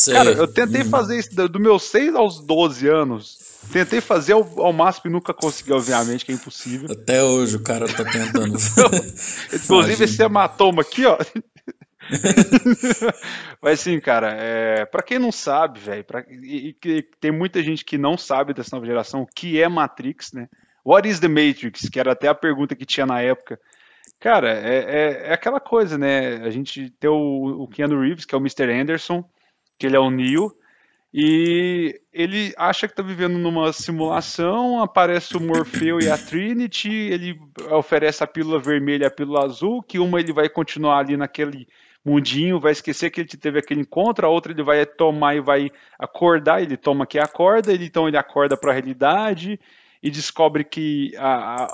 Sei. 0.08 0.16
Cara, 0.16 0.32
eu 0.32 0.48
tentei 0.48 0.84
hum. 0.84 0.90
fazer 0.90 1.20
isso 1.20 1.36
do, 1.36 1.60
meus 1.60 1.84
6 1.84 2.16
aos 2.16 2.40
12 2.40 2.88
anos. 2.88 3.38
Tentei 3.74 4.00
fazer 4.00 4.32
ao, 4.32 4.62
ao, 4.62 4.72
máximo 4.72 5.10
e 5.10 5.14
nunca 5.14 5.34
consegui, 5.34 5.74
obviamente, 5.74 6.24
que 6.24 6.32
é 6.32 6.36
impossível. 6.36 6.90
Até 6.90 7.22
hoje 7.22 7.58
o 7.58 7.60
cara 7.62 7.86
tá 7.88 8.06
tentando. 8.06 8.58
Inclusive 9.54 10.06
esse 10.06 10.24
hematoma 10.24 10.82
aqui, 10.82 11.06
ó. 11.06 11.18
Mas 13.62 13.82
sim, 13.82 14.00
cara, 14.00 14.32
é, 14.32 14.86
para 14.86 15.04
quem 15.04 15.20
não 15.20 15.30
sabe, 15.30 15.82
velho, 15.82 16.06
e, 16.42 16.74
e, 16.86 17.02
tem 17.20 17.32
muita 17.32 17.62
gente 17.62 17.84
que 17.84 17.98
não 17.98 18.18
sabe 18.18 18.54
dessa 18.54 18.74
nova 18.78 18.86
geração 18.86 19.24
o 19.24 19.28
que 19.28 19.62
é 19.62 19.68
Matrix, 19.68 20.32
né? 20.32 20.48
What 20.86 21.06
is 21.06 21.20
the 21.20 21.28
Matrix? 21.28 21.90
Que 21.90 22.00
era 22.00 22.14
até 22.14 22.30
a 22.30 22.36
pergunta 22.36 22.78
que 22.78 22.86
tinha 22.86 23.06
na 23.06 23.22
época. 23.22 23.60
Cara, 24.22 24.54
é, 24.54 24.78
é, 24.78 25.28
é 25.28 25.34
aquela 25.34 25.60
coisa, 25.60 25.98
né? 25.98 26.38
A 26.38 26.50
gente 26.50 26.90
tem 26.92 27.10
o, 27.10 27.64
o 27.64 27.68
Keanu 27.68 28.00
Reeves, 28.00 28.24
que 28.24 28.34
é 28.34 28.38
o 28.38 28.42
Mr. 28.42 28.72
Anderson, 28.72 29.30
que 29.78 29.88
ele 29.88 29.96
é 29.96 30.00
o 30.00 30.10
Neo, 30.10 30.52
e 31.14 32.00
ele 32.14 32.54
acha 32.58 32.88
que 32.88 32.94
está 32.94 33.02
vivendo 33.02 33.38
numa 33.38 33.72
simulação, 33.72 34.84
aparece 34.84 35.38
o 35.38 35.40
Morfeu 35.40 36.00
e 36.00 36.10
a 36.10 36.18
Trinity, 36.18 36.92
ele 36.92 37.40
oferece 37.72 38.24
a 38.24 38.28
pílula 38.28 38.60
vermelha 38.60 39.04
e 39.04 39.08
a 39.08 39.12
pílula 39.12 39.46
azul, 39.46 39.82
que 39.82 40.00
uma 40.00 40.20
ele 40.20 40.34
vai 40.34 40.50
continuar 40.50 41.00
ali 41.00 41.16
naquele 41.16 41.68
mundinho, 42.04 42.60
vai 42.60 42.72
esquecer 42.72 43.10
que 43.10 43.22
ele 43.22 43.28
teve 43.28 43.60
aquele 43.60 43.82
encontro, 43.82 44.26
a 44.26 44.30
outra 44.30 44.52
ele 44.52 44.64
vai 44.64 44.86
tomar 44.86 45.36
e 45.36 45.42
vai 45.42 45.72
acordar, 45.98 46.62
ele 46.62 46.78
toma 46.78 47.08
que 47.08 47.20
acorda, 47.20 47.74
ele, 47.74 47.86
então 47.86 48.08
ele 48.08 48.18
acorda 48.18 48.56
para 48.56 48.72
a 48.72 48.74
realidade 48.74 49.60
e 50.02 50.10
descobre 50.10 50.64
que 50.64 51.16
a, 51.18 51.64
a, 51.64 51.68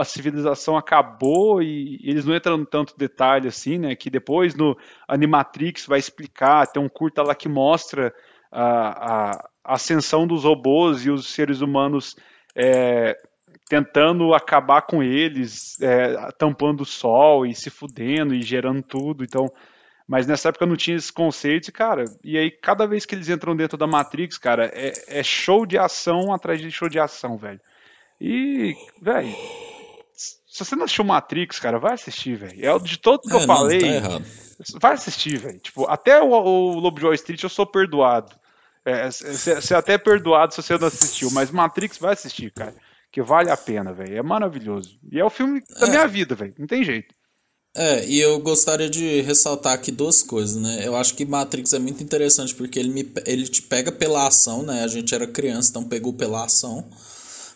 a, 0.00 0.04
civilização 0.04 0.76
acabou 0.76 1.62
e 1.62 2.00
eles 2.02 2.24
não 2.24 2.34
entram 2.34 2.60
em 2.60 2.64
tanto 2.64 2.96
detalhe 2.96 3.48
assim, 3.48 3.78
né? 3.78 3.94
Que 3.94 4.08
depois 4.08 4.54
no 4.54 4.76
Animatrix 5.06 5.86
vai 5.86 5.98
explicar, 5.98 6.66
tem 6.66 6.82
um 6.82 6.88
curta 6.88 7.22
lá 7.22 7.34
que 7.34 7.48
mostra 7.48 8.14
a, 8.50 9.32
a 9.64 9.74
ascensão 9.74 10.26
dos 10.26 10.44
robôs 10.44 11.04
e 11.04 11.10
os 11.10 11.28
seres 11.28 11.60
humanos 11.60 12.16
é, 12.54 13.16
tentando 13.68 14.32
acabar 14.32 14.82
com 14.82 15.02
eles, 15.02 15.80
é, 15.80 16.30
tampando 16.38 16.82
o 16.82 16.86
sol 16.86 17.44
e 17.44 17.54
se 17.54 17.68
fudendo 17.68 18.34
e 18.34 18.42
gerando 18.42 18.82
tudo. 18.82 19.24
Então, 19.24 19.50
mas 20.06 20.26
nessa 20.26 20.50
época 20.50 20.66
não 20.66 20.76
tinha 20.76 20.96
esses 20.96 21.10
conceitos, 21.10 21.70
cara. 21.70 22.04
E 22.22 22.38
aí, 22.38 22.50
cada 22.50 22.86
vez 22.86 23.04
que 23.04 23.14
eles 23.14 23.28
entram 23.28 23.56
dentro 23.56 23.76
da 23.76 23.86
Matrix, 23.86 24.38
cara, 24.38 24.70
é, 24.72 24.92
é 25.08 25.22
show 25.22 25.66
de 25.66 25.76
ação 25.76 26.32
atrás 26.32 26.60
de 26.60 26.70
show 26.70 26.88
de 26.88 26.98
ação, 26.98 27.36
velho. 27.36 27.60
E, 28.20 28.74
velho, 29.02 29.34
se 30.14 30.64
você 30.64 30.76
não 30.76 30.84
assistiu 30.84 31.04
Matrix, 31.04 31.58
cara, 31.58 31.78
vai 31.78 31.94
assistir, 31.94 32.36
velho. 32.36 32.64
É 32.64 32.78
de 32.78 32.98
todos 32.98 33.28
que 33.28 33.36
é, 33.36 33.42
eu 33.42 33.46
falei. 33.46 34.00
Tá 34.00 34.20
vai 34.80 34.94
assistir, 34.94 35.38
velho. 35.38 35.58
Tipo, 35.58 35.86
até 35.86 36.22
o, 36.22 36.30
o 36.30 36.78
Lobo 36.78 36.98
de 36.98 37.04
Wall 37.04 37.14
Street 37.14 37.42
eu 37.42 37.48
sou 37.48 37.66
perdoado. 37.66 38.32
É, 38.84 39.10
você 39.10 39.74
é 39.74 39.76
até 39.76 39.94
é 39.94 39.98
perdoado 39.98 40.54
se 40.54 40.62
você 40.62 40.78
não 40.78 40.86
assistiu, 40.86 41.28
mas 41.32 41.50
Matrix 41.50 41.98
vai 41.98 42.12
assistir, 42.12 42.52
cara. 42.52 42.74
Que 43.10 43.20
vale 43.20 43.50
a 43.50 43.56
pena, 43.56 43.92
velho. 43.92 44.16
É 44.16 44.22
maravilhoso. 44.22 44.96
E 45.10 45.18
é 45.18 45.24
o 45.24 45.30
filme 45.30 45.60
da 45.80 45.88
é. 45.88 45.90
minha 45.90 46.06
vida, 46.06 46.36
velho. 46.36 46.54
Não 46.56 46.66
tem 46.68 46.84
jeito. 46.84 47.12
É, 47.78 48.06
e 48.06 48.18
eu 48.18 48.38
gostaria 48.40 48.88
de 48.88 49.20
ressaltar 49.20 49.74
aqui 49.74 49.92
duas 49.92 50.22
coisas, 50.22 50.56
né? 50.56 50.80
Eu 50.82 50.96
acho 50.96 51.14
que 51.14 51.26
Matrix 51.26 51.74
é 51.74 51.78
muito 51.78 52.02
interessante 52.02 52.54
porque 52.54 52.78
ele, 52.78 52.88
me, 52.88 53.06
ele 53.26 53.46
te 53.46 53.60
pega 53.60 53.92
pela 53.92 54.26
ação, 54.26 54.62
né? 54.62 54.82
A 54.82 54.88
gente 54.88 55.14
era 55.14 55.26
criança, 55.26 55.68
então 55.70 55.84
pegou 55.84 56.14
pela 56.14 56.44
ação. 56.44 56.84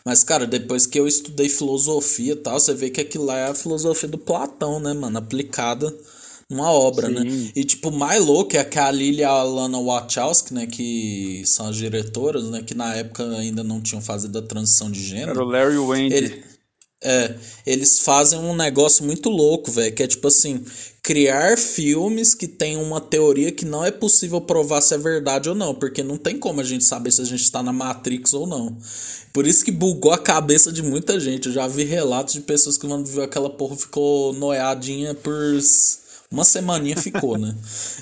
Mas, 0.05 0.23
cara, 0.23 0.47
depois 0.47 0.87
que 0.87 1.01
eu 1.01 1.09
estudei 1.09 1.49
filosofia 1.49 2.35
e 2.35 2.37
tal, 2.37 2.61
você 2.61 2.75
vê 2.75 2.91
que 2.91 3.01
aquilo 3.01 3.25
lá 3.25 3.39
é 3.39 3.49
a 3.49 3.55
filosofia 3.55 4.09
do 4.09 4.19
Platão, 4.19 4.79
né, 4.79 4.93
mano? 4.93 5.17
Aplicada 5.17 5.95
numa 6.51 6.71
obra, 6.71 7.09
né? 7.09 7.23
Sim. 7.23 7.45
né? 7.45 7.53
E, 7.57 7.65
tipo, 7.65 7.91
mais 7.91 8.23
louco 8.23 8.55
é 8.57 8.65
que 8.65 8.79
a 8.79 8.91
Lilia 8.91 9.23
e 9.23 9.25
a 9.25 9.43
Lana 9.43 9.79
Wachowski, 9.79 10.53
né? 10.53 10.67
Que 10.67 11.43
são 11.47 11.69
as 11.69 11.77
diretoras, 11.77 12.45
né? 12.45 12.63
Que 12.63 12.75
na 12.75 12.95
época 12.95 13.27
ainda 13.37 13.65
não 13.65 13.81
tinham 13.81 14.03
fazido 14.03 14.39
a 14.39 14.43
transição 14.43 14.91
de 14.91 15.03
gênero. 15.03 15.31
Era 15.31 15.45
o 15.45 15.49
Larry 15.49 15.79
Wayne. 15.79 16.15
Ele... 16.15 16.50
É, 17.03 17.35
eles 17.65 18.01
fazem 18.01 18.39
um 18.39 18.55
negócio 18.55 19.05
muito 19.05 19.31
louco, 19.31 19.71
velho, 19.71 19.95
que 19.95 20.03
é 20.03 20.07
tipo 20.07 20.29
assim, 20.29 20.63
criar 21.03 21.57
filmes 21.57 22.35
que 22.35 22.47
tem 22.47 22.77
uma 22.77 23.01
teoria 23.01 23.51
que 23.51 23.65
não 23.65 23.83
é 23.83 23.91
possível 23.91 24.39
provar 24.41 24.83
se 24.83 24.95
é 24.95 24.99
verdade 24.99 25.49
ou 25.49 25.55
não, 25.55 25.75
porque 25.75 26.03
não 26.03 26.19
tem 26.19 26.39
como 26.39 26.61
a 26.61 26.65
gente 26.65 26.85
saber 26.85 27.11
se 27.11 27.23
a 27.23 27.25
gente 27.25 27.43
está 27.43 27.63
na 27.63 27.73
Matrix 27.73 28.35
ou 28.35 28.47
não. 28.47 28.77
Por 29.33 29.47
isso 29.47 29.65
que 29.65 29.71
bugou 29.71 30.13
a 30.13 30.19
cabeça 30.19 30.71
de 30.71 30.83
muita 30.83 31.19
gente. 31.19 31.47
Eu 31.47 31.55
já 31.55 31.67
vi 31.67 31.85
relatos 31.85 32.35
de 32.35 32.41
pessoas 32.41 32.77
que 32.77 32.87
quando 32.87 33.07
viu 33.07 33.23
aquela 33.23 33.49
porra 33.49 33.77
ficou 33.77 34.33
noiadinha 34.35 35.15
por 35.15 35.33
uma 36.31 36.45
semaninha 36.45 36.97
ficou, 36.97 37.37
né? 37.39 37.55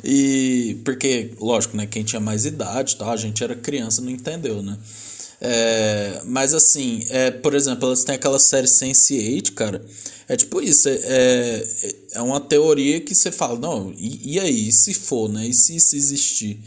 E 0.04 0.76
porque, 0.84 1.32
lógico, 1.40 1.76
né, 1.76 1.86
quem 1.86 2.04
tinha 2.04 2.20
mais 2.20 2.44
idade, 2.44 2.96
tá, 2.96 3.10
a 3.10 3.16
gente 3.16 3.42
era 3.42 3.54
criança, 3.54 4.02
não 4.02 4.10
entendeu, 4.10 4.62
né? 4.62 4.76
É, 5.40 6.20
mas 6.24 6.52
assim, 6.52 7.04
é, 7.10 7.30
por 7.30 7.54
exemplo, 7.54 7.86
elas 7.86 8.04
têm 8.04 8.14
aquela 8.16 8.38
série 8.38 8.66
Sense8, 8.66 9.54
cara. 9.54 9.84
É 10.28 10.36
tipo 10.36 10.60
isso, 10.60 10.88
é, 10.88 10.94
é, 10.94 11.94
é 12.14 12.22
uma 12.22 12.40
teoria 12.40 13.00
que 13.00 13.14
você 13.14 13.30
fala, 13.32 13.58
não, 13.58 13.92
e, 13.96 14.34
e 14.34 14.40
aí, 14.40 14.70
se 14.70 14.92
for, 14.92 15.28
né? 15.28 15.46
E 15.46 15.54
se 15.54 15.76
isso 15.76 15.96
existir? 15.96 16.60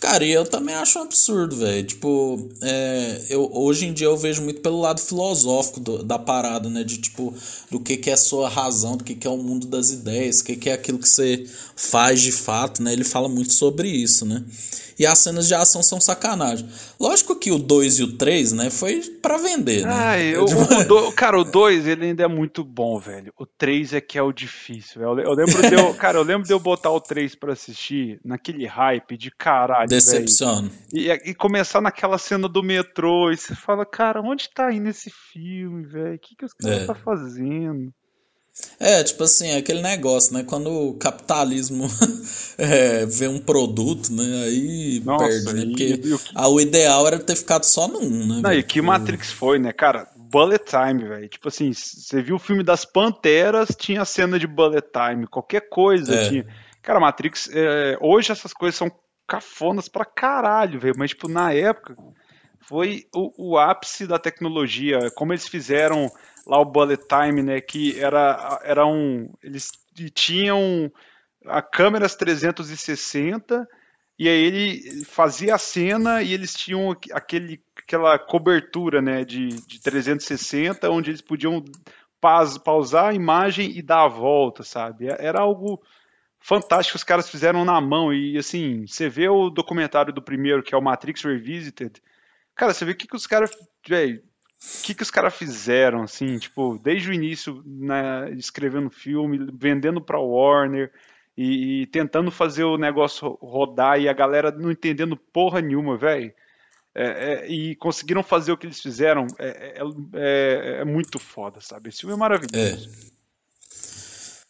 Cara, 0.00 0.24
e 0.24 0.30
eu 0.30 0.44
também 0.44 0.74
acho 0.74 0.98
um 0.98 1.02
absurdo, 1.02 1.56
velho. 1.56 1.84
Tipo, 1.84 2.48
é, 2.62 3.22
eu, 3.30 3.50
hoje 3.52 3.86
em 3.86 3.92
dia 3.92 4.06
eu 4.06 4.16
vejo 4.16 4.42
muito 4.42 4.60
pelo 4.60 4.80
lado 4.80 5.00
filosófico 5.00 5.80
do, 5.80 6.02
da 6.02 6.18
parada, 6.18 6.68
né? 6.68 6.84
De 6.84 6.98
tipo, 6.98 7.34
do 7.70 7.80
que, 7.80 7.96
que 7.96 8.10
é 8.10 8.12
a 8.12 8.18
sua 8.18 8.48
razão, 8.48 8.96
do 8.96 9.04
que, 9.04 9.14
que 9.14 9.26
é 9.26 9.30
o 9.30 9.36
mundo 9.36 9.66
das 9.66 9.90
ideias, 9.90 10.40
o 10.40 10.44
que, 10.44 10.56
que 10.56 10.70
é 10.70 10.74
aquilo 10.74 10.98
que 10.98 11.08
você 11.08 11.46
faz 11.74 12.20
de 12.20 12.32
fato, 12.32 12.82
né? 12.82 12.92
Ele 12.92 13.04
fala 13.04 13.28
muito 13.28 13.52
sobre 13.54 13.88
isso, 13.88 14.26
né? 14.26 14.44
E 14.98 15.04
as 15.04 15.18
cenas 15.18 15.46
de 15.46 15.54
ação 15.54 15.82
são 15.82 16.00
sacanagem. 16.00 16.66
Lógico 16.98 17.36
que 17.36 17.50
o 17.50 17.58
2 17.58 17.98
e 17.98 18.02
o 18.02 18.16
3, 18.16 18.52
né, 18.52 18.70
foi 18.70 19.00
para 19.20 19.36
vender, 19.36 19.84
né? 19.84 19.92
Ai, 19.92 20.34
eu, 20.34 20.44
o 20.44 20.84
do, 20.84 21.12
cara, 21.12 21.38
o 21.38 21.44
2 21.44 21.86
ele 21.86 22.06
ainda 22.06 22.24
é 22.24 22.28
muito 22.28 22.64
bom, 22.64 22.98
velho. 22.98 23.32
O 23.38 23.44
3 23.44 23.92
é 23.92 24.00
que 24.00 24.16
é 24.16 24.22
o 24.22 24.32
difícil. 24.32 25.02
Eu, 25.02 25.18
eu 25.18 25.34
lembro 25.34 25.68
de 25.68 25.74
eu, 25.74 25.92
cara, 25.96 26.16
eu 26.16 26.22
lembro 26.22 26.46
de 26.46 26.52
eu 26.52 26.58
botar 26.58 26.90
o 26.90 27.00
3 27.00 27.34
para 27.34 27.52
assistir 27.52 28.18
naquele 28.24 28.66
hype 28.66 29.18
de 29.18 29.30
caralho, 29.30 29.85
Decepção. 29.88 30.70
E, 30.92 31.10
e, 31.10 31.34
começar 31.34 31.80
naquela 31.80 32.18
cena 32.18 32.48
do 32.48 32.62
metrô 32.62 33.30
e 33.30 33.36
você 33.36 33.54
fala, 33.54 33.84
cara, 33.84 34.20
onde 34.20 34.48
tá 34.50 34.72
indo 34.72 34.88
esse 34.88 35.10
filme, 35.10 35.84
velho? 35.84 36.14
O 36.14 36.18
que 36.18 36.36
que 36.36 36.44
os 36.44 36.52
caras 36.52 36.82
é. 36.82 36.86
tá 36.86 36.94
fazendo? 36.94 37.92
É, 38.80 39.02
tipo 39.04 39.22
assim, 39.22 39.48
é 39.48 39.56
aquele 39.58 39.82
negócio, 39.82 40.32
né? 40.32 40.42
Quando 40.42 40.70
o 40.70 40.94
capitalismo 40.94 41.88
é, 42.56 43.04
vê 43.04 43.28
um 43.28 43.38
produto, 43.38 44.10
né? 44.10 44.44
Aí 44.44 45.02
Nossa, 45.04 45.26
perde, 45.26 45.52
né? 45.52 45.66
Porque 45.66 45.84
e, 45.84 46.14
e, 46.14 46.18
a, 46.34 46.48
o 46.48 46.60
ideal 46.60 47.06
era 47.06 47.18
ter 47.18 47.36
ficado 47.36 47.64
só 47.64 47.86
1, 47.86 48.26
né? 48.26 48.40
Não, 48.42 48.52
e 48.52 48.62
que 48.62 48.80
Matrix 48.80 49.30
foi, 49.30 49.58
né, 49.58 49.72
cara? 49.72 50.08
Bullet 50.16 50.64
Time, 50.64 51.06
velho. 51.06 51.28
Tipo 51.28 51.48
assim, 51.48 51.72
você 51.72 52.22
viu 52.22 52.36
o 52.36 52.38
filme 52.38 52.62
das 52.62 52.84
Panteras, 52.84 53.68
tinha 53.76 54.04
cena 54.04 54.38
de 54.38 54.46
Bullet 54.46 54.86
Time. 54.90 55.26
Qualquer 55.26 55.68
coisa 55.68 56.14
é. 56.14 56.28
tinha. 56.28 56.46
Cara, 56.82 57.00
Matrix, 57.00 57.50
é, 57.52 57.98
hoje 58.00 58.32
essas 58.32 58.52
coisas 58.52 58.76
são 58.76 58.90
cafonas 59.26 59.88
pra 59.88 60.04
caralho, 60.04 60.78
velho. 60.78 60.94
Mas, 60.96 61.10
tipo, 61.10 61.28
na 61.28 61.52
época, 61.52 61.96
foi 62.60 63.06
o, 63.14 63.52
o 63.52 63.58
ápice 63.58 64.06
da 64.06 64.18
tecnologia. 64.18 65.10
Como 65.14 65.32
eles 65.32 65.48
fizeram 65.48 66.10
lá 66.46 66.60
o 66.60 66.64
bullet 66.64 67.02
time, 67.06 67.42
né, 67.42 67.60
que 67.60 67.98
era, 68.00 68.60
era 68.62 68.86
um, 68.86 69.28
eles 69.42 69.72
tinham 70.14 70.90
a 71.44 71.60
câmeras 71.60 72.14
360 72.14 73.66
e 74.18 74.28
aí 74.28 74.44
ele 74.44 75.04
fazia 75.04 75.54
a 75.54 75.58
cena 75.58 76.22
e 76.22 76.32
eles 76.32 76.54
tinham 76.54 76.90
aquele, 77.12 77.62
aquela 77.76 78.18
cobertura, 78.18 79.02
né, 79.02 79.24
de, 79.24 79.48
de 79.48 79.80
360 79.80 80.88
onde 80.90 81.10
eles 81.10 81.20
podiam 81.20 81.62
pausar 82.64 83.10
a 83.10 83.14
imagem 83.14 83.76
e 83.76 83.82
dar 83.82 84.04
a 84.04 84.08
volta, 84.08 84.62
sabe? 84.62 85.06
Era 85.06 85.40
algo 85.40 85.80
fantástico 86.46 86.92
que 86.92 86.96
os 86.96 87.02
caras 87.02 87.28
fizeram 87.28 87.64
na 87.64 87.80
mão 87.80 88.14
e 88.14 88.38
assim, 88.38 88.86
você 88.86 89.08
vê 89.08 89.28
o 89.28 89.50
documentário 89.50 90.12
do 90.12 90.22
primeiro 90.22 90.62
que 90.62 90.76
é 90.76 90.78
o 90.78 90.82
Matrix 90.82 91.24
Revisited, 91.24 92.00
cara, 92.54 92.72
você 92.72 92.84
vê 92.84 92.92
o 92.92 92.94
que, 92.94 93.08
que 93.08 93.16
os 93.16 93.26
caras, 93.26 93.50
o 93.50 94.82
que, 94.84 94.94
que 94.94 95.02
os 95.02 95.10
caras 95.10 95.34
fizeram, 95.34 96.02
assim, 96.02 96.38
tipo, 96.38 96.78
desde 96.78 97.10
o 97.10 97.12
início, 97.12 97.64
né, 97.66 98.30
escrevendo 98.34 98.88
filme, 98.90 99.50
vendendo 99.52 100.00
pra 100.00 100.20
Warner 100.20 100.92
e, 101.36 101.82
e, 101.82 101.86
tentando 101.86 102.30
fazer 102.30 102.62
o 102.62 102.78
negócio 102.78 103.36
rodar 103.42 104.00
e 104.00 104.08
a 104.08 104.12
galera 104.12 104.52
não 104.52 104.70
entendendo 104.70 105.16
porra 105.16 105.60
nenhuma, 105.60 105.96
velho. 105.96 106.32
É, 106.94 107.04
é, 107.04 107.48
e 107.50 107.74
conseguiram 107.74 108.22
fazer 108.22 108.52
o 108.52 108.56
que 108.56 108.66
eles 108.66 108.80
fizeram, 108.80 109.26
é, 109.38 109.48
é, 109.48 109.82
é, 110.14 110.80
é 110.80 110.84
muito 110.84 111.18
foda, 111.18 111.60
sabe? 111.60 111.88
Esse 111.88 112.02
filme 112.02 112.14
é 112.14 112.18
maravilhoso. 112.18 113.15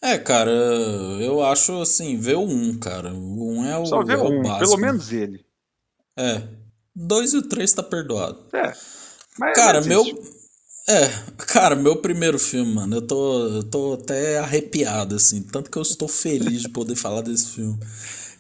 É. 0.03 0.19
cara, 0.19 0.51
eu 0.51 1.45
acho 1.45 1.81
assim, 1.81 2.17
vê 2.19 2.35
o 2.35 2.43
1, 2.43 2.79
cara. 2.79 3.13
O 3.13 3.59
1 3.59 3.67
é 3.67 3.79
o. 3.79 3.87
Só 3.87 4.05
vê 4.05 4.15
o 4.15 4.29
1, 4.29 4.39
um, 4.39 4.59
pelo 4.59 4.77
menos 4.77 5.13
ele. 5.13 5.45
É. 6.17 6.43
2 6.95 7.33
e 7.35 7.37
o 7.39 7.43
3 7.43 7.73
tá 7.73 7.83
perdoado. 7.83 8.39
É. 8.53 8.73
Mas 9.39 9.55
cara, 9.55 9.81
meu. 9.83 10.05
É, 10.89 11.09
cara, 11.49 11.75
meu 11.75 11.97
primeiro 11.97 12.39
filme, 12.39 12.73
mano, 12.73 12.97
eu 12.97 13.03
tô, 13.03 13.49
eu 13.49 13.63
tô 13.65 13.95
até 13.95 14.39
arrepiado, 14.39 15.17
assim, 15.17 15.43
tanto 15.43 15.69
que 15.69 15.77
eu 15.77 15.83
estou 15.83 16.07
feliz 16.07 16.63
de 16.63 16.69
poder 16.69 16.95
falar 16.95 17.23
desse 17.23 17.49
filme. 17.49 17.77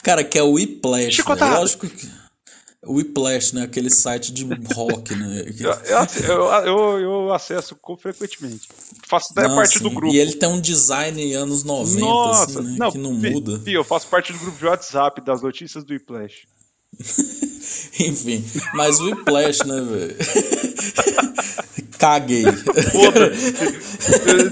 Cara, 0.00 0.22
que 0.22 0.38
é 0.38 0.42
o 0.44 0.52
Whiplash, 0.52 1.26
né? 1.28 1.50
lógico 1.58 1.88
que... 1.88 2.08
O 2.86 2.94
Whiplash, 2.94 3.52
né, 3.54 3.62
aquele 3.62 3.90
site 3.90 4.32
de 4.32 4.44
rock, 4.74 5.14
né. 5.14 5.44
eu, 6.28 6.44
eu, 6.64 7.00
eu, 7.00 7.32
acesso 7.32 7.76
frequentemente. 7.98 8.68
Faço 9.06 9.32
até 9.32 9.48
não, 9.48 9.56
parte 9.56 9.78
do 9.80 9.90
grupo. 9.90 10.14
E 10.14 10.18
ele 10.18 10.34
tem 10.34 10.48
um 10.48 10.60
design 10.60 11.34
anos 11.34 11.64
90, 11.64 12.00
Nossa, 12.00 12.44
assim, 12.44 12.70
né, 12.70 12.76
não, 12.78 12.92
que 12.92 12.98
não 12.98 13.12
muda. 13.12 13.58
Sim, 13.58 13.70
eu 13.70 13.84
faço 13.84 14.06
parte 14.08 14.32
do 14.32 14.38
grupo 14.38 14.58
de 14.58 14.66
WhatsApp 14.66 15.20
das 15.24 15.42
notícias 15.42 15.84
do 15.84 15.92
Whiplash. 15.92 16.46
Enfim, 18.00 18.44
mas 18.74 19.00
o 19.00 19.04
Whiplash, 19.04 19.64
né, 19.66 19.80
velho? 19.80 20.16
Caguei. 21.98 22.44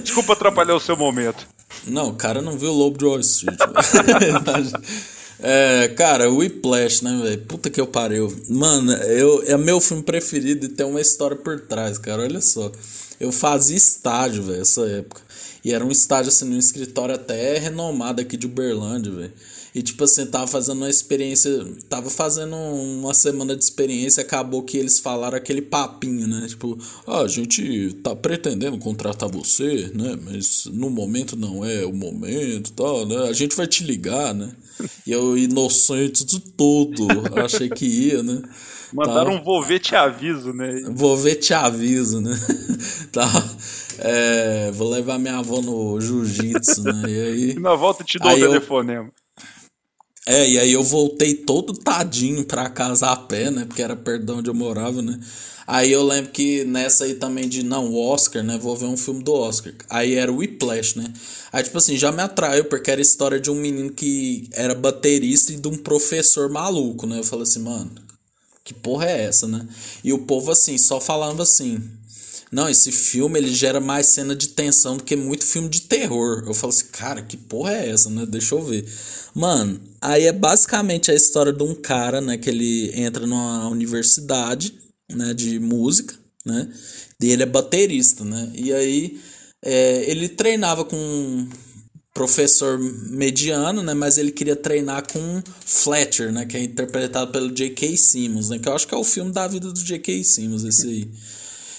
Desculpa 0.02 0.32
atrapalhar 0.32 0.74
o 0.74 0.80
seu 0.80 0.96
momento. 0.96 1.46
Não, 1.86 2.08
o 2.08 2.14
cara 2.14 2.40
não 2.40 2.56
viu 2.58 2.70
o 2.70 2.74
Lobo 2.74 2.98
de 2.98 3.04
Wall 3.04 3.20
Street. 3.20 3.58
é, 5.46 5.88
cara, 5.88 6.30
o 6.30 6.38
Whiplash, 6.38 7.02
né, 7.02 7.20
velho? 7.22 7.42
Puta 7.42 7.68
que 7.68 7.80
eu 7.80 7.86
parei. 7.86 8.18
Mano, 8.48 8.92
eu, 8.92 9.42
é 9.46 9.56
meu 9.58 9.78
filme 9.78 10.02
preferido 10.02 10.64
e 10.64 10.68
tem 10.70 10.86
uma 10.86 11.00
história 11.00 11.36
por 11.36 11.60
trás, 11.60 11.98
cara. 11.98 12.22
Olha 12.22 12.40
só. 12.40 12.72
Eu 13.20 13.30
fazia 13.30 13.76
estágio, 13.76 14.42
velho, 14.42 14.62
essa 14.62 14.86
época. 14.86 15.20
E 15.64 15.72
era 15.72 15.84
um 15.84 15.90
estágio, 15.90 16.28
assim, 16.28 16.44
num 16.44 16.58
escritório 16.58 17.14
até 17.14 17.58
renomado 17.58 18.20
aqui 18.20 18.36
de 18.36 18.46
Uberlândia, 18.46 19.10
velho. 19.10 19.32
E 19.74 19.82
tipo 19.82 20.04
assim, 20.04 20.24
tava 20.26 20.46
fazendo 20.46 20.76
uma 20.76 20.88
experiência, 20.88 21.50
tava 21.88 22.08
fazendo 22.08 22.54
uma 22.54 23.12
semana 23.12 23.56
de 23.56 23.64
experiência, 23.64 24.20
acabou 24.20 24.62
que 24.62 24.76
eles 24.76 25.00
falaram 25.00 25.36
aquele 25.36 25.62
papinho, 25.62 26.28
né? 26.28 26.46
Tipo, 26.46 26.78
ah, 27.04 27.22
a 27.22 27.28
gente 27.28 27.92
tá 28.00 28.14
pretendendo 28.14 28.78
contratar 28.78 29.28
você, 29.28 29.90
né? 29.92 30.16
Mas 30.22 30.66
no 30.66 30.90
momento 30.90 31.34
não 31.34 31.64
é 31.64 31.84
o 31.84 31.92
momento, 31.92 32.70
tal, 32.72 33.04
né? 33.04 33.28
A 33.28 33.32
gente 33.32 33.56
vai 33.56 33.66
te 33.66 33.82
ligar, 33.82 34.32
né? 34.32 34.52
E 35.04 35.10
eu 35.10 35.36
inocente 35.36 36.24
de 36.24 36.38
tudo, 36.38 37.08
achei 37.42 37.68
que 37.68 37.84
ia, 37.84 38.22
né? 38.22 38.42
Mandaram 38.94 39.32
tá. 39.32 39.40
um 39.40 39.42
vou 39.42 39.60
ver 39.60 39.80
te 39.80 39.96
aviso, 39.96 40.52
né? 40.52 40.82
Vou 40.88 41.16
ver 41.16 41.34
te 41.34 41.52
aviso, 41.52 42.20
né? 42.20 42.30
tá. 43.10 43.26
É, 43.98 44.70
vou 44.70 44.88
levar 44.88 45.18
minha 45.18 45.38
avó 45.38 45.60
no 45.60 46.00
jiu-jitsu, 46.00 46.84
né? 46.84 47.02
E 47.08 47.20
aí. 47.20 47.50
E 47.50 47.60
na 47.60 47.74
volta 47.74 48.04
te 48.04 48.20
dou 48.20 48.30
o 48.30 48.38
telefonema. 48.38 49.10
Eu... 50.26 50.34
É, 50.34 50.48
e 50.48 50.58
aí 50.58 50.72
eu 50.72 50.82
voltei 50.82 51.34
todo 51.34 51.74
tadinho 51.74 52.44
pra 52.44 52.70
casa 52.70 53.08
a 53.10 53.16
pé, 53.16 53.50
né? 53.50 53.64
Porque 53.66 53.82
era 53.82 53.96
perto 53.96 54.24
de 54.24 54.32
onde 54.32 54.48
eu 54.48 54.54
morava, 54.54 55.02
né? 55.02 55.18
Aí 55.66 55.90
eu 55.90 56.04
lembro 56.04 56.30
que 56.30 56.64
nessa 56.64 57.04
aí 57.04 57.14
também 57.14 57.48
de, 57.48 57.62
não, 57.62 57.90
o 57.90 57.98
Oscar, 57.98 58.44
né? 58.44 58.56
Vou 58.58 58.76
ver 58.76 58.86
um 58.86 58.96
filme 58.96 59.24
do 59.24 59.32
Oscar. 59.34 59.72
Aí 59.90 60.14
era 60.14 60.30
o 60.30 60.36
Whiplash, 60.36 60.96
né? 60.96 61.12
Aí, 61.52 61.64
tipo 61.64 61.78
assim, 61.78 61.96
já 61.96 62.12
me 62.12 62.22
atraiu, 62.22 62.64
porque 62.66 62.90
era 62.90 63.00
a 63.00 63.02
história 63.02 63.40
de 63.40 63.50
um 63.50 63.54
menino 63.54 63.90
que 63.90 64.48
era 64.52 64.74
baterista 64.74 65.52
e 65.52 65.56
de 65.56 65.66
um 65.66 65.76
professor 65.76 66.48
maluco, 66.48 67.06
né? 67.06 67.18
Eu 67.18 67.24
falei 67.24 67.42
assim, 67.42 67.60
mano, 67.60 67.90
que 68.64 68.72
porra 68.72 69.06
é 69.06 69.24
essa, 69.24 69.46
né? 69.46 69.68
E 70.02 70.12
o 70.12 70.20
povo, 70.20 70.50
assim, 70.50 70.78
só 70.78 70.98
falava 71.00 71.42
assim, 71.42 71.82
não, 72.50 72.68
esse 72.68 72.90
filme 72.90 73.38
ele 73.38 73.52
gera 73.52 73.80
mais 73.80 74.06
cena 74.06 74.34
de 74.34 74.48
tensão 74.48 74.96
do 74.96 75.04
que 75.04 75.14
muito 75.14 75.44
filme 75.44 75.68
de 75.68 75.82
terror. 75.82 76.44
Eu 76.46 76.54
falo 76.54 76.72
assim, 76.72 76.86
cara, 76.92 77.20
que 77.20 77.36
porra 77.36 77.72
é 77.74 77.90
essa, 77.90 78.08
né? 78.08 78.24
Deixa 78.24 78.54
eu 78.54 78.62
ver. 78.62 78.86
Mano, 79.34 79.80
aí 80.00 80.26
é 80.26 80.32
basicamente 80.32 81.10
a 81.10 81.14
história 81.14 81.52
de 81.52 81.62
um 81.62 81.74
cara, 81.74 82.20
né, 82.20 82.38
que 82.38 82.48
ele 82.48 82.92
entra 82.94 83.26
numa 83.26 83.68
universidade, 83.68 84.72
né, 85.12 85.34
de 85.34 85.58
música, 85.58 86.14
né? 86.44 86.68
E 87.20 87.30
ele 87.30 87.42
é 87.42 87.46
baterista, 87.46 88.24
né? 88.24 88.52
E 88.54 88.72
aí 88.72 89.20
é, 89.64 90.08
ele 90.08 90.28
treinava 90.28 90.84
com 90.84 91.48
professor 92.14 92.78
mediano, 92.78 93.82
né? 93.82 93.92
Mas 93.92 94.16
ele 94.16 94.30
queria 94.30 94.54
treinar 94.54 95.12
com 95.12 95.42
Fletcher, 95.66 96.32
né? 96.32 96.46
Que 96.46 96.56
é 96.56 96.62
interpretado 96.62 97.32
pelo 97.32 97.50
J.K. 97.50 97.96
Simmons, 97.96 98.48
né? 98.48 98.60
Que 98.60 98.68
eu 98.68 98.74
acho 98.74 98.86
que 98.86 98.94
é 98.94 98.98
o 98.98 99.02
filme 99.02 99.32
da 99.32 99.48
vida 99.48 99.72
do 99.72 99.84
J.K. 99.84 100.22
Simmons, 100.22 100.62
esse 100.62 100.86
aí. 100.86 101.10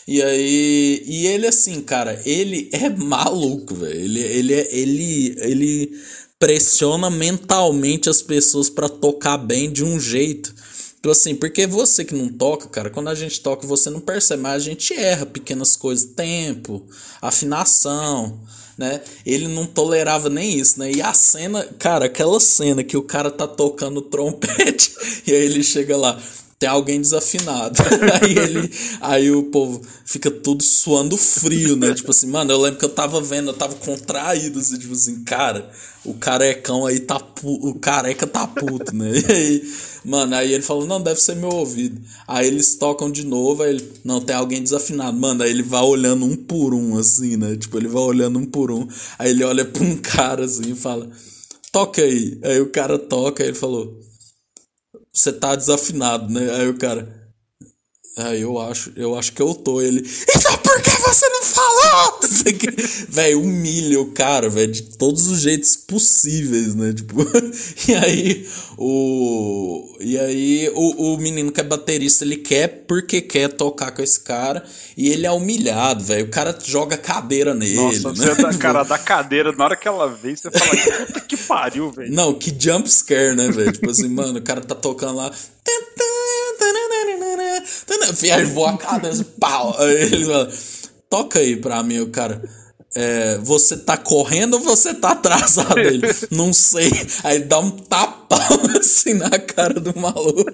E 0.05 0.21
aí. 0.21 1.03
E 1.05 1.27
ele, 1.27 1.47
assim, 1.47 1.81
cara, 1.81 2.21
ele 2.25 2.69
é 2.73 2.89
maluco, 2.89 3.73
velho. 3.73 3.97
Ele, 3.97 4.19
ele, 4.19 4.53
é, 4.53 4.75
ele, 4.75 5.35
ele 5.39 6.01
pressiona 6.37 7.09
mentalmente 7.09 8.09
as 8.09 8.21
pessoas 8.21 8.69
para 8.69 8.89
tocar 8.89 9.37
bem 9.37 9.71
de 9.71 9.85
um 9.85 9.97
jeito. 9.97 10.53
Então, 10.99 11.11
assim, 11.13 11.33
porque 11.35 11.65
você 11.65 12.03
que 12.03 12.15
não 12.15 12.27
toca, 12.27 12.67
cara, 12.67 12.89
quando 12.89 13.09
a 13.09 13.15
gente 13.15 13.39
toca, 13.39 13.65
você 13.65 13.89
não 13.89 14.01
percebe, 14.01 14.41
mas 14.41 14.55
a 14.55 14.59
gente 14.59 14.93
erra 14.93 15.25
pequenas 15.25 15.75
coisas, 15.75 16.13
tempo, 16.13 16.83
afinação, 17.21 18.41
né? 18.77 19.01
Ele 19.25 19.47
não 19.47 19.65
tolerava 19.65 20.29
nem 20.29 20.57
isso, 20.57 20.79
né? 20.79 20.91
E 20.91 21.01
a 21.01 21.13
cena, 21.13 21.63
cara, 21.79 22.05
aquela 22.05 22.39
cena 22.39 22.83
que 22.83 22.97
o 22.97 23.03
cara 23.03 23.31
tá 23.31 23.47
tocando 23.47 24.01
trompete 24.01 24.93
e 25.25 25.31
aí 25.31 25.45
ele 25.45 25.63
chega 25.63 25.95
lá, 25.95 26.19
tem 26.65 26.67
alguém 26.67 26.99
desafinado. 26.99 27.79
aí 28.21 28.35
ele, 28.35 28.71
aí 28.99 29.31
o 29.31 29.43
povo 29.43 29.81
fica 30.03 30.31
tudo 30.31 30.63
suando 30.63 31.15
frio, 31.15 31.75
né? 31.75 31.93
Tipo 31.93 32.09
assim, 32.09 32.27
mano, 32.27 32.51
eu 32.51 32.59
lembro 32.59 32.79
que 32.79 32.85
eu 32.85 32.89
tava 32.89 33.21
vendo, 33.21 33.51
eu 33.51 33.53
tava 33.53 33.75
contraído, 33.75 34.57
assim, 34.59 34.79
tipo 34.79 34.93
assim, 34.93 35.23
cara, 35.23 35.69
o 36.03 36.15
carecão 36.15 36.85
aí 36.87 36.99
tá 36.99 37.19
pu 37.19 37.69
o 37.69 37.75
careca 37.75 38.25
tá 38.25 38.47
puto, 38.47 38.95
né? 38.95 39.11
E 39.15 39.31
aí, 39.31 39.73
mano, 40.03 40.35
aí 40.35 40.53
ele 40.53 40.63
falou, 40.63 40.87
não, 40.87 41.01
deve 41.01 41.21
ser 41.21 41.35
meu 41.35 41.49
ouvido. 41.49 42.01
Aí 42.27 42.47
eles 42.47 42.75
tocam 42.75 43.11
de 43.11 43.23
novo, 43.23 43.61
aí 43.61 43.75
ele, 43.75 43.91
não, 44.03 44.19
tem 44.19 44.35
alguém 44.35 44.63
desafinado. 44.63 45.15
Mano, 45.15 45.43
aí 45.43 45.51
ele 45.51 45.63
vai 45.63 45.83
olhando 45.83 46.25
um 46.25 46.35
por 46.35 46.73
um, 46.73 46.97
assim, 46.97 47.37
né? 47.37 47.55
Tipo, 47.55 47.77
ele 47.77 47.87
vai 47.87 48.01
olhando 48.01 48.39
um 48.39 48.45
por 48.45 48.71
um. 48.71 48.87
Aí 49.19 49.29
ele 49.29 49.43
olha 49.43 49.65
pra 49.65 49.83
um 49.83 49.97
cara 50.01 50.45
assim 50.45 50.71
e 50.71 50.75
fala, 50.75 51.07
toca 51.71 52.01
aí. 52.01 52.39
Aí 52.43 52.59
o 52.59 52.71
cara 52.71 52.97
toca, 52.97 53.43
aí 53.43 53.49
ele 53.49 53.57
falou, 53.57 53.99
você 55.15 55.31
tá 55.31 55.55
desafinado, 55.55 56.31
né? 56.31 56.51
Aí 56.55 56.67
o 56.67 56.77
cara. 56.77 57.07
Ah, 58.17 58.35
eu 58.35 58.59
acho, 58.59 58.91
eu 58.95 59.17
acho 59.17 59.31
que 59.33 59.41
eu 59.41 59.53
tô. 59.55 59.81
Ele. 59.81 60.03
Então 60.35 60.64
por 60.75 60.81
que 60.81 61.01
você 61.01 61.29
não 61.29 61.41
falou? 61.41 62.19
velho, 63.07 63.41
humilha 63.41 64.01
o 64.01 64.11
cara, 64.11 64.49
velho, 64.49 64.71
de 64.71 64.81
todos 64.81 65.27
os 65.27 65.39
jeitos 65.39 65.75
possíveis, 65.77 66.75
né? 66.75 66.91
Tipo. 66.91 67.21
e 67.87 67.95
aí, 67.95 68.47
o. 68.77 69.95
E 70.01 70.19
aí, 70.19 70.69
o, 70.75 71.13
o 71.13 71.17
menino 71.17 71.51
que 71.51 71.61
é 71.61 71.63
baterista, 71.63 72.25
ele 72.25 72.37
quer 72.37 72.67
porque 72.87 73.21
quer 73.21 73.53
tocar 73.53 73.91
com 73.91 74.01
esse 74.01 74.19
cara. 74.19 74.65
E 74.97 75.09
ele 75.09 75.25
é 75.25 75.31
humilhado, 75.31 76.03
velho. 76.03 76.25
O 76.25 76.29
cara 76.29 76.57
joga 76.63 76.97
cadeira 76.97 77.53
nele. 77.53 77.75
Nossa, 77.75 78.09
né? 78.09 78.15
você 78.15 78.35
tá, 78.35 78.53
cara, 78.53 78.83
da 78.85 78.97
cadeira, 78.97 79.53
na 79.53 79.63
hora 79.63 79.75
que 79.77 79.87
ela 79.87 80.09
vem, 80.09 80.35
você 80.35 80.51
fala, 80.51 81.05
puta 81.05 81.21
que 81.21 81.37
pariu, 81.37 81.91
velho. 81.91 82.11
Não, 82.11 82.33
que 82.33 82.53
jump 82.57 82.89
scare, 82.89 83.35
né, 83.35 83.49
velho? 83.49 83.71
tipo 83.71 83.89
assim, 83.89 84.09
mano, 84.09 84.39
o 84.39 84.41
cara 84.41 84.59
tá 84.59 84.75
tocando 84.75 85.15
lá. 85.15 85.31
Viagem 85.65 86.24
voa 88.45 88.71
a 88.71 88.77
cabeça, 88.77 89.25
pau. 89.39 89.75
Aí 89.79 89.95
ele 89.95 90.25
fala, 90.25 90.51
toca 91.09 91.39
aí 91.39 91.55
pra 91.55 91.83
mim, 91.83 91.99
o 91.99 92.09
cara. 92.09 92.41
É, 92.97 93.37
você 93.39 93.75
tá 93.75 93.97
correndo 93.97 94.53
ou 94.53 94.61
você 94.61 94.93
tá 94.93 95.11
atrasado? 95.11 95.77
Ele, 95.77 96.01
não 96.31 96.53
sei. 96.53 96.89
Aí 97.25 97.39
dá 97.39 97.59
um 97.59 97.69
tapão 97.69 98.39
assim 98.79 99.15
na 99.15 99.31
cara 99.31 99.73
do 99.81 99.99
maluco. 99.99 100.45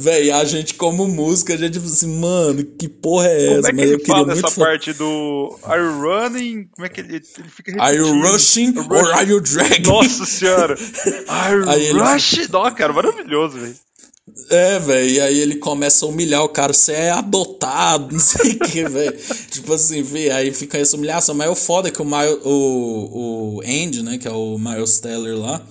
Véi, 0.00 0.30
a 0.30 0.42
gente, 0.46 0.72
como 0.74 1.06
música, 1.06 1.52
a 1.52 1.58
gente 1.58 1.76
assim, 1.76 2.18
mano, 2.18 2.64
que 2.64 2.88
porra 2.88 3.28
é 3.28 3.58
essa? 3.58 3.68
Como 3.68 3.82
é 3.82 3.84
que 3.84 3.90
Mas 3.90 3.90
ele 3.90 4.04
fala 4.06 4.32
essa 4.32 4.50
parte 4.52 4.94
do 4.94 5.58
Are 5.64 5.82
you 5.82 6.00
running? 6.00 6.68
Como 6.74 6.86
é 6.86 6.88
que 6.88 7.00
ele, 7.02 7.16
ele 7.16 7.48
fica 7.50 7.72
repetindo? 7.72 7.82
Are 7.82 7.96
you 7.98 8.22
rushing, 8.22 8.74
or 8.78 9.12
are 9.12 9.30
you 9.30 9.40
dragging? 9.42 9.86
Nossa 9.86 10.24
senhora! 10.24 10.78
Are 11.28 11.84
you 11.84 11.98
rushing? 11.98 12.44
Ele... 12.44 12.74
cara, 12.74 12.94
maravilhoso, 12.94 13.58
velho. 13.58 13.76
É, 14.50 14.78
velho, 14.78 15.10
e 15.10 15.20
aí 15.20 15.38
ele 15.38 15.56
começa 15.56 16.04
a 16.04 16.08
humilhar 16.08 16.42
o 16.42 16.48
cara, 16.48 16.72
você 16.72 16.92
é 16.92 17.10
adotado, 17.10 18.12
não 18.12 18.20
sei 18.20 18.52
o 18.52 18.58
que, 18.58 18.84
velho. 18.84 19.16
tipo 19.50 19.72
assim, 19.72 20.02
velho, 20.02 20.34
aí 20.34 20.52
fica 20.52 20.78
essa 20.78 20.96
humilhação. 20.96 21.34
Mas 21.34 21.50
o 21.50 21.54
foda 21.54 21.88
é 21.88 21.90
que 21.90 22.02
o, 22.02 22.04
o, 22.04 23.56
o 23.56 23.60
Andy, 23.62 24.02
né, 24.02 24.18
que 24.18 24.28
é 24.28 24.32
o 24.32 24.58
Miles 24.58 24.98
Teller 25.00 25.36
lá, 25.36 25.64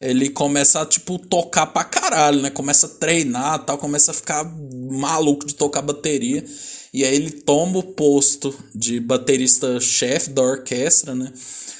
ele 0.00 0.28
começa 0.28 0.82
a, 0.82 0.86
tipo, 0.86 1.18
tocar 1.18 1.66
pra 1.66 1.84
caralho, 1.84 2.42
né? 2.42 2.50
Começa 2.50 2.86
a 2.86 2.90
treinar 2.90 3.64
tal, 3.64 3.78
começa 3.78 4.10
a 4.10 4.14
ficar 4.14 4.44
maluco 4.90 5.46
de 5.46 5.54
tocar 5.54 5.82
bateria. 5.82 6.44
E 6.92 7.04
aí 7.04 7.14
ele 7.14 7.30
toma 7.30 7.78
o 7.78 7.82
posto 7.82 8.54
de 8.74 9.00
baterista-chefe 9.00 10.30
da 10.30 10.42
orquestra, 10.42 11.14
né? 11.14 11.32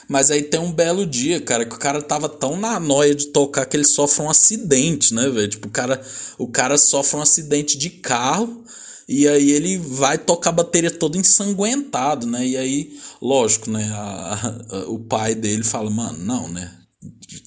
Mas 0.08 0.30
aí 0.30 0.42
tem 0.42 0.60
um 0.60 0.72
belo 0.72 1.04
dia, 1.04 1.40
cara, 1.40 1.64
que 1.64 1.74
o 1.74 1.78
cara 1.78 2.00
tava 2.00 2.28
tão 2.28 2.56
na 2.56 2.78
noia 2.78 3.14
de 3.14 3.26
tocar 3.26 3.66
que 3.66 3.76
ele 3.76 3.84
sofre 3.84 4.22
um 4.22 4.30
acidente, 4.30 5.12
né, 5.12 5.28
velho? 5.28 5.48
Tipo, 5.48 5.68
o 5.68 5.70
cara, 5.70 6.00
o 6.38 6.46
cara 6.46 6.78
sofre 6.78 7.16
um 7.16 7.22
acidente 7.22 7.76
de 7.76 7.90
carro 7.90 8.64
e 9.08 9.26
aí 9.26 9.50
ele 9.50 9.78
vai 9.78 10.16
tocar 10.18 10.50
a 10.50 10.54
bateria 10.54 10.90
todo 10.90 11.18
ensanguentado, 11.18 12.26
né? 12.26 12.46
E 12.46 12.56
aí, 12.56 12.98
lógico, 13.20 13.70
né? 13.70 13.88
A, 13.92 14.56
a, 14.70 14.78
o 14.88 14.98
pai 14.98 15.34
dele 15.34 15.64
fala, 15.64 15.90
mano, 15.90 16.18
não, 16.18 16.48
né? 16.48 16.72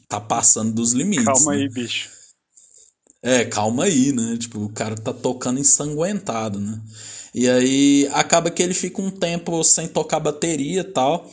Tá 0.08 0.20
passando 0.20 0.74
dos 0.74 0.92
limites. 0.94 1.26
Calma 1.26 1.54
né? 1.54 1.62
aí, 1.62 1.70
bicho. 1.70 2.10
É, 3.22 3.44
calma 3.46 3.84
aí, 3.86 4.12
né? 4.12 4.38
Tipo, 4.38 4.64
o 4.64 4.70
cara 4.70 4.96
tá 4.96 5.14
tocando 5.14 5.60
ensanguentado, 5.60 6.60
né? 6.60 6.82
E 7.34 7.48
aí 7.48 8.10
acaba 8.14 8.50
que 8.50 8.64
ele 8.64 8.74
fica 8.74 9.02
um 9.02 9.12
tempo 9.12 9.64
sem 9.64 9.88
tocar 9.88 10.20
bateria 10.20 10.82
e 10.82 10.84
tal. 10.84 11.30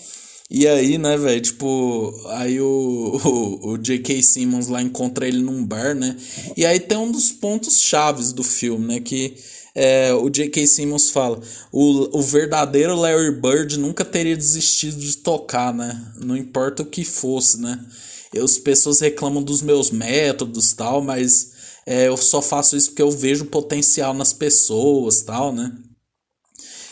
E 0.49 0.67
aí, 0.67 0.97
né, 0.97 1.17
velho, 1.17 1.41
tipo, 1.41 2.15
aí 2.29 2.61
o, 2.61 3.21
o, 3.25 3.71
o 3.71 3.79
J.K. 3.79 4.23
Simmons 4.23 4.69
lá 4.69 4.81
encontra 4.81 5.27
ele 5.27 5.43
num 5.43 5.65
bar, 5.65 5.95
né? 5.95 6.17
E 6.57 6.65
aí 6.65 6.79
tem 6.79 6.97
um 6.97 7.11
dos 7.11 7.33
pontos 7.33 7.81
chaves 7.81 8.33
do 8.33 8.45
filme, 8.45 8.87
né? 8.87 9.01
Que 9.01 9.37
é, 9.75 10.15
o 10.15 10.31
J.K. 10.31 10.67
Simmons 10.67 11.11
fala: 11.11 11.41
o, 11.73 12.19
o 12.19 12.23
verdadeiro 12.23 12.95
Larry 12.95 13.33
Bird 13.33 13.77
nunca 13.79 14.05
teria 14.05 14.37
desistido 14.37 14.99
de 14.99 15.17
tocar, 15.19 15.75
né? 15.75 16.01
Não 16.17 16.37
importa 16.37 16.83
o 16.83 16.87
que 16.87 17.05
fosse, 17.05 17.61
né? 17.61 17.85
Eu, 18.33 18.45
as 18.45 18.57
pessoas 18.57 19.01
reclamam 19.01 19.43
dos 19.43 19.63
meus 19.63 19.91
métodos 19.91 20.73
tal, 20.73 21.03
mas 21.03 21.53
é, 21.85 22.09
eu 22.09 22.17
só 22.17 22.41
faço 22.41 22.77
isso 22.77 22.91
porque 22.91 23.03
eu 23.03 23.11
vejo 23.11 23.47
potencial 23.47 24.15
nas 24.15 24.33
pessoas 24.33 25.23
tal, 25.23 25.53
né? 25.53 25.73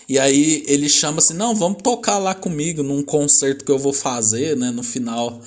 E 0.09 0.19
aí 0.19 0.65
ele 0.67 0.89
chama 0.89 1.19
assim: 1.19 1.35
"Não, 1.35 1.55
vamos 1.55 1.83
tocar 1.83 2.19
lá 2.19 2.35
comigo 2.35 2.83
num 2.83 3.03
concerto 3.03 3.65
que 3.65 3.71
eu 3.73 3.79
vou 3.79 3.93
fazer, 3.93 4.57
né, 4.57 4.71
no 4.71 4.83
final 4.83 5.41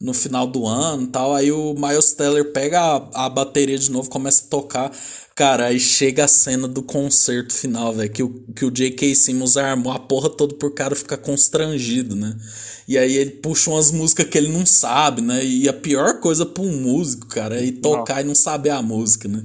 no 0.00 0.12
final 0.12 0.46
do 0.46 0.66
ano, 0.66 1.06
tal". 1.08 1.34
Aí 1.34 1.50
o 1.52 1.74
Miles 1.74 2.12
Teller 2.12 2.52
pega 2.52 2.80
a, 2.80 3.26
a 3.26 3.28
bateria 3.28 3.78
de 3.78 3.90
novo, 3.90 4.08
começa 4.10 4.44
a 4.44 4.48
tocar. 4.48 4.92
Cara, 5.34 5.66
aí 5.66 5.80
chega 5.80 6.24
a 6.24 6.28
cena 6.28 6.68
do 6.68 6.82
concerto 6.82 7.52
final, 7.52 7.92
velho, 7.92 8.10
que 8.12 8.22
o, 8.22 8.30
que 8.54 8.64
o 8.64 8.70
J.K. 8.70 9.14
Simmons 9.16 9.56
armou 9.56 9.92
a 9.92 9.98
porra 9.98 10.30
toda 10.30 10.54
por 10.54 10.72
cara 10.74 10.94
ficar 10.94 11.16
constrangido, 11.16 12.14
né? 12.14 12.36
E 12.86 12.98
aí 12.98 13.16
ele 13.16 13.30
puxa 13.30 13.70
umas 13.70 13.90
músicas 13.90 14.26
que 14.26 14.36
ele 14.36 14.48
não 14.48 14.66
sabe, 14.66 15.22
né? 15.22 15.44
E 15.44 15.68
a 15.68 15.72
pior 15.72 16.20
coisa 16.20 16.44
pra 16.44 16.62
um 16.62 16.76
músico, 16.76 17.26
cara, 17.26 17.58
é 17.58 17.64
ir 17.64 17.72
tocar 17.72 18.16
não. 18.16 18.20
e 18.20 18.24
não 18.24 18.34
saber 18.34 18.70
a 18.70 18.82
música, 18.82 19.28
né? 19.28 19.42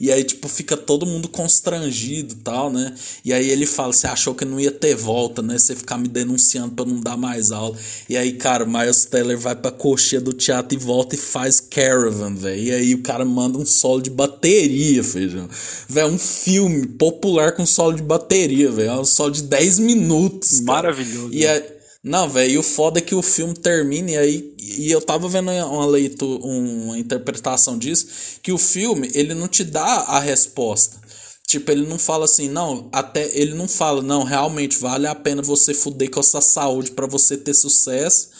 E 0.00 0.12
aí, 0.12 0.22
tipo, 0.22 0.48
fica 0.48 0.76
todo 0.76 1.04
mundo 1.04 1.28
constrangido 1.28 2.34
e 2.34 2.36
tal, 2.36 2.70
né? 2.70 2.94
E 3.24 3.32
aí 3.32 3.50
ele 3.50 3.66
fala: 3.66 3.92
Você 3.92 4.06
achou 4.06 4.32
que 4.34 4.44
não 4.44 4.60
ia 4.60 4.70
ter 4.70 4.94
volta, 4.94 5.42
né? 5.42 5.58
Você 5.58 5.74
ficar 5.74 5.98
me 5.98 6.06
denunciando 6.06 6.74
pra 6.74 6.84
não 6.84 7.00
dar 7.00 7.16
mais 7.16 7.50
aula. 7.50 7.76
E 8.08 8.16
aí, 8.16 8.34
cara, 8.34 8.64
o 8.64 8.70
Miles 8.70 9.04
Teller 9.06 9.36
vai 9.36 9.56
pra 9.56 9.72
coxinha 9.72 10.20
do 10.20 10.32
teatro 10.32 10.78
e 10.78 10.80
volta 10.80 11.16
e 11.16 11.18
faz 11.18 11.58
Caravan, 11.58 12.34
velho. 12.34 12.62
E 12.62 12.72
aí 12.72 12.94
o 12.94 13.02
cara 13.02 13.24
manda 13.24 13.58
um 13.58 13.66
solo 13.66 14.00
de 14.00 14.10
bateria, 14.10 15.02
feijão. 15.02 15.48
Velho, 15.88 16.08
um 16.12 16.18
filme 16.18 16.86
popular 16.86 17.52
com 17.52 17.66
solo 17.66 17.96
de 17.96 18.02
bateria, 18.02 18.70
velho. 18.70 18.90
É 18.90 19.00
um 19.00 19.04
solo 19.04 19.32
de 19.32 19.42
10 19.42 19.80
minutos. 19.80 20.60
Cara. 20.60 20.82
Maravilhoso. 20.82 21.30
E 21.32 21.44
aí. 21.44 21.77
Não, 22.08 22.26
velho, 22.26 22.52
e 22.52 22.58
o 22.58 22.62
foda 22.62 23.00
é 23.00 23.02
que 23.02 23.14
o 23.14 23.20
filme 23.20 23.52
termina 23.52 24.12
e 24.12 24.16
aí. 24.16 24.54
E 24.58 24.90
eu 24.90 25.00
tava 25.00 25.28
vendo 25.28 25.50
uma 25.50 25.84
leitura, 25.84 26.42
uma 26.42 26.98
interpretação 26.98 27.76
disso, 27.76 28.06
que 28.42 28.50
o 28.50 28.56
filme, 28.56 29.10
ele 29.12 29.34
não 29.34 29.46
te 29.46 29.62
dá 29.62 29.82
a 29.82 30.18
resposta. 30.18 30.98
Tipo, 31.46 31.70
ele 31.70 31.86
não 31.86 31.98
fala 31.98 32.24
assim, 32.24 32.48
não, 32.48 32.88
até 32.92 33.30
ele 33.38 33.54
não 33.54 33.68
fala, 33.68 34.02
não, 34.02 34.22
realmente 34.22 34.78
vale 34.78 35.06
a 35.06 35.14
pena 35.14 35.42
você 35.42 35.74
fuder 35.74 36.10
com 36.10 36.20
a 36.20 36.22
sua 36.22 36.40
saúde 36.40 36.92
para 36.92 37.06
você 37.06 37.36
ter 37.36 37.52
sucesso. 37.52 38.30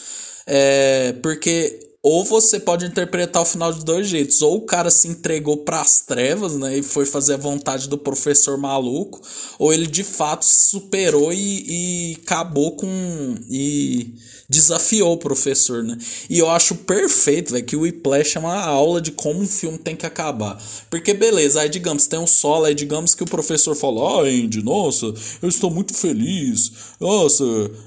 É, 0.47 1.13
porque 1.21 1.88
ou 2.01 2.23
você 2.23 2.59
pode 2.59 2.85
interpretar 2.85 3.41
o 3.41 3.45
final 3.45 3.73
de 3.73 3.83
dois 3.83 4.07
jeitos. 4.07 4.41
Ou 4.41 4.57
o 4.57 4.65
cara 4.65 4.89
se 4.89 5.07
entregou 5.07 5.57
para 5.57 5.81
as 5.81 6.01
trevas, 6.01 6.55
né, 6.55 6.77
e 6.77 6.83
foi 6.83 7.05
fazer 7.05 7.33
a 7.33 7.37
vontade 7.37 7.89
do 7.89 7.97
professor 7.97 8.57
maluco, 8.57 9.21
ou 9.57 9.73
ele 9.73 9.87
de 9.87 10.03
fato 10.03 10.45
se 10.45 10.69
superou 10.69 11.33
e, 11.33 11.65
e 11.67 12.17
acabou 12.23 12.75
com 12.75 13.35
e 13.49 14.13
desafiou 14.49 15.13
o 15.13 15.17
professor, 15.17 15.83
né? 15.83 15.95
E 16.27 16.39
eu 16.39 16.49
acho 16.49 16.73
perfeito, 16.73 17.51
velho, 17.53 17.63
que 17.65 17.75
o 17.75 17.81
Whiplash 17.81 18.35
é 18.35 18.39
uma 18.39 18.59
aula 18.59 18.99
de 18.99 19.11
como 19.11 19.41
um 19.41 19.47
filme 19.47 19.77
tem 19.77 19.95
que 19.95 20.07
acabar. 20.07 20.59
Porque 20.89 21.13
beleza, 21.13 21.61
aí 21.61 21.69
digamos, 21.69 22.07
tem 22.07 22.17
um 22.17 22.25
solo, 22.25 22.65
aí 22.65 22.73
digamos 22.73 23.13
que 23.13 23.21
o 23.23 23.27
professor 23.27 23.75
fala: 23.75 24.01
"Ah, 24.01 24.23
Andy, 24.23 24.63
nossa, 24.63 25.13
eu 25.41 25.47
estou 25.47 25.69
muito 25.69 25.93
feliz. 25.93 26.71
Nossa, 26.99 27.43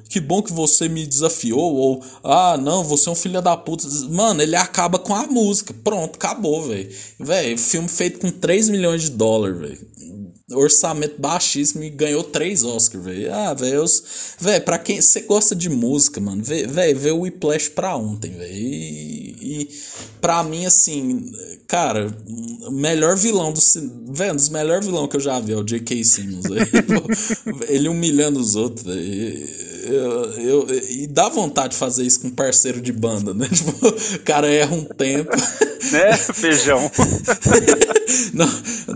que 0.09 0.21
bom 0.21 0.41
que 0.41 0.53
você 0.53 0.89
me 0.89 1.05
desafiou" 1.05 1.75
ou 1.75 2.05
"Ah, 2.23 2.57
não, 2.57 2.85
você 2.85 3.09
é 3.09 3.13
um 3.13 3.17
filho 3.17 3.43
da 3.43 3.57
puta". 3.57 3.89
Mano, 4.09 4.43
ele 4.43 4.57
acaba 4.57 4.99
com 4.99 5.15
a 5.15 5.27
música. 5.27 5.75
Pronto, 5.85 6.17
acabou, 6.17 6.67
velho. 6.69 6.89
Velho, 7.19 7.59
filme 7.59 7.89
feito 7.89 8.19
com 8.19 8.31
3 8.31 8.69
milhões 8.69 9.03
de 9.03 9.11
dólares, 9.11 9.59
velho 9.59 9.93
orçamento 10.51 11.21
baixíssimo 11.21 11.83
e 11.85 11.91
ganhou 11.91 12.23
três 12.23 12.63
Oscars, 12.63 13.05
velho. 13.05 13.33
Ah, 13.33 13.55
velho, 13.55 13.85
velho, 14.39 14.65
pra 14.65 14.79
quem 14.79 15.01
você 15.01 15.21
gosta 15.23 15.55
de 15.55 15.69
música, 15.69 16.21
mano, 16.21 16.43
velho, 16.43 16.99
vê 16.99 17.11
o 17.11 17.21
Whiplash 17.21 17.69
pra 17.71 17.97
ontem, 17.97 18.33
velho. 18.33 18.53
E, 18.53 19.37
e 19.41 19.69
pra 20.21 20.43
mim, 20.43 20.67
assim, 20.67 21.33
cara, 21.67 22.15
o 22.67 22.71
melhor 22.71 23.17
vilão 23.17 23.53
do 23.53 23.61
velho, 24.13 24.35
dos 24.35 24.49
melhores 24.49 24.87
vilões 24.87 25.09
que 25.09 25.17
eu 25.17 25.21
já 25.21 25.41
vi 25.41 25.53
é 25.53 25.57
o 25.57 25.65
J.K. 25.65 26.05
Simmons, 26.05 26.45
Ele 27.69 27.89
humilhando 27.89 28.39
os 28.39 28.55
outros, 28.55 28.85
velho. 28.85 29.73
Eu, 29.85 30.25
eu, 30.39 30.67
e 30.91 31.09
dá 31.09 31.29
vontade 31.29 31.71
de 31.71 31.77
fazer 31.77 32.05
isso 32.05 32.21
com 32.21 32.29
um 32.29 32.33
parceiro 32.33 32.81
de 32.81 32.93
banda, 32.93 33.35
né? 33.35 33.49
Tipo, 33.53 33.89
o 33.89 34.19
cara 34.21 34.49
erra 34.49 34.75
um 34.75 34.85
tempo. 34.85 35.31
Né, 35.91 36.17
feijão? 36.17 36.91
Não, 38.33 38.49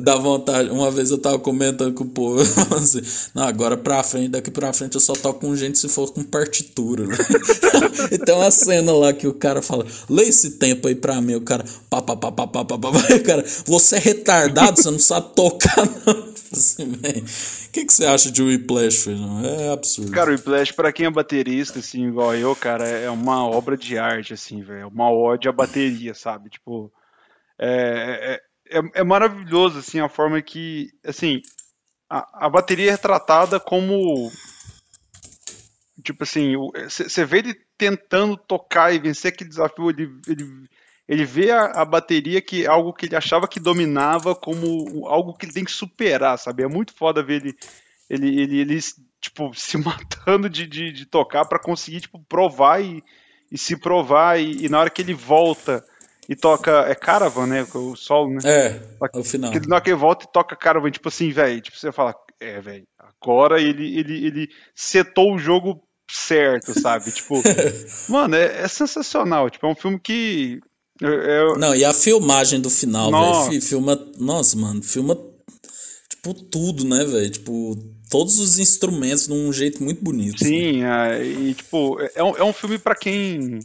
dá 0.03 0.17
vontade. 0.17 0.69
Uma 0.71 0.91
vez 0.91 1.11
eu 1.11 1.19
tava 1.19 1.39
comentando 1.39 1.95
com 1.95 2.05
o 2.05 2.09
povo, 2.09 2.43
assim, 2.77 3.01
não, 3.35 3.45
agora 3.45 3.77
pra 3.77 4.03
frente, 4.03 4.29
daqui 4.29 4.51
pra 4.51 4.73
frente 4.73 4.95
eu 4.95 5.01
só 5.01 5.15
toco 5.15 5.41
com 5.41 5.57
gente 5.57 5.79
se 5.79 5.89
for 5.89 6.13
com 6.13 6.23
partitura. 6.23 7.07
Né? 7.07 7.17
e 8.13 8.19
tem 8.19 8.35
uma 8.35 8.51
cena 8.51 8.93
lá 8.93 9.13
que 9.13 9.27
o 9.27 9.35
cara 9.35 9.63
fala, 9.63 9.87
lê 10.09 10.25
esse 10.25 10.51
tempo 10.53 10.89
aí 10.89 10.95
pra 10.95 11.21
mim, 11.21 11.35
o 11.35 11.41
cara, 11.41 11.65
pá, 11.89 12.03
pá, 12.03 12.17
pá, 12.17 12.33
pá, 12.33 12.47
pá, 12.47 12.65
pá, 12.65 12.79
pá, 12.79 12.89
o 12.89 13.23
cara, 13.23 13.45
você 13.65 13.97
é 13.97 14.01
retardado, 14.01 14.81
você 14.81 14.91
não 14.91 14.99
sabe 14.99 15.35
tocar, 15.35 15.89
não. 16.07 16.37
Assim, 16.53 16.85
o 16.85 17.66
que, 17.77 17.85
que 17.85 17.93
você 17.93 18.07
acha 18.07 18.31
de 18.31 18.43
Whiplash, 18.43 19.05
Feijão? 19.05 19.45
É 19.45 19.71
absurdo. 19.71 20.11
Cara, 20.11 20.31
o 20.31 20.33
Whiplash, 20.33 20.73
pra 20.73 20.93
quem 20.93 21.05
é 21.05 21.11
baterista, 21.11 21.79
assim, 21.81 22.09
igual 22.09 22.35
eu, 22.35 22.57
cara, 22.57 22.89
é 22.89 23.11
uma 23.11 23.47
obra 23.47 23.77
de 23.77 23.99
arte, 23.99 24.33
assim, 24.33 24.63
velho. 24.63 24.81
É 24.81 24.87
uma 24.87 25.11
ode 25.11 25.47
à 25.47 25.53
bateria, 25.53 26.15
sabe? 26.15 26.49
Tipo, 26.49 26.91
é, 27.59 28.41
é, 28.71 28.79
é, 28.79 28.83
é, 28.95 29.05
maravilhoso, 29.05 29.79
assim, 29.79 30.01
a 30.01 30.09
forma 30.09 30.41
que, 30.41 30.89
assim, 31.05 31.43
a, 32.09 32.47
a 32.47 32.49
bateria 32.49 32.89
é 32.89 32.93
retratada 32.93 33.61
como 33.61 34.31
tipo 36.03 36.23
assim, 36.23 36.53
você 36.89 37.25
vê 37.25 37.39
ele 37.39 37.55
tentando 37.77 38.37
tocar 38.37 38.95
e 38.95 38.99
vencer 38.99 39.33
aquele 39.33 39.51
desafio, 39.51 39.91
ele, 39.91 40.09
ele, 40.29 40.69
ele 41.09 41.25
vê 41.25 41.51
a, 41.51 41.67
a, 41.67 41.85
bateria 41.85 42.41
que 42.41 42.65
é 42.65 42.69
algo 42.69 42.93
que 42.93 43.07
ele 43.07 43.17
achava 43.17 43.47
que 43.47 43.61
dominava 43.61 44.35
como 44.35 45.07
algo 45.07 45.35
que 45.35 45.47
ele 45.47 45.53
tem 45.53 45.65
que 45.65 45.71
superar, 45.71 46.39
sabe? 46.39 46.65
É 46.65 46.69
muito 46.69 46.93
foda 46.93 47.23
ver 47.23 47.43
ele, 47.43 47.57
ele, 48.11 48.41
ele, 48.41 48.59
ele 48.61 48.81
tipo, 49.21 49.53
se 49.55 49.77
matando 49.79 50.49
de, 50.49 50.67
de, 50.67 50.93
de 50.93 51.07
tocar 51.07 51.45
para 51.45 51.59
conseguir, 51.59 52.01
tipo, 52.01 52.19
provar 52.29 52.83
e, 52.83 53.03
e 53.51 53.57
se 53.57 53.77
provar 53.77 54.41
e, 54.41 54.65
e, 54.65 54.69
na 54.69 54.81
hora 54.81 54.91
que 54.91 55.03
ele 55.03 55.15
volta 55.15 55.85
e 56.29 56.35
toca, 56.35 56.87
é 56.89 56.95
Caravan, 56.95 57.47
né? 57.47 57.67
O 57.73 57.95
solo, 57.95 58.31
né? 58.31 58.41
É, 58.45 58.81
no 59.15 59.23
final. 59.23 59.53
Que, 59.53 59.61
na 59.69 59.77
hora 59.77 59.85
que 59.85 59.91
ele 59.91 59.97
volta 59.97 60.25
e 60.25 60.33
toca 60.33 60.57
Caravan, 60.57 60.91
tipo 60.91 61.09
assim, 61.09 61.31
velho, 61.31 61.61
tipo, 61.61 61.79
você 61.79 61.93
fala, 61.93 62.17
é, 62.41 62.61
velho, 62.61 62.85
agora 62.99 63.61
ele, 63.61 63.97
ele, 63.97 64.27
ele 64.27 64.49
setou 64.75 65.35
o 65.35 65.39
jogo 65.39 65.81
certo, 66.11 66.79
sabe? 66.79 67.13
Tipo, 67.13 67.41
mano, 68.11 68.35
é, 68.35 68.63
é, 68.63 68.69
sensacional. 68.69 69.49
Tipo, 69.51 69.67
é 69.67 69.71
um 69.71 69.75
filme 69.75 70.01
que 70.01 70.61
eu... 71.01 71.59
Não, 71.59 71.75
e 71.75 71.85
a 71.85 71.93
filmagem 71.93 72.61
do 72.61 72.71
final, 72.71 73.11
velho. 73.11 73.61
Filma. 73.61 73.99
Nossa, 74.19 74.57
mano, 74.57 74.83
filma. 74.83 75.17
Tipo, 76.09 76.35
tudo, 76.35 76.85
né, 76.85 77.05
velho? 77.05 77.31
Tipo, 77.31 77.77
todos 78.11 78.39
os 78.39 78.59
instrumentos 78.59 79.27
de 79.27 79.33
um 79.33 79.53
jeito 79.53 79.83
muito 79.83 80.03
bonito. 80.03 80.43
Sim, 80.43 80.83
é, 80.85 81.23
e 81.25 81.55
tipo, 81.55 81.99
é 82.15 82.23
um, 82.23 82.37
é 82.37 82.45
um 82.45 82.53
filme 82.53 82.79
para 82.79 82.95
quem. 82.95 83.61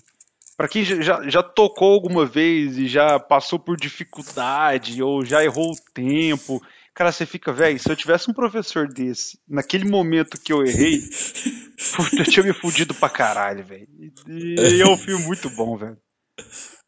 para 0.57 0.67
quem 0.67 0.83
já, 0.83 1.27
já 1.29 1.41
tocou 1.41 1.93
alguma 1.93 2.25
vez 2.25 2.77
e 2.77 2.87
já 2.87 3.19
passou 3.19 3.59
por 3.59 3.77
dificuldade 3.77 5.01
ou 5.01 5.23
já 5.25 5.43
errou 5.43 5.71
o 5.71 5.93
tempo. 5.93 6.61
Cara, 6.93 7.11
você 7.11 7.25
fica, 7.25 7.53
velho, 7.53 7.79
se 7.79 7.89
eu 7.89 7.95
tivesse 7.95 8.29
um 8.29 8.33
professor 8.33 8.87
desse, 8.87 9.39
naquele 9.47 9.89
momento 9.89 10.39
que 10.39 10.51
eu 10.51 10.65
errei, 10.65 11.01
eu 12.19 12.25
tinha 12.25 12.45
me 12.45 12.53
fudido 12.53 12.93
pra 12.93 13.09
caralho, 13.09 13.63
velho. 13.63 13.87
E, 14.27 14.55
e 14.59 14.81
é 14.81 14.87
um 14.87 14.97
filme 14.97 15.23
muito 15.23 15.49
bom, 15.51 15.77
velho. 15.77 15.97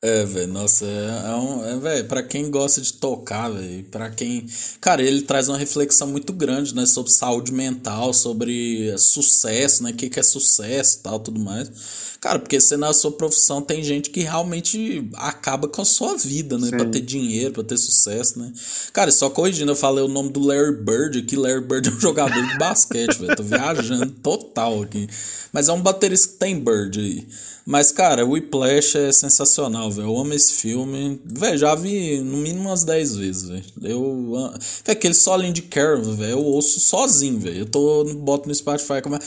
É, 0.06 0.26
velho, 0.26 0.52
nossa, 0.52 0.86
é, 0.86 1.32
é 1.32 1.36
um. 1.38 1.66
É, 1.66 1.78
velho, 1.78 2.06
pra 2.10 2.22
quem 2.22 2.52
gosta 2.52 2.82
de 2.82 2.92
tocar, 2.92 3.50
velho, 3.50 3.86
pra 3.86 4.10
quem. 4.10 4.46
Cara, 4.82 5.02
ele 5.02 5.22
traz 5.22 5.48
uma 5.48 5.58
reflexão 5.58 6.08
muito 6.08 6.34
grande, 6.34 6.76
né, 6.76 6.86
sobre 6.86 7.10
saúde 7.10 7.54
mental, 7.54 8.14
sobre 8.14 8.94
sucesso, 8.98 9.82
né, 9.82 9.92
o 9.92 9.94
que, 9.94 10.10
que 10.10 10.20
é 10.20 10.24
sucesso 10.24 10.98
e 10.98 11.04
tal, 11.04 11.22
tudo 11.22 11.40
mais. 11.40 11.72
Cara, 12.20 12.38
porque 12.38 12.60
você 12.60 12.76
na 12.76 12.92
sua 12.92 13.14
profissão 13.14 13.62
tem 13.62 13.82
gente 13.82 14.10
que 14.10 14.24
realmente 14.24 15.10
acaba 15.16 15.70
com 15.70 15.82
a 15.82 15.86
sua 15.86 16.18
vida, 16.18 16.58
né, 16.58 16.68
Sim. 16.68 16.76
pra 16.76 16.86
ter 16.86 17.00
dinheiro, 17.00 17.54
pra 17.54 17.64
ter 17.64 17.78
sucesso, 17.78 18.40
né. 18.40 18.52
Cara, 18.92 19.10
só 19.10 19.30
corrigindo, 19.30 19.72
eu 19.72 19.76
falei 19.76 20.04
o 20.04 20.10
nome 20.10 20.32
do 20.32 20.42
Larry 20.42 20.84
Bird 20.84 21.20
aqui, 21.20 21.38
Larry 21.38 21.62
Bird 21.62 21.88
é 21.88 21.92
um 21.94 22.00
jogador 22.02 22.46
de 22.46 22.58
basquete, 22.58 23.20
velho, 23.20 23.38
tô 23.38 23.44
viajando 23.44 24.12
total 24.22 24.82
aqui. 24.82 25.08
Mas 25.54 25.70
é 25.70 25.72
um 25.72 25.82
baterista 25.82 26.28
que 26.28 26.40
tem 26.40 26.60
Bird 26.60 27.00
aí. 27.00 27.26
Mas, 27.65 27.91
cara, 27.91 28.26
o 28.26 28.31
Whiplash 28.31 28.98
é 28.98 29.11
sensacional, 29.11 29.90
velho. 29.90 30.10
Eu 30.10 30.18
amo 30.18 30.34
esse 30.34 30.61
filme. 30.61 31.22
Velho, 31.23 31.57
já 31.57 31.73
vi 31.76 32.19
no 32.19 32.38
mínimo 32.38 32.68
umas 32.68 32.84
10 32.84 33.15
vezes, 33.15 33.49
velho. 33.49 33.64
Eu. 33.81 34.52
Véio, 34.85 34.98
aquele 34.98 35.14
solinho 35.14 35.53
de 35.53 35.61
Carol, 35.61 36.03
velho, 36.03 36.31
eu 36.31 36.44
ouço 36.44 36.81
sozinho, 36.81 37.40
velho. 37.40 37.60
Eu 37.60 37.65
tô, 37.65 38.03
boto 38.15 38.49
no 38.49 38.56
Spotify 38.56 39.02
como 39.02 39.15
é. 39.15 39.19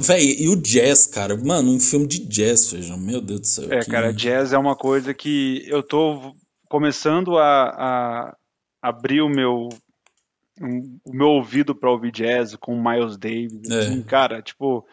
Véi, 0.00 0.36
e 0.40 0.48
o 0.48 0.56
jazz, 0.56 1.06
cara. 1.06 1.36
Mano, 1.36 1.72
um 1.72 1.80
filme 1.80 2.06
de 2.06 2.20
jazz, 2.20 2.70
feijão. 2.70 2.96
Meu 2.96 3.20
Deus 3.20 3.40
do 3.40 3.46
céu. 3.46 3.72
É, 3.72 3.80
que... 3.80 3.90
cara, 3.90 4.12
jazz 4.12 4.52
é 4.52 4.58
uma 4.58 4.74
coisa 4.74 5.12
que 5.12 5.64
eu 5.68 5.82
tô 5.82 6.34
começando 6.68 7.36
a, 7.36 7.68
a 7.68 8.36
abrir 8.80 9.20
o 9.20 9.28
meu 9.28 9.68
o 10.60 11.12
meu 11.12 11.28
ouvido 11.28 11.74
para 11.74 11.90
ouvir 11.90 12.12
jazz 12.12 12.56
com 12.56 12.80
Miles 12.80 13.16
Davis. 13.16 13.68
É. 13.70 13.78
Assim, 13.78 14.02
cara, 14.02 14.40
tipo, 14.40 14.86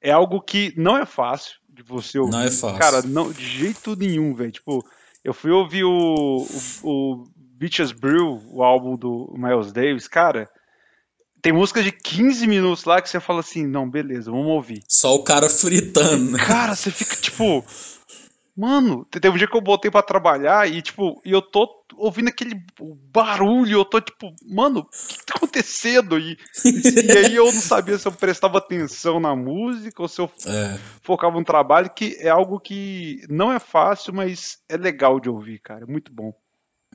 é 0.00 0.10
algo 0.10 0.40
que 0.40 0.72
não 0.76 0.96
é 0.96 1.04
fácil 1.04 1.54
de 1.68 1.82
você 1.82 2.18
ouvir. 2.18 2.32
Não 2.32 2.40
é 2.40 2.50
fácil. 2.50 2.78
Cara, 2.78 3.02
não, 3.02 3.30
de 3.32 3.46
jeito 3.46 3.94
nenhum, 3.96 4.34
velho. 4.34 4.50
Tipo, 4.50 4.84
eu 5.24 5.32
fui 5.34 5.50
ouvir 5.50 5.84
o, 5.84 6.46
o, 6.82 6.88
o 6.88 7.24
Beaches 7.36 7.92
Brew, 7.92 8.40
o 8.50 8.62
álbum 8.62 8.96
do 8.96 9.32
Miles 9.36 9.72
Davis, 9.72 10.08
cara. 10.08 10.48
Tem 11.40 11.52
música 11.52 11.82
de 11.82 11.92
15 11.92 12.46
minutos 12.46 12.84
lá 12.84 13.00
que 13.00 13.08
você 13.08 13.20
fala 13.20 13.40
assim, 13.40 13.64
não, 13.64 13.88
beleza, 13.88 14.30
vamos 14.30 14.48
ouvir. 14.48 14.82
Só 14.88 15.14
o 15.14 15.22
cara 15.22 15.48
fritando. 15.48 16.32
Né? 16.32 16.44
Cara, 16.44 16.74
você 16.74 16.90
fica 16.90 17.14
tipo, 17.16 17.64
Mano, 18.58 19.04
teve 19.04 19.28
um 19.28 19.38
dia 19.38 19.46
que 19.46 19.56
eu 19.56 19.60
botei 19.60 19.88
para 19.88 20.02
trabalhar 20.02 20.68
e, 20.68 20.82
tipo, 20.82 21.22
e 21.24 21.30
eu 21.30 21.40
tô 21.40 21.84
ouvindo 21.96 22.26
aquele 22.26 22.60
barulho, 23.12 23.78
eu 23.78 23.84
tô 23.84 24.00
tipo, 24.00 24.34
mano, 24.44 24.80
o 24.80 24.84
que 25.14 25.24
tá 25.24 25.34
acontecendo? 25.36 26.18
E, 26.18 26.36
e 26.64 27.18
aí 27.18 27.36
eu 27.36 27.44
não 27.44 27.60
sabia 27.60 27.96
se 27.96 28.08
eu 28.08 28.10
prestava 28.10 28.58
atenção 28.58 29.20
na 29.20 29.36
música 29.36 30.02
ou 30.02 30.08
se 30.08 30.20
eu 30.20 30.28
é. 30.44 30.76
focava 31.02 31.38
no 31.38 31.44
trabalho, 31.44 31.88
que 31.88 32.16
é 32.18 32.30
algo 32.30 32.58
que 32.58 33.24
não 33.30 33.52
é 33.52 33.60
fácil, 33.60 34.12
mas 34.12 34.58
é 34.68 34.76
legal 34.76 35.20
de 35.20 35.30
ouvir, 35.30 35.60
cara, 35.60 35.84
é 35.84 35.86
muito 35.86 36.12
bom. 36.12 36.34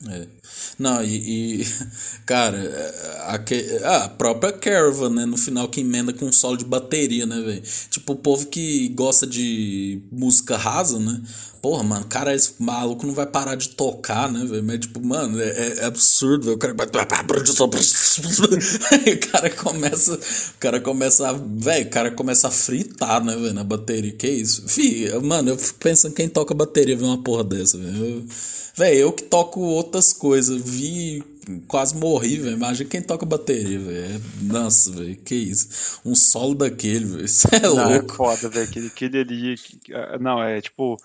É. 0.09 0.27
Não, 0.77 1.01
e, 1.03 1.61
e 1.61 1.65
cara, 2.25 2.57
a, 3.21 3.35
a, 4.03 4.09
própria 4.09 4.51
Caravan, 4.51 5.11
né, 5.11 5.25
no 5.25 5.37
final 5.37 5.69
que 5.69 5.79
emenda 5.79 6.11
com 6.11 6.25
um 6.25 6.31
solo 6.31 6.57
de 6.57 6.65
bateria, 6.65 7.25
né, 7.25 7.39
velho? 7.39 7.63
Tipo, 7.89 8.13
o 8.13 8.17
povo 8.17 8.47
que 8.47 8.89
gosta 8.89 9.25
de 9.25 10.01
música 10.11 10.57
rasa, 10.57 10.99
né? 10.99 11.21
Porra, 11.63 11.81
mano, 11.81 12.05
cara, 12.07 12.35
esse 12.35 12.55
maluco 12.59 13.07
não 13.07 13.13
vai 13.13 13.25
parar 13.25 13.55
de 13.55 13.69
tocar, 13.69 14.29
né, 14.29 14.43
velho? 14.43 14.61
Mas, 14.61 14.81
tipo, 14.81 14.99
mano, 14.99 15.41
é, 15.41 15.77
é 15.77 15.85
absurdo, 15.85 16.43
véio. 16.43 16.57
O 16.57 16.59
cara 16.59 16.73
o 19.13 19.19
cara 19.31 19.49
começa. 19.49 20.13
O 20.13 20.59
cara 20.59 20.81
começa 20.81 21.29
a. 21.29 21.31
Velho, 21.31 21.85
o 21.85 21.89
cara 21.89 22.11
começa 22.11 22.49
a 22.49 22.51
fritar, 22.51 23.23
né, 23.23 23.33
velho, 23.37 23.53
na 23.53 23.63
bateria. 23.63 24.11
Que 24.11 24.27
isso? 24.27 24.67
Fih, 24.67 25.07
mano, 25.21 25.51
eu 25.51 25.57
fico 25.57 25.79
pensando 25.79 26.13
quem 26.13 26.27
toca 26.27 26.53
bateria 26.53 26.97
vê 26.97 27.05
uma 27.05 27.23
porra 27.23 27.45
dessa, 27.45 27.77
velho. 27.77 28.27
Velho, 28.75 28.97
eu 28.97 29.13
que 29.13 29.23
toco 29.23 29.61
outras 29.61 30.11
coisas, 30.11 30.61
vi, 30.61 31.23
quase 31.69 31.95
morri, 31.95 32.39
velho. 32.39 32.57
Imagina 32.57 32.89
quem 32.89 33.01
toca 33.01 33.25
bateria, 33.25 33.79
velho. 33.79 34.21
Nossa, 34.41 34.91
velho, 34.91 35.15
que 35.15 35.35
isso. 35.35 36.01
Um 36.03 36.13
solo 36.13 36.55
daquele, 36.55 37.05
velho. 37.05 37.23
Isso 37.23 37.47
é 37.53 37.61
não, 37.61 37.79
é 37.79 37.99
louco. 37.99 38.13
É 38.13 38.17
foda, 38.17 38.49
velho. 38.49 38.65
Aquele, 38.65 38.87
aquele 38.87 39.19
ali. 39.19 39.55
Ah, 39.93 40.19
não, 40.19 40.43
é 40.43 40.59
tipo. 40.59 40.99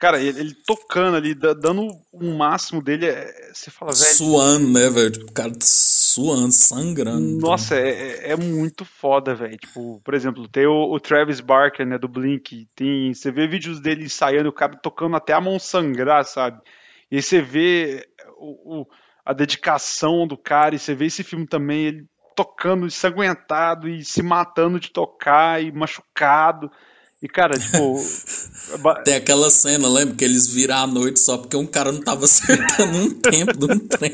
Cara, 0.00 0.18
ele, 0.18 0.40
ele, 0.40 0.54
tocando 0.66 1.18
ali, 1.18 1.34
dando 1.34 1.86
um 2.10 2.34
máximo 2.34 2.82
dele, 2.82 3.04
é, 3.04 3.50
você 3.52 3.70
fala, 3.70 3.92
velho. 3.92 4.14
Suando, 4.14 4.72
né, 4.72 4.88
velho? 4.88 5.10
Tipo, 5.10 5.26
o 5.26 5.32
cara 5.32 5.50
tá 5.50 5.58
suando, 5.60 6.52
sangrando. 6.52 7.38
Nossa, 7.38 7.76
é, 7.76 8.28
é, 8.28 8.32
é 8.32 8.36
muito 8.36 8.82
foda, 8.86 9.34
velho. 9.34 9.58
Tipo, 9.58 10.00
por 10.02 10.14
exemplo, 10.14 10.48
tem 10.48 10.66
o, 10.66 10.90
o, 10.90 10.98
Travis 10.98 11.40
Barker, 11.40 11.86
né, 11.86 11.98
do 11.98 12.08
Blink. 12.08 12.66
Tem, 12.74 13.12
você 13.12 13.30
vê 13.30 13.46
vídeos 13.46 13.78
dele 13.78 14.04
ensaiando, 14.04 14.48
o 14.48 14.54
cara 14.54 14.74
tocando 14.74 15.16
até 15.16 15.34
a 15.34 15.40
mão 15.40 15.58
sangrar, 15.58 16.24
sabe? 16.24 16.62
E 17.10 17.16
aí 17.16 17.22
você 17.22 17.42
vê 17.42 18.08
o, 18.38 18.80
o, 18.80 18.86
a 19.22 19.34
dedicação 19.34 20.26
do 20.26 20.38
cara, 20.38 20.74
e 20.74 20.78
você 20.78 20.94
vê 20.94 21.06
esse 21.06 21.22
filme 21.22 21.46
também, 21.46 21.84
ele 21.84 22.06
tocando 22.34 22.86
ensanguentado 22.86 23.86
e 23.86 24.02
se 24.02 24.22
matando 24.22 24.80
de 24.80 24.90
tocar 24.90 25.62
e 25.62 25.70
machucado. 25.70 26.72
E, 27.22 27.28
cara, 27.28 27.58
tipo. 27.58 28.02
Tem 29.04 29.14
aquela 29.14 29.50
cena, 29.50 29.88
lembra? 29.88 30.14
Que 30.14 30.24
eles 30.24 30.46
viram 30.46 30.76
à 30.76 30.86
noite 30.86 31.20
só 31.20 31.36
porque 31.36 31.56
um 31.56 31.66
cara 31.66 31.92
não 31.92 32.00
tava 32.00 32.24
acertando 32.26 32.96
um 32.96 33.10
tempo 33.10 33.56
de 33.58 33.72
um 33.72 33.78
trem. 33.78 34.12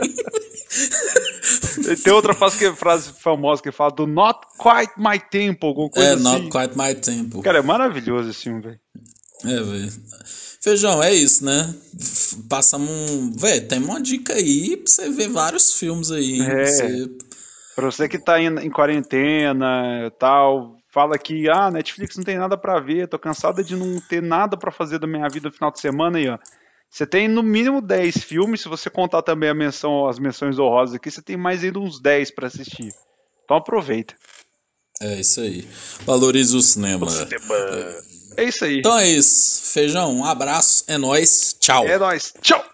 Tem 2.03 2.13
outra 2.13 2.35
frase, 2.35 2.59
que, 2.59 2.73
frase 2.73 3.13
famosa 3.21 3.63
que 3.63 3.71
fala 3.71 3.93
do 3.93 4.07
Not 4.07 4.41
Quite 4.59 4.95
My 4.97 5.21
Tempo, 5.21 5.69
alguma 5.69 5.89
coisa 5.89 6.09
é, 6.09 6.15
assim. 6.15 6.23
Not 6.23 6.51
Quite 6.51 6.77
My 6.77 6.95
Tempo. 6.95 7.43
Cara, 7.43 7.59
é 7.59 7.63
maravilhoso 7.63 8.31
esse 8.31 8.43
filme, 8.43 8.61
velho. 8.63 8.81
É, 9.45 9.63
velho. 9.63 9.93
Feijão, 10.61 11.01
é 11.01 11.15
isso, 11.15 11.45
né? 11.45 11.73
Passamos 12.49 12.91
um. 12.91 13.33
Velho, 13.33 13.69
tem 13.69 13.79
uma 13.79 14.01
dica 14.01 14.35
aí 14.35 14.77
pra 14.77 14.87
você 14.91 15.09
ver 15.11 15.29
vários 15.29 15.75
filmes 15.75 16.11
aí. 16.11 16.41
É. 16.41 16.67
Você... 16.67 17.11
Pra 17.77 17.85
você 17.87 18.09
que 18.09 18.19
tá 18.19 18.41
em, 18.41 18.49
em 18.49 18.71
quarentena 18.71 20.07
e 20.07 20.11
tal, 20.19 20.77
fala 20.97 21.19
que, 21.19 21.47
ah, 21.47 21.71
Netflix 21.71 22.17
não 22.17 22.25
tem 22.25 22.39
nada 22.39 22.57
pra 22.57 22.81
ver, 22.81 23.07
tô 23.07 23.19
cansada 23.19 23.63
de 23.63 23.77
não 23.77 24.01
ter 24.01 24.23
nada 24.23 24.57
pra 24.57 24.73
fazer 24.73 24.99
da 24.99 25.07
minha 25.07 25.29
vida 25.29 25.51
no 25.51 25.55
final 25.55 25.71
de 25.71 25.79
semana 25.79 26.17
aí, 26.17 26.27
ó. 26.27 26.39
Você 26.89 27.07
tem 27.07 27.29
no 27.29 27.43
mínimo 27.43 27.83
10 27.83 28.25
filmes, 28.25 28.63
se 28.63 28.69
você 28.69 28.89
contar 28.89 29.21
também 29.21 29.51
a 29.51 29.55
menção, 29.55 30.09
as 30.09 30.19
menções 30.19 30.59
honrosas 30.59 30.95
aqui, 30.95 31.11
você 31.11 31.21
tem 31.21 31.37
mais 31.37 31.63
ainda 31.63 31.79
uns 31.81 32.01
10 32.01 32.31
pra 32.31 32.47
assistir. 32.47 32.95
Então 33.45 33.59
aproveita. 33.59 34.15
É 35.03 35.21
isso 35.21 35.43
aí. 35.43 35.69
Valorize 36.07 36.57
o 36.57 36.63
cinema. 36.63 37.07
É 38.39 38.45
isso 38.45 38.65
aí. 38.65 38.79
Então 38.79 38.99
é 38.99 39.07
isso. 39.07 39.71
Feijão, 39.75 40.17
um 40.17 40.25
abraço. 40.25 40.83
É 40.89 40.97
nóis. 40.97 41.55
Tchau. 41.61 41.87
É 41.87 41.99
nóis. 41.99 42.33
Tchau. 42.41 42.65